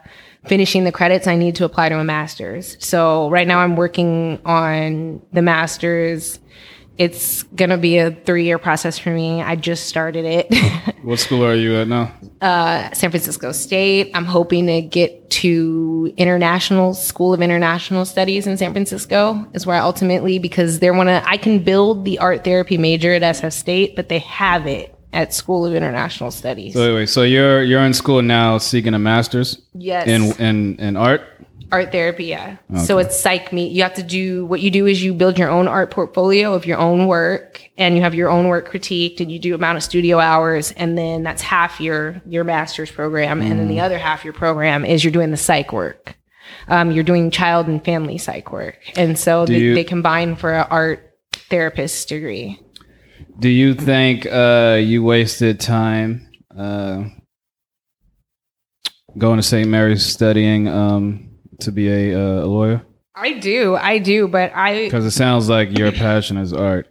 finishing 0.45 0.83
the 0.83 0.91
credits 0.91 1.27
I 1.27 1.35
need 1.35 1.55
to 1.55 1.65
apply 1.65 1.89
to 1.89 1.99
a 1.99 2.03
master's. 2.03 2.77
So 2.83 3.29
right 3.29 3.47
now 3.47 3.59
I'm 3.59 3.75
working 3.75 4.41
on 4.43 5.21
the 5.31 5.41
master's. 5.41 6.39
It's 6.97 7.43
gonna 7.43 7.77
be 7.77 7.97
a 7.97 8.11
three 8.11 8.45
year 8.45 8.57
process 8.57 8.97
for 8.99 9.09
me. 9.09 9.41
I 9.41 9.55
just 9.55 9.87
started 9.87 10.25
it. 10.25 10.93
What 11.03 11.19
school 11.19 11.43
are 11.43 11.53
you 11.53 11.75
at 11.75 11.89
now? 11.89 12.13
uh, 12.43 12.91
San 12.91 13.09
Francisco 13.09 13.53
State. 13.53 14.11
I'm 14.13 14.25
hoping 14.25 14.67
to 14.67 14.81
get 14.81 15.29
to 15.29 16.13
International 16.17 16.93
School 16.93 17.33
of 17.33 17.41
International 17.41 18.03
Studies 18.03 18.45
in 18.45 18.57
San 18.57 18.73
Francisco 18.73 19.47
is 19.53 19.65
where 19.65 19.77
I 19.77 19.79
ultimately 19.79 20.39
because 20.39 20.79
they're 20.79 20.93
one 20.93 21.07
of 21.07 21.23
I 21.25 21.37
can 21.37 21.59
build 21.63 22.03
the 22.03 22.19
art 22.19 22.43
therapy 22.43 22.77
major 22.77 23.13
at 23.13 23.21
SF 23.21 23.53
State, 23.53 23.95
but 23.95 24.09
they 24.09 24.19
have 24.19 24.67
it 24.67 24.93
at 25.13 25.33
School 25.33 25.65
of 25.65 25.73
International 25.73 26.31
Studies. 26.31 26.73
So 26.73 26.83
anyway, 26.83 27.05
so 27.05 27.23
you're 27.23 27.63
you're 27.63 27.81
in 27.81 27.93
school 27.93 28.21
now, 28.21 28.57
seeking 28.57 28.93
a 28.93 28.99
master's 28.99 29.61
yes, 29.73 30.05
in 30.05 30.33
in 30.45 30.75
in 30.79 30.97
art. 30.97 31.21
Art 31.73 31.91
therapy. 31.91 32.25
Yeah. 32.25 32.57
So 32.85 32.99
it's 32.99 33.19
psych 33.19 33.51
me. 33.51 33.67
You 33.67 33.83
have 33.83 33.95
to 33.95 34.03
do 34.03 34.45
what 34.45 34.61
you 34.61 34.69
do 34.71 34.85
is 34.85 35.03
you 35.03 35.13
build 35.13 35.37
your 35.39 35.49
own 35.49 35.67
art 35.67 35.89
portfolio 35.91 36.53
of 36.53 36.65
your 36.65 36.77
own 36.77 37.07
work, 37.07 37.61
and 37.77 37.95
you 37.95 38.01
have 38.01 38.13
your 38.15 38.29
own 38.29 38.47
work 38.47 38.69
critiqued, 38.71 39.19
and 39.19 39.31
you 39.31 39.39
do 39.39 39.55
amount 39.55 39.77
of 39.77 39.83
studio 39.83 40.19
hours, 40.19 40.71
and 40.73 40.97
then 40.97 41.23
that's 41.23 41.41
half 41.41 41.81
your 41.81 42.21
your 42.25 42.43
master's 42.43 42.91
program, 42.91 43.41
and 43.41 43.59
then 43.59 43.67
the 43.67 43.79
other 43.79 43.97
half 43.97 44.23
your 44.23 44.33
program 44.33 44.85
is 44.85 45.03
you're 45.03 45.11
doing 45.11 45.31
the 45.31 45.37
psych 45.37 45.73
work. 45.73 46.15
Um, 46.67 46.91
you're 46.91 47.03
doing 47.03 47.31
child 47.31 47.67
and 47.67 47.83
family 47.83 48.17
psych 48.17 48.51
work, 48.51 48.77
and 48.95 49.17
so 49.17 49.45
they, 49.45 49.57
you- 49.59 49.75
they 49.75 49.83
combine 49.83 50.35
for 50.35 50.53
an 50.53 50.67
art 50.69 51.09
therapist 51.49 52.07
degree. 52.09 52.59
Do 53.39 53.49
you 53.49 53.73
think 53.73 54.27
uh, 54.27 54.77
you 54.79 55.03
wasted 55.03 55.59
time 55.59 56.29
uh, 56.55 57.03
going 59.17 59.37
to 59.37 59.43
St. 59.43 59.67
Mary's 59.67 60.05
studying 60.05 60.67
um, 60.67 61.32
to 61.63 61.71
be 61.71 61.89
a, 61.89 62.17
uh, 62.17 62.45
a 62.45 62.47
lawyer? 62.47 62.81
I 63.15 63.33
do, 63.33 63.75
I 63.75 63.99
do, 63.99 64.27
but 64.27 64.51
I 64.55 64.85
Because 64.85 65.05
it 65.05 65.11
sounds 65.11 65.47
like 65.49 65.77
your 65.77 65.91
passion 65.91 66.37
is 66.37 66.51
art. 66.51 66.87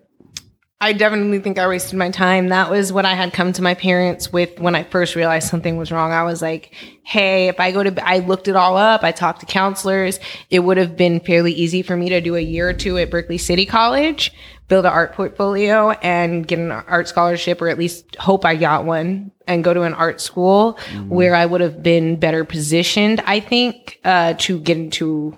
I 0.82 0.92
definitely 0.92 1.38
think 1.38 1.60
I 1.60 1.68
wasted 1.68 1.96
my 1.96 2.10
time. 2.10 2.48
That 2.48 2.68
was 2.68 2.92
what 2.92 3.06
I 3.06 3.14
had 3.14 3.32
come 3.32 3.52
to 3.52 3.62
my 3.62 3.74
parents 3.74 4.32
with 4.32 4.58
when 4.58 4.74
I 4.74 4.82
first 4.82 5.14
realized 5.14 5.48
something 5.48 5.76
was 5.76 5.92
wrong. 5.92 6.10
I 6.10 6.24
was 6.24 6.42
like, 6.42 6.74
hey, 7.04 7.46
if 7.46 7.60
I 7.60 7.70
go 7.70 7.84
to, 7.84 8.04
I 8.04 8.18
looked 8.18 8.48
it 8.48 8.56
all 8.56 8.76
up. 8.76 9.04
I 9.04 9.12
talked 9.12 9.38
to 9.40 9.46
counselors. 9.46 10.18
It 10.50 10.58
would 10.58 10.78
have 10.78 10.96
been 10.96 11.20
fairly 11.20 11.52
easy 11.52 11.82
for 11.82 11.96
me 11.96 12.08
to 12.08 12.20
do 12.20 12.34
a 12.34 12.40
year 12.40 12.68
or 12.68 12.72
two 12.72 12.98
at 12.98 13.12
Berkeley 13.12 13.38
City 13.38 13.64
College, 13.64 14.32
build 14.72 14.86
an 14.86 14.92
art 14.92 15.12
portfolio 15.12 15.90
and 15.90 16.48
get 16.48 16.58
an 16.58 16.70
art 16.70 17.06
scholarship 17.06 17.60
or 17.60 17.68
at 17.68 17.76
least 17.76 18.16
hope 18.16 18.46
I 18.46 18.56
got 18.56 18.86
one 18.86 19.30
and 19.46 19.62
go 19.62 19.74
to 19.74 19.82
an 19.82 19.92
art 19.92 20.18
school 20.18 20.78
where 21.08 21.34
I 21.34 21.44
would 21.44 21.60
have 21.60 21.82
been 21.82 22.18
better 22.18 22.46
positioned, 22.46 23.20
I 23.26 23.40
think, 23.40 24.00
uh, 24.02 24.32
to 24.38 24.58
get 24.58 24.78
into 24.78 25.36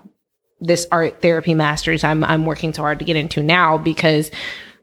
this 0.61 0.87
art 0.89 1.21
therapy 1.21 1.53
masters 1.53 2.05
I'm 2.05 2.23
I'm 2.23 2.45
working 2.45 2.73
so 2.73 2.81
hard 2.81 2.99
to 2.99 3.05
get 3.05 3.17
into 3.17 3.43
now 3.43 3.77
because 3.77 4.31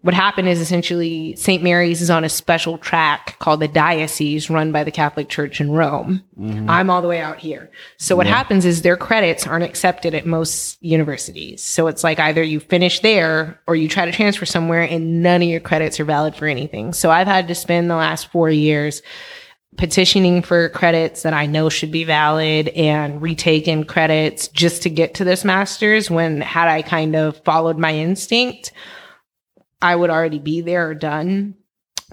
what 0.03 0.15
happened 0.15 0.49
is 0.49 0.61
essentially 0.61 1.35
St. 1.37 1.63
Mary's 1.63 2.03
is 2.03 2.11
on 2.11 2.25
a 2.25 2.29
special 2.29 2.77
track 2.77 3.39
called 3.39 3.61
the 3.61 3.69
Diocese 3.69 4.51
run 4.51 4.73
by 4.73 4.85
the 4.85 4.91
Catholic 4.91 5.29
Church 5.29 5.61
in 5.61 5.71
Rome. 5.71 6.23
Mm-hmm. 6.39 6.69
I'm 6.69 6.91
all 6.91 7.01
the 7.03 7.09
way 7.09 7.21
out 7.21 7.39
here. 7.39 7.71
So 7.97 8.17
what 8.17 8.27
happens 8.27 8.65
is 8.65 8.83
their 8.83 8.97
credits 8.97 9.47
aren't 9.47 9.65
accepted 9.65 10.15
at 10.15 10.27
most 10.27 10.83
universities. 10.83 11.63
So 11.63 11.87
it's 11.87 12.05
like 12.05 12.19
either 12.19 12.43
you 12.43 12.61
finish 12.61 13.01
there 13.01 13.61
or 13.67 13.77
you 13.77 13.89
try 13.89 14.05
to 14.05 14.13
transfer 14.13 14.45
somewhere 14.45 14.83
and 14.83 15.23
none 15.23 15.41
of 15.41 15.49
your 15.49 15.61
credits 15.61 15.99
are 16.01 16.05
valid 16.05 16.35
for 16.35 16.47
anything. 16.47 16.93
So 16.93 17.11
I've 17.11 17.29
had 17.29 17.49
to 17.49 17.55
spend 17.55 17.89
the 17.89 17.97
last 17.97 18.31
4 18.33 18.51
years 18.51 19.03
petitioning 19.79 20.43
for 20.43 20.69
credits 20.69 21.23
that 21.23 21.33
I 21.33 21.47
know 21.47 21.71
should 21.71 21.93
be 21.93 22.05
valid 22.05 22.69
and 22.69 23.23
retaking 23.23 23.85
credits 23.85 24.49
just 24.49 24.83
to 24.83 24.91
get 24.91 25.15
to 25.15 25.25
this 25.25 25.45
master's 25.45 26.11
when 26.11 26.43
had 26.43 26.69
I 26.69 26.83
kind 26.83 27.17
of 27.17 27.43
followed 27.45 27.79
my 27.79 27.95
instinct, 27.95 28.73
I 29.83 29.97
would 29.97 30.11
already 30.11 30.39
be 30.39 30.61
there 30.61 30.89
or 30.89 30.95
done. 30.95 31.57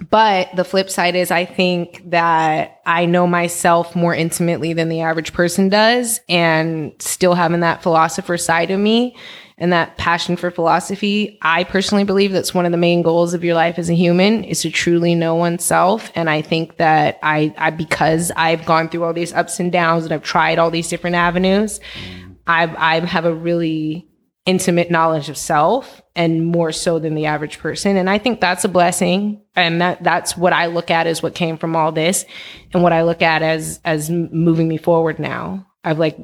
But 0.08 0.48
the 0.56 0.64
flip 0.64 0.88
side 0.88 1.14
is 1.14 1.30
I 1.30 1.44
think 1.44 2.10
that 2.10 2.80
I 2.86 3.04
know 3.04 3.26
myself 3.26 3.94
more 3.94 4.14
intimately 4.14 4.72
than 4.72 4.88
the 4.88 5.02
average 5.02 5.32
person 5.32 5.68
does 5.68 6.20
and 6.28 6.92
still 7.00 7.34
having 7.34 7.60
that 7.60 7.82
philosopher 7.82 8.38
side 8.38 8.70
of 8.70 8.80
me 8.80 9.16
and 9.58 9.74
that 9.74 9.98
passion 9.98 10.36
for 10.36 10.50
philosophy, 10.50 11.38
I 11.42 11.64
personally 11.64 12.04
believe 12.04 12.32
that's 12.32 12.54
one 12.54 12.64
of 12.64 12.72
the 12.72 12.78
main 12.78 13.02
goals 13.02 13.34
of 13.34 13.44
your 13.44 13.54
life 13.54 13.78
as 13.78 13.90
a 13.90 13.94
human 13.94 14.42
is 14.42 14.62
to 14.62 14.70
truly 14.70 15.14
know 15.14 15.34
oneself. 15.34 16.10
And 16.14 16.30
I 16.30 16.40
think 16.40 16.78
that 16.78 17.18
I, 17.22 17.54
I 17.58 17.68
because 17.68 18.32
I've 18.34 18.64
gone 18.64 18.88
through 18.88 19.04
all 19.04 19.12
these 19.12 19.34
ups 19.34 19.60
and 19.60 19.70
downs 19.70 20.04
and 20.04 20.14
I've 20.14 20.22
tried 20.22 20.58
all 20.58 20.70
these 20.70 20.88
different 20.88 21.16
avenues, 21.16 21.78
mm. 21.78 22.36
I 22.46 22.74
I 22.74 23.00
have 23.00 23.26
a 23.26 23.34
really 23.34 24.08
intimate 24.46 24.90
knowledge 24.90 25.28
of 25.28 25.36
self 25.36 26.00
and 26.16 26.44
more 26.44 26.72
so 26.72 26.98
than 26.98 27.14
the 27.14 27.26
average 27.26 27.58
person. 27.58 27.96
And 27.96 28.10
I 28.10 28.18
think 28.18 28.40
that's 28.40 28.64
a 28.64 28.68
blessing. 28.68 29.42
And 29.54 29.80
that 29.80 30.02
that's 30.02 30.36
what 30.36 30.52
I 30.52 30.66
look 30.66 30.90
at 30.90 31.06
as 31.06 31.22
what 31.22 31.34
came 31.34 31.56
from 31.56 31.76
all 31.76 31.92
this 31.92 32.24
and 32.72 32.82
what 32.82 32.92
I 32.92 33.02
look 33.02 33.22
at 33.22 33.42
as 33.42 33.80
as 33.84 34.10
moving 34.10 34.68
me 34.68 34.76
forward 34.76 35.18
now. 35.18 35.66
I've 35.84 35.98
like 35.98 36.18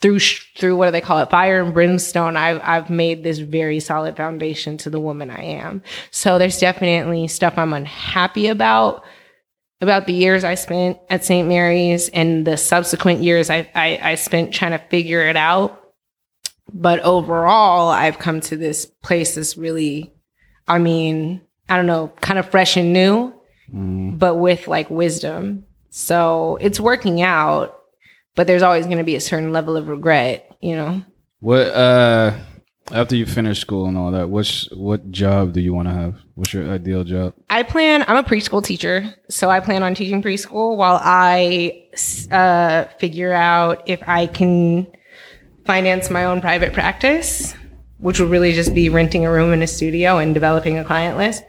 through 0.00 0.18
through 0.56 0.76
what 0.76 0.86
do 0.86 0.92
they 0.92 1.00
call 1.00 1.20
it 1.20 1.30
fire 1.30 1.62
and 1.62 1.72
brimstone 1.72 2.36
I've 2.36 2.60
I've 2.62 2.90
made 2.90 3.22
this 3.22 3.38
very 3.38 3.80
solid 3.80 4.16
foundation 4.16 4.76
to 4.78 4.90
the 4.90 5.00
woman 5.00 5.30
I 5.30 5.42
am. 5.42 5.82
So 6.10 6.38
there's 6.38 6.58
definitely 6.58 7.28
stuff 7.28 7.54
I'm 7.56 7.72
unhappy 7.72 8.48
about 8.48 9.04
about 9.80 10.06
the 10.06 10.12
years 10.12 10.44
I 10.44 10.54
spent 10.54 10.98
at 11.10 11.24
St. 11.24 11.46
Mary's 11.48 12.08
and 12.10 12.46
the 12.46 12.56
subsequent 12.56 13.22
years 13.22 13.50
I, 13.50 13.68
I, 13.74 13.98
I 14.00 14.14
spent 14.14 14.54
trying 14.54 14.70
to 14.70 14.78
figure 14.78 15.26
it 15.26 15.36
out. 15.36 15.81
But 16.72 17.00
overall, 17.00 17.88
I've 17.88 18.18
come 18.18 18.40
to 18.42 18.56
this 18.56 18.86
place 18.86 19.34
that's 19.34 19.56
really, 19.56 20.12
I 20.66 20.78
mean, 20.78 21.42
I 21.68 21.76
don't 21.76 21.86
know, 21.86 22.12
kind 22.20 22.38
of 22.38 22.50
fresh 22.50 22.76
and 22.76 22.92
new, 22.92 23.34
mm. 23.72 24.18
but 24.18 24.36
with 24.36 24.68
like 24.68 24.90
wisdom. 24.90 25.64
So 25.90 26.56
it's 26.60 26.80
working 26.80 27.20
out 27.22 27.82
but 28.34 28.46
there's 28.46 28.62
always 28.62 28.86
going 28.86 28.98
to 28.98 29.04
be 29.04 29.16
a 29.16 29.20
certain 29.20 29.52
level 29.52 29.76
of 29.76 29.88
regret, 29.88 30.56
you 30.60 30.76
know. 30.76 31.02
What 31.40 31.68
uh 31.68 32.38
after 32.90 33.16
you 33.16 33.26
finish 33.26 33.60
school 33.60 33.86
and 33.86 33.96
all 33.96 34.10
that, 34.12 34.28
what's 34.28 34.70
what 34.70 35.10
job 35.10 35.52
do 35.52 35.60
you 35.60 35.74
want 35.74 35.88
to 35.88 35.94
have? 35.94 36.14
What's 36.34 36.52
your 36.52 36.70
ideal 36.70 37.04
job? 37.04 37.34
I 37.50 37.62
plan. 37.62 38.04
I'm 38.06 38.16
a 38.16 38.22
preschool 38.22 38.64
teacher, 38.64 39.14
so 39.28 39.50
I 39.50 39.60
plan 39.60 39.82
on 39.82 39.94
teaching 39.94 40.22
preschool 40.22 40.76
while 40.76 41.00
I 41.02 41.88
uh, 42.30 42.84
figure 42.98 43.32
out 43.32 43.82
if 43.86 44.00
I 44.06 44.26
can 44.26 44.86
finance 45.64 46.10
my 46.10 46.24
own 46.24 46.40
private 46.40 46.72
practice, 46.72 47.54
which 47.98 48.18
will 48.20 48.28
really 48.28 48.52
just 48.52 48.74
be 48.74 48.88
renting 48.88 49.24
a 49.26 49.30
room 49.30 49.52
in 49.52 49.62
a 49.62 49.66
studio 49.66 50.18
and 50.18 50.34
developing 50.34 50.78
a 50.78 50.84
client 50.84 51.16
list 51.16 51.44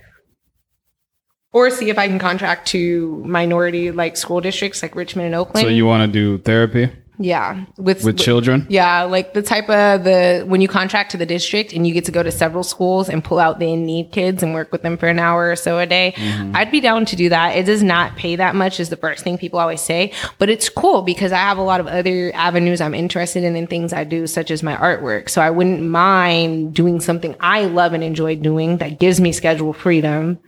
or 1.54 1.70
see 1.70 1.90
if 1.90 1.98
I 1.98 2.08
can 2.08 2.20
contract 2.20 2.68
to 2.70 3.24
minority 3.26 3.92
like 3.92 4.18
school 4.18 4.42
districts 4.42 4.82
like 4.82 4.96
Richmond 4.96 5.28
and 5.28 5.36
Oakland. 5.36 5.66
So 5.66 5.70
you 5.70 5.86
want 5.86 6.12
to 6.12 6.12
do 6.12 6.40
therapy? 6.40 6.92
Yeah, 7.20 7.66
with 7.78 8.04
with 8.04 8.18
children. 8.18 8.66
Yeah, 8.70 9.04
like 9.04 9.34
the 9.34 9.44
type 9.44 9.70
of 9.70 10.04
the 10.04 10.44
when 10.48 10.62
you 10.62 10.68
contract 10.68 11.12
to 11.12 11.18
the 11.18 11.28
district 11.28 11.72
and 11.72 11.86
you 11.86 11.94
get 11.94 12.06
to 12.06 12.12
go 12.12 12.24
to 12.24 12.32
several 12.32 12.64
schools 12.64 13.08
and 13.08 13.24
pull 13.24 13.40
out 13.40 13.60
the 13.60 13.72
in 13.72 13.86
need 13.86 14.12
kids 14.12 14.42
and 14.42 14.54
work 14.54 14.72
with 14.72 14.82
them 14.82 14.98
for 14.98 15.08
an 15.08 15.20
hour 15.20 15.52
or 15.52 15.56
so 15.56 15.78
a 15.78 15.86
day. 15.86 16.14
Mm-hmm. 16.16 16.56
I'd 16.56 16.72
be 16.72 16.80
down 16.80 17.06
to 17.06 17.16
do 17.16 17.30
that. 17.30 17.56
It 17.56 17.66
does 17.66 17.84
not 17.84 18.16
pay 18.16 18.36
that 18.38 18.56
much, 18.56 18.80
is 18.80 18.90
the 18.90 18.98
first 18.98 19.24
thing 19.24 19.38
people 19.38 19.60
always 19.60 19.82
say, 19.82 20.12
but 20.40 20.50
it's 20.50 20.70
cool 20.70 21.04
because 21.04 21.32
I 21.32 21.38
have 21.38 21.60
a 21.60 21.64
lot 21.64 21.80
of 21.80 21.88
other 21.88 22.32
avenues 22.34 22.82
I'm 22.82 22.96
interested 22.96 23.44
in 23.44 23.56
and 23.56 23.70
things 23.70 23.94
I 23.94 24.06
do, 24.06 24.26
such 24.26 24.50
as 24.50 24.64
my 24.64 24.76
artwork. 24.76 25.30
So 25.30 25.42
I 25.42 25.52
wouldn't 25.52 25.84
mind 25.84 26.74
doing 26.74 27.00
something 27.00 27.36
I 27.40 27.66
love 27.66 27.94
and 27.94 28.04
enjoy 28.04 28.38
doing 28.38 28.78
that 28.78 29.00
gives 29.00 29.22
me 29.22 29.32
schedule 29.34 29.74
freedom 29.74 30.40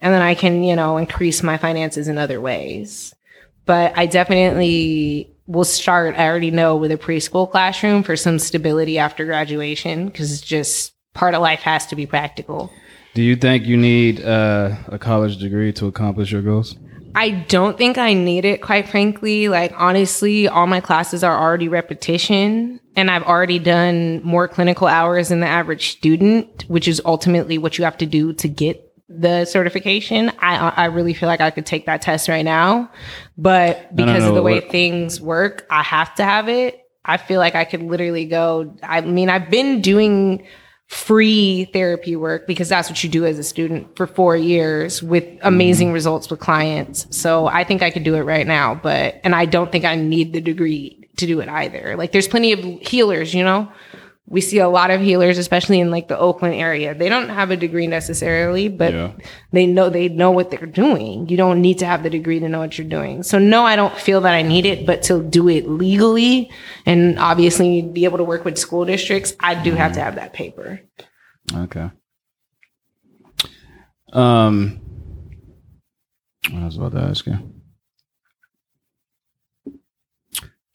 and 0.00 0.12
then 0.12 0.22
I 0.22 0.34
can, 0.34 0.64
you 0.64 0.76
know, 0.76 0.96
increase 0.96 1.42
my 1.42 1.58
finances 1.58 2.08
in 2.08 2.18
other 2.18 2.40
ways. 2.40 3.14
But 3.66 3.96
I 3.96 4.06
definitely 4.06 5.33
will 5.46 5.64
start, 5.64 6.14
I 6.16 6.26
already 6.26 6.50
know, 6.50 6.76
with 6.76 6.90
a 6.90 6.96
preschool 6.96 7.50
classroom 7.50 8.02
for 8.02 8.16
some 8.16 8.38
stability 8.38 8.98
after 8.98 9.24
graduation 9.24 10.06
because 10.06 10.32
it's 10.32 10.42
just 10.42 10.94
part 11.12 11.34
of 11.34 11.42
life 11.42 11.60
has 11.60 11.86
to 11.88 11.96
be 11.96 12.06
practical. 12.06 12.72
Do 13.14 13.22
you 13.22 13.36
think 13.36 13.64
you 13.64 13.76
need 13.76 14.24
uh, 14.24 14.76
a 14.88 14.98
college 14.98 15.38
degree 15.38 15.72
to 15.74 15.86
accomplish 15.86 16.32
your 16.32 16.42
goals? 16.42 16.76
I 17.14 17.30
don't 17.30 17.78
think 17.78 17.96
I 17.96 18.12
need 18.12 18.44
it, 18.44 18.60
quite 18.60 18.88
frankly. 18.88 19.48
Like, 19.48 19.72
honestly, 19.76 20.48
all 20.48 20.66
my 20.66 20.80
classes 20.80 21.22
are 21.22 21.38
already 21.38 21.68
repetition, 21.68 22.80
and 22.96 23.08
I've 23.08 23.22
already 23.22 23.60
done 23.60 24.20
more 24.24 24.48
clinical 24.48 24.88
hours 24.88 25.28
than 25.28 25.38
the 25.38 25.46
average 25.46 25.90
student, 25.92 26.64
which 26.66 26.88
is 26.88 27.00
ultimately 27.04 27.56
what 27.56 27.78
you 27.78 27.84
have 27.84 27.98
to 27.98 28.06
do 28.06 28.32
to 28.32 28.48
get 28.48 28.93
the 29.08 29.44
certification. 29.44 30.30
I 30.38 30.56
I 30.70 30.84
really 30.86 31.14
feel 31.14 31.28
like 31.28 31.40
I 31.40 31.50
could 31.50 31.66
take 31.66 31.86
that 31.86 32.02
test 32.02 32.28
right 32.28 32.44
now, 32.44 32.90
but 33.36 33.94
because 33.94 34.24
of 34.24 34.34
the 34.34 34.42
way 34.42 34.60
what? 34.60 34.70
things 34.70 35.20
work, 35.20 35.66
I 35.70 35.82
have 35.82 36.14
to 36.16 36.24
have 36.24 36.48
it. 36.48 36.80
I 37.04 37.18
feel 37.18 37.38
like 37.38 37.54
I 37.54 37.64
could 37.64 37.82
literally 37.82 38.24
go. 38.24 38.74
I 38.82 39.02
mean, 39.02 39.28
I've 39.28 39.50
been 39.50 39.80
doing 39.82 40.46
free 40.88 41.64
therapy 41.72 42.14
work 42.14 42.46
because 42.46 42.68
that's 42.68 42.88
what 42.88 43.02
you 43.02 43.10
do 43.10 43.24
as 43.24 43.38
a 43.38 43.42
student 43.42 43.96
for 43.96 44.06
four 44.06 44.36
years 44.36 45.02
with 45.02 45.24
amazing 45.42 45.90
mm. 45.90 45.94
results 45.94 46.30
with 46.30 46.40
clients. 46.40 47.06
So 47.16 47.46
I 47.46 47.64
think 47.64 47.82
I 47.82 47.90
could 47.90 48.04
do 48.04 48.14
it 48.14 48.22
right 48.22 48.46
now, 48.46 48.74
but 48.74 49.20
and 49.24 49.34
I 49.34 49.46
don't 49.46 49.72
think 49.72 49.84
I 49.84 49.96
need 49.96 50.32
the 50.32 50.40
degree 50.40 51.08
to 51.16 51.26
do 51.26 51.40
it 51.40 51.48
either. 51.48 51.96
Like 51.96 52.12
there's 52.12 52.28
plenty 52.28 52.52
of 52.52 52.60
healers, 52.80 53.34
you 53.34 53.44
know, 53.44 53.70
we 54.26 54.40
see 54.40 54.58
a 54.58 54.68
lot 54.68 54.90
of 54.90 55.00
healers, 55.02 55.36
especially 55.36 55.80
in 55.80 55.90
like 55.90 56.08
the 56.08 56.18
Oakland 56.18 56.54
area. 56.54 56.94
They 56.94 57.10
don't 57.10 57.28
have 57.28 57.50
a 57.50 57.56
degree 57.56 57.86
necessarily, 57.86 58.68
but 58.68 58.92
yeah. 58.94 59.12
they 59.52 59.66
know 59.66 59.90
they 59.90 60.08
know 60.08 60.30
what 60.30 60.50
they're 60.50 60.66
doing. 60.66 61.28
You 61.28 61.36
don't 61.36 61.60
need 61.60 61.80
to 61.80 61.86
have 61.86 62.02
the 62.02 62.10
degree 62.10 62.40
to 62.40 62.48
know 62.48 62.58
what 62.58 62.78
you're 62.78 62.88
doing. 62.88 63.22
So 63.22 63.38
no, 63.38 63.64
I 63.64 63.76
don't 63.76 63.96
feel 63.96 64.22
that 64.22 64.32
I 64.32 64.40
need 64.42 64.64
it, 64.64 64.86
but 64.86 65.02
to 65.04 65.22
do 65.22 65.48
it 65.48 65.68
legally 65.68 66.50
and 66.86 67.18
obviously 67.18 67.82
be 67.82 68.04
able 68.04 68.18
to 68.18 68.24
work 68.24 68.44
with 68.46 68.56
school 68.56 68.86
districts, 68.86 69.34
I 69.40 69.62
do 69.62 69.72
have 69.72 69.92
to 69.92 70.00
have 70.00 70.14
that 70.14 70.32
paper. 70.32 70.80
Okay. 71.54 71.90
Um, 74.14 74.80
I 76.52 76.64
was 76.64 76.76
about 76.76 76.92
to 76.92 77.00
ask 77.00 77.26
you. 77.26 77.53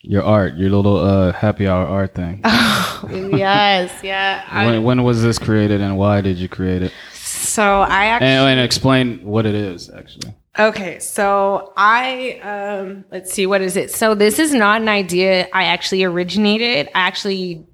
Your 0.09 0.23
art, 0.23 0.55
your 0.55 0.71
little 0.71 0.97
uh, 0.97 1.33
happy 1.33 1.67
hour 1.67 1.85
art 1.85 2.15
thing. 2.15 2.41
yes, 2.43 3.93
yeah. 4.01 4.65
when, 4.65 4.81
when 4.81 5.03
was 5.03 5.21
this 5.21 5.37
created 5.37 5.81
and 5.81 5.99
why 5.99 6.21
did 6.21 6.37
you 6.37 6.49
create 6.49 6.81
it? 6.81 6.91
So 7.13 7.81
I 7.81 8.05
actually 8.05 8.27
and, 8.29 8.49
and 8.49 8.59
explain 8.59 9.23
what 9.23 9.45
it 9.45 9.53
is 9.53 9.87
actually. 9.91 10.33
Okay, 10.57 10.97
so 10.97 11.73
I 11.77 12.39
um 12.39 13.05
let's 13.11 13.31
see 13.31 13.45
what 13.45 13.61
is 13.61 13.77
it. 13.77 13.91
So 13.91 14.15
this 14.15 14.39
is 14.39 14.51
not 14.51 14.81
an 14.81 14.89
idea 14.89 15.47
I 15.53 15.65
actually 15.65 16.03
originated. 16.03 16.87
I 16.95 17.01
actually 17.01 17.67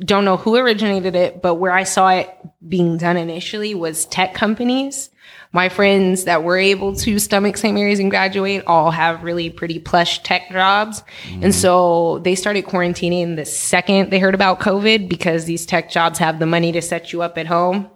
don't 0.00 0.24
know 0.24 0.38
who 0.38 0.56
originated 0.56 1.14
it, 1.14 1.42
but 1.42 1.56
where 1.56 1.72
I 1.72 1.82
saw 1.82 2.08
it 2.08 2.34
being 2.66 2.96
done 2.96 3.18
initially 3.18 3.74
was 3.74 4.06
tech 4.06 4.32
companies 4.32 5.10
my 5.56 5.70
friends 5.70 6.24
that 6.24 6.44
were 6.44 6.58
able 6.58 6.94
to 6.94 7.18
stomach 7.18 7.56
St. 7.56 7.74
Mary's 7.74 7.98
and 7.98 8.10
graduate 8.10 8.62
all 8.66 8.90
have 8.90 9.22
really 9.22 9.48
pretty 9.48 9.78
plush 9.78 10.22
tech 10.22 10.50
jobs. 10.52 11.02
Mm. 11.30 11.44
And 11.44 11.54
so 11.54 12.18
they 12.18 12.34
started 12.34 12.66
quarantining 12.66 13.36
the 13.36 13.46
second 13.46 14.10
they 14.10 14.18
heard 14.18 14.34
about 14.34 14.60
COVID 14.60 15.08
because 15.08 15.46
these 15.46 15.64
tech 15.64 15.90
jobs 15.90 16.18
have 16.18 16.38
the 16.38 16.46
money 16.46 16.72
to 16.72 16.82
set 16.82 17.10
you 17.10 17.22
up 17.22 17.38
at 17.38 17.46
home. 17.46 17.90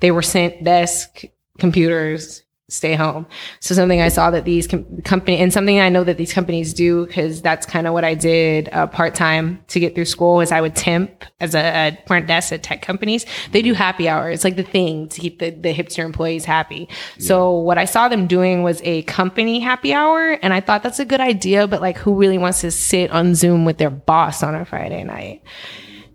They 0.00 0.10
were 0.10 0.20
sent 0.20 0.64
desk, 0.64 1.22
computers, 1.58 2.42
stay 2.70 2.94
home. 2.94 3.26
So 3.60 3.74
something 3.74 4.00
I 4.00 4.08
saw 4.08 4.30
that 4.30 4.44
these 4.44 4.66
com- 4.66 5.02
company 5.02 5.38
and 5.38 5.52
something 5.52 5.80
I 5.80 5.88
know 5.88 6.04
that 6.04 6.16
these 6.16 6.32
companies 6.32 6.72
do 6.72 7.06
because 7.06 7.42
that's 7.42 7.66
kind 7.66 7.86
of 7.86 7.92
what 7.92 8.04
I 8.04 8.14
did 8.14 8.68
uh, 8.72 8.86
part 8.86 9.14
time 9.14 9.62
to 9.68 9.80
get 9.80 9.94
through 9.94 10.04
school 10.06 10.40
is 10.40 10.52
I 10.52 10.60
would 10.60 10.74
temp 10.74 11.24
as 11.40 11.54
a, 11.54 11.60
a 11.60 11.98
front 12.06 12.26
desk 12.26 12.52
at 12.52 12.62
tech 12.62 12.82
companies. 12.82 13.26
They 13.52 13.62
do 13.62 13.74
happy 13.74 14.08
hour. 14.08 14.30
It's 14.30 14.44
like 14.44 14.56
the 14.56 14.62
thing 14.62 15.08
to 15.08 15.20
keep 15.20 15.38
the, 15.38 15.50
the 15.50 15.74
hipster 15.74 16.04
employees 16.04 16.44
happy. 16.44 16.88
Yeah. 17.16 17.26
So 17.26 17.50
what 17.52 17.78
I 17.78 17.84
saw 17.84 18.08
them 18.08 18.26
doing 18.26 18.62
was 18.62 18.80
a 18.84 19.02
company 19.02 19.60
happy 19.60 19.92
hour, 19.92 20.38
and 20.42 20.52
I 20.52 20.60
thought 20.60 20.82
that's 20.82 21.00
a 21.00 21.04
good 21.04 21.20
idea. 21.20 21.66
But 21.66 21.80
like, 21.80 21.98
who 21.98 22.14
really 22.14 22.38
wants 22.38 22.60
to 22.62 22.70
sit 22.70 23.10
on 23.10 23.34
Zoom 23.34 23.64
with 23.64 23.78
their 23.78 23.90
boss 23.90 24.42
on 24.42 24.54
a 24.54 24.64
Friday 24.64 25.04
night? 25.04 25.42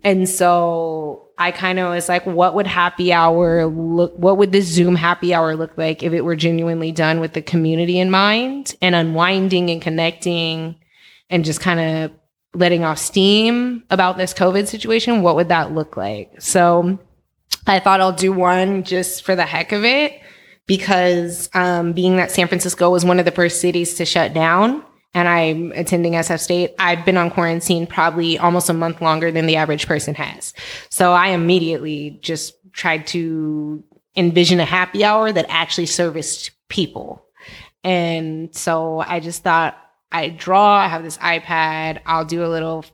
And 0.02 0.28
so 0.28 1.25
I 1.38 1.50
kind 1.50 1.78
of 1.78 1.90
was 1.90 2.08
like, 2.08 2.24
what 2.24 2.54
would 2.54 2.66
happy 2.66 3.12
hour 3.12 3.66
look, 3.66 4.16
what 4.16 4.38
would 4.38 4.52
this 4.52 4.66
Zoom 4.66 4.94
happy 4.94 5.34
hour 5.34 5.54
look 5.54 5.76
like 5.76 6.02
if 6.02 6.12
it 6.12 6.22
were 6.22 6.36
genuinely 6.36 6.92
done 6.92 7.20
with 7.20 7.34
the 7.34 7.42
community 7.42 7.98
in 7.98 8.10
mind 8.10 8.74
and 8.80 8.94
unwinding 8.94 9.70
and 9.70 9.82
connecting 9.82 10.76
and 11.28 11.44
just 11.44 11.60
kind 11.60 11.80
of 11.80 12.10
letting 12.54 12.84
off 12.84 12.98
steam 12.98 13.84
about 13.90 14.16
this 14.16 14.32
COVID 14.32 14.66
situation? 14.66 15.22
What 15.22 15.36
would 15.36 15.48
that 15.48 15.72
look 15.72 15.96
like? 15.96 16.40
So 16.40 16.98
I 17.66 17.80
thought 17.80 18.00
I'll 18.00 18.12
do 18.12 18.32
one 18.32 18.82
just 18.82 19.22
for 19.22 19.36
the 19.36 19.44
heck 19.44 19.72
of 19.72 19.84
it 19.84 20.18
because 20.66 21.50
um, 21.52 21.92
being 21.92 22.16
that 22.16 22.30
San 22.30 22.48
Francisco 22.48 22.90
was 22.90 23.04
one 23.04 23.18
of 23.18 23.26
the 23.26 23.30
first 23.30 23.60
cities 23.60 23.94
to 23.94 24.06
shut 24.06 24.32
down 24.32 24.82
and 25.14 25.28
I'm 25.28 25.72
attending 25.72 26.12
SF 26.12 26.40
State, 26.40 26.74
I've 26.78 27.04
been 27.04 27.16
on 27.16 27.30
quarantine 27.30 27.86
probably 27.86 28.38
almost 28.38 28.68
a 28.68 28.74
month 28.74 29.00
longer 29.00 29.30
than 29.32 29.46
the 29.46 29.56
average 29.56 29.86
person 29.86 30.14
has. 30.14 30.52
So 30.90 31.12
I 31.12 31.28
immediately 31.28 32.18
just 32.22 32.54
tried 32.72 33.06
to 33.08 33.82
envision 34.16 34.60
a 34.60 34.64
happy 34.64 35.04
hour 35.04 35.32
that 35.32 35.46
actually 35.48 35.86
serviced 35.86 36.50
people. 36.68 37.24
And 37.82 38.54
so 38.54 39.00
I 39.00 39.20
just 39.20 39.42
thought 39.42 39.76
I 40.12 40.28
draw, 40.28 40.78
I 40.78 40.88
have 40.88 41.02
this 41.02 41.18
iPad, 41.18 42.00
I'll 42.06 42.24
do 42.24 42.44
a 42.44 42.48
little 42.48 42.84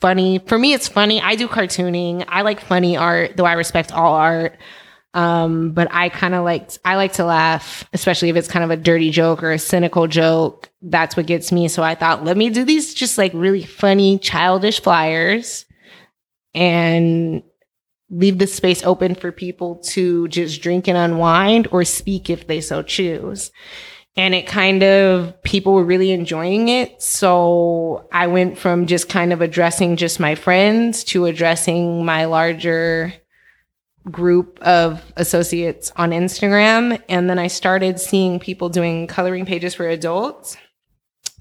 funny. 0.00 0.38
For 0.40 0.58
me, 0.58 0.74
it's 0.74 0.88
funny. 0.88 1.20
I 1.22 1.34
do 1.34 1.48
cartooning. 1.48 2.24
I 2.28 2.42
like 2.42 2.60
funny 2.60 2.96
art, 2.96 3.36
though 3.36 3.46
I 3.46 3.54
respect 3.54 3.90
all 3.90 4.14
art. 4.14 4.58
Um, 5.14 5.70
but 5.70 5.88
I 5.92 6.08
kind 6.08 6.34
of 6.34 6.44
like 6.44 6.72
I 6.84 6.96
like 6.96 7.14
to 7.14 7.24
laugh, 7.24 7.88
especially 7.92 8.30
if 8.30 8.36
it's 8.36 8.48
kind 8.48 8.64
of 8.64 8.70
a 8.70 8.76
dirty 8.76 9.10
joke 9.10 9.44
or 9.44 9.52
a 9.52 9.58
cynical 9.60 10.08
joke. 10.08 10.70
That's 10.82 11.16
what 11.16 11.26
gets 11.26 11.52
me. 11.52 11.68
So 11.68 11.82
I 11.84 11.94
thought, 11.94 12.24
let 12.24 12.36
me 12.36 12.50
do 12.50 12.64
these 12.64 12.92
just 12.92 13.16
like 13.16 13.32
really 13.32 13.62
funny, 13.62 14.18
childish 14.18 14.80
flyers 14.80 15.64
and 16.52 17.44
leave 18.10 18.38
the 18.38 18.46
space 18.46 18.84
open 18.84 19.14
for 19.14 19.32
people 19.32 19.76
to 19.76 20.28
just 20.28 20.60
drink 20.60 20.88
and 20.88 20.98
unwind 20.98 21.68
or 21.70 21.84
speak 21.84 22.28
if 22.28 22.46
they 22.48 22.60
so 22.60 22.82
choose. 22.82 23.52
And 24.16 24.34
it 24.34 24.46
kind 24.46 24.84
of, 24.84 25.42
people 25.42 25.72
were 25.72 25.84
really 25.84 26.12
enjoying 26.12 26.68
it. 26.68 27.02
So 27.02 28.08
I 28.12 28.28
went 28.28 28.58
from 28.58 28.86
just 28.86 29.08
kind 29.08 29.32
of 29.32 29.40
addressing 29.40 29.96
just 29.96 30.20
my 30.20 30.36
friends 30.36 31.02
to 31.04 31.26
addressing 31.26 32.04
my 32.04 32.26
larger 32.26 33.12
group 34.10 34.58
of 34.60 35.02
associates 35.16 35.92
on 35.96 36.10
Instagram. 36.10 37.02
And 37.08 37.28
then 37.28 37.38
I 37.38 37.46
started 37.46 37.98
seeing 38.00 38.38
people 38.38 38.68
doing 38.68 39.06
coloring 39.06 39.46
pages 39.46 39.74
for 39.74 39.88
adults. 39.88 40.56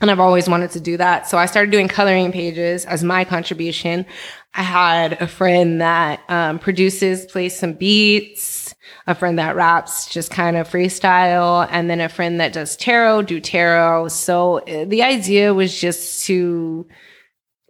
And 0.01 0.11
I've 0.11 0.19
always 0.19 0.49
wanted 0.49 0.71
to 0.71 0.79
do 0.79 0.97
that. 0.97 1.29
So 1.29 1.37
I 1.37 1.45
started 1.45 1.71
doing 1.71 1.87
coloring 1.87 2.31
pages 2.31 2.85
as 2.85 3.03
my 3.03 3.23
contribution. 3.23 4.05
I 4.53 4.63
had 4.63 5.21
a 5.21 5.27
friend 5.27 5.81
that 5.81 6.21
um, 6.29 6.59
produces, 6.59 7.25
plays 7.25 7.57
some 7.57 7.73
beats, 7.73 8.75
a 9.07 9.15
friend 9.15 9.39
that 9.39 9.55
raps, 9.55 10.07
just 10.07 10.29
kind 10.29 10.57
of 10.57 10.69
freestyle, 10.69 11.67
and 11.71 11.89
then 11.89 12.01
a 12.01 12.09
friend 12.09 12.39
that 12.39 12.53
does 12.53 12.75
tarot, 12.77 13.23
do 13.23 13.39
tarot. 13.39 14.09
So 14.09 14.59
uh, 14.59 14.85
the 14.85 15.03
idea 15.03 15.53
was 15.53 15.79
just 15.79 16.25
to, 16.25 16.85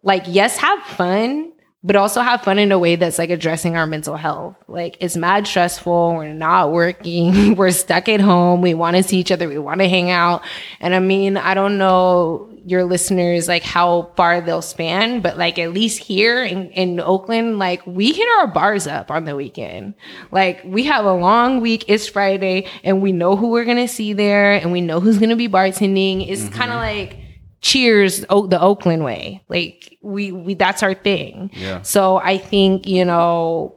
like, 0.02 0.24
yes, 0.28 0.58
have 0.58 0.84
fun, 0.84 1.53
but 1.84 1.98
also 1.98 2.22
have 2.22 2.42
fun 2.42 2.60
in 2.60 2.72
a 2.72 2.80
way 2.80 2.96
that's 2.96 3.20
like 3.20 3.30
addressing 3.30 3.76
our 3.76 3.86
mental 3.86 4.16
health. 4.16 4.56
Like 4.68 4.96
it's 5.02 5.18
mad 5.18 5.46
stressful. 5.46 6.16
We're 6.16 6.34
not 6.34 6.72
working. 6.72 7.56
We're 7.58 7.72
stuck 7.72 8.08
at 8.08 8.22
home. 8.22 8.62
We 8.62 8.74
want 8.74 8.96
to 8.96 9.04
see 9.04 9.18
each 9.18 9.32
other. 9.32 9.50
We 9.50 9.58
want 9.58 9.82
to 9.82 9.90
hang 9.90 10.10
out. 10.10 10.44
And 10.80 10.96
I 10.96 11.00
mean, 11.00 11.36
I 11.36 11.54
don't 11.54 11.78
know 11.78 12.50
your 12.66 12.86
listeners, 12.86 13.50
like 13.50 13.64
how 13.64 14.14
far 14.16 14.40
they'll 14.40 14.62
span, 14.62 15.20
but 15.20 15.38
like 15.38 15.60
at 15.60 15.74
least 15.74 16.00
here 16.00 16.42
in, 16.46 16.70
in 16.72 17.02
Oakland, 17.02 17.60
like 17.60 17.86
we 17.86 18.14
hit 18.14 18.28
our 18.40 18.48
bars 18.48 18.88
up 18.88 19.12
on 19.12 19.26
the 19.26 19.36
weekend. 19.36 19.96
Like 20.32 20.62
we 20.64 20.86
have 20.86 21.04
a 21.04 21.14
long 21.14 21.60
week. 21.60 21.84
It's 21.90 22.08
Friday 22.08 22.68
and 22.86 23.02
we 23.02 23.12
know 23.12 23.36
who 23.36 23.50
we're 23.50 23.66
going 23.66 23.86
to 23.86 23.90
see 23.90 24.14
there 24.14 24.54
and 24.54 24.72
we 24.72 24.80
know 24.80 25.02
who's 25.02 25.18
going 25.18 25.32
to 25.32 25.36
be 25.36 25.50
bartending. 25.50 26.30
It's 26.30 26.44
mm-hmm. 26.44 26.54
kind 26.54 26.72
of 26.72 26.78
like, 26.78 27.23
cheers 27.64 28.24
o- 28.30 28.46
the 28.46 28.62
Oakland 28.62 29.04
way. 29.04 29.42
Like 29.50 29.98
we 30.02 30.32
we 30.32 30.54
that's 30.54 30.84
our 30.84 30.94
thing. 30.94 31.50
Yeah. 31.54 31.82
So 31.82 32.18
I 32.18 32.38
think, 32.38 32.86
you 32.86 33.04
know, 33.06 33.76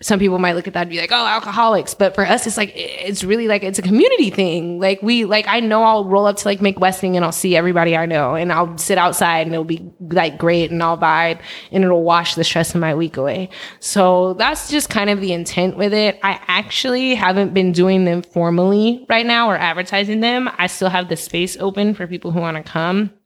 some 0.00 0.20
people 0.20 0.38
might 0.38 0.54
look 0.54 0.68
at 0.68 0.74
that 0.74 0.82
and 0.82 0.90
be 0.90 1.00
like, 1.00 1.10
oh, 1.10 1.26
alcoholics. 1.26 1.92
But 1.92 2.14
for 2.14 2.24
us, 2.24 2.46
it's 2.46 2.56
like, 2.56 2.72
it's 2.76 3.24
really 3.24 3.48
like, 3.48 3.64
it's 3.64 3.80
a 3.80 3.82
community 3.82 4.30
thing. 4.30 4.78
Like, 4.78 5.02
we, 5.02 5.24
like, 5.24 5.48
I 5.48 5.58
know 5.58 5.82
I'll 5.82 6.04
roll 6.04 6.26
up 6.26 6.36
to 6.36 6.48
like 6.48 6.60
make 6.60 6.78
Westing 6.78 7.16
and 7.16 7.24
I'll 7.24 7.32
see 7.32 7.56
everybody 7.56 7.96
I 7.96 8.06
know 8.06 8.36
and 8.36 8.52
I'll 8.52 8.78
sit 8.78 8.96
outside 8.96 9.46
and 9.48 9.54
it'll 9.54 9.64
be 9.64 9.90
like 9.98 10.38
great 10.38 10.70
and 10.70 10.80
I'll 10.80 10.96
vibe 10.96 11.40
and 11.72 11.82
it'll 11.82 12.04
wash 12.04 12.36
the 12.36 12.44
stress 12.44 12.76
of 12.76 12.80
my 12.80 12.94
week 12.94 13.16
away. 13.16 13.50
So 13.80 14.34
that's 14.34 14.70
just 14.70 14.88
kind 14.88 15.10
of 15.10 15.20
the 15.20 15.32
intent 15.32 15.76
with 15.76 15.92
it. 15.92 16.20
I 16.22 16.40
actually 16.46 17.16
haven't 17.16 17.52
been 17.52 17.72
doing 17.72 18.04
them 18.04 18.22
formally 18.22 19.04
right 19.08 19.26
now 19.26 19.50
or 19.50 19.56
advertising 19.56 20.20
them. 20.20 20.48
I 20.58 20.68
still 20.68 20.90
have 20.90 21.08
the 21.08 21.16
space 21.16 21.56
open 21.56 21.94
for 21.94 22.06
people 22.06 22.30
who 22.30 22.40
want 22.40 22.56
to 22.56 22.62
come. 22.62 23.17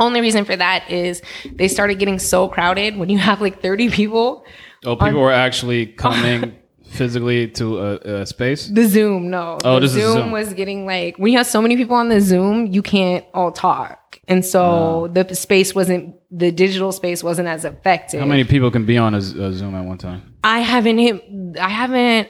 Only 0.00 0.20
reason 0.20 0.44
for 0.44 0.56
that 0.56 0.90
is 0.90 1.22
they 1.52 1.68
started 1.68 1.98
getting 1.98 2.18
so 2.18 2.48
crowded 2.48 2.96
when 2.96 3.08
you 3.10 3.18
have 3.18 3.40
like 3.40 3.62
30 3.62 3.90
people 3.90 4.44
Oh, 4.84 4.96
people 4.96 5.08
on, 5.08 5.14
were 5.14 5.32
actually 5.32 5.86
coming 5.86 6.56
physically 6.84 7.48
to 7.48 7.78
a, 7.78 7.96
a, 8.22 8.26
space. 8.26 8.68
The 8.68 8.86
Zoom, 8.86 9.30
no. 9.30 9.58
Oh, 9.62 9.74
the 9.74 9.80
this 9.80 9.92
Zoom, 9.92 10.12
Zoom 10.14 10.30
was 10.30 10.54
getting 10.54 10.86
like 10.86 11.18
when 11.18 11.32
you 11.32 11.38
have 11.38 11.46
so 11.46 11.60
many 11.60 11.76
people 11.76 11.96
on 11.96 12.08
the 12.08 12.20
Zoom, 12.20 12.66
you 12.66 12.82
can't 12.82 13.24
all 13.34 13.52
talk, 13.52 14.18
and 14.26 14.44
so 14.44 15.08
the 15.12 15.34
space 15.34 15.74
wasn't 15.74 16.16
the 16.30 16.50
digital 16.50 16.92
space 16.92 17.22
wasn't 17.22 17.48
as 17.48 17.64
effective. 17.64 18.20
How 18.20 18.26
many 18.26 18.44
people 18.44 18.70
can 18.70 18.86
be 18.86 18.96
on 18.96 19.14
a, 19.14 19.18
a 19.18 19.52
Zoom 19.52 19.74
at 19.74 19.84
one 19.84 19.98
time? 19.98 20.34
I 20.42 20.60
haven't 20.60 20.98
hit. 20.98 21.22
I 21.60 21.68
haven't 21.68 22.28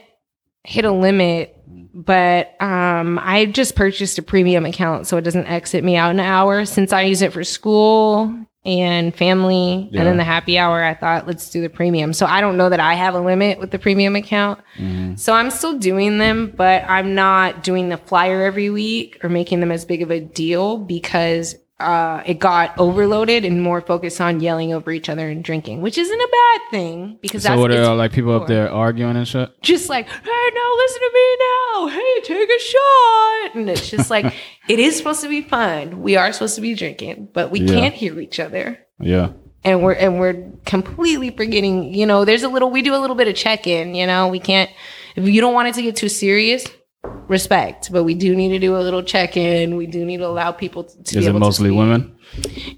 hit 0.63 0.83
a 0.85 0.91
limit 0.91 1.57
but 1.93 2.61
um, 2.61 3.19
I 3.21 3.45
just 3.45 3.75
purchased 3.75 4.17
a 4.17 4.21
premium 4.21 4.65
account 4.65 5.07
so 5.07 5.17
it 5.17 5.21
doesn't 5.21 5.47
exit 5.47 5.83
me 5.83 5.95
out 5.95 6.11
an 6.11 6.19
hour 6.19 6.65
since 6.65 6.93
I 6.93 7.03
use 7.03 7.21
it 7.21 7.33
for 7.33 7.43
school 7.43 8.33
and 8.63 9.15
family 9.15 9.89
yeah. 9.91 10.01
and 10.01 10.07
then 10.07 10.17
the 10.17 10.23
happy 10.23 10.55
hour 10.55 10.83
i 10.83 10.93
thought 10.93 11.25
let's 11.25 11.49
do 11.49 11.61
the 11.61 11.69
premium 11.69 12.13
so 12.13 12.27
i 12.27 12.39
don't 12.39 12.57
know 12.57 12.69
that 12.69 12.79
i 12.79 12.93
have 12.93 13.15
a 13.15 13.19
limit 13.19 13.59
with 13.59 13.71
the 13.71 13.79
premium 13.79 14.15
account 14.15 14.59
mm-hmm. 14.77 15.15
so 15.15 15.33
i'm 15.33 15.49
still 15.49 15.79
doing 15.79 16.19
them 16.19 16.53
but 16.55 16.83
i'm 16.87 17.15
not 17.15 17.63
doing 17.63 17.89
the 17.89 17.97
flyer 17.97 18.43
every 18.43 18.69
week 18.69 19.17
or 19.23 19.29
making 19.29 19.61
them 19.61 19.71
as 19.71 19.83
big 19.83 20.03
of 20.03 20.11
a 20.11 20.19
deal 20.19 20.77
because 20.77 21.55
uh, 21.81 22.23
it 22.25 22.39
got 22.39 22.77
overloaded 22.77 23.45
and 23.45 23.61
more 23.61 23.81
focused 23.81 24.21
on 24.21 24.39
yelling 24.39 24.73
over 24.73 24.91
each 24.91 25.09
other 25.09 25.29
and 25.29 25.43
drinking, 25.43 25.81
which 25.81 25.97
isn't 25.97 26.19
a 26.19 26.29
bad 26.31 26.61
thing 26.71 27.17
because 27.21 27.43
so 27.43 27.49
that's 27.49 27.59
what 27.59 27.71
are 27.71 27.95
like 27.95 28.13
people 28.13 28.33
up 28.33 28.47
there 28.47 28.71
arguing 28.71 29.15
and 29.15 29.27
shit. 29.27 29.49
Just 29.61 29.89
like, 29.89 30.07
hey, 30.07 30.49
no, 30.53 30.75
listen 30.77 30.99
to 30.99 31.11
me 31.13 31.37
now. 31.39 31.87
Hey, 31.87 32.21
take 32.23 32.49
a 32.49 32.59
shot, 32.59 33.55
and 33.55 33.69
it's 33.69 33.89
just 33.89 34.09
like 34.09 34.33
it 34.67 34.79
is 34.79 34.97
supposed 34.97 35.21
to 35.21 35.29
be 35.29 35.41
fun. 35.41 36.01
We 36.01 36.15
are 36.15 36.31
supposed 36.31 36.55
to 36.55 36.61
be 36.61 36.73
drinking, 36.73 37.29
but 37.33 37.51
we 37.51 37.61
yeah. 37.61 37.73
can't 37.73 37.93
hear 37.93 38.19
each 38.19 38.39
other. 38.39 38.79
Yeah. 38.99 39.33
And 39.63 39.83
we're 39.83 39.93
and 39.93 40.19
we're 40.19 40.51
completely 40.65 41.29
forgetting. 41.29 41.93
You 41.93 42.05
know, 42.05 42.25
there's 42.25 42.43
a 42.43 42.49
little. 42.49 42.71
We 42.71 42.81
do 42.81 42.95
a 42.95 42.97
little 42.97 43.15
bit 43.15 43.27
of 43.27 43.35
check 43.35 43.67
in. 43.67 43.93
You 43.93 44.07
know, 44.07 44.27
we 44.27 44.39
can't. 44.39 44.71
If 45.15 45.27
you 45.27 45.41
don't 45.41 45.53
want 45.53 45.67
it 45.67 45.75
to 45.75 45.81
get 45.81 45.95
too 45.95 46.09
serious, 46.09 46.65
respect, 47.03 47.91
but 47.91 48.03
we 48.03 48.13
do 48.13 48.35
need 48.35 48.49
to 48.49 48.59
do 48.59 48.75
a 48.75 48.79
little 48.79 49.01
check 49.03 49.37
in. 49.37 49.75
We 49.75 49.87
do 49.87 50.05
need 50.05 50.17
to 50.17 50.27
allow 50.27 50.51
people 50.51 50.83
to, 50.83 51.03
to 51.03 51.19
Is 51.19 51.27
it 51.27 51.33
mostly 51.33 51.71
women? 51.71 52.15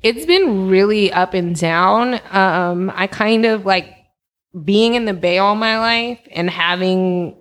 It's 0.01 0.25
been 0.25 0.69
really 0.69 1.11
up 1.11 1.33
and 1.33 1.55
down. 1.55 2.19
Um, 2.31 2.91
I 2.95 3.07
kind 3.07 3.45
of 3.45 3.65
like 3.65 3.93
being 4.63 4.93
in 4.93 5.05
the 5.05 5.13
Bay 5.13 5.39
all 5.39 5.55
my 5.55 5.79
life 5.79 6.19
and 6.31 6.49
having 6.49 7.35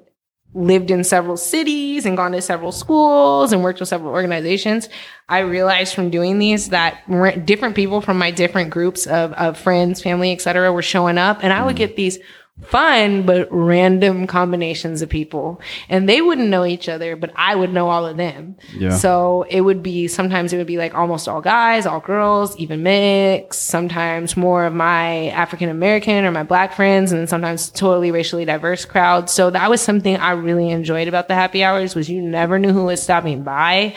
lived 0.55 0.91
in 0.91 1.03
several 1.03 1.37
cities 1.37 2.05
and 2.05 2.16
gone 2.16 2.33
to 2.33 2.43
several 2.43 2.72
schools 2.72 3.53
and 3.53 3.62
worked 3.62 3.80
with 3.80 3.89
several 3.89 4.12
organizations, 4.12 4.89
I 5.28 5.39
realized 5.41 5.95
from 5.95 6.11
doing 6.11 6.39
these 6.39 6.68
that 6.70 6.99
different 7.47 7.74
people 7.74 8.01
from 8.01 8.18
my 8.18 8.30
different 8.30 8.70
groups 8.70 9.07
of, 9.07 9.33
of 9.33 9.57
friends, 9.57 10.03
family, 10.03 10.33
etc., 10.33 10.70
were 10.72 10.83
showing 10.83 11.16
up, 11.16 11.43
and 11.43 11.53
I 11.53 11.64
would 11.64 11.76
mm. 11.76 11.78
get 11.78 11.97
these 11.97 12.18
fun 12.61 13.24
but 13.24 13.48
random 13.50 14.26
combinations 14.26 15.03
of 15.03 15.09
people. 15.09 15.61
And 15.88 16.09
they 16.09 16.20
wouldn't 16.20 16.48
know 16.48 16.64
each 16.64 16.88
other 16.88 17.16
but 17.16 17.32
i 17.34 17.55
would 17.55 17.72
know 17.72 17.88
all 17.88 18.07
of 18.07 18.16
them. 18.16 18.57
Yeah. 18.76 18.96
so 18.96 19.46
it 19.48 19.62
would 19.62 19.82
be 19.82 20.07
sometimes 20.09 20.53
it 20.53 20.59
would 20.59 20.66
be 20.66 20.78
like 20.78 20.94
almost 20.94 21.28
all 21.28 21.40
guys 21.40 21.86
all 21.86 22.00
girls 22.00 22.57
even 22.57 22.82
mix. 22.82 23.59
Sometimes 23.59 24.36
more 24.36 24.64
of 24.64 24.74
my 24.74 25.28
african 25.28 25.68
american 25.68 26.24
or 26.24 26.30
my 26.30 26.42
black 26.42 26.74
friends 26.74 27.11
and 27.11 27.20
then 27.20 27.26
sometimes 27.26 27.70
totally 27.70 28.11
racially 28.11 28.44
diverse 28.44 28.84
crowds 28.84 29.32
so 29.32 29.50
that 29.50 29.70
was 29.70 29.80
something 29.80 30.16
i 30.16 30.32
really 30.32 30.70
enjoyed 30.70 31.09
about 31.09 31.28
the 31.28 31.34
happy 31.34 31.64
hours 31.64 31.94
was 31.94 32.09
you 32.09 32.22
never 32.22 32.59
knew 32.59 32.72
who 32.72 32.84
was 32.84 33.03
stopping 33.03 33.42
by. 33.42 33.94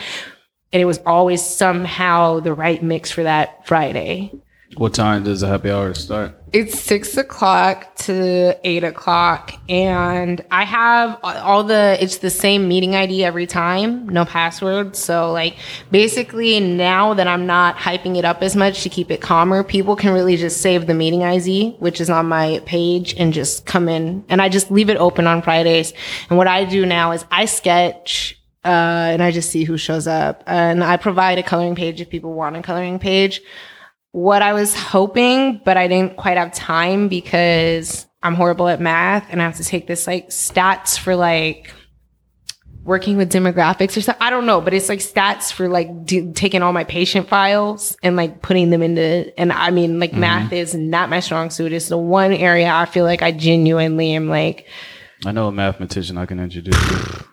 And 0.72 0.82
it 0.82 0.84
was 0.84 0.98
always 1.06 1.42
somehow 1.42 2.40
the 2.40 2.52
right 2.52 2.82
mix 2.82 3.10
for 3.10 3.22
that 3.22 3.66
friday 3.66 4.32
what 4.74 4.92
time 4.92 5.22
does 5.22 5.40
the 5.40 5.46
happy 5.46 5.70
hour 5.70 5.94
start? 5.94 6.34
It's 6.52 6.78
six 6.78 7.16
o'clock 7.16 7.94
to 7.96 8.58
eight 8.64 8.82
o'clock, 8.82 9.52
and 9.68 10.44
I 10.50 10.64
have 10.64 11.18
all 11.22 11.64
the. 11.64 11.96
It's 12.00 12.18
the 12.18 12.30
same 12.30 12.66
meeting 12.66 12.94
ID 12.94 13.24
every 13.24 13.46
time, 13.46 14.08
no 14.08 14.24
password. 14.24 14.96
So 14.96 15.32
like, 15.32 15.56
basically, 15.90 16.58
now 16.60 17.14
that 17.14 17.28
I'm 17.28 17.46
not 17.46 17.76
hyping 17.76 18.16
it 18.16 18.24
up 18.24 18.42
as 18.42 18.56
much 18.56 18.82
to 18.82 18.88
keep 18.88 19.10
it 19.10 19.20
calmer, 19.20 19.62
people 19.62 19.96
can 19.96 20.12
really 20.12 20.36
just 20.36 20.60
save 20.60 20.86
the 20.86 20.94
meeting 20.94 21.22
ID, 21.22 21.76
which 21.78 22.00
is 22.00 22.10
on 22.10 22.26
my 22.26 22.60
page, 22.66 23.14
and 23.14 23.32
just 23.32 23.66
come 23.66 23.88
in. 23.88 24.24
And 24.28 24.42
I 24.42 24.48
just 24.48 24.70
leave 24.70 24.90
it 24.90 24.96
open 24.96 25.26
on 25.26 25.42
Fridays. 25.42 25.92
And 26.28 26.38
what 26.38 26.48
I 26.48 26.64
do 26.64 26.84
now 26.84 27.12
is 27.12 27.24
I 27.30 27.44
sketch 27.44 28.40
uh, 28.64 29.12
and 29.12 29.22
I 29.22 29.30
just 29.30 29.50
see 29.50 29.62
who 29.62 29.76
shows 29.76 30.08
up. 30.08 30.42
And 30.46 30.82
I 30.82 30.96
provide 30.96 31.38
a 31.38 31.42
coloring 31.42 31.76
page 31.76 32.00
if 32.00 32.10
people 32.10 32.32
want 32.32 32.56
a 32.56 32.62
coloring 32.62 32.98
page 32.98 33.40
what 34.16 34.40
I 34.40 34.54
was 34.54 34.74
hoping, 34.74 35.60
but 35.62 35.76
I 35.76 35.88
didn't 35.88 36.16
quite 36.16 36.38
have 36.38 36.50
time 36.54 37.08
because 37.08 38.06
I'm 38.22 38.32
horrible 38.32 38.66
at 38.66 38.80
math 38.80 39.26
and 39.28 39.42
I 39.42 39.44
have 39.44 39.58
to 39.58 39.62
take 39.62 39.86
this 39.86 40.06
like 40.06 40.30
stats 40.30 40.98
for 40.98 41.14
like 41.14 41.70
working 42.82 43.18
with 43.18 43.30
demographics 43.30 43.94
or 43.94 44.00
something. 44.00 44.22
I 44.22 44.30
don't 44.30 44.46
know, 44.46 44.62
but 44.62 44.72
it's 44.72 44.88
like 44.88 45.00
stats 45.00 45.52
for 45.52 45.68
like 45.68 46.06
d- 46.06 46.32
taking 46.32 46.62
all 46.62 46.72
my 46.72 46.84
patient 46.84 47.28
files 47.28 47.94
and 48.02 48.16
like 48.16 48.40
putting 48.40 48.70
them 48.70 48.82
into, 48.82 49.38
and 49.38 49.52
I 49.52 49.70
mean, 49.70 50.00
like 50.00 50.12
mm-hmm. 50.12 50.20
math 50.20 50.50
is 50.50 50.74
not 50.74 51.10
my 51.10 51.20
strong 51.20 51.50
suit. 51.50 51.74
It's 51.74 51.90
the 51.90 51.98
one 51.98 52.32
area 52.32 52.72
I 52.72 52.86
feel 52.86 53.04
like 53.04 53.20
I 53.20 53.32
genuinely 53.32 54.14
am 54.14 54.30
like, 54.30 54.66
I 55.26 55.32
know 55.32 55.48
a 55.48 55.52
mathematician 55.52 56.16
I 56.16 56.24
can 56.24 56.40
introduce 56.40 56.74
you. 56.90 57.26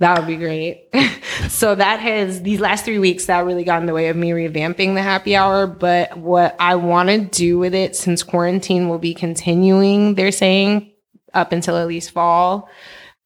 That 0.00 0.18
would 0.18 0.26
be 0.26 0.36
great. 0.36 0.88
so 1.48 1.74
that 1.74 2.00
has 2.00 2.42
these 2.42 2.58
last 2.58 2.86
three 2.86 2.98
weeks 2.98 3.26
that 3.26 3.44
really 3.44 3.64
got 3.64 3.80
in 3.80 3.86
the 3.86 3.92
way 3.92 4.08
of 4.08 4.16
me 4.16 4.30
revamping 4.30 4.94
the 4.94 5.02
happy 5.02 5.36
hour. 5.36 5.66
But 5.66 6.16
what 6.16 6.56
I 6.58 6.76
want 6.76 7.10
to 7.10 7.18
do 7.18 7.58
with 7.58 7.74
it, 7.74 7.94
since 7.94 8.22
quarantine 8.22 8.88
will 8.88 8.98
be 8.98 9.12
continuing, 9.12 10.14
they're 10.14 10.32
saying 10.32 10.90
up 11.34 11.52
until 11.52 11.76
at 11.76 11.86
least 11.86 12.12
fall. 12.12 12.70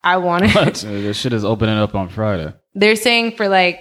I 0.03 0.17
want 0.17 0.51
to. 0.51 0.87
this 0.87 1.17
shit 1.17 1.33
is 1.33 1.45
opening 1.45 1.79
up 1.79 1.95
on 1.95 2.09
Friday. 2.09 2.53
They're 2.75 2.97
saying 2.97 3.37
for 3.37 3.49
like 3.49 3.79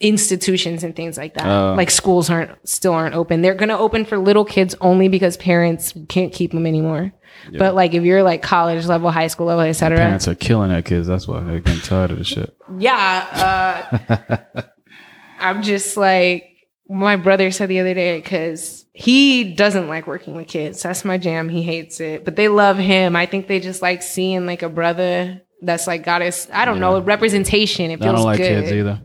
institutions 0.00 0.82
and 0.82 0.96
things 0.96 1.18
like 1.18 1.34
that. 1.34 1.46
Oh. 1.46 1.74
like 1.74 1.90
schools 1.90 2.30
aren't 2.30 2.66
still 2.66 2.94
aren't 2.94 3.14
open. 3.14 3.42
They're 3.42 3.54
gonna 3.54 3.76
open 3.76 4.04
for 4.04 4.18
little 4.18 4.44
kids 4.44 4.74
only 4.80 5.08
because 5.08 5.36
parents 5.36 5.92
can't 6.08 6.32
keep 6.32 6.52
them 6.52 6.64
anymore. 6.64 7.12
But 7.56 7.74
like 7.74 7.94
if 7.94 8.02
you're 8.04 8.22
like 8.22 8.42
college 8.42 8.86
level, 8.86 9.10
high 9.10 9.26
school 9.28 9.46
level, 9.46 9.64
etc. 9.64 9.96
Parents 9.98 10.28
are 10.28 10.34
killing 10.34 10.68
their 10.70 10.82
kids. 10.82 11.06
That's 11.06 11.26
why 11.26 11.40
they're 11.40 11.60
getting 11.60 11.80
tired 11.80 12.10
of 12.10 12.18
the 12.18 12.24
shit. 12.24 12.54
Yeah, 12.78 13.86
uh, 14.18 14.62
I'm 15.40 15.62
just 15.62 15.96
like 15.96 16.44
my 16.88 17.16
brother 17.16 17.50
said 17.50 17.68
the 17.68 17.80
other 17.80 17.94
day 17.94 18.18
because 18.20 18.84
he 18.92 19.54
doesn't 19.54 19.88
like 19.88 20.06
working 20.06 20.34
with 20.36 20.48
kids. 20.48 20.82
That's 20.82 21.04
my 21.04 21.18
jam. 21.18 21.48
He 21.48 21.62
hates 21.62 22.00
it, 22.00 22.24
but 22.24 22.36
they 22.36 22.48
love 22.48 22.76
him. 22.78 23.16
I 23.16 23.26
think 23.26 23.46
they 23.48 23.60
just 23.60 23.80
like 23.82 24.02
seeing 24.02 24.44
like 24.46 24.62
a 24.62 24.68
brother 24.68 25.40
that's 25.62 25.86
like 25.86 26.04
got 26.04 26.20
his. 26.22 26.48
I 26.52 26.64
don't 26.64 26.80
know 26.80 27.00
representation. 27.00 27.90
It 27.90 28.00
I 28.00 28.04
feels 28.04 28.16
don't 28.16 28.24
like 28.24 28.38
good. 28.38 28.64
kids 28.64 28.72
either. 28.72 29.00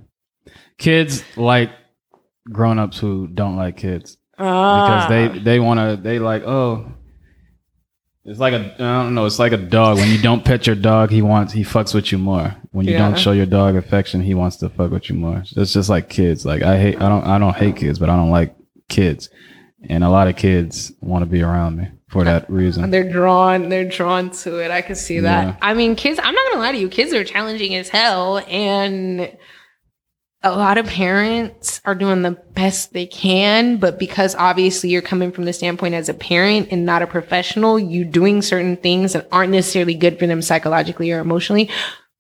Kids 0.77 1.23
like 1.37 1.71
grown 2.51 2.79
ups 2.79 2.99
who 2.99 3.27
don't 3.27 3.55
like 3.55 3.77
kids 3.77 4.17
because 4.31 4.45
Ah. 4.47 5.07
they 5.09 5.39
they 5.39 5.59
want 5.59 5.79
to. 5.79 6.01
They 6.01 6.19
like 6.19 6.43
oh. 6.43 6.91
It's 8.27 8.39
like 8.39 8.53
a 8.53 8.73
I 8.79 9.03
don't 9.03 9.13
know. 9.13 9.25
It's 9.25 9.37
like 9.39 9.51
a 9.51 9.57
dog. 9.57 9.97
When 9.97 10.09
you 10.09 10.17
don't 10.19 10.43
pet 10.43 10.65
your 10.65 10.75
dog, 10.75 11.11
he 11.11 11.21
wants 11.21 11.53
he 11.53 11.63
fucks 11.63 11.93
with 11.93 12.11
you 12.11 12.17
more. 12.17 12.55
When 12.71 12.87
you 12.87 12.93
Yeah. 12.93 12.99
don't 13.09 13.19
show 13.19 13.31
your 13.33 13.45
dog 13.45 13.75
affection, 13.75 14.21
he 14.21 14.33
wants 14.33 14.57
to 14.57 14.69
fuck 14.69 14.89
with 14.91 15.09
you 15.09 15.15
more. 15.15 15.43
It's 15.55 15.73
just 15.73 15.89
like 15.89 16.09
kids. 16.09 16.45
Like 16.45 16.63
I 16.63 16.79
hate 16.79 16.95
I 17.01 17.07
don't 17.07 17.23
I 17.25 17.37
don't 17.37 17.55
hate 17.55 17.75
kids, 17.75 17.99
but 17.99 18.09
I 18.09 18.15
don't 18.15 18.31
like 18.31 18.55
kids, 18.89 19.29
and 19.89 20.03
a 20.03 20.09
lot 20.09 20.27
of 20.27 20.35
kids 20.35 20.91
want 21.01 21.21
to 21.21 21.27
be 21.27 21.43
around 21.43 21.77
me 21.77 21.87
for 22.09 22.23
that 22.23 22.49
reason. 22.49 22.89
They're 22.91 23.11
drawn. 23.11 23.69
They're 23.69 23.87
drawn 23.87 24.31
to 24.31 24.57
it. 24.57 24.71
I 24.71 24.81
can 24.81 24.95
see 24.95 25.19
that. 25.19 25.43
Yeah. 25.45 25.55
I 25.61 25.75
mean, 25.75 25.95
kids. 25.95 26.19
I'm 26.21 26.33
not 26.33 26.45
gonna 26.51 26.63
lie 26.65 26.71
to 26.71 26.77
you. 26.79 26.89
Kids 26.89 27.13
are 27.13 27.23
challenging 27.23 27.75
as 27.75 27.89
hell, 27.89 28.39
and 28.47 29.31
a 30.45 30.55
lot 30.55 30.77
of 30.77 30.85
parents 30.85 31.81
are 31.85 31.95
doing 31.95 32.21
the 32.21 32.31
best 32.53 32.93
they 32.93 33.07
can. 33.07 33.77
But 33.77 33.97
because 33.97 34.35
obviously 34.35 34.91
you're 34.91 35.01
coming 35.01 35.31
from 35.31 35.45
the 35.45 35.51
standpoint 35.53 35.95
as 35.95 36.07
a 36.07 36.13
parent 36.13 36.69
and 36.71 36.85
not 36.85 37.01
a 37.01 37.07
professional, 37.07 37.79
you 37.79 38.05
doing 38.05 38.43
certain 38.43 38.77
things 38.77 39.13
that 39.13 39.27
aren't 39.31 39.51
necessarily 39.51 39.95
good 39.95 40.19
for 40.19 40.27
them 40.27 40.43
psychologically 40.43 41.11
or 41.11 41.19
emotionally. 41.19 41.69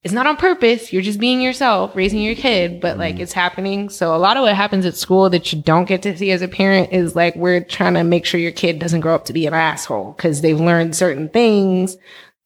It's 0.03 0.13
not 0.13 0.27
on 0.27 0.37
purpose. 0.37 0.91
You're 0.91 1.01
just 1.03 1.19
being 1.19 1.39
yourself, 1.41 1.95
raising 1.95 2.19
your 2.21 2.35
kid, 2.35 2.81
but 2.81 2.97
like 2.97 3.19
it's 3.19 3.33
happening. 3.33 3.89
So 3.89 4.15
a 4.15 4.17
lot 4.17 4.37
of 4.37 4.43
what 4.43 4.55
happens 4.55 4.85
at 4.85 4.95
school 4.95 5.29
that 5.29 5.53
you 5.53 5.61
don't 5.61 5.85
get 5.87 6.01
to 6.03 6.17
see 6.17 6.31
as 6.31 6.41
a 6.41 6.47
parent 6.47 6.93
is 6.93 7.15
like 7.15 7.35
we're 7.35 7.63
trying 7.63 7.93
to 7.93 8.03
make 8.03 8.25
sure 8.25 8.39
your 8.39 8.51
kid 8.51 8.79
doesn't 8.79 9.01
grow 9.01 9.15
up 9.15 9.25
to 9.25 9.33
be 9.33 9.45
an 9.45 9.53
asshole 9.53 10.13
because 10.13 10.41
they've 10.41 10.59
learned 10.59 10.95
certain 10.95 11.29
things 11.29 11.95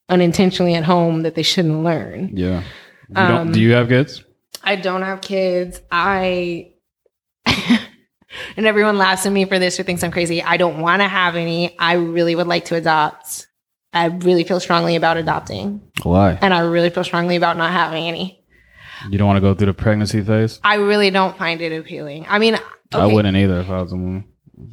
unintentionally 0.10 0.76
at 0.76 0.84
home 0.84 1.24
that 1.24 1.36
they 1.36 1.44
shouldn't 1.44 1.84
learn. 1.84 2.32
yeah. 2.34 2.64
You 3.10 3.16
Um, 3.16 3.52
do 3.52 3.60
you 3.60 3.72
have 3.74 3.90
kids? 3.90 4.24
I 4.64 4.76
don't 4.76 5.02
have 5.02 5.22
kids. 5.22 5.82
I 5.92 6.74
and 8.58 8.66
everyone 8.66 8.98
laughs 8.98 9.26
at 9.26 9.32
me 9.32 9.46
for 9.46 9.60
this 9.60 9.80
or 9.80 9.84
thinks 9.84 10.04
I'm 10.04 10.12
crazy. 10.12 10.42
I 10.42 10.58
don't 10.58 10.80
want 10.80 11.02
to 11.02 11.08
have 11.08 11.36
any. 11.36 11.78
I 11.80 11.94
really 11.94 12.36
would 12.36 12.48
like 12.48 12.66
to 12.66 12.76
adopt. 12.76 13.48
I 13.92 14.06
really 14.06 14.44
feel 14.44 14.60
strongly 14.60 14.96
about 14.96 15.18
adopting, 15.18 15.82
Why? 16.04 16.38
and 16.40 16.54
I 16.54 16.60
really 16.60 16.92
feel 16.92 17.04
strongly 17.04 17.36
about 17.36 17.58
not 17.58 17.72
having 17.72 18.08
any. 18.08 18.46
You 19.10 19.18
don't 19.18 19.28
want 19.28 19.38
to 19.38 19.42
go 19.42 19.56
through 19.56 19.68
the 19.68 19.74
pregnancy 19.74 20.22
phase? 20.22 20.60
I 20.64 20.76
really 20.76 21.10
don't 21.10 21.36
find 21.38 21.60
it 21.62 21.72
appealing. 21.72 22.26
I 22.28 22.38
mean, 22.38 22.58
I 22.92 23.06
wouldn't 23.08 23.36
either 23.36 23.62
if 23.62 23.70
I 23.70 23.82
was 23.82 23.92
a 23.92 23.96
woman. 23.96 24.26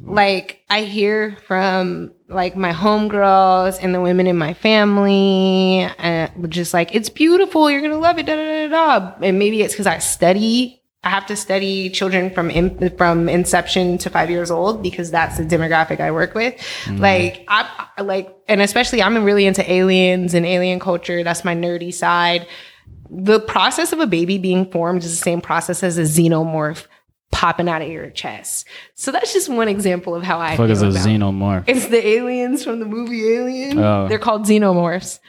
Like 0.03 0.61
I 0.69 0.81
hear 0.81 1.37
from 1.47 2.13
like 2.27 2.57
my 2.57 2.73
homegirls 2.73 3.79
and 3.81 3.95
the 3.95 4.01
women 4.01 4.27
in 4.27 4.37
my 4.37 4.53
family, 4.53 5.89
and 5.97 6.51
just 6.51 6.73
like 6.73 6.93
it's 6.93 7.09
beautiful. 7.09 7.71
You're 7.71 7.81
gonna 7.81 7.97
love 7.97 8.17
it. 8.19 8.25
Da 8.25 8.35
da 8.35 8.67
da 8.67 8.99
da. 8.99 9.13
And 9.21 9.39
maybe 9.39 9.61
it's 9.61 9.73
because 9.73 9.87
I 9.87 9.99
study. 9.99 10.81
I 11.03 11.09
have 11.09 11.25
to 11.27 11.37
study 11.37 11.89
children 11.89 12.31
from 12.31 12.49
in, 12.49 12.95
from 12.97 13.29
inception 13.29 13.97
to 13.99 14.09
five 14.09 14.29
years 14.29 14.51
old 14.51 14.83
because 14.83 15.09
that's 15.09 15.37
the 15.37 15.43
demographic 15.45 16.01
I 16.01 16.11
work 16.11 16.33
with. 16.33 16.55
Mm-hmm. 16.55 16.97
Like 16.97 17.45
I 17.47 17.87
I- 17.97 18.01
like, 18.01 18.35
and 18.47 18.61
especially 18.61 19.01
I'm 19.01 19.23
really 19.23 19.45
into 19.45 19.69
aliens 19.71 20.33
and 20.33 20.45
alien 20.45 20.79
culture. 20.79 21.23
That's 21.23 21.45
my 21.45 21.55
nerdy 21.55 21.93
side. 21.93 22.45
The 23.09 23.39
process 23.39 23.93
of 23.93 23.99
a 23.99 24.07
baby 24.07 24.37
being 24.37 24.69
formed 24.69 25.03
is 25.03 25.17
the 25.17 25.23
same 25.23 25.39
process 25.39 25.81
as 25.81 25.97
a 25.97 26.01
xenomorph 26.01 26.87
popping 27.37 27.69
out 27.69 27.83
of 27.83 27.87
your 27.87 28.09
chest. 28.09 28.65
So 28.95 29.11
that's 29.11 29.31
just 29.31 29.47
one 29.47 29.67
example 29.67 30.15
of 30.15 30.23
how 30.23 30.39
I 30.39 30.57
Fuck 30.57 30.71
is 30.71 30.81
a 30.81 30.87
about- 30.87 31.05
xenomorph? 31.05 31.65
It's 31.67 31.85
the 31.87 32.05
aliens 32.05 32.63
from 32.63 32.79
the 32.79 32.85
movie 32.85 33.31
Alien. 33.35 33.77
Oh. 33.77 34.07
They're 34.07 34.17
called 34.17 34.45
xenomorphs. 34.45 35.19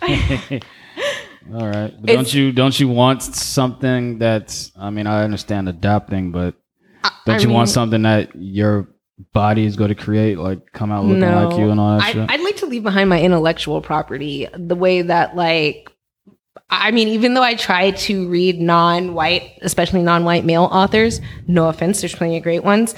All 1.52 1.66
right. 1.66 1.92
But 2.00 2.06
don't 2.06 2.32
you 2.32 2.52
don't 2.52 2.78
you 2.78 2.88
want 2.88 3.22
something 3.22 4.18
that's 4.18 4.70
I 4.78 4.90
mean, 4.90 5.06
I 5.06 5.24
understand 5.24 5.68
adopting, 5.68 6.30
but 6.30 6.54
don't 7.26 7.36
I 7.36 7.38
you 7.40 7.48
want 7.50 7.68
something 7.68 8.02
that 8.02 8.30
your 8.36 8.88
body 9.32 9.66
is 9.66 9.76
going 9.76 9.88
to 9.88 9.94
create, 9.94 10.38
like 10.38 10.72
come 10.72 10.92
out 10.92 11.04
looking 11.04 11.20
No, 11.20 11.48
like 11.48 11.58
you 11.58 11.70
and 11.70 11.80
all 11.80 11.98
that 11.98 12.04
I, 12.04 12.12
shit? 12.12 12.30
I'd 12.30 12.40
like 12.42 12.56
to 12.58 12.66
leave 12.66 12.82
behind 12.84 13.10
my 13.10 13.20
intellectual 13.20 13.80
property 13.80 14.46
the 14.56 14.76
way 14.76 15.02
that 15.02 15.34
like 15.34 15.91
I 16.70 16.90
mean, 16.90 17.08
even 17.08 17.34
though 17.34 17.42
I 17.42 17.54
try 17.54 17.90
to 17.90 18.28
read 18.28 18.60
non-white, 18.60 19.58
especially 19.62 20.02
non-white 20.02 20.44
male 20.44 20.64
authors, 20.64 21.20
no 21.46 21.68
offense, 21.68 22.00
there's 22.00 22.14
plenty 22.14 22.36
of 22.36 22.42
great 22.42 22.64
ones. 22.64 22.94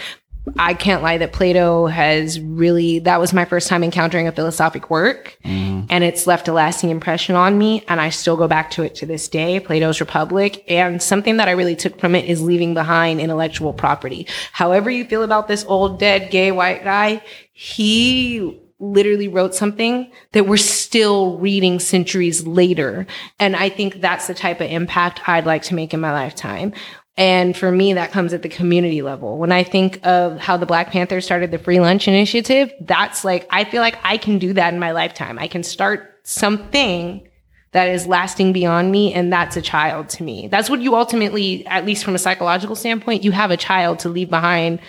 I 0.59 0.75
can't 0.75 1.03
lie 1.03 1.17
that 1.19 1.33
Plato 1.33 1.87
has 1.87 2.39
really, 2.39 2.99
that 3.01 3.19
was 3.19 3.33
my 3.33 3.47
first 3.47 3.67
time 3.67 3.83
encountering 3.83 4.29
a 4.29 4.33
philosophic 4.33 4.91
work 4.91 5.39
Mm-hmm. 5.45 5.87
and 5.89 6.05
it's 6.05 6.27
left 6.27 6.49
a 6.49 6.53
lasting 6.53 6.91
impression 6.91 7.35
on 7.35 7.57
me. 7.59 7.85
And 7.89 8.01
I 8.01 8.11
still 8.11 8.37
go 8.37 8.47
back 8.47 8.71
to 8.73 8.83
it 8.83 8.95
to 8.97 9.07
this 9.07 9.29
day, 9.29 9.59
Plato's 9.61 10.01
Republic. 10.01 10.65
And 10.69 11.03
something 11.03 11.39
that 11.39 11.49
I 11.49 11.53
really 11.53 11.77
took 11.77 11.99
from 11.99 12.15
it 12.15 12.27
is 12.27 12.43
leaving 12.43 12.75
behind 12.75 13.21
intellectual 13.21 13.73
property. 13.73 14.27
However 14.53 14.91
you 14.91 15.05
feel 15.05 15.23
about 15.23 15.49
this 15.49 15.65
old, 15.67 15.99
dead, 15.99 16.31
gay, 16.31 16.53
white 16.53 16.85
guy, 16.85 17.23
he 17.53 18.61
literally 18.93 19.29
wrote 19.29 19.55
something 19.55 20.11
that 20.33 20.47
we're 20.47 20.57
still 20.57 21.39
reading 21.39 21.81
centuries 21.81 22.47
later. 22.47 23.07
And 23.39 23.57
I 23.57 23.69
think 23.69 24.01
that's 24.01 24.27
the 24.27 24.35
type 24.35 24.61
of 24.61 24.71
impact 24.71 25.29
I'd 25.29 25.47
like 25.47 25.63
to 25.65 25.75
make 25.75 25.95
in 25.95 26.01
my 26.01 26.13
lifetime. 26.13 26.73
And 27.17 27.57
for 27.57 27.71
me, 27.71 27.93
that 27.93 28.11
comes 28.11 28.33
at 28.33 28.43
the 28.43 28.49
community 28.49 29.01
level. 29.01 29.39
When 29.39 29.53
I 29.53 29.63
think 29.63 30.05
of 30.05 30.39
how 30.39 30.57
the 30.57 30.67
Black 30.67 30.91
Panthers 30.91 31.25
started 31.25 31.53
the 31.53 31.59
free 31.59 31.79
lunch 31.79 32.09
initiative, 32.09 32.73
that's 32.81 33.25
like, 33.25 33.47
I 33.51 33.65
feel 33.65 33.81
like 33.81 33.99
I 34.03 34.17
can 34.17 34.39
do 34.39 34.53
that 34.55 34.75
in 34.75 34.81
my 34.81 34.91
lifetime. 34.91 35.39
I 35.39 35.47
can 35.47 35.63
start 35.63 36.19
something 36.25 37.29
that 37.71 37.89
is 37.89 38.07
lasting 38.07 38.53
beyond 38.53 38.91
me. 38.91 39.13
And 39.13 39.33
that's 39.33 39.57
a 39.57 39.63
child 39.63 40.09
to 40.11 40.25
me. 40.25 40.49
That's 40.49 40.69
what 40.71 40.81
you 40.81 40.97
ultimately, 40.97 41.67
at 41.67 41.85
least 41.85 42.05
from 42.05 42.15
a 42.15 42.19
psychological 42.19 42.77
standpoint, 42.77 43.25
you 43.25 43.33
have 43.33 43.51
a 43.51 43.57
child 43.57 44.01
to 44.01 44.09
leave 44.09 44.31
behind 44.31 44.81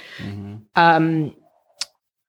um, 0.75 1.35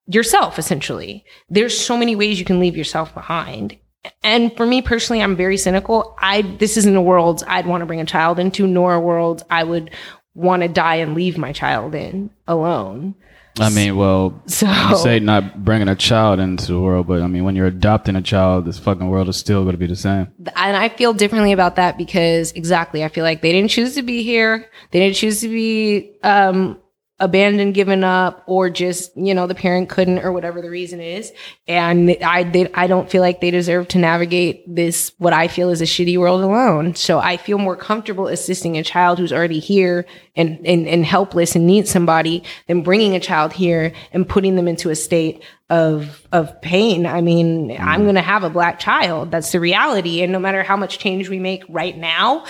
yourself, 0.07 0.57
essentially. 0.57 1.25
There's 1.49 1.77
so 1.77 1.97
many 1.97 2.15
ways 2.15 2.39
you 2.39 2.45
can 2.45 2.59
leave 2.59 2.77
yourself 2.77 3.13
behind. 3.13 3.77
And 4.23 4.55
for 4.55 4.65
me 4.65 4.81
personally, 4.81 5.21
I'm 5.21 5.35
very 5.35 5.57
cynical. 5.57 6.15
I 6.19 6.41
this 6.41 6.77
isn't 6.77 6.95
a 6.95 7.01
world 7.01 7.43
I'd 7.47 7.67
want 7.67 7.81
to 7.81 7.85
bring 7.85 7.99
a 7.99 8.05
child 8.05 8.39
into, 8.39 8.65
nor 8.65 8.93
a 8.93 8.99
world 8.99 9.43
I 9.49 9.63
would 9.63 9.91
want 10.33 10.61
to 10.61 10.67
die 10.69 10.95
and 10.95 11.13
leave 11.15 11.37
my 11.37 11.51
child 11.51 11.95
in 11.95 12.29
alone. 12.47 13.15
I 13.59 13.69
mean, 13.69 13.95
well, 13.97 14.39
So 14.45 14.67
you 14.67 14.97
say 14.97 15.19
not 15.19 15.63
bringing 15.63 15.87
a 15.87 15.95
child 15.95 16.39
into 16.39 16.73
the 16.73 16.79
world, 16.79 17.07
but 17.07 17.23
I 17.23 17.27
mean, 17.27 17.43
when 17.43 17.55
you're 17.55 17.65
adopting 17.65 18.15
a 18.15 18.21
child, 18.21 18.65
this 18.65 18.77
fucking 18.77 19.09
world 19.09 19.29
is 19.29 19.37
still 19.37 19.63
going 19.63 19.73
to 19.73 19.79
be 19.79 19.87
the 19.87 19.95
same. 19.95 20.27
and 20.55 20.77
I 20.77 20.89
feel 20.89 21.13
differently 21.13 21.53
about 21.53 21.75
that 21.77 21.97
because 21.97 22.51
exactly, 22.51 23.03
I 23.03 23.09
feel 23.09 23.23
like 23.23 23.41
they 23.41 23.51
didn't 23.51 23.71
choose 23.71 23.95
to 23.95 24.03
be 24.03 24.21
here. 24.23 24.69
They 24.91 24.99
didn't 24.99 25.15
choose 25.15 25.41
to 25.41 25.47
be 25.47 26.11
um, 26.23 26.79
abandoned, 27.19 27.73
given 27.73 28.03
up, 28.03 28.43
or 28.45 28.69
just 28.69 29.15
you 29.17 29.33
know 29.33 29.47
the 29.47 29.55
parent 29.55 29.89
couldn't, 29.89 30.19
or 30.19 30.31
whatever 30.31 30.61
the 30.61 30.69
reason 30.69 30.99
is. 30.99 31.31
And 31.67 32.15
I 32.23 32.43
they, 32.43 32.71
I 32.73 32.87
don't 32.87 33.09
feel 33.09 33.21
like 33.21 33.41
they 33.41 33.51
deserve 33.51 33.87
to 33.89 33.97
navigate 33.97 34.63
this 34.67 35.11
what 35.17 35.33
I 35.33 35.47
feel 35.47 35.69
is 35.69 35.81
a 35.81 35.85
shitty 35.85 36.17
world 36.17 36.43
alone. 36.43 36.95
So 36.95 37.19
I 37.19 37.37
feel 37.37 37.57
more 37.57 37.75
comfortable 37.75 38.27
assisting 38.27 38.77
a 38.77 38.83
child 38.83 39.19
who's 39.19 39.33
already 39.33 39.59
here 39.59 40.05
and 40.35 40.65
and, 40.65 40.87
and 40.87 41.05
helpless 41.05 41.55
and 41.55 41.65
needs 41.65 41.89
somebody 41.89 42.43
than 42.67 42.83
bringing 42.83 43.15
a 43.15 43.19
child 43.19 43.53
here 43.53 43.93
and 44.11 44.27
putting 44.27 44.55
them 44.55 44.67
into 44.67 44.89
a 44.89 44.95
state 44.95 45.43
of 45.69 46.25
of 46.31 46.61
pain. 46.61 47.05
I 47.05 47.21
mean, 47.21 47.71
I'm 47.71 48.01
mm. 48.01 48.05
going 48.05 48.15
to 48.15 48.21
have 48.21 48.43
a 48.43 48.49
black 48.49 48.79
child. 48.79 49.31
That's 49.31 49.51
the 49.51 49.59
reality. 49.59 50.21
And 50.21 50.31
no 50.31 50.39
matter 50.39 50.63
how 50.63 50.77
much 50.77 50.99
change 50.99 51.29
we 51.29 51.39
make 51.39 51.63
right 51.67 51.97
now, 51.97 52.45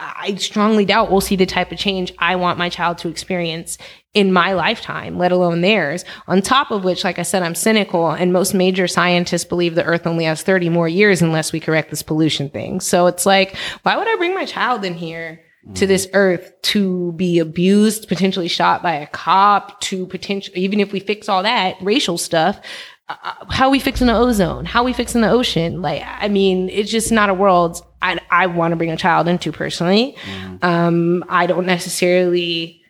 I 0.00 0.34
strongly 0.36 0.84
doubt 0.84 1.10
we'll 1.10 1.20
see 1.20 1.36
the 1.36 1.46
type 1.46 1.72
of 1.72 1.78
change 1.78 2.12
I 2.18 2.36
want 2.36 2.58
my 2.58 2.68
child 2.68 2.98
to 2.98 3.08
experience 3.08 3.76
in 4.14 4.32
my 4.32 4.54
lifetime, 4.54 5.18
let 5.18 5.30
alone 5.30 5.60
theirs. 5.60 6.04
On 6.26 6.42
top 6.42 6.70
of 6.70 6.82
which, 6.84 7.04
like 7.04 7.18
I 7.18 7.22
said, 7.22 7.42
I'm 7.42 7.54
cynical, 7.54 8.10
and 8.10 8.32
most 8.32 8.54
major 8.54 8.88
scientists 8.88 9.44
believe 9.44 9.74
the 9.74 9.84
Earth 9.84 10.06
only 10.06 10.24
has 10.24 10.42
30 10.42 10.68
more 10.68 10.88
years 10.88 11.22
unless 11.22 11.52
we 11.52 11.60
correct 11.60 11.90
this 11.90 12.02
pollution 12.02 12.48
thing. 12.48 12.80
So 12.80 13.06
it's 13.06 13.26
like, 13.26 13.54
why 13.82 13.96
would 13.96 14.08
I 14.08 14.16
bring 14.16 14.34
my 14.34 14.46
child 14.46 14.84
in 14.84 14.94
here? 14.94 15.42
To 15.74 15.86
this 15.86 16.08
earth 16.14 16.54
to 16.62 17.12
be 17.12 17.38
abused, 17.38 18.08
potentially 18.08 18.48
shot 18.48 18.82
by 18.82 18.94
a 18.94 19.06
cop, 19.06 19.78
to 19.82 20.06
potential, 20.06 20.54
even 20.56 20.80
if 20.80 20.90
we 20.90 21.00
fix 21.00 21.28
all 21.28 21.42
that 21.42 21.76
racial 21.82 22.16
stuff, 22.16 22.58
uh, 23.22 23.44
how 23.50 23.70
we 23.70 23.80
fixing 23.80 24.06
the 24.06 24.14
ozone? 24.14 24.64
How 24.64 24.84
we 24.84 24.92
fixing 24.92 25.20
the 25.20 25.30
ocean? 25.30 25.82
Like, 25.82 26.02
I 26.04 26.28
mean, 26.28 26.68
it's 26.68 26.90
just 26.90 27.10
not 27.12 27.28
a 27.28 27.34
world 27.34 27.84
I, 28.02 28.18
I 28.30 28.46
want 28.46 28.72
to 28.72 28.76
bring 28.76 28.90
a 28.90 28.96
child 28.96 29.28
into 29.28 29.52
personally. 29.52 30.16
Um, 30.62 31.24
I 31.28 31.46
don't 31.46 31.66
necessarily 31.66 32.82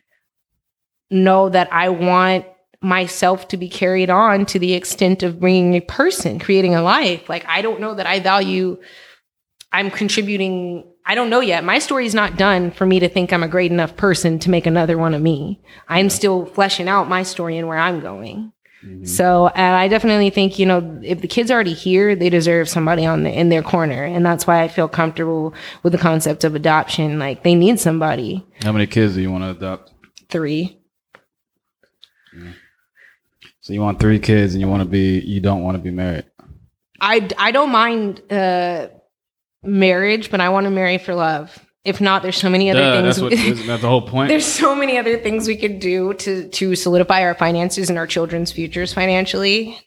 know 1.11 1.49
that 1.49 1.73
I 1.73 1.89
want 1.89 2.47
myself 2.83 3.49
to 3.49 3.57
be 3.57 3.69
carried 3.69 4.11
on 4.11 4.47
to 4.47 4.59
the 4.59 4.75
extent 4.75 5.23
of 5.23 5.41
bringing 5.41 5.75
a 5.75 5.81
person, 5.81 6.39
creating 6.39 6.75
a 6.75 6.83
life. 6.83 7.29
Like, 7.29 7.45
I 7.47 7.63
don't 7.63 7.81
know 7.81 7.95
that 7.95 8.07
I 8.07 8.21
value, 8.21 8.79
I'm 9.73 9.91
contributing. 9.91 10.85
I 11.05 11.15
don't 11.15 11.31
know 11.31 11.41
yet. 11.41 11.65
My 11.65 11.79
story 11.79 12.07
is 12.07 12.15
not 12.15 12.37
done 12.37 12.71
for 12.71 12.87
me 12.87 13.01
to 13.01 13.09
think 13.09 13.33
I'm 13.33 13.43
a 13.43 13.49
great 13.49 13.73
enough 13.73 13.97
person 13.97 14.39
to 14.41 14.51
make 14.51 14.67
another 14.67 14.97
one 14.97 15.15
of 15.15 15.23
me. 15.23 15.61
I'm 15.89 16.11
still 16.11 16.47
fleshing 16.47 16.89
out 16.89 17.09
my 17.09 17.23
story 17.23 17.57
and 17.59 17.67
where 17.67 17.79
I'm 17.79 18.01
going. 18.01 18.53
So, 19.05 19.49
and 19.49 19.77
I 19.77 19.89
definitely 19.89 20.31
think, 20.31 20.59
you 20.59 20.65
know, 20.65 21.01
if 21.03 21.21
the 21.21 21.29
kid's 21.29 21.51
already 21.51 21.75
here, 21.75 22.17
they 22.17 22.31
deserve 22.31 22.67
somebody 22.67 23.05
on 23.05 23.25
the, 23.25 23.31
in 23.31 23.51
their 23.51 23.63
corner. 23.63 24.05
And 24.05 24.25
that's 24.25 24.47
why 24.47 24.63
I 24.63 24.69
feel 24.69 24.89
comfortable 24.89 25.53
with 25.83 25.93
the 25.93 25.99
concept 25.99 26.45
of 26.45 26.55
adoption. 26.55 27.19
Like 27.19 27.43
they 27.43 27.55
need 27.55 27.79
somebody. 27.79 28.47
How 28.63 28.73
many 28.73 28.87
kids 28.87 29.15
do 29.15 29.21
you 29.21 29.31
want 29.31 29.45
to 29.45 29.51
adopt? 29.51 29.93
Three. 30.31 30.79
So 33.61 33.75
you 33.75 33.83
want 33.83 34.01
three 34.01 34.19
kids, 34.19 34.55
and 34.55 34.61
you 34.63 34.69
want 34.69 34.83
to 34.83 34.89
be 34.89 35.21
you 35.21 35.41
don't 35.41 35.63
want 35.63 35.77
to 35.77 35.83
be 35.83 35.91
married. 35.91 36.25
I, 37.01 37.29
I 37.37 37.51
don't 37.51 37.71
mind, 37.71 38.23
uh, 38.33 38.89
marriage, 39.63 40.31
but 40.31 40.41
I 40.41 40.49
want 40.49 40.65
to 40.65 40.71
marry 40.71 40.97
for 40.97 41.15
love. 41.15 41.67
If 41.85 42.01
not, 42.01 42.23
there's 42.23 42.37
so 42.37 42.51
many 42.51 42.71
other 42.71 42.81
Duh, 42.81 42.93
things. 43.03 43.17
that's 43.17 43.21
what 43.23 43.33
isn't 43.33 43.67
that 43.67 43.81
the 43.81 43.89
whole 43.89 44.03
point? 44.03 44.29
there's 44.31 44.45
so 44.45 44.75
many 44.75 44.99
other 44.99 45.17
things 45.19 45.49
we 45.49 45.57
could 45.57 45.81
do 45.81 46.13
to 46.15 46.49
to 46.49 46.75
solidify 46.77 47.23
our 47.23 47.35
finances 47.35 47.89
and 47.89 47.99
our 47.99 48.07
children's 48.07 48.53
futures 48.53 48.93
financially. 48.93 49.79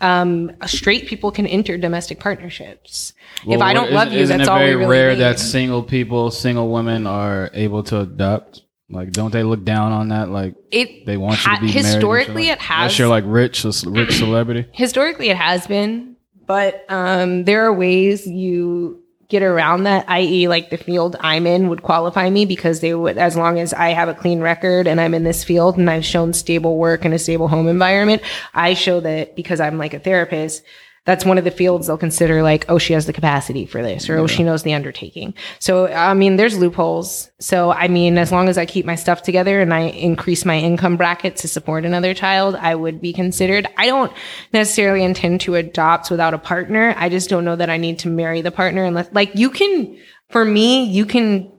Um, 0.00 0.52
straight 0.66 1.06
people 1.06 1.30
can 1.30 1.46
enter 1.46 1.78
domestic 1.78 2.20
partnerships. 2.20 3.14
if 3.46 3.60
I 3.60 3.72
don't 3.72 3.92
love 3.92 4.12
you, 4.12 4.26
that's 4.26 4.48
all 4.48 4.58
very 4.58 4.74
really 4.76 4.90
rare 4.90 5.10
need. 5.10 5.20
that 5.20 5.38
single 5.38 5.82
people, 5.82 6.30
single 6.30 6.70
women 6.70 7.06
are 7.06 7.50
able 7.54 7.82
to 7.84 8.00
adopt. 8.00 8.62
Like, 8.90 9.12
don't 9.12 9.32
they 9.32 9.42
look 9.42 9.64
down 9.64 9.92
on 9.92 10.08
that? 10.08 10.28
Like, 10.28 10.54
it 10.70 11.06
they 11.06 11.16
want 11.16 11.44
you 11.44 11.54
to 11.54 11.60
be 11.60 11.66
married 11.68 11.84
historically 11.84 12.48
it 12.50 12.58
has 12.58 12.78
Unless 12.78 12.98
you're 12.98 13.08
like 13.08 13.24
rich, 13.26 13.64
a 13.64 13.72
rich 13.86 14.18
celebrity. 14.18 14.66
historically 14.72 15.30
it 15.30 15.36
has 15.36 15.66
been 15.66 16.16
but 16.46 16.84
um 16.90 17.44
there 17.44 17.64
are 17.64 17.72
ways 17.72 18.26
you 18.26 19.02
get 19.34 19.42
around 19.42 19.82
that 19.82 20.04
i.e 20.08 20.46
like 20.46 20.70
the 20.70 20.76
field 20.76 21.16
i'm 21.18 21.44
in 21.44 21.68
would 21.68 21.82
qualify 21.82 22.30
me 22.30 22.46
because 22.46 22.78
they 22.78 22.94
would 22.94 23.18
as 23.18 23.36
long 23.36 23.58
as 23.58 23.72
i 23.74 23.88
have 23.88 24.08
a 24.08 24.14
clean 24.14 24.40
record 24.40 24.86
and 24.86 25.00
i'm 25.00 25.12
in 25.12 25.24
this 25.24 25.42
field 25.42 25.76
and 25.76 25.90
i've 25.90 26.04
shown 26.04 26.32
stable 26.32 26.78
work 26.78 27.04
and 27.04 27.12
a 27.12 27.18
stable 27.18 27.48
home 27.48 27.66
environment 27.66 28.22
i 28.54 28.74
show 28.74 29.00
that 29.00 29.34
because 29.34 29.58
i'm 29.58 29.76
like 29.76 29.92
a 29.92 29.98
therapist 29.98 30.62
that's 31.04 31.24
one 31.24 31.38
of 31.38 31.44
the 31.44 31.50
fields 31.50 31.86
they'll 31.86 31.98
consider 31.98 32.42
like 32.42 32.64
oh 32.68 32.78
she 32.78 32.92
has 32.92 33.06
the 33.06 33.12
capacity 33.12 33.66
for 33.66 33.82
this 33.82 34.08
or 34.08 34.18
oh 34.18 34.26
she 34.26 34.42
knows 34.42 34.62
the 34.62 34.74
undertaking. 34.74 35.34
So 35.58 35.88
i 35.88 36.14
mean 36.14 36.36
there's 36.36 36.58
loopholes. 36.58 37.30
So 37.40 37.72
i 37.72 37.88
mean 37.88 38.18
as 38.18 38.32
long 38.32 38.48
as 38.48 38.58
i 38.58 38.66
keep 38.66 38.86
my 38.86 38.94
stuff 38.94 39.22
together 39.22 39.60
and 39.60 39.72
i 39.72 39.80
increase 39.80 40.44
my 40.44 40.58
income 40.58 40.96
bracket 40.96 41.36
to 41.36 41.48
support 41.48 41.84
another 41.84 42.14
child 42.14 42.54
i 42.56 42.74
would 42.74 43.00
be 43.00 43.12
considered. 43.12 43.66
I 43.76 43.86
don't 43.86 44.12
necessarily 44.52 45.04
intend 45.04 45.42
to 45.42 45.54
adopt 45.54 46.10
without 46.10 46.34
a 46.34 46.38
partner. 46.38 46.94
I 46.96 47.08
just 47.08 47.28
don't 47.30 47.44
know 47.44 47.56
that 47.56 47.70
i 47.70 47.76
need 47.76 48.00
to 48.00 48.08
marry 48.08 48.40
the 48.40 48.52
partner 48.52 48.84
unless 48.84 49.08
like 49.12 49.34
you 49.34 49.50
can 49.50 49.98
for 50.30 50.44
me 50.44 50.84
you 50.84 51.06
can 51.06 51.50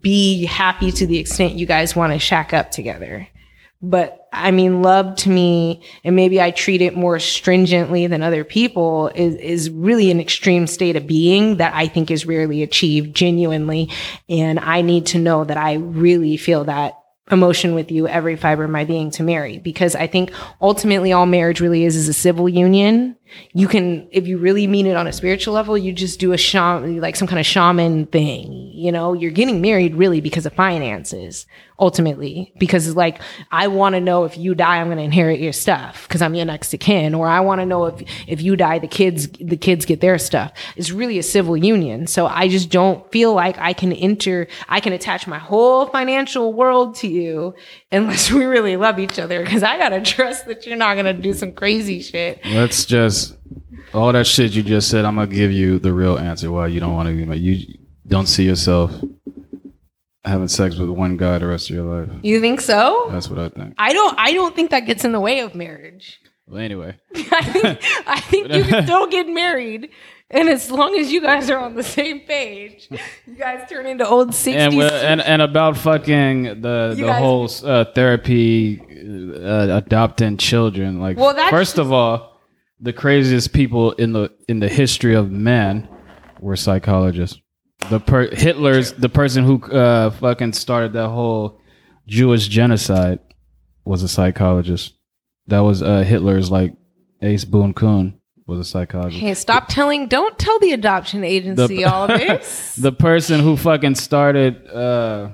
be 0.00 0.46
happy 0.46 0.90
to 0.90 1.06
the 1.06 1.18
extent 1.18 1.54
you 1.54 1.66
guys 1.66 1.94
want 1.94 2.12
to 2.12 2.18
shack 2.18 2.54
up 2.54 2.70
together. 2.70 3.28
But 3.82 4.23
I 4.34 4.50
mean, 4.50 4.82
love 4.82 5.14
to 5.16 5.30
me, 5.30 5.82
and 6.02 6.16
maybe 6.16 6.40
I 6.40 6.50
treat 6.50 6.82
it 6.82 6.96
more 6.96 7.18
stringently 7.18 8.06
than 8.08 8.22
other 8.22 8.44
people, 8.44 9.08
is, 9.14 9.36
is 9.36 9.70
really 9.70 10.10
an 10.10 10.20
extreme 10.20 10.66
state 10.66 10.96
of 10.96 11.06
being 11.06 11.58
that 11.58 11.72
I 11.74 11.86
think 11.86 12.10
is 12.10 12.26
rarely 12.26 12.62
achieved 12.62 13.14
genuinely. 13.14 13.90
And 14.28 14.58
I 14.58 14.82
need 14.82 15.06
to 15.06 15.18
know 15.18 15.44
that 15.44 15.56
I 15.56 15.74
really 15.74 16.36
feel 16.36 16.64
that 16.64 16.98
emotion 17.30 17.74
with 17.74 17.90
you 17.90 18.06
every 18.06 18.36
fiber 18.36 18.64
of 18.64 18.70
my 18.70 18.84
being 18.84 19.10
to 19.10 19.22
marry 19.22 19.58
because 19.58 19.94
I 19.94 20.06
think 20.06 20.30
ultimately 20.60 21.12
all 21.12 21.24
marriage 21.24 21.60
really 21.60 21.84
is 21.84 21.96
is 21.96 22.08
a 22.08 22.12
civil 22.12 22.48
union. 22.48 23.16
You 23.52 23.68
can, 23.68 24.08
if 24.10 24.26
you 24.26 24.38
really 24.38 24.66
mean 24.66 24.86
it 24.86 24.96
on 24.96 25.06
a 25.06 25.12
spiritual 25.12 25.54
level, 25.54 25.78
you 25.78 25.92
just 25.92 26.18
do 26.18 26.32
a 26.32 26.36
shaman, 26.36 27.00
like 27.00 27.16
some 27.16 27.28
kind 27.28 27.38
of 27.38 27.46
shaman 27.46 28.06
thing. 28.06 28.70
You 28.74 28.92
know, 28.92 29.12
you're 29.12 29.30
getting 29.30 29.60
married 29.60 29.94
really 29.94 30.20
because 30.20 30.46
of 30.46 30.52
finances, 30.54 31.46
ultimately. 31.78 32.52
Because 32.58 32.86
it's 32.86 32.96
like, 32.96 33.20
I 33.50 33.68
want 33.68 33.94
to 33.94 34.00
know 34.00 34.24
if 34.24 34.36
you 34.36 34.54
die, 34.54 34.80
I'm 34.80 34.88
going 34.88 34.98
to 34.98 35.04
inherit 35.04 35.40
your 35.40 35.52
stuff 35.52 36.06
because 36.08 36.22
I'm 36.22 36.34
your 36.34 36.46
next 36.46 36.74
of 36.74 36.80
kin, 36.80 37.14
or 37.14 37.28
I 37.28 37.40
want 37.40 37.60
to 37.60 37.66
know 37.66 37.86
if 37.86 38.02
if 38.26 38.42
you 38.42 38.56
die, 38.56 38.78
the 38.78 38.88
kids 38.88 39.28
the 39.28 39.56
kids 39.56 39.84
get 39.84 40.00
their 40.00 40.18
stuff. 40.18 40.52
It's 40.76 40.90
really 40.90 41.18
a 41.18 41.22
civil 41.22 41.56
union. 41.56 42.06
So 42.06 42.26
I 42.26 42.48
just 42.48 42.70
don't 42.70 43.10
feel 43.12 43.34
like 43.34 43.58
I 43.58 43.72
can 43.72 43.92
enter, 43.92 44.48
I 44.68 44.80
can 44.80 44.92
attach 44.92 45.26
my 45.26 45.38
whole 45.38 45.86
financial 45.86 46.52
world 46.52 46.96
to 46.96 47.08
you 47.08 47.54
unless 47.94 48.30
we 48.30 48.44
really 48.44 48.76
love 48.76 48.98
each 48.98 49.18
other. 49.18 49.42
Because 49.42 49.62
I 49.62 49.78
gotta 49.78 50.00
trust 50.00 50.46
that 50.46 50.66
you're 50.66 50.76
not 50.76 50.96
gonna 50.96 51.12
do 51.14 51.32
some 51.32 51.52
crazy 51.52 52.00
shit. 52.02 52.40
Let's 52.44 52.84
just 52.84 53.36
all 53.92 54.12
that 54.12 54.26
shit 54.26 54.52
you 54.52 54.62
just 54.62 54.88
said. 54.90 55.04
I'm 55.04 55.14
gonna 55.16 55.28
give 55.28 55.52
you 55.52 55.78
the 55.78 55.92
real 55.92 56.18
answer 56.18 56.50
why 56.50 56.66
you 56.66 56.80
don't 56.80 56.94
want 56.94 57.08
to 57.08 57.14
be 57.14 57.24
married. 57.24 57.42
You 57.42 57.78
don't 58.06 58.26
see 58.26 58.44
yourself 58.44 58.92
having 60.24 60.48
sex 60.48 60.76
with 60.76 60.88
one 60.88 61.16
guy 61.16 61.38
the 61.38 61.46
rest 61.46 61.70
of 61.70 61.76
your 61.76 61.84
life. 61.84 62.08
You 62.22 62.40
think 62.40 62.60
so? 62.60 63.08
That's 63.10 63.28
what 63.28 63.38
I 63.38 63.48
think. 63.48 63.74
I 63.78 63.92
don't. 63.92 64.18
I 64.18 64.32
don't 64.32 64.54
think 64.54 64.70
that 64.70 64.80
gets 64.80 65.04
in 65.04 65.12
the 65.12 65.20
way 65.20 65.40
of 65.40 65.54
marriage. 65.54 66.20
Well, 66.46 66.60
anyway, 66.60 66.96
I 67.14 67.20
think. 67.42 67.78
I 68.06 68.20
think 68.20 68.52
you 68.52 68.64
can 68.64 68.84
still 68.86 69.06
get 69.06 69.28
married, 69.28 69.90
and 70.34 70.48
as 70.48 70.70
long 70.70 70.94
as 70.98 71.10
you 71.12 71.20
guys 71.20 71.48
are 71.50 71.58
on 71.58 71.74
the 71.74 71.82
same 71.82 72.20
page, 72.20 72.88
you 73.26 73.34
guys 73.36 73.68
turn 73.70 73.86
into 73.86 74.06
old 74.06 74.34
sixties. 74.34 74.62
and 74.62 74.76
we're- 74.76 74.90
and 74.90 75.20
and 75.22 75.40
about 75.40 75.76
fucking 75.78 76.60
the 76.60 76.94
You 76.96 77.04
the 77.04 77.10
guys- 77.12 77.22
whole 77.22 77.48
uh, 77.64 77.84
therapy, 77.94 78.80
uh, 78.80 79.76
adopting 79.78 80.36
children. 80.36 81.00
Like, 81.00 81.16
Well, 81.16 81.34
that's- 81.34 81.50
first 81.50 81.78
of 81.78 81.92
all, 81.92 82.40
the 82.80 82.92
craziest 82.92 83.52
people 83.52 83.92
in 83.92 84.12
the 84.12 84.30
in 84.48 84.60
the 84.60 84.68
history 84.68 85.14
of 85.14 85.30
man 85.30 85.88
were 86.40 86.56
psychologists. 86.56 87.38
The 87.90 88.00
per- 88.00 88.34
Hitler's 88.34 88.92
the 88.92 89.08
person 89.08 89.44
who 89.44 89.62
uh, 89.64 90.10
fucking 90.10 90.52
started 90.54 90.92
that 90.94 91.08
whole 91.08 91.60
Jewish 92.06 92.48
genocide 92.48 93.18
was 93.84 94.02
a 94.02 94.08
psychologist. 94.08 94.94
That 95.48 95.60
was 95.60 95.82
uh, 95.82 96.02
Hitler's 96.02 96.50
like 96.50 96.72
Ace 97.22 97.44
Boone 97.44 97.74
Kuhn 97.74 98.18
was 98.46 98.58
a 98.58 98.64
psychologist. 98.64 99.20
Hey, 99.22 99.34
stop 99.34 99.68
telling. 99.68 100.06
Don't 100.08 100.38
tell 100.38 100.58
the 100.58 100.72
adoption 100.72 101.24
agency 101.24 101.76
The- 101.78 101.84
all 101.84 102.06
this. 102.18 102.74
the 102.76 102.92
person 102.92 103.40
who 103.40 103.56
fucking 103.56 103.94
started 103.94 104.66
uh 104.68 105.30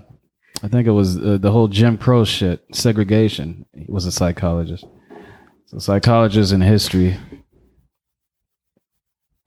i 0.62 0.68
think 0.68 0.86
it 0.86 0.90
was 0.92 1.16
uh, 1.18 1.38
the 1.40 1.50
whole 1.50 1.68
jim 1.68 1.96
crow 1.96 2.22
shit 2.24 2.62
segregation 2.72 3.64
he 3.74 3.86
was 3.88 4.04
a 4.06 4.12
psychologist 4.12 4.84
so 5.66 5.78
psychologists 5.78 6.52
in 6.52 6.60
history 6.60 7.16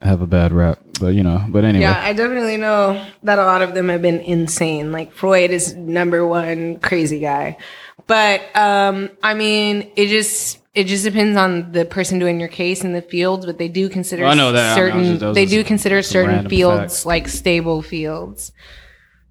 have 0.02 0.22
a 0.22 0.28
bad 0.28 0.52
rap 0.52 0.80
but 1.00 1.10
you 1.14 1.24
know 1.24 1.46
but 1.50 1.64
anyway 1.64 1.84
Yeah, 1.84 2.02
I 2.04 2.14
definitely 2.14 2.58
know 2.58 3.06
that 3.24 3.40
a 3.40 3.46
lot 3.46 3.62
of 3.62 3.74
them 3.74 3.90
have 3.90 4.02
been 4.02 4.20
insane. 4.20 4.92
Like 4.92 5.12
Freud 5.14 5.50
is 5.52 5.74
number 5.76 6.26
one 6.28 6.80
crazy 6.80 7.20
guy. 7.20 7.58
But 8.08 8.42
um 8.56 9.10
I 9.22 9.34
mean, 9.34 9.92
it 9.96 10.08
just 10.08 10.60
it 10.74 10.86
just 10.86 11.04
depends 11.04 11.38
on 11.38 11.72
the 11.72 11.86
person 11.86 12.18
doing 12.20 12.40
your 12.40 12.50
case 12.50 12.84
in 12.84 12.94
the 12.94 13.02
fields, 13.02 13.46
but 13.46 13.58
they 13.58 13.68
do 13.68 13.90
consider 13.90 14.24
Well, 14.24 14.32
I 14.32 14.36
know 14.36 14.52
that. 14.52 14.78
I 14.78 14.86
mean, 14.86 14.94
I 14.94 15.12
was 15.12 15.20
just, 15.20 15.36
they 15.36 15.46
do 15.46 15.64
consider 15.64 16.02
certain 16.02 16.50
fields 16.50 16.98
fact. 16.98 17.06
like 17.06 17.28
stable 17.28 17.82
fields. 17.82 18.52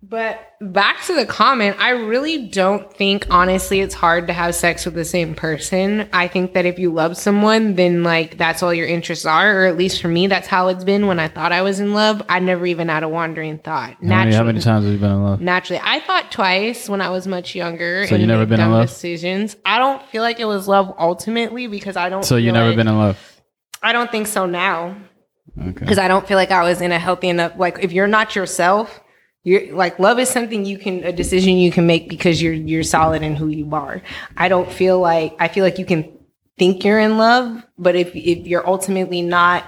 But 0.05 0.57
back 0.61 1.01
to 1.05 1.15
the 1.15 1.25
comment, 1.25 1.77
I 1.79 1.91
really 1.91 2.49
don't 2.49 2.93
think 2.93 3.29
honestly 3.31 3.81
it's 3.81 3.95
hard 3.95 4.27
to 4.27 4.33
have 4.33 4.57
sex 4.57 4.85
with 4.85 4.95
the 4.95 5.05
same 5.05 5.37
person. 5.37 6.09
I 6.13 6.27
think 6.27 6.55
that 6.55 6.67
if 6.67 6.77
you 6.77 6.93
love 6.93 7.17
someone, 7.17 7.77
then 7.77 8.03
like 8.03 8.37
that's 8.37 8.65
all 8.65 8.75
your 8.75 8.89
interests 8.89 9.25
are, 9.25 9.63
or 9.63 9.67
at 9.67 9.77
least 9.77 10.03
for 10.03 10.09
me, 10.09 10.27
that's 10.27 10.49
how 10.49 10.67
it's 10.69 10.83
been 10.83 11.07
when 11.07 11.21
I 11.21 11.29
thought 11.29 11.53
I 11.53 11.63
was 11.63 11.79
in 11.79 11.95
love. 11.95 12.21
I 12.29 12.41
never 12.41 12.67
even 12.67 12.89
had 12.89 13.05
a 13.05 13.09
wandering 13.09 13.59
thought. 13.59 13.93
how 13.93 14.07
many, 14.09 14.35
how 14.35 14.43
many 14.43 14.61
times 14.61 14.85
have 14.85 14.93
you 14.93 14.99
been 14.99 15.13
in 15.13 15.23
love 15.23 15.41
Naturally, 15.41 15.81
I 15.85 16.01
thought 16.01 16.33
twice 16.33 16.89
when 16.89 17.01
I 17.01 17.11
was 17.11 17.29
much 17.29 17.55
younger. 17.55 18.05
So 18.09 18.17
you 18.17 18.27
never 18.27 18.45
been 18.45 18.61
in 18.61 18.73
love? 18.73 18.89
Decisions. 18.89 19.57
I 19.65 19.79
don't 19.79 20.03
feel 20.09 20.23
like 20.23 20.41
it 20.41 20.47
was 20.47 20.67
love 20.67 20.93
ultimately 20.99 21.69
because 21.69 21.97
I 21.97 22.09
don't. 22.09 22.25
so 22.25 22.37
you 22.37 22.51
never 22.51 22.69
like- 22.69 22.77
been 22.77 22.89
in 22.89 22.99
love 22.99 23.19
I 23.85 23.93
don't 23.93 24.11
think 24.11 24.27
so 24.27 24.47
now 24.47 24.97
okay 25.61 25.73
because 25.73 25.99
I 25.99 26.07
don't 26.09 26.27
feel 26.27 26.37
like 26.37 26.51
I 26.51 26.63
was 26.63 26.81
in 26.81 26.91
a 26.91 26.99
healthy 26.99 27.29
enough. 27.29 27.53
Like 27.57 27.79
if 27.83 27.93
you're 27.93 28.09
not 28.09 28.35
yourself, 28.35 29.01
you're 29.45 29.75
like 29.75 29.99
love 29.99 30.19
is 30.19 30.29
something 30.29 30.65
you 30.65 30.79
can 30.79 31.03
a 31.05 31.13
decision 31.13 31.57
you 31.57 31.73
can 31.73 31.87
make 31.87 32.09
because 32.09 32.41
you're 32.41 32.53
you're 32.53 32.83
solid 32.83 33.23
in 33.23 33.37
who 33.37 33.49
you 33.49 33.69
are. 33.75 34.03
I 34.37 34.49
don't 34.49 34.71
feel 34.71 35.01
like 35.01 35.35
I 35.39 35.49
feel 35.49 35.65
like 35.65 35.79
you 35.79 35.87
can 35.87 36.11
think 36.59 36.85
you're 36.85 37.01
in 37.01 37.19
love, 37.19 37.65
but 37.77 37.97
if 37.97 38.15
if 38.15 38.47
you're 38.47 38.67
ultimately 38.67 39.23
not 39.23 39.65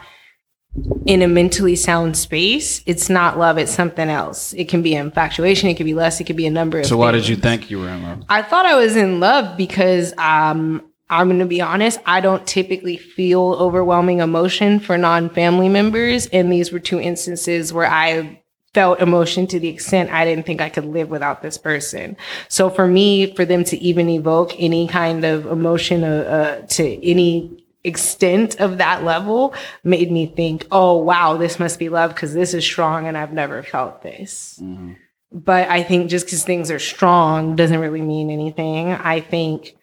in 1.07 1.23
a 1.23 1.29
mentally 1.29 1.77
sound 1.77 2.17
space, 2.17 2.83
it's 2.87 3.09
not 3.09 3.39
love. 3.39 3.59
It's 3.59 3.73
something 3.73 4.09
else. 4.09 4.53
It 4.55 4.69
can 4.69 4.83
be 4.83 4.95
infatuation. 4.95 5.69
It 5.69 5.75
could 5.75 5.87
be 5.87 5.95
less. 5.95 6.21
It 6.21 6.25
could 6.25 6.37
be 6.37 6.47
a 6.47 6.51
number 6.51 6.79
of. 6.79 6.87
so 6.87 6.97
why 6.97 7.11
did 7.11 7.27
you 7.29 7.37
think 7.37 7.71
you 7.71 7.81
were 7.81 7.89
in 7.89 8.03
love 8.03 8.25
I 8.29 8.43
thought 8.43 8.67
I 8.67 8.77
was 8.77 8.97
in 8.97 9.21
love 9.21 9.57
because 9.57 10.13
um 10.19 10.83
I'm 11.11 11.29
going 11.29 11.39
to 11.41 11.47
be 11.47 11.61
honest, 11.61 12.01
I 12.07 12.21
don't 12.21 12.47
typically 12.47 12.97
feel 12.97 13.55
overwhelming 13.61 14.21
emotion 14.21 14.81
for 14.81 14.97
non-family 14.97 15.69
members 15.69 16.27
and 16.29 16.51
these 16.51 16.73
were 16.73 16.81
two 16.81 16.99
instances 16.99 17.73
where 17.73 17.87
I 17.87 18.41
felt 18.75 19.01
emotion 19.01 19.47
to 19.47 19.61
the 19.61 19.69
extent 19.69 20.11
I 20.11 20.25
didn't 20.25 20.45
think 20.45 20.61
I 20.61 20.69
could 20.69 20.85
live 20.85 21.09
without 21.09 21.43
this 21.43 21.57
person. 21.57 22.17
So 22.49 22.69
for 22.69 22.87
me, 22.87 23.35
for 23.35 23.45
them 23.45 23.65
to 23.65 23.79
even 23.79 24.09
evoke 24.11 24.53
any 24.59 24.89
kind 24.89 25.25
of 25.25 25.47
emotion 25.47 26.03
uh, 26.05 26.61
uh, 26.63 26.67
to 26.67 27.09
any 27.09 27.65
extent 27.85 28.61
of 28.61 28.79
that 28.79 29.05
level 29.05 29.55
made 29.85 30.11
me 30.11 30.27
think, 30.27 30.67
oh, 30.73 30.97
wow, 30.97 31.37
this 31.37 31.59
must 31.59 31.79
be 31.79 31.89
love 31.89 32.13
because 32.15 32.35
this 32.35 32.53
is 32.53 32.65
strong 32.65 33.07
and 33.07 33.17
I've 33.17 33.33
never 33.33 33.63
felt 33.63 34.03
this. 34.03 34.59
Mm-hmm. 34.61 34.95
But 35.31 35.69
I 35.69 35.83
think 35.83 36.11
just 36.11 36.27
because 36.27 36.45
things 36.45 36.71
are 36.71 36.79
strong 36.79 37.57
doesn't 37.57 37.79
really 37.79 38.03
mean 38.03 38.31
anything. 38.31 38.93
I 38.93 39.21
think 39.21 39.77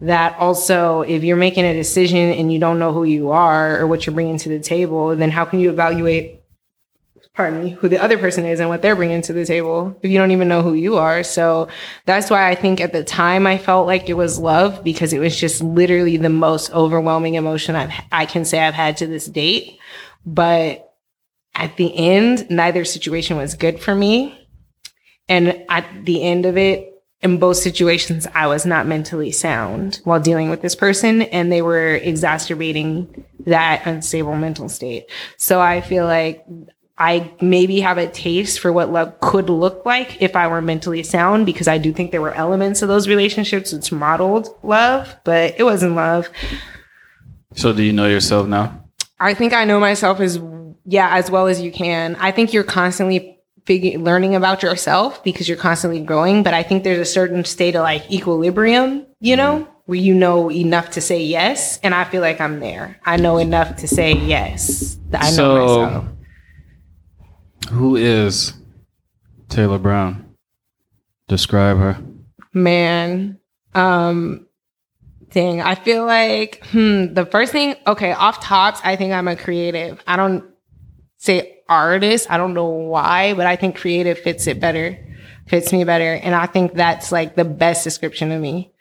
that 0.00 0.36
also 0.38 1.00
if 1.02 1.24
you're 1.24 1.36
making 1.36 1.64
a 1.64 1.72
decision 1.72 2.32
and 2.32 2.52
you 2.52 2.58
don't 2.58 2.78
know 2.78 2.92
who 2.92 3.04
you 3.04 3.30
are 3.30 3.80
or 3.80 3.86
what 3.86 4.04
you're 4.04 4.14
bringing 4.14 4.38
to 4.38 4.48
the 4.48 4.60
table, 4.60 5.16
then 5.16 5.30
how 5.30 5.44
can 5.44 5.60
you 5.60 5.70
evaluate 5.70 6.35
pardon 7.36 7.62
me, 7.62 7.70
who 7.70 7.88
the 7.88 8.02
other 8.02 8.16
person 8.16 8.46
is 8.46 8.60
and 8.60 8.70
what 8.70 8.80
they're 8.80 8.96
bringing 8.96 9.20
to 9.20 9.32
the 9.34 9.44
table 9.44 9.96
if 10.02 10.10
you 10.10 10.18
don't 10.18 10.30
even 10.30 10.48
know 10.48 10.62
who 10.62 10.72
you 10.72 10.96
are. 10.96 11.22
So 11.22 11.68
that's 12.06 12.30
why 12.30 12.48
I 12.48 12.54
think 12.54 12.80
at 12.80 12.94
the 12.94 13.04
time 13.04 13.46
I 13.46 13.58
felt 13.58 13.86
like 13.86 14.08
it 14.08 14.14
was 14.14 14.38
love 14.38 14.82
because 14.82 15.12
it 15.12 15.18
was 15.18 15.38
just 15.38 15.62
literally 15.62 16.16
the 16.16 16.30
most 16.30 16.72
overwhelming 16.72 17.34
emotion 17.34 17.76
I've, 17.76 17.92
I 18.10 18.24
can 18.24 18.46
say 18.46 18.60
I've 18.60 18.74
had 18.74 18.96
to 18.98 19.06
this 19.06 19.26
date. 19.26 19.78
But 20.24 20.90
at 21.54 21.76
the 21.76 21.94
end, 21.94 22.48
neither 22.50 22.84
situation 22.86 23.36
was 23.36 23.54
good 23.54 23.80
for 23.80 23.94
me. 23.94 24.48
And 25.28 25.64
at 25.68 25.86
the 26.04 26.22
end 26.22 26.46
of 26.46 26.56
it, 26.56 26.92
in 27.22 27.38
both 27.38 27.56
situations, 27.56 28.26
I 28.34 28.46
was 28.46 28.66
not 28.66 28.86
mentally 28.86 29.32
sound 29.32 30.00
while 30.04 30.20
dealing 30.20 30.50
with 30.50 30.60
this 30.62 30.74
person, 30.74 31.22
and 31.22 31.50
they 31.50 31.62
were 31.62 31.96
exacerbating 31.96 33.24
that 33.46 33.86
unstable 33.86 34.36
mental 34.36 34.68
state. 34.68 35.10
So 35.36 35.60
I 35.60 35.80
feel 35.80 36.04
like 36.04 36.44
I 36.98 37.30
maybe 37.42 37.80
have 37.80 37.98
a 37.98 38.06
taste 38.06 38.60
for 38.60 38.72
what 38.72 38.90
love 38.90 39.20
could 39.20 39.50
look 39.50 39.84
like 39.84 40.22
if 40.22 40.34
I 40.34 40.46
were 40.46 40.62
mentally 40.62 41.02
sound, 41.02 41.44
because 41.44 41.68
I 41.68 41.76
do 41.76 41.92
think 41.92 42.10
there 42.10 42.22
were 42.22 42.32
elements 42.32 42.80
of 42.80 42.88
those 42.88 43.06
relationships 43.06 43.72
which 43.72 43.92
modeled 43.92 44.48
love, 44.62 45.14
but 45.24 45.54
it 45.58 45.64
wasn't 45.64 45.94
love. 45.94 46.28
So, 47.54 47.74
do 47.74 47.82
you 47.82 47.92
know 47.92 48.06
yourself 48.06 48.46
now? 48.48 48.82
I 49.20 49.34
think 49.34 49.52
I 49.52 49.64
know 49.64 49.78
myself 49.78 50.20
as 50.20 50.40
yeah, 50.86 51.14
as 51.14 51.30
well 51.30 51.48
as 51.48 51.60
you 51.60 51.70
can. 51.70 52.16
I 52.16 52.30
think 52.30 52.52
you're 52.52 52.64
constantly 52.64 53.40
figuring 53.66 54.04
learning 54.04 54.34
about 54.34 54.62
yourself 54.62 55.22
because 55.22 55.48
you're 55.48 55.58
constantly 55.58 56.00
growing. 56.00 56.42
But 56.42 56.54
I 56.54 56.62
think 56.62 56.84
there's 56.84 56.98
a 56.98 57.10
certain 57.10 57.44
state 57.44 57.74
of 57.74 57.82
like 57.82 58.10
equilibrium, 58.10 59.06
you 59.20 59.36
know, 59.36 59.60
mm-hmm. 59.60 59.70
where 59.84 59.98
you 59.98 60.14
know 60.14 60.50
enough 60.50 60.90
to 60.90 61.02
say 61.02 61.22
yes, 61.22 61.78
and 61.82 61.94
I 61.94 62.04
feel 62.04 62.22
like 62.22 62.40
I'm 62.40 62.60
there. 62.60 62.98
I 63.04 63.18
know 63.18 63.36
enough 63.36 63.76
to 63.76 63.88
say 63.88 64.14
yes. 64.14 64.98
I 65.12 65.30
know 65.30 65.36
so, 65.36 65.82
myself 65.82 66.15
who 67.70 67.96
is 67.96 68.54
Taylor 69.48 69.78
Brown? 69.78 70.34
Describe 71.28 71.78
her. 71.78 71.98
Man, 72.52 73.38
um, 73.74 74.46
thing. 75.30 75.60
I 75.60 75.74
feel 75.74 76.06
like 76.06 76.64
hmm, 76.66 77.12
the 77.12 77.26
first 77.26 77.52
thing. 77.52 77.76
Okay, 77.86 78.12
off 78.12 78.40
tops, 78.40 78.80
I 78.84 78.96
think 78.96 79.12
I'm 79.12 79.28
a 79.28 79.36
creative. 79.36 80.02
I 80.06 80.16
don't 80.16 80.44
say 81.18 81.58
artist. 81.68 82.30
I 82.30 82.38
don't 82.38 82.54
know 82.54 82.68
why, 82.68 83.34
but 83.34 83.46
I 83.46 83.56
think 83.56 83.76
creative 83.76 84.18
fits 84.18 84.46
it 84.46 84.60
better, 84.60 84.98
fits 85.46 85.72
me 85.72 85.84
better, 85.84 86.14
and 86.14 86.34
I 86.34 86.46
think 86.46 86.74
that's 86.74 87.12
like 87.12 87.34
the 87.34 87.44
best 87.44 87.84
description 87.84 88.32
of 88.32 88.40
me. 88.40 88.72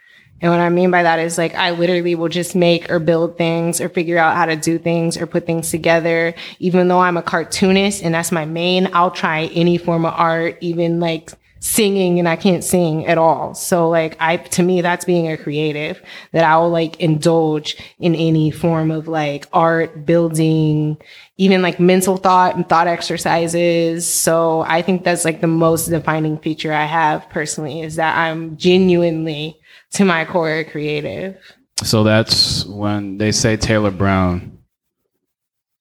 And 0.46 0.52
what 0.52 0.60
I 0.60 0.70
mean 0.70 0.92
by 0.92 1.02
that 1.02 1.18
is 1.18 1.40
like 1.40 1.56
I 1.56 1.72
literally 1.72 2.14
will 2.14 2.30
just 2.30 2.54
make 2.54 2.92
or 2.92 3.00
build 3.00 3.36
things 3.36 3.82
or 3.82 3.90
figure 3.90 4.20
out 4.20 4.36
how 4.36 4.46
to 4.46 4.56
do 4.56 4.78
things 4.78 5.18
or 5.18 5.26
put 5.26 5.48
things 5.48 5.72
together. 5.72 6.36
Even 6.60 6.88
though 6.88 7.00
I'm 7.00 7.18
a 7.18 7.24
cartoonist 7.24 8.04
and 8.04 8.14
that's 8.14 8.32
my 8.32 8.46
main, 8.46 8.88
I'll 8.94 9.10
try 9.10 9.46
any 9.56 9.80
form 9.80 10.06
of 10.06 10.14
art, 10.14 10.60
even 10.62 11.00
like 11.00 11.32
singing 11.62 12.20
and 12.20 12.30
I 12.30 12.36
can't 12.36 12.64
sing 12.64 13.08
at 13.08 13.18
all. 13.18 13.56
So 13.56 13.90
like 13.90 14.18
I 14.20 14.38
to 14.38 14.62
me 14.62 14.82
that's 14.82 15.04
being 15.04 15.32
a 15.32 15.36
creative 15.36 16.00
that 16.32 16.44
I 16.44 16.58
will 16.58 16.70
like 16.70 17.00
indulge 17.00 17.76
in 17.98 18.14
any 18.14 18.52
form 18.52 18.92
of 18.92 19.08
like 19.08 19.48
art, 19.52 20.06
building, 20.06 20.96
even 21.38 21.64
like 21.64 21.80
mental 21.80 22.18
thought 22.18 22.56
and 22.56 22.70
thought 22.70 22.86
exercises. 22.86 24.08
So 24.08 24.62
I 24.68 24.84
think 24.84 25.06
that's 25.06 25.26
like 25.26 25.42
the 25.42 25.48
most 25.48 25.88
defining 25.88 26.38
feature 26.38 26.72
I 26.72 26.86
have 26.86 27.28
personally 27.32 27.82
is 27.82 27.96
that 27.96 28.16
I'm 28.16 28.58
genuinely 28.58 29.60
to 29.96 30.06
my 30.06 30.26
core 30.26 30.64
creative. 30.66 31.38
So 31.84 32.04
that's 32.04 32.66
when 32.66 33.18
they 33.18 33.32
say 33.32 33.58
Taylor 33.58 33.92
Brown, 33.92 34.60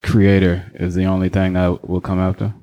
creator, 0.02 0.70
is 0.74 0.94
the 0.94 1.04
only 1.04 1.28
thing 1.28 1.52
that 1.54 1.88
will 1.88 2.00
come 2.00 2.18
after. 2.18 2.54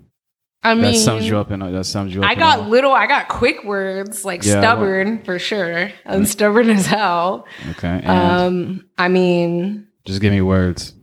I 0.64 0.76
mean, 0.76 0.94
that 0.94 1.00
sums 1.00 1.28
you 1.28 1.38
up 1.38 1.50
in 1.50 1.60
that 1.60 1.86
sums 1.86 2.14
you 2.14 2.22
up. 2.22 2.30
I 2.30 2.36
got 2.36 2.70
little, 2.70 2.92
I 2.92 3.08
got 3.08 3.30
quick 3.30 3.64
words 3.64 4.24
like 4.24 4.44
yeah, 4.44 4.60
stubborn 4.60 5.16
well, 5.16 5.26
for 5.26 5.40
sure. 5.40 5.92
I'm 6.06 6.26
stubborn 6.26 6.70
as 6.70 6.86
hell. 6.86 7.48
Okay. 7.72 8.04
um, 8.06 8.86
I 8.98 9.08
mean, 9.08 9.88
just 10.06 10.22
give 10.22 10.32
me 10.32 10.42
words. 10.42 10.94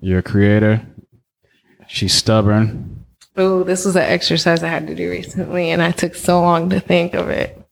You're 0.00 0.20
a 0.20 0.22
creator. 0.22 0.86
She's 1.88 2.14
stubborn. 2.14 3.04
Oh, 3.36 3.64
this 3.64 3.84
was 3.84 3.96
an 3.96 4.02
exercise 4.02 4.62
I 4.62 4.68
had 4.68 4.86
to 4.86 4.94
do 4.94 5.10
recently, 5.10 5.70
and 5.70 5.82
I 5.82 5.90
took 5.90 6.14
so 6.14 6.40
long 6.40 6.70
to 6.70 6.78
think 6.78 7.14
of 7.14 7.28
it 7.28 7.63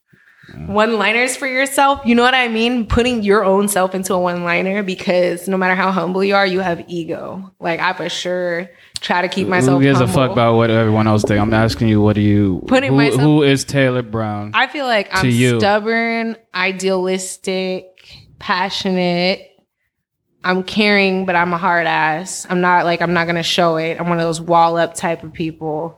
one 0.53 0.97
liners 0.97 1.35
for 1.35 1.47
yourself. 1.47 2.01
You 2.05 2.15
know 2.15 2.21
what 2.21 2.35
I 2.35 2.47
mean? 2.47 2.85
Putting 2.85 3.23
your 3.23 3.43
own 3.43 3.67
self 3.67 3.95
into 3.95 4.13
a 4.13 4.19
one 4.19 4.43
liner 4.43 4.83
because 4.83 5.47
no 5.47 5.57
matter 5.57 5.75
how 5.75 5.91
humble 5.91 6.23
you 6.23 6.35
are, 6.35 6.45
you 6.45 6.59
have 6.59 6.83
ego. 6.87 7.53
Like 7.59 7.79
I 7.79 7.93
for 7.93 8.09
sure 8.09 8.69
try 8.99 9.21
to 9.21 9.27
keep 9.27 9.47
myself. 9.47 9.79
Who 9.79 9.83
gives 9.83 9.99
humble. 9.99 10.13
a 10.13 10.15
fuck 10.15 10.31
about 10.31 10.55
what 10.55 10.69
everyone 10.69 11.07
else 11.07 11.23
thinks? 11.23 11.41
I'm 11.41 11.53
asking 11.53 11.87
you, 11.87 12.01
what 12.01 12.15
do 12.15 12.21
you 12.21 12.63
putting 12.67 12.91
who, 12.91 12.97
myself? 12.97 13.21
Who 13.21 13.43
is 13.43 13.63
Taylor 13.63 14.03
Brown? 14.03 14.51
I 14.53 14.67
feel 14.67 14.85
like 14.85 15.09
I'm 15.11 15.29
you? 15.29 15.59
stubborn, 15.59 16.37
idealistic, 16.53 17.85
passionate. 18.39 19.49
I'm 20.43 20.63
caring, 20.63 21.25
but 21.25 21.35
I'm 21.35 21.53
a 21.53 21.57
hard 21.57 21.87
ass. 21.87 22.45
I'm 22.49 22.61
not 22.61 22.85
like 22.85 23.01
I'm 23.01 23.13
not 23.13 23.25
gonna 23.25 23.43
show 23.43 23.77
it. 23.77 23.99
I'm 23.99 24.07
one 24.07 24.19
of 24.19 24.25
those 24.25 24.41
wall 24.41 24.77
up 24.77 24.93
type 24.93 25.23
of 25.23 25.33
people. 25.33 25.97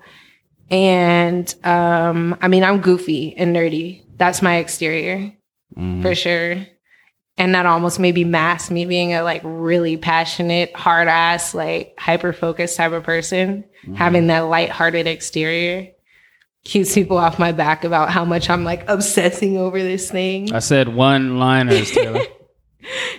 And 0.69 1.53
um, 1.63 2.37
I 2.41 2.47
mean, 2.47 2.63
I'm 2.63 2.81
goofy 2.81 3.35
and 3.37 3.55
nerdy 3.55 4.04
that's 4.17 4.41
my 4.41 4.57
exterior 4.57 5.33
mm. 5.75 6.01
for 6.01 6.15
sure. 6.15 6.65
And 7.37 7.53
that 7.53 7.65
almost 7.65 7.99
maybe 7.99 8.23
masks 8.23 8.71
me 8.71 8.85
being 8.85 9.13
a 9.13 9.21
like 9.21 9.41
really 9.43 9.97
passionate, 9.97 10.73
hard 10.75 11.07
ass, 11.09 11.53
like 11.53 11.95
hyper 11.99 12.31
focused 12.31 12.77
type 12.77 12.93
of 12.93 13.03
person. 13.03 13.65
Mm. 13.85 13.95
Having 13.95 14.27
that 14.27 14.39
light-hearted 14.41 15.05
exterior 15.05 15.91
keeps 16.63 16.93
people 16.93 17.17
off 17.17 17.37
my 17.37 17.51
back 17.51 17.83
about 17.83 18.09
how 18.09 18.25
much 18.25 18.49
I'm 18.49 18.63
like 18.63 18.87
obsessing 18.89 19.57
over 19.57 19.81
this 19.81 20.09
thing. 20.09 20.53
I 20.53 20.59
said 20.59 20.89
one 20.89 21.37
liners, 21.37 21.91
Taylor. 21.93 22.21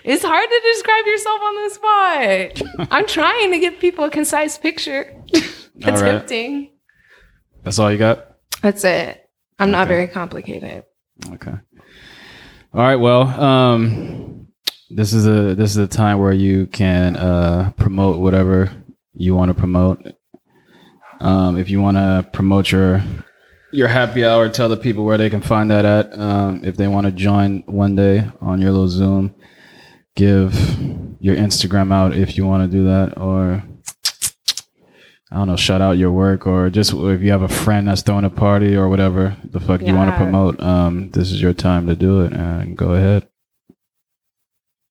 it's 0.03 0.25
hard 0.25 0.49
to 0.49 0.61
describe 0.75 1.07
yourself 1.07 1.41
on 1.41 1.65
the 1.65 1.71
spot. 1.71 2.89
I'm 2.93 3.07
trying 3.07 3.53
to 3.53 3.59
give 3.59 3.79
people 3.79 4.05
a 4.05 4.11
concise 4.11 4.57
picture. 4.57 5.15
Attempting. 5.83 6.55
Right. 6.55 6.73
That's 7.65 7.79
all 7.79 7.93
you 7.93 7.99
got? 7.99 8.37
That's 8.63 8.83
it. 8.85 9.26
I'm 9.59 9.69
okay. 9.69 9.73
not 9.73 9.89
very 9.89 10.09
complicated. 10.09 10.85
Okay. 11.33 11.55
All 12.75 12.81
right. 12.81 12.97
Well, 12.97 13.23
um, 13.23 14.49
this 14.91 15.13
is 15.13 15.27
a 15.27 15.55
this 15.55 15.71
is 15.71 15.79
a 15.79 15.87
time 15.87 16.19
where 16.19 16.33
you 16.33 16.67
can 16.67 17.17
uh, 17.17 17.73
promote 17.77 18.19
whatever 18.19 18.71
you 19.15 19.35
want 19.35 19.49
to 19.49 19.55
promote. 19.55 20.15
Um, 21.21 21.57
if 21.57 21.71
you 21.71 21.81
want 21.81 21.97
to 21.97 22.29
promote 22.33 22.71
your 22.71 23.03
your 23.73 23.89
happy 23.89 24.25
hour, 24.25 24.49
tell 24.49 24.69
the 24.69 24.77
people 24.77 25.05
where 25.05 25.19
they 25.19 25.31
can 25.31 25.41
find 25.41 25.71
that 25.71 25.85
at. 25.85 26.19
Um, 26.19 26.61
if 26.65 26.77
they 26.77 26.87
want 26.87 27.07
to 27.07 27.13
join 27.13 27.63
one 27.67 27.97
day 27.97 28.31
on 28.41 28.61
your 28.61 28.71
little 28.71 28.89
Zoom, 28.89 29.35
give 30.15 30.55
your 31.21 31.37
Instagram 31.37 31.93
out 31.93 32.15
if 32.15 32.37
you 32.37 32.47
want 32.47 32.71
to 32.71 32.77
do 32.77 32.85
that, 32.85 33.19
or 33.19 33.63
I 35.37 35.41
don't 35.41 35.49
know, 35.49 35.57
shout 35.57 35.83
out 35.83 35.99
your 35.99 36.13
work 36.13 36.47
or 36.47 36.71
just 36.71 36.95
if 36.95 37.21
you 37.21 37.31
have 37.31 37.43
a 37.43 37.49
friend 37.49 37.89
that's 37.89 38.01
throwing 38.01 38.25
a 38.25 38.31
party 38.31 38.75
or 38.75 38.89
whatever 38.89 39.37
the 39.45 39.61
fuck 39.61 39.83
yeah. 39.83 39.89
you 39.89 39.95
want 39.95 40.11
to 40.11 40.17
promote, 40.17 40.59
um, 40.63 41.11
this 41.11 41.31
is 41.31 41.43
your 41.43 41.53
time 41.53 41.87
to 41.89 41.95
do 41.95 42.23
it 42.23 42.33
and 42.33 42.75
go 42.75 42.95
ahead. 42.95 43.29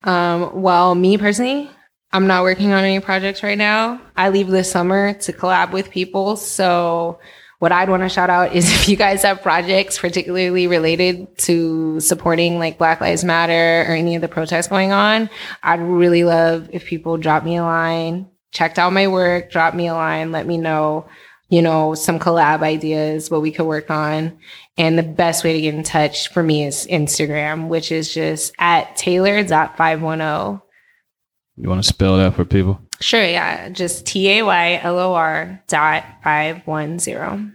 Um, 0.03 0.61
well, 0.61 0.93
me 0.93 1.17
personally, 1.17 1.67
I'm 2.13 2.27
not 2.27 2.43
working 2.43 2.73
on 2.73 2.83
any 2.83 2.99
projects 2.99 3.41
right 3.41 3.57
now. 3.57 3.99
I 4.15 4.29
leave 4.29 4.47
this 4.47 4.69
summer 4.69 5.15
to 5.15 5.33
collab 5.33 5.71
with 5.71 5.89
people. 5.89 6.35
So 6.35 7.17
what 7.57 7.71
I'd 7.71 7.89
want 7.89 8.03
to 8.03 8.09
shout 8.09 8.29
out 8.29 8.53
is 8.53 8.71
if 8.71 8.87
you 8.87 8.97
guys 8.97 9.23
have 9.23 9.41
projects 9.41 9.97
particularly 9.97 10.67
related 10.67 11.39
to 11.39 11.99
supporting 11.99 12.59
like 12.59 12.77
Black 12.77 13.01
Lives 13.01 13.23
Matter 13.23 13.89
or 13.89 13.95
any 13.95 14.15
of 14.15 14.21
the 14.21 14.27
protests 14.27 14.67
going 14.67 14.91
on, 14.91 15.27
I'd 15.63 15.81
really 15.81 16.23
love 16.23 16.69
if 16.71 16.85
people 16.85 17.17
drop 17.17 17.43
me 17.43 17.57
a 17.57 17.63
line 17.63 18.29
checked 18.55 18.79
out 18.79 18.93
my 18.93 19.07
work, 19.07 19.51
drop 19.51 19.75
me 19.75 19.87
a 19.87 19.93
line, 19.93 20.31
let 20.31 20.47
me 20.47 20.57
know, 20.57 21.05
you 21.49 21.61
know, 21.61 21.93
some 21.93 22.17
collab 22.17 22.61
ideas, 22.61 23.29
what 23.29 23.41
we 23.41 23.51
could 23.51 23.65
work 23.67 23.91
on. 23.91 24.37
And 24.77 24.97
the 24.97 25.03
best 25.03 25.43
way 25.43 25.53
to 25.53 25.61
get 25.61 25.75
in 25.75 25.83
touch 25.83 26.29
for 26.29 26.41
me 26.41 26.65
is 26.65 26.87
Instagram, 26.89 27.67
which 27.67 27.91
is 27.91 28.13
just 28.13 28.53
at 28.57 28.95
taylor.510. 28.95 30.61
You 31.57 31.69
want 31.69 31.83
to 31.83 31.87
spell 31.87 32.17
that 32.17 32.33
for 32.33 32.45
people? 32.45 32.79
Sure, 32.99 33.23
yeah. 33.23 33.69
Just 33.69 34.05
T 34.05 34.29
A 34.29 34.43
Y 34.43 34.79
L 34.81 34.99
O 34.99 35.13
R 35.13 35.61
dot 35.67 36.03
five 36.23 36.65
one 36.65 36.97
zero. 36.99 37.49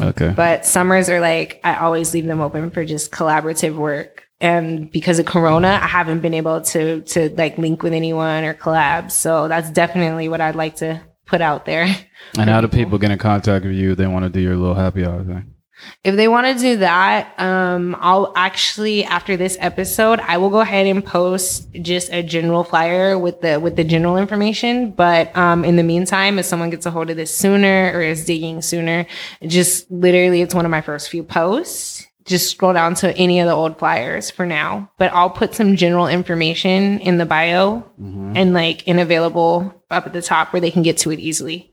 Okay. 0.00 0.32
But 0.34 0.66
summers 0.66 1.08
are 1.08 1.20
like 1.20 1.60
I 1.64 1.76
always 1.76 2.12
leave 2.12 2.26
them 2.26 2.40
open 2.40 2.70
for 2.70 2.84
just 2.84 3.12
collaborative 3.12 3.76
work. 3.76 4.23
And 4.40 4.90
because 4.90 5.18
of 5.18 5.26
Corona, 5.26 5.78
I 5.82 5.86
haven't 5.86 6.20
been 6.20 6.34
able 6.34 6.60
to 6.60 7.00
to 7.02 7.30
like 7.36 7.56
link 7.56 7.82
with 7.82 7.92
anyone 7.92 8.44
or 8.44 8.54
collab. 8.54 9.10
So 9.10 9.48
that's 9.48 9.70
definitely 9.70 10.28
what 10.28 10.40
I'd 10.40 10.56
like 10.56 10.76
to 10.76 11.00
put 11.26 11.40
out 11.40 11.64
there. 11.64 11.84
and 12.38 12.50
how 12.50 12.60
do 12.60 12.68
people 12.68 12.98
get 12.98 13.10
in 13.10 13.18
contact 13.18 13.64
with 13.64 13.74
you? 13.74 13.94
They 13.94 14.06
want 14.06 14.24
to 14.24 14.30
do 14.30 14.40
your 14.40 14.56
little 14.56 14.74
happy 14.74 15.04
hour 15.04 15.24
thing. 15.24 15.54
If 16.02 16.16
they 16.16 16.28
want 16.28 16.46
to 16.46 16.62
do 16.62 16.76
that, 16.78 17.38
um, 17.38 17.96
I'll 17.98 18.32
actually 18.36 19.04
after 19.04 19.36
this 19.36 19.56
episode, 19.60 20.20
I 20.20 20.38
will 20.38 20.50
go 20.50 20.60
ahead 20.60 20.86
and 20.86 21.04
post 21.04 21.68
just 21.72 22.12
a 22.12 22.22
general 22.22 22.62
flyer 22.62 23.18
with 23.18 23.40
the 23.40 23.58
with 23.58 23.76
the 23.76 23.84
general 23.84 24.16
information. 24.16 24.92
But 24.92 25.36
um, 25.36 25.64
in 25.64 25.76
the 25.76 25.82
meantime, 25.82 26.38
if 26.38 26.46
someone 26.46 26.70
gets 26.70 26.86
a 26.86 26.90
hold 26.90 27.10
of 27.10 27.16
this 27.16 27.36
sooner 27.36 27.90
or 27.94 28.02
is 28.02 28.24
digging 28.24 28.62
sooner, 28.62 29.06
just 29.46 29.90
literally, 29.90 30.42
it's 30.42 30.54
one 30.54 30.64
of 30.64 30.70
my 30.70 30.80
first 30.80 31.10
few 31.10 31.24
posts. 31.24 31.93
Just 32.24 32.50
scroll 32.50 32.72
down 32.72 32.94
to 32.96 33.14
any 33.16 33.40
of 33.40 33.46
the 33.46 33.52
old 33.52 33.78
flyers 33.78 34.30
for 34.30 34.46
now. 34.46 34.90
But 34.98 35.12
I'll 35.12 35.30
put 35.30 35.54
some 35.54 35.76
general 35.76 36.08
information 36.08 36.98
in 37.00 37.18
the 37.18 37.26
bio 37.26 37.84
and 37.98 38.54
like 38.54 38.86
in 38.88 38.98
available 38.98 39.82
up 39.90 40.06
at 40.06 40.12
the 40.12 40.22
top 40.22 40.52
where 40.52 40.60
they 40.60 40.70
can 40.70 40.82
get 40.82 40.96
to 40.98 41.10
it 41.10 41.20
easily. 41.20 41.72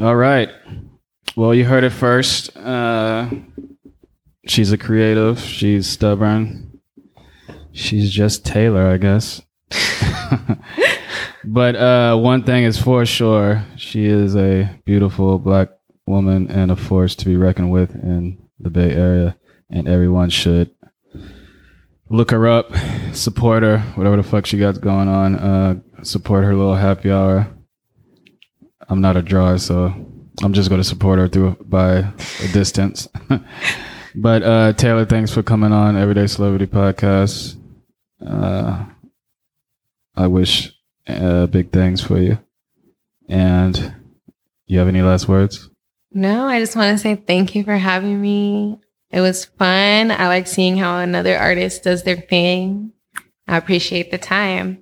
All 0.00 0.16
right. 0.16 0.50
Well, 1.36 1.54
you 1.54 1.64
heard 1.64 1.84
it 1.84 1.90
first. 1.90 2.56
Uh, 2.56 3.28
she's 4.46 4.72
a 4.72 4.78
creative. 4.78 5.40
She's 5.40 5.88
stubborn. 5.88 6.80
She's 7.72 8.10
just 8.10 8.46
Taylor, 8.46 8.86
I 8.86 8.96
guess. 8.98 9.42
but 11.44 11.76
uh, 11.76 12.16
one 12.16 12.44
thing 12.44 12.64
is 12.64 12.78
for 12.80 13.04
sure, 13.04 13.64
she 13.76 14.06
is 14.06 14.36
a 14.36 14.80
beautiful 14.84 15.38
black 15.38 15.70
woman 16.06 16.50
and 16.50 16.70
a 16.70 16.76
force 16.76 17.16
to 17.16 17.24
be 17.24 17.36
reckoned 17.36 17.72
with 17.72 17.94
in 17.94 18.38
the 18.64 18.70
Bay 18.70 18.90
Area, 18.90 19.36
and 19.70 19.86
everyone 19.86 20.30
should 20.30 20.74
look 22.10 22.30
her 22.30 22.48
up, 22.48 22.72
support 23.12 23.62
her, 23.62 23.78
whatever 23.94 24.16
the 24.16 24.22
fuck 24.22 24.46
she 24.46 24.58
got 24.58 24.80
going 24.80 25.08
on. 25.08 25.36
Uh, 25.36 25.80
support 26.02 26.44
her 26.44 26.54
little 26.54 26.74
happy 26.74 27.10
hour. 27.10 27.48
I'm 28.88 29.00
not 29.00 29.16
a 29.16 29.22
drawer, 29.22 29.58
so 29.58 29.94
I'm 30.42 30.52
just 30.52 30.68
going 30.68 30.80
to 30.80 30.88
support 30.88 31.18
her 31.18 31.28
through 31.28 31.56
by 31.60 31.98
a 31.98 32.48
distance. 32.52 33.08
but 34.14 34.42
uh, 34.42 34.72
Taylor, 34.74 35.04
thanks 35.04 35.32
for 35.32 35.42
coming 35.42 35.72
on 35.72 35.96
Everyday 35.96 36.26
Celebrity 36.26 36.66
Podcast. 36.66 37.56
Uh, 38.24 38.84
I 40.16 40.26
wish 40.26 40.72
uh, 41.06 41.46
big 41.46 41.70
things 41.70 42.02
for 42.02 42.18
you. 42.18 42.38
And 43.28 43.94
you 44.66 44.78
have 44.78 44.88
any 44.88 45.02
last 45.02 45.28
words? 45.28 45.70
No, 46.14 46.46
I 46.46 46.60
just 46.60 46.76
want 46.76 46.96
to 46.96 47.02
say 47.02 47.16
thank 47.16 47.56
you 47.56 47.64
for 47.64 47.76
having 47.76 48.20
me. 48.20 48.78
It 49.10 49.20
was 49.20 49.44
fun. 49.44 50.12
I 50.12 50.28
like 50.28 50.46
seeing 50.46 50.76
how 50.76 50.98
another 50.98 51.36
artist 51.36 51.82
does 51.82 52.04
their 52.04 52.16
thing. 52.16 52.92
I 53.48 53.56
appreciate 53.56 54.12
the 54.12 54.18
time. 54.18 54.78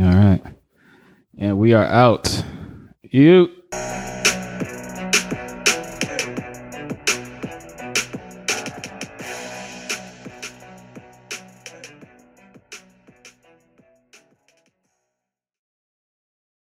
All 0.00 0.08
right. 0.08 0.42
And 1.38 1.58
we 1.58 1.74
are 1.74 1.84
out. 1.84 2.42
You. 3.02 3.50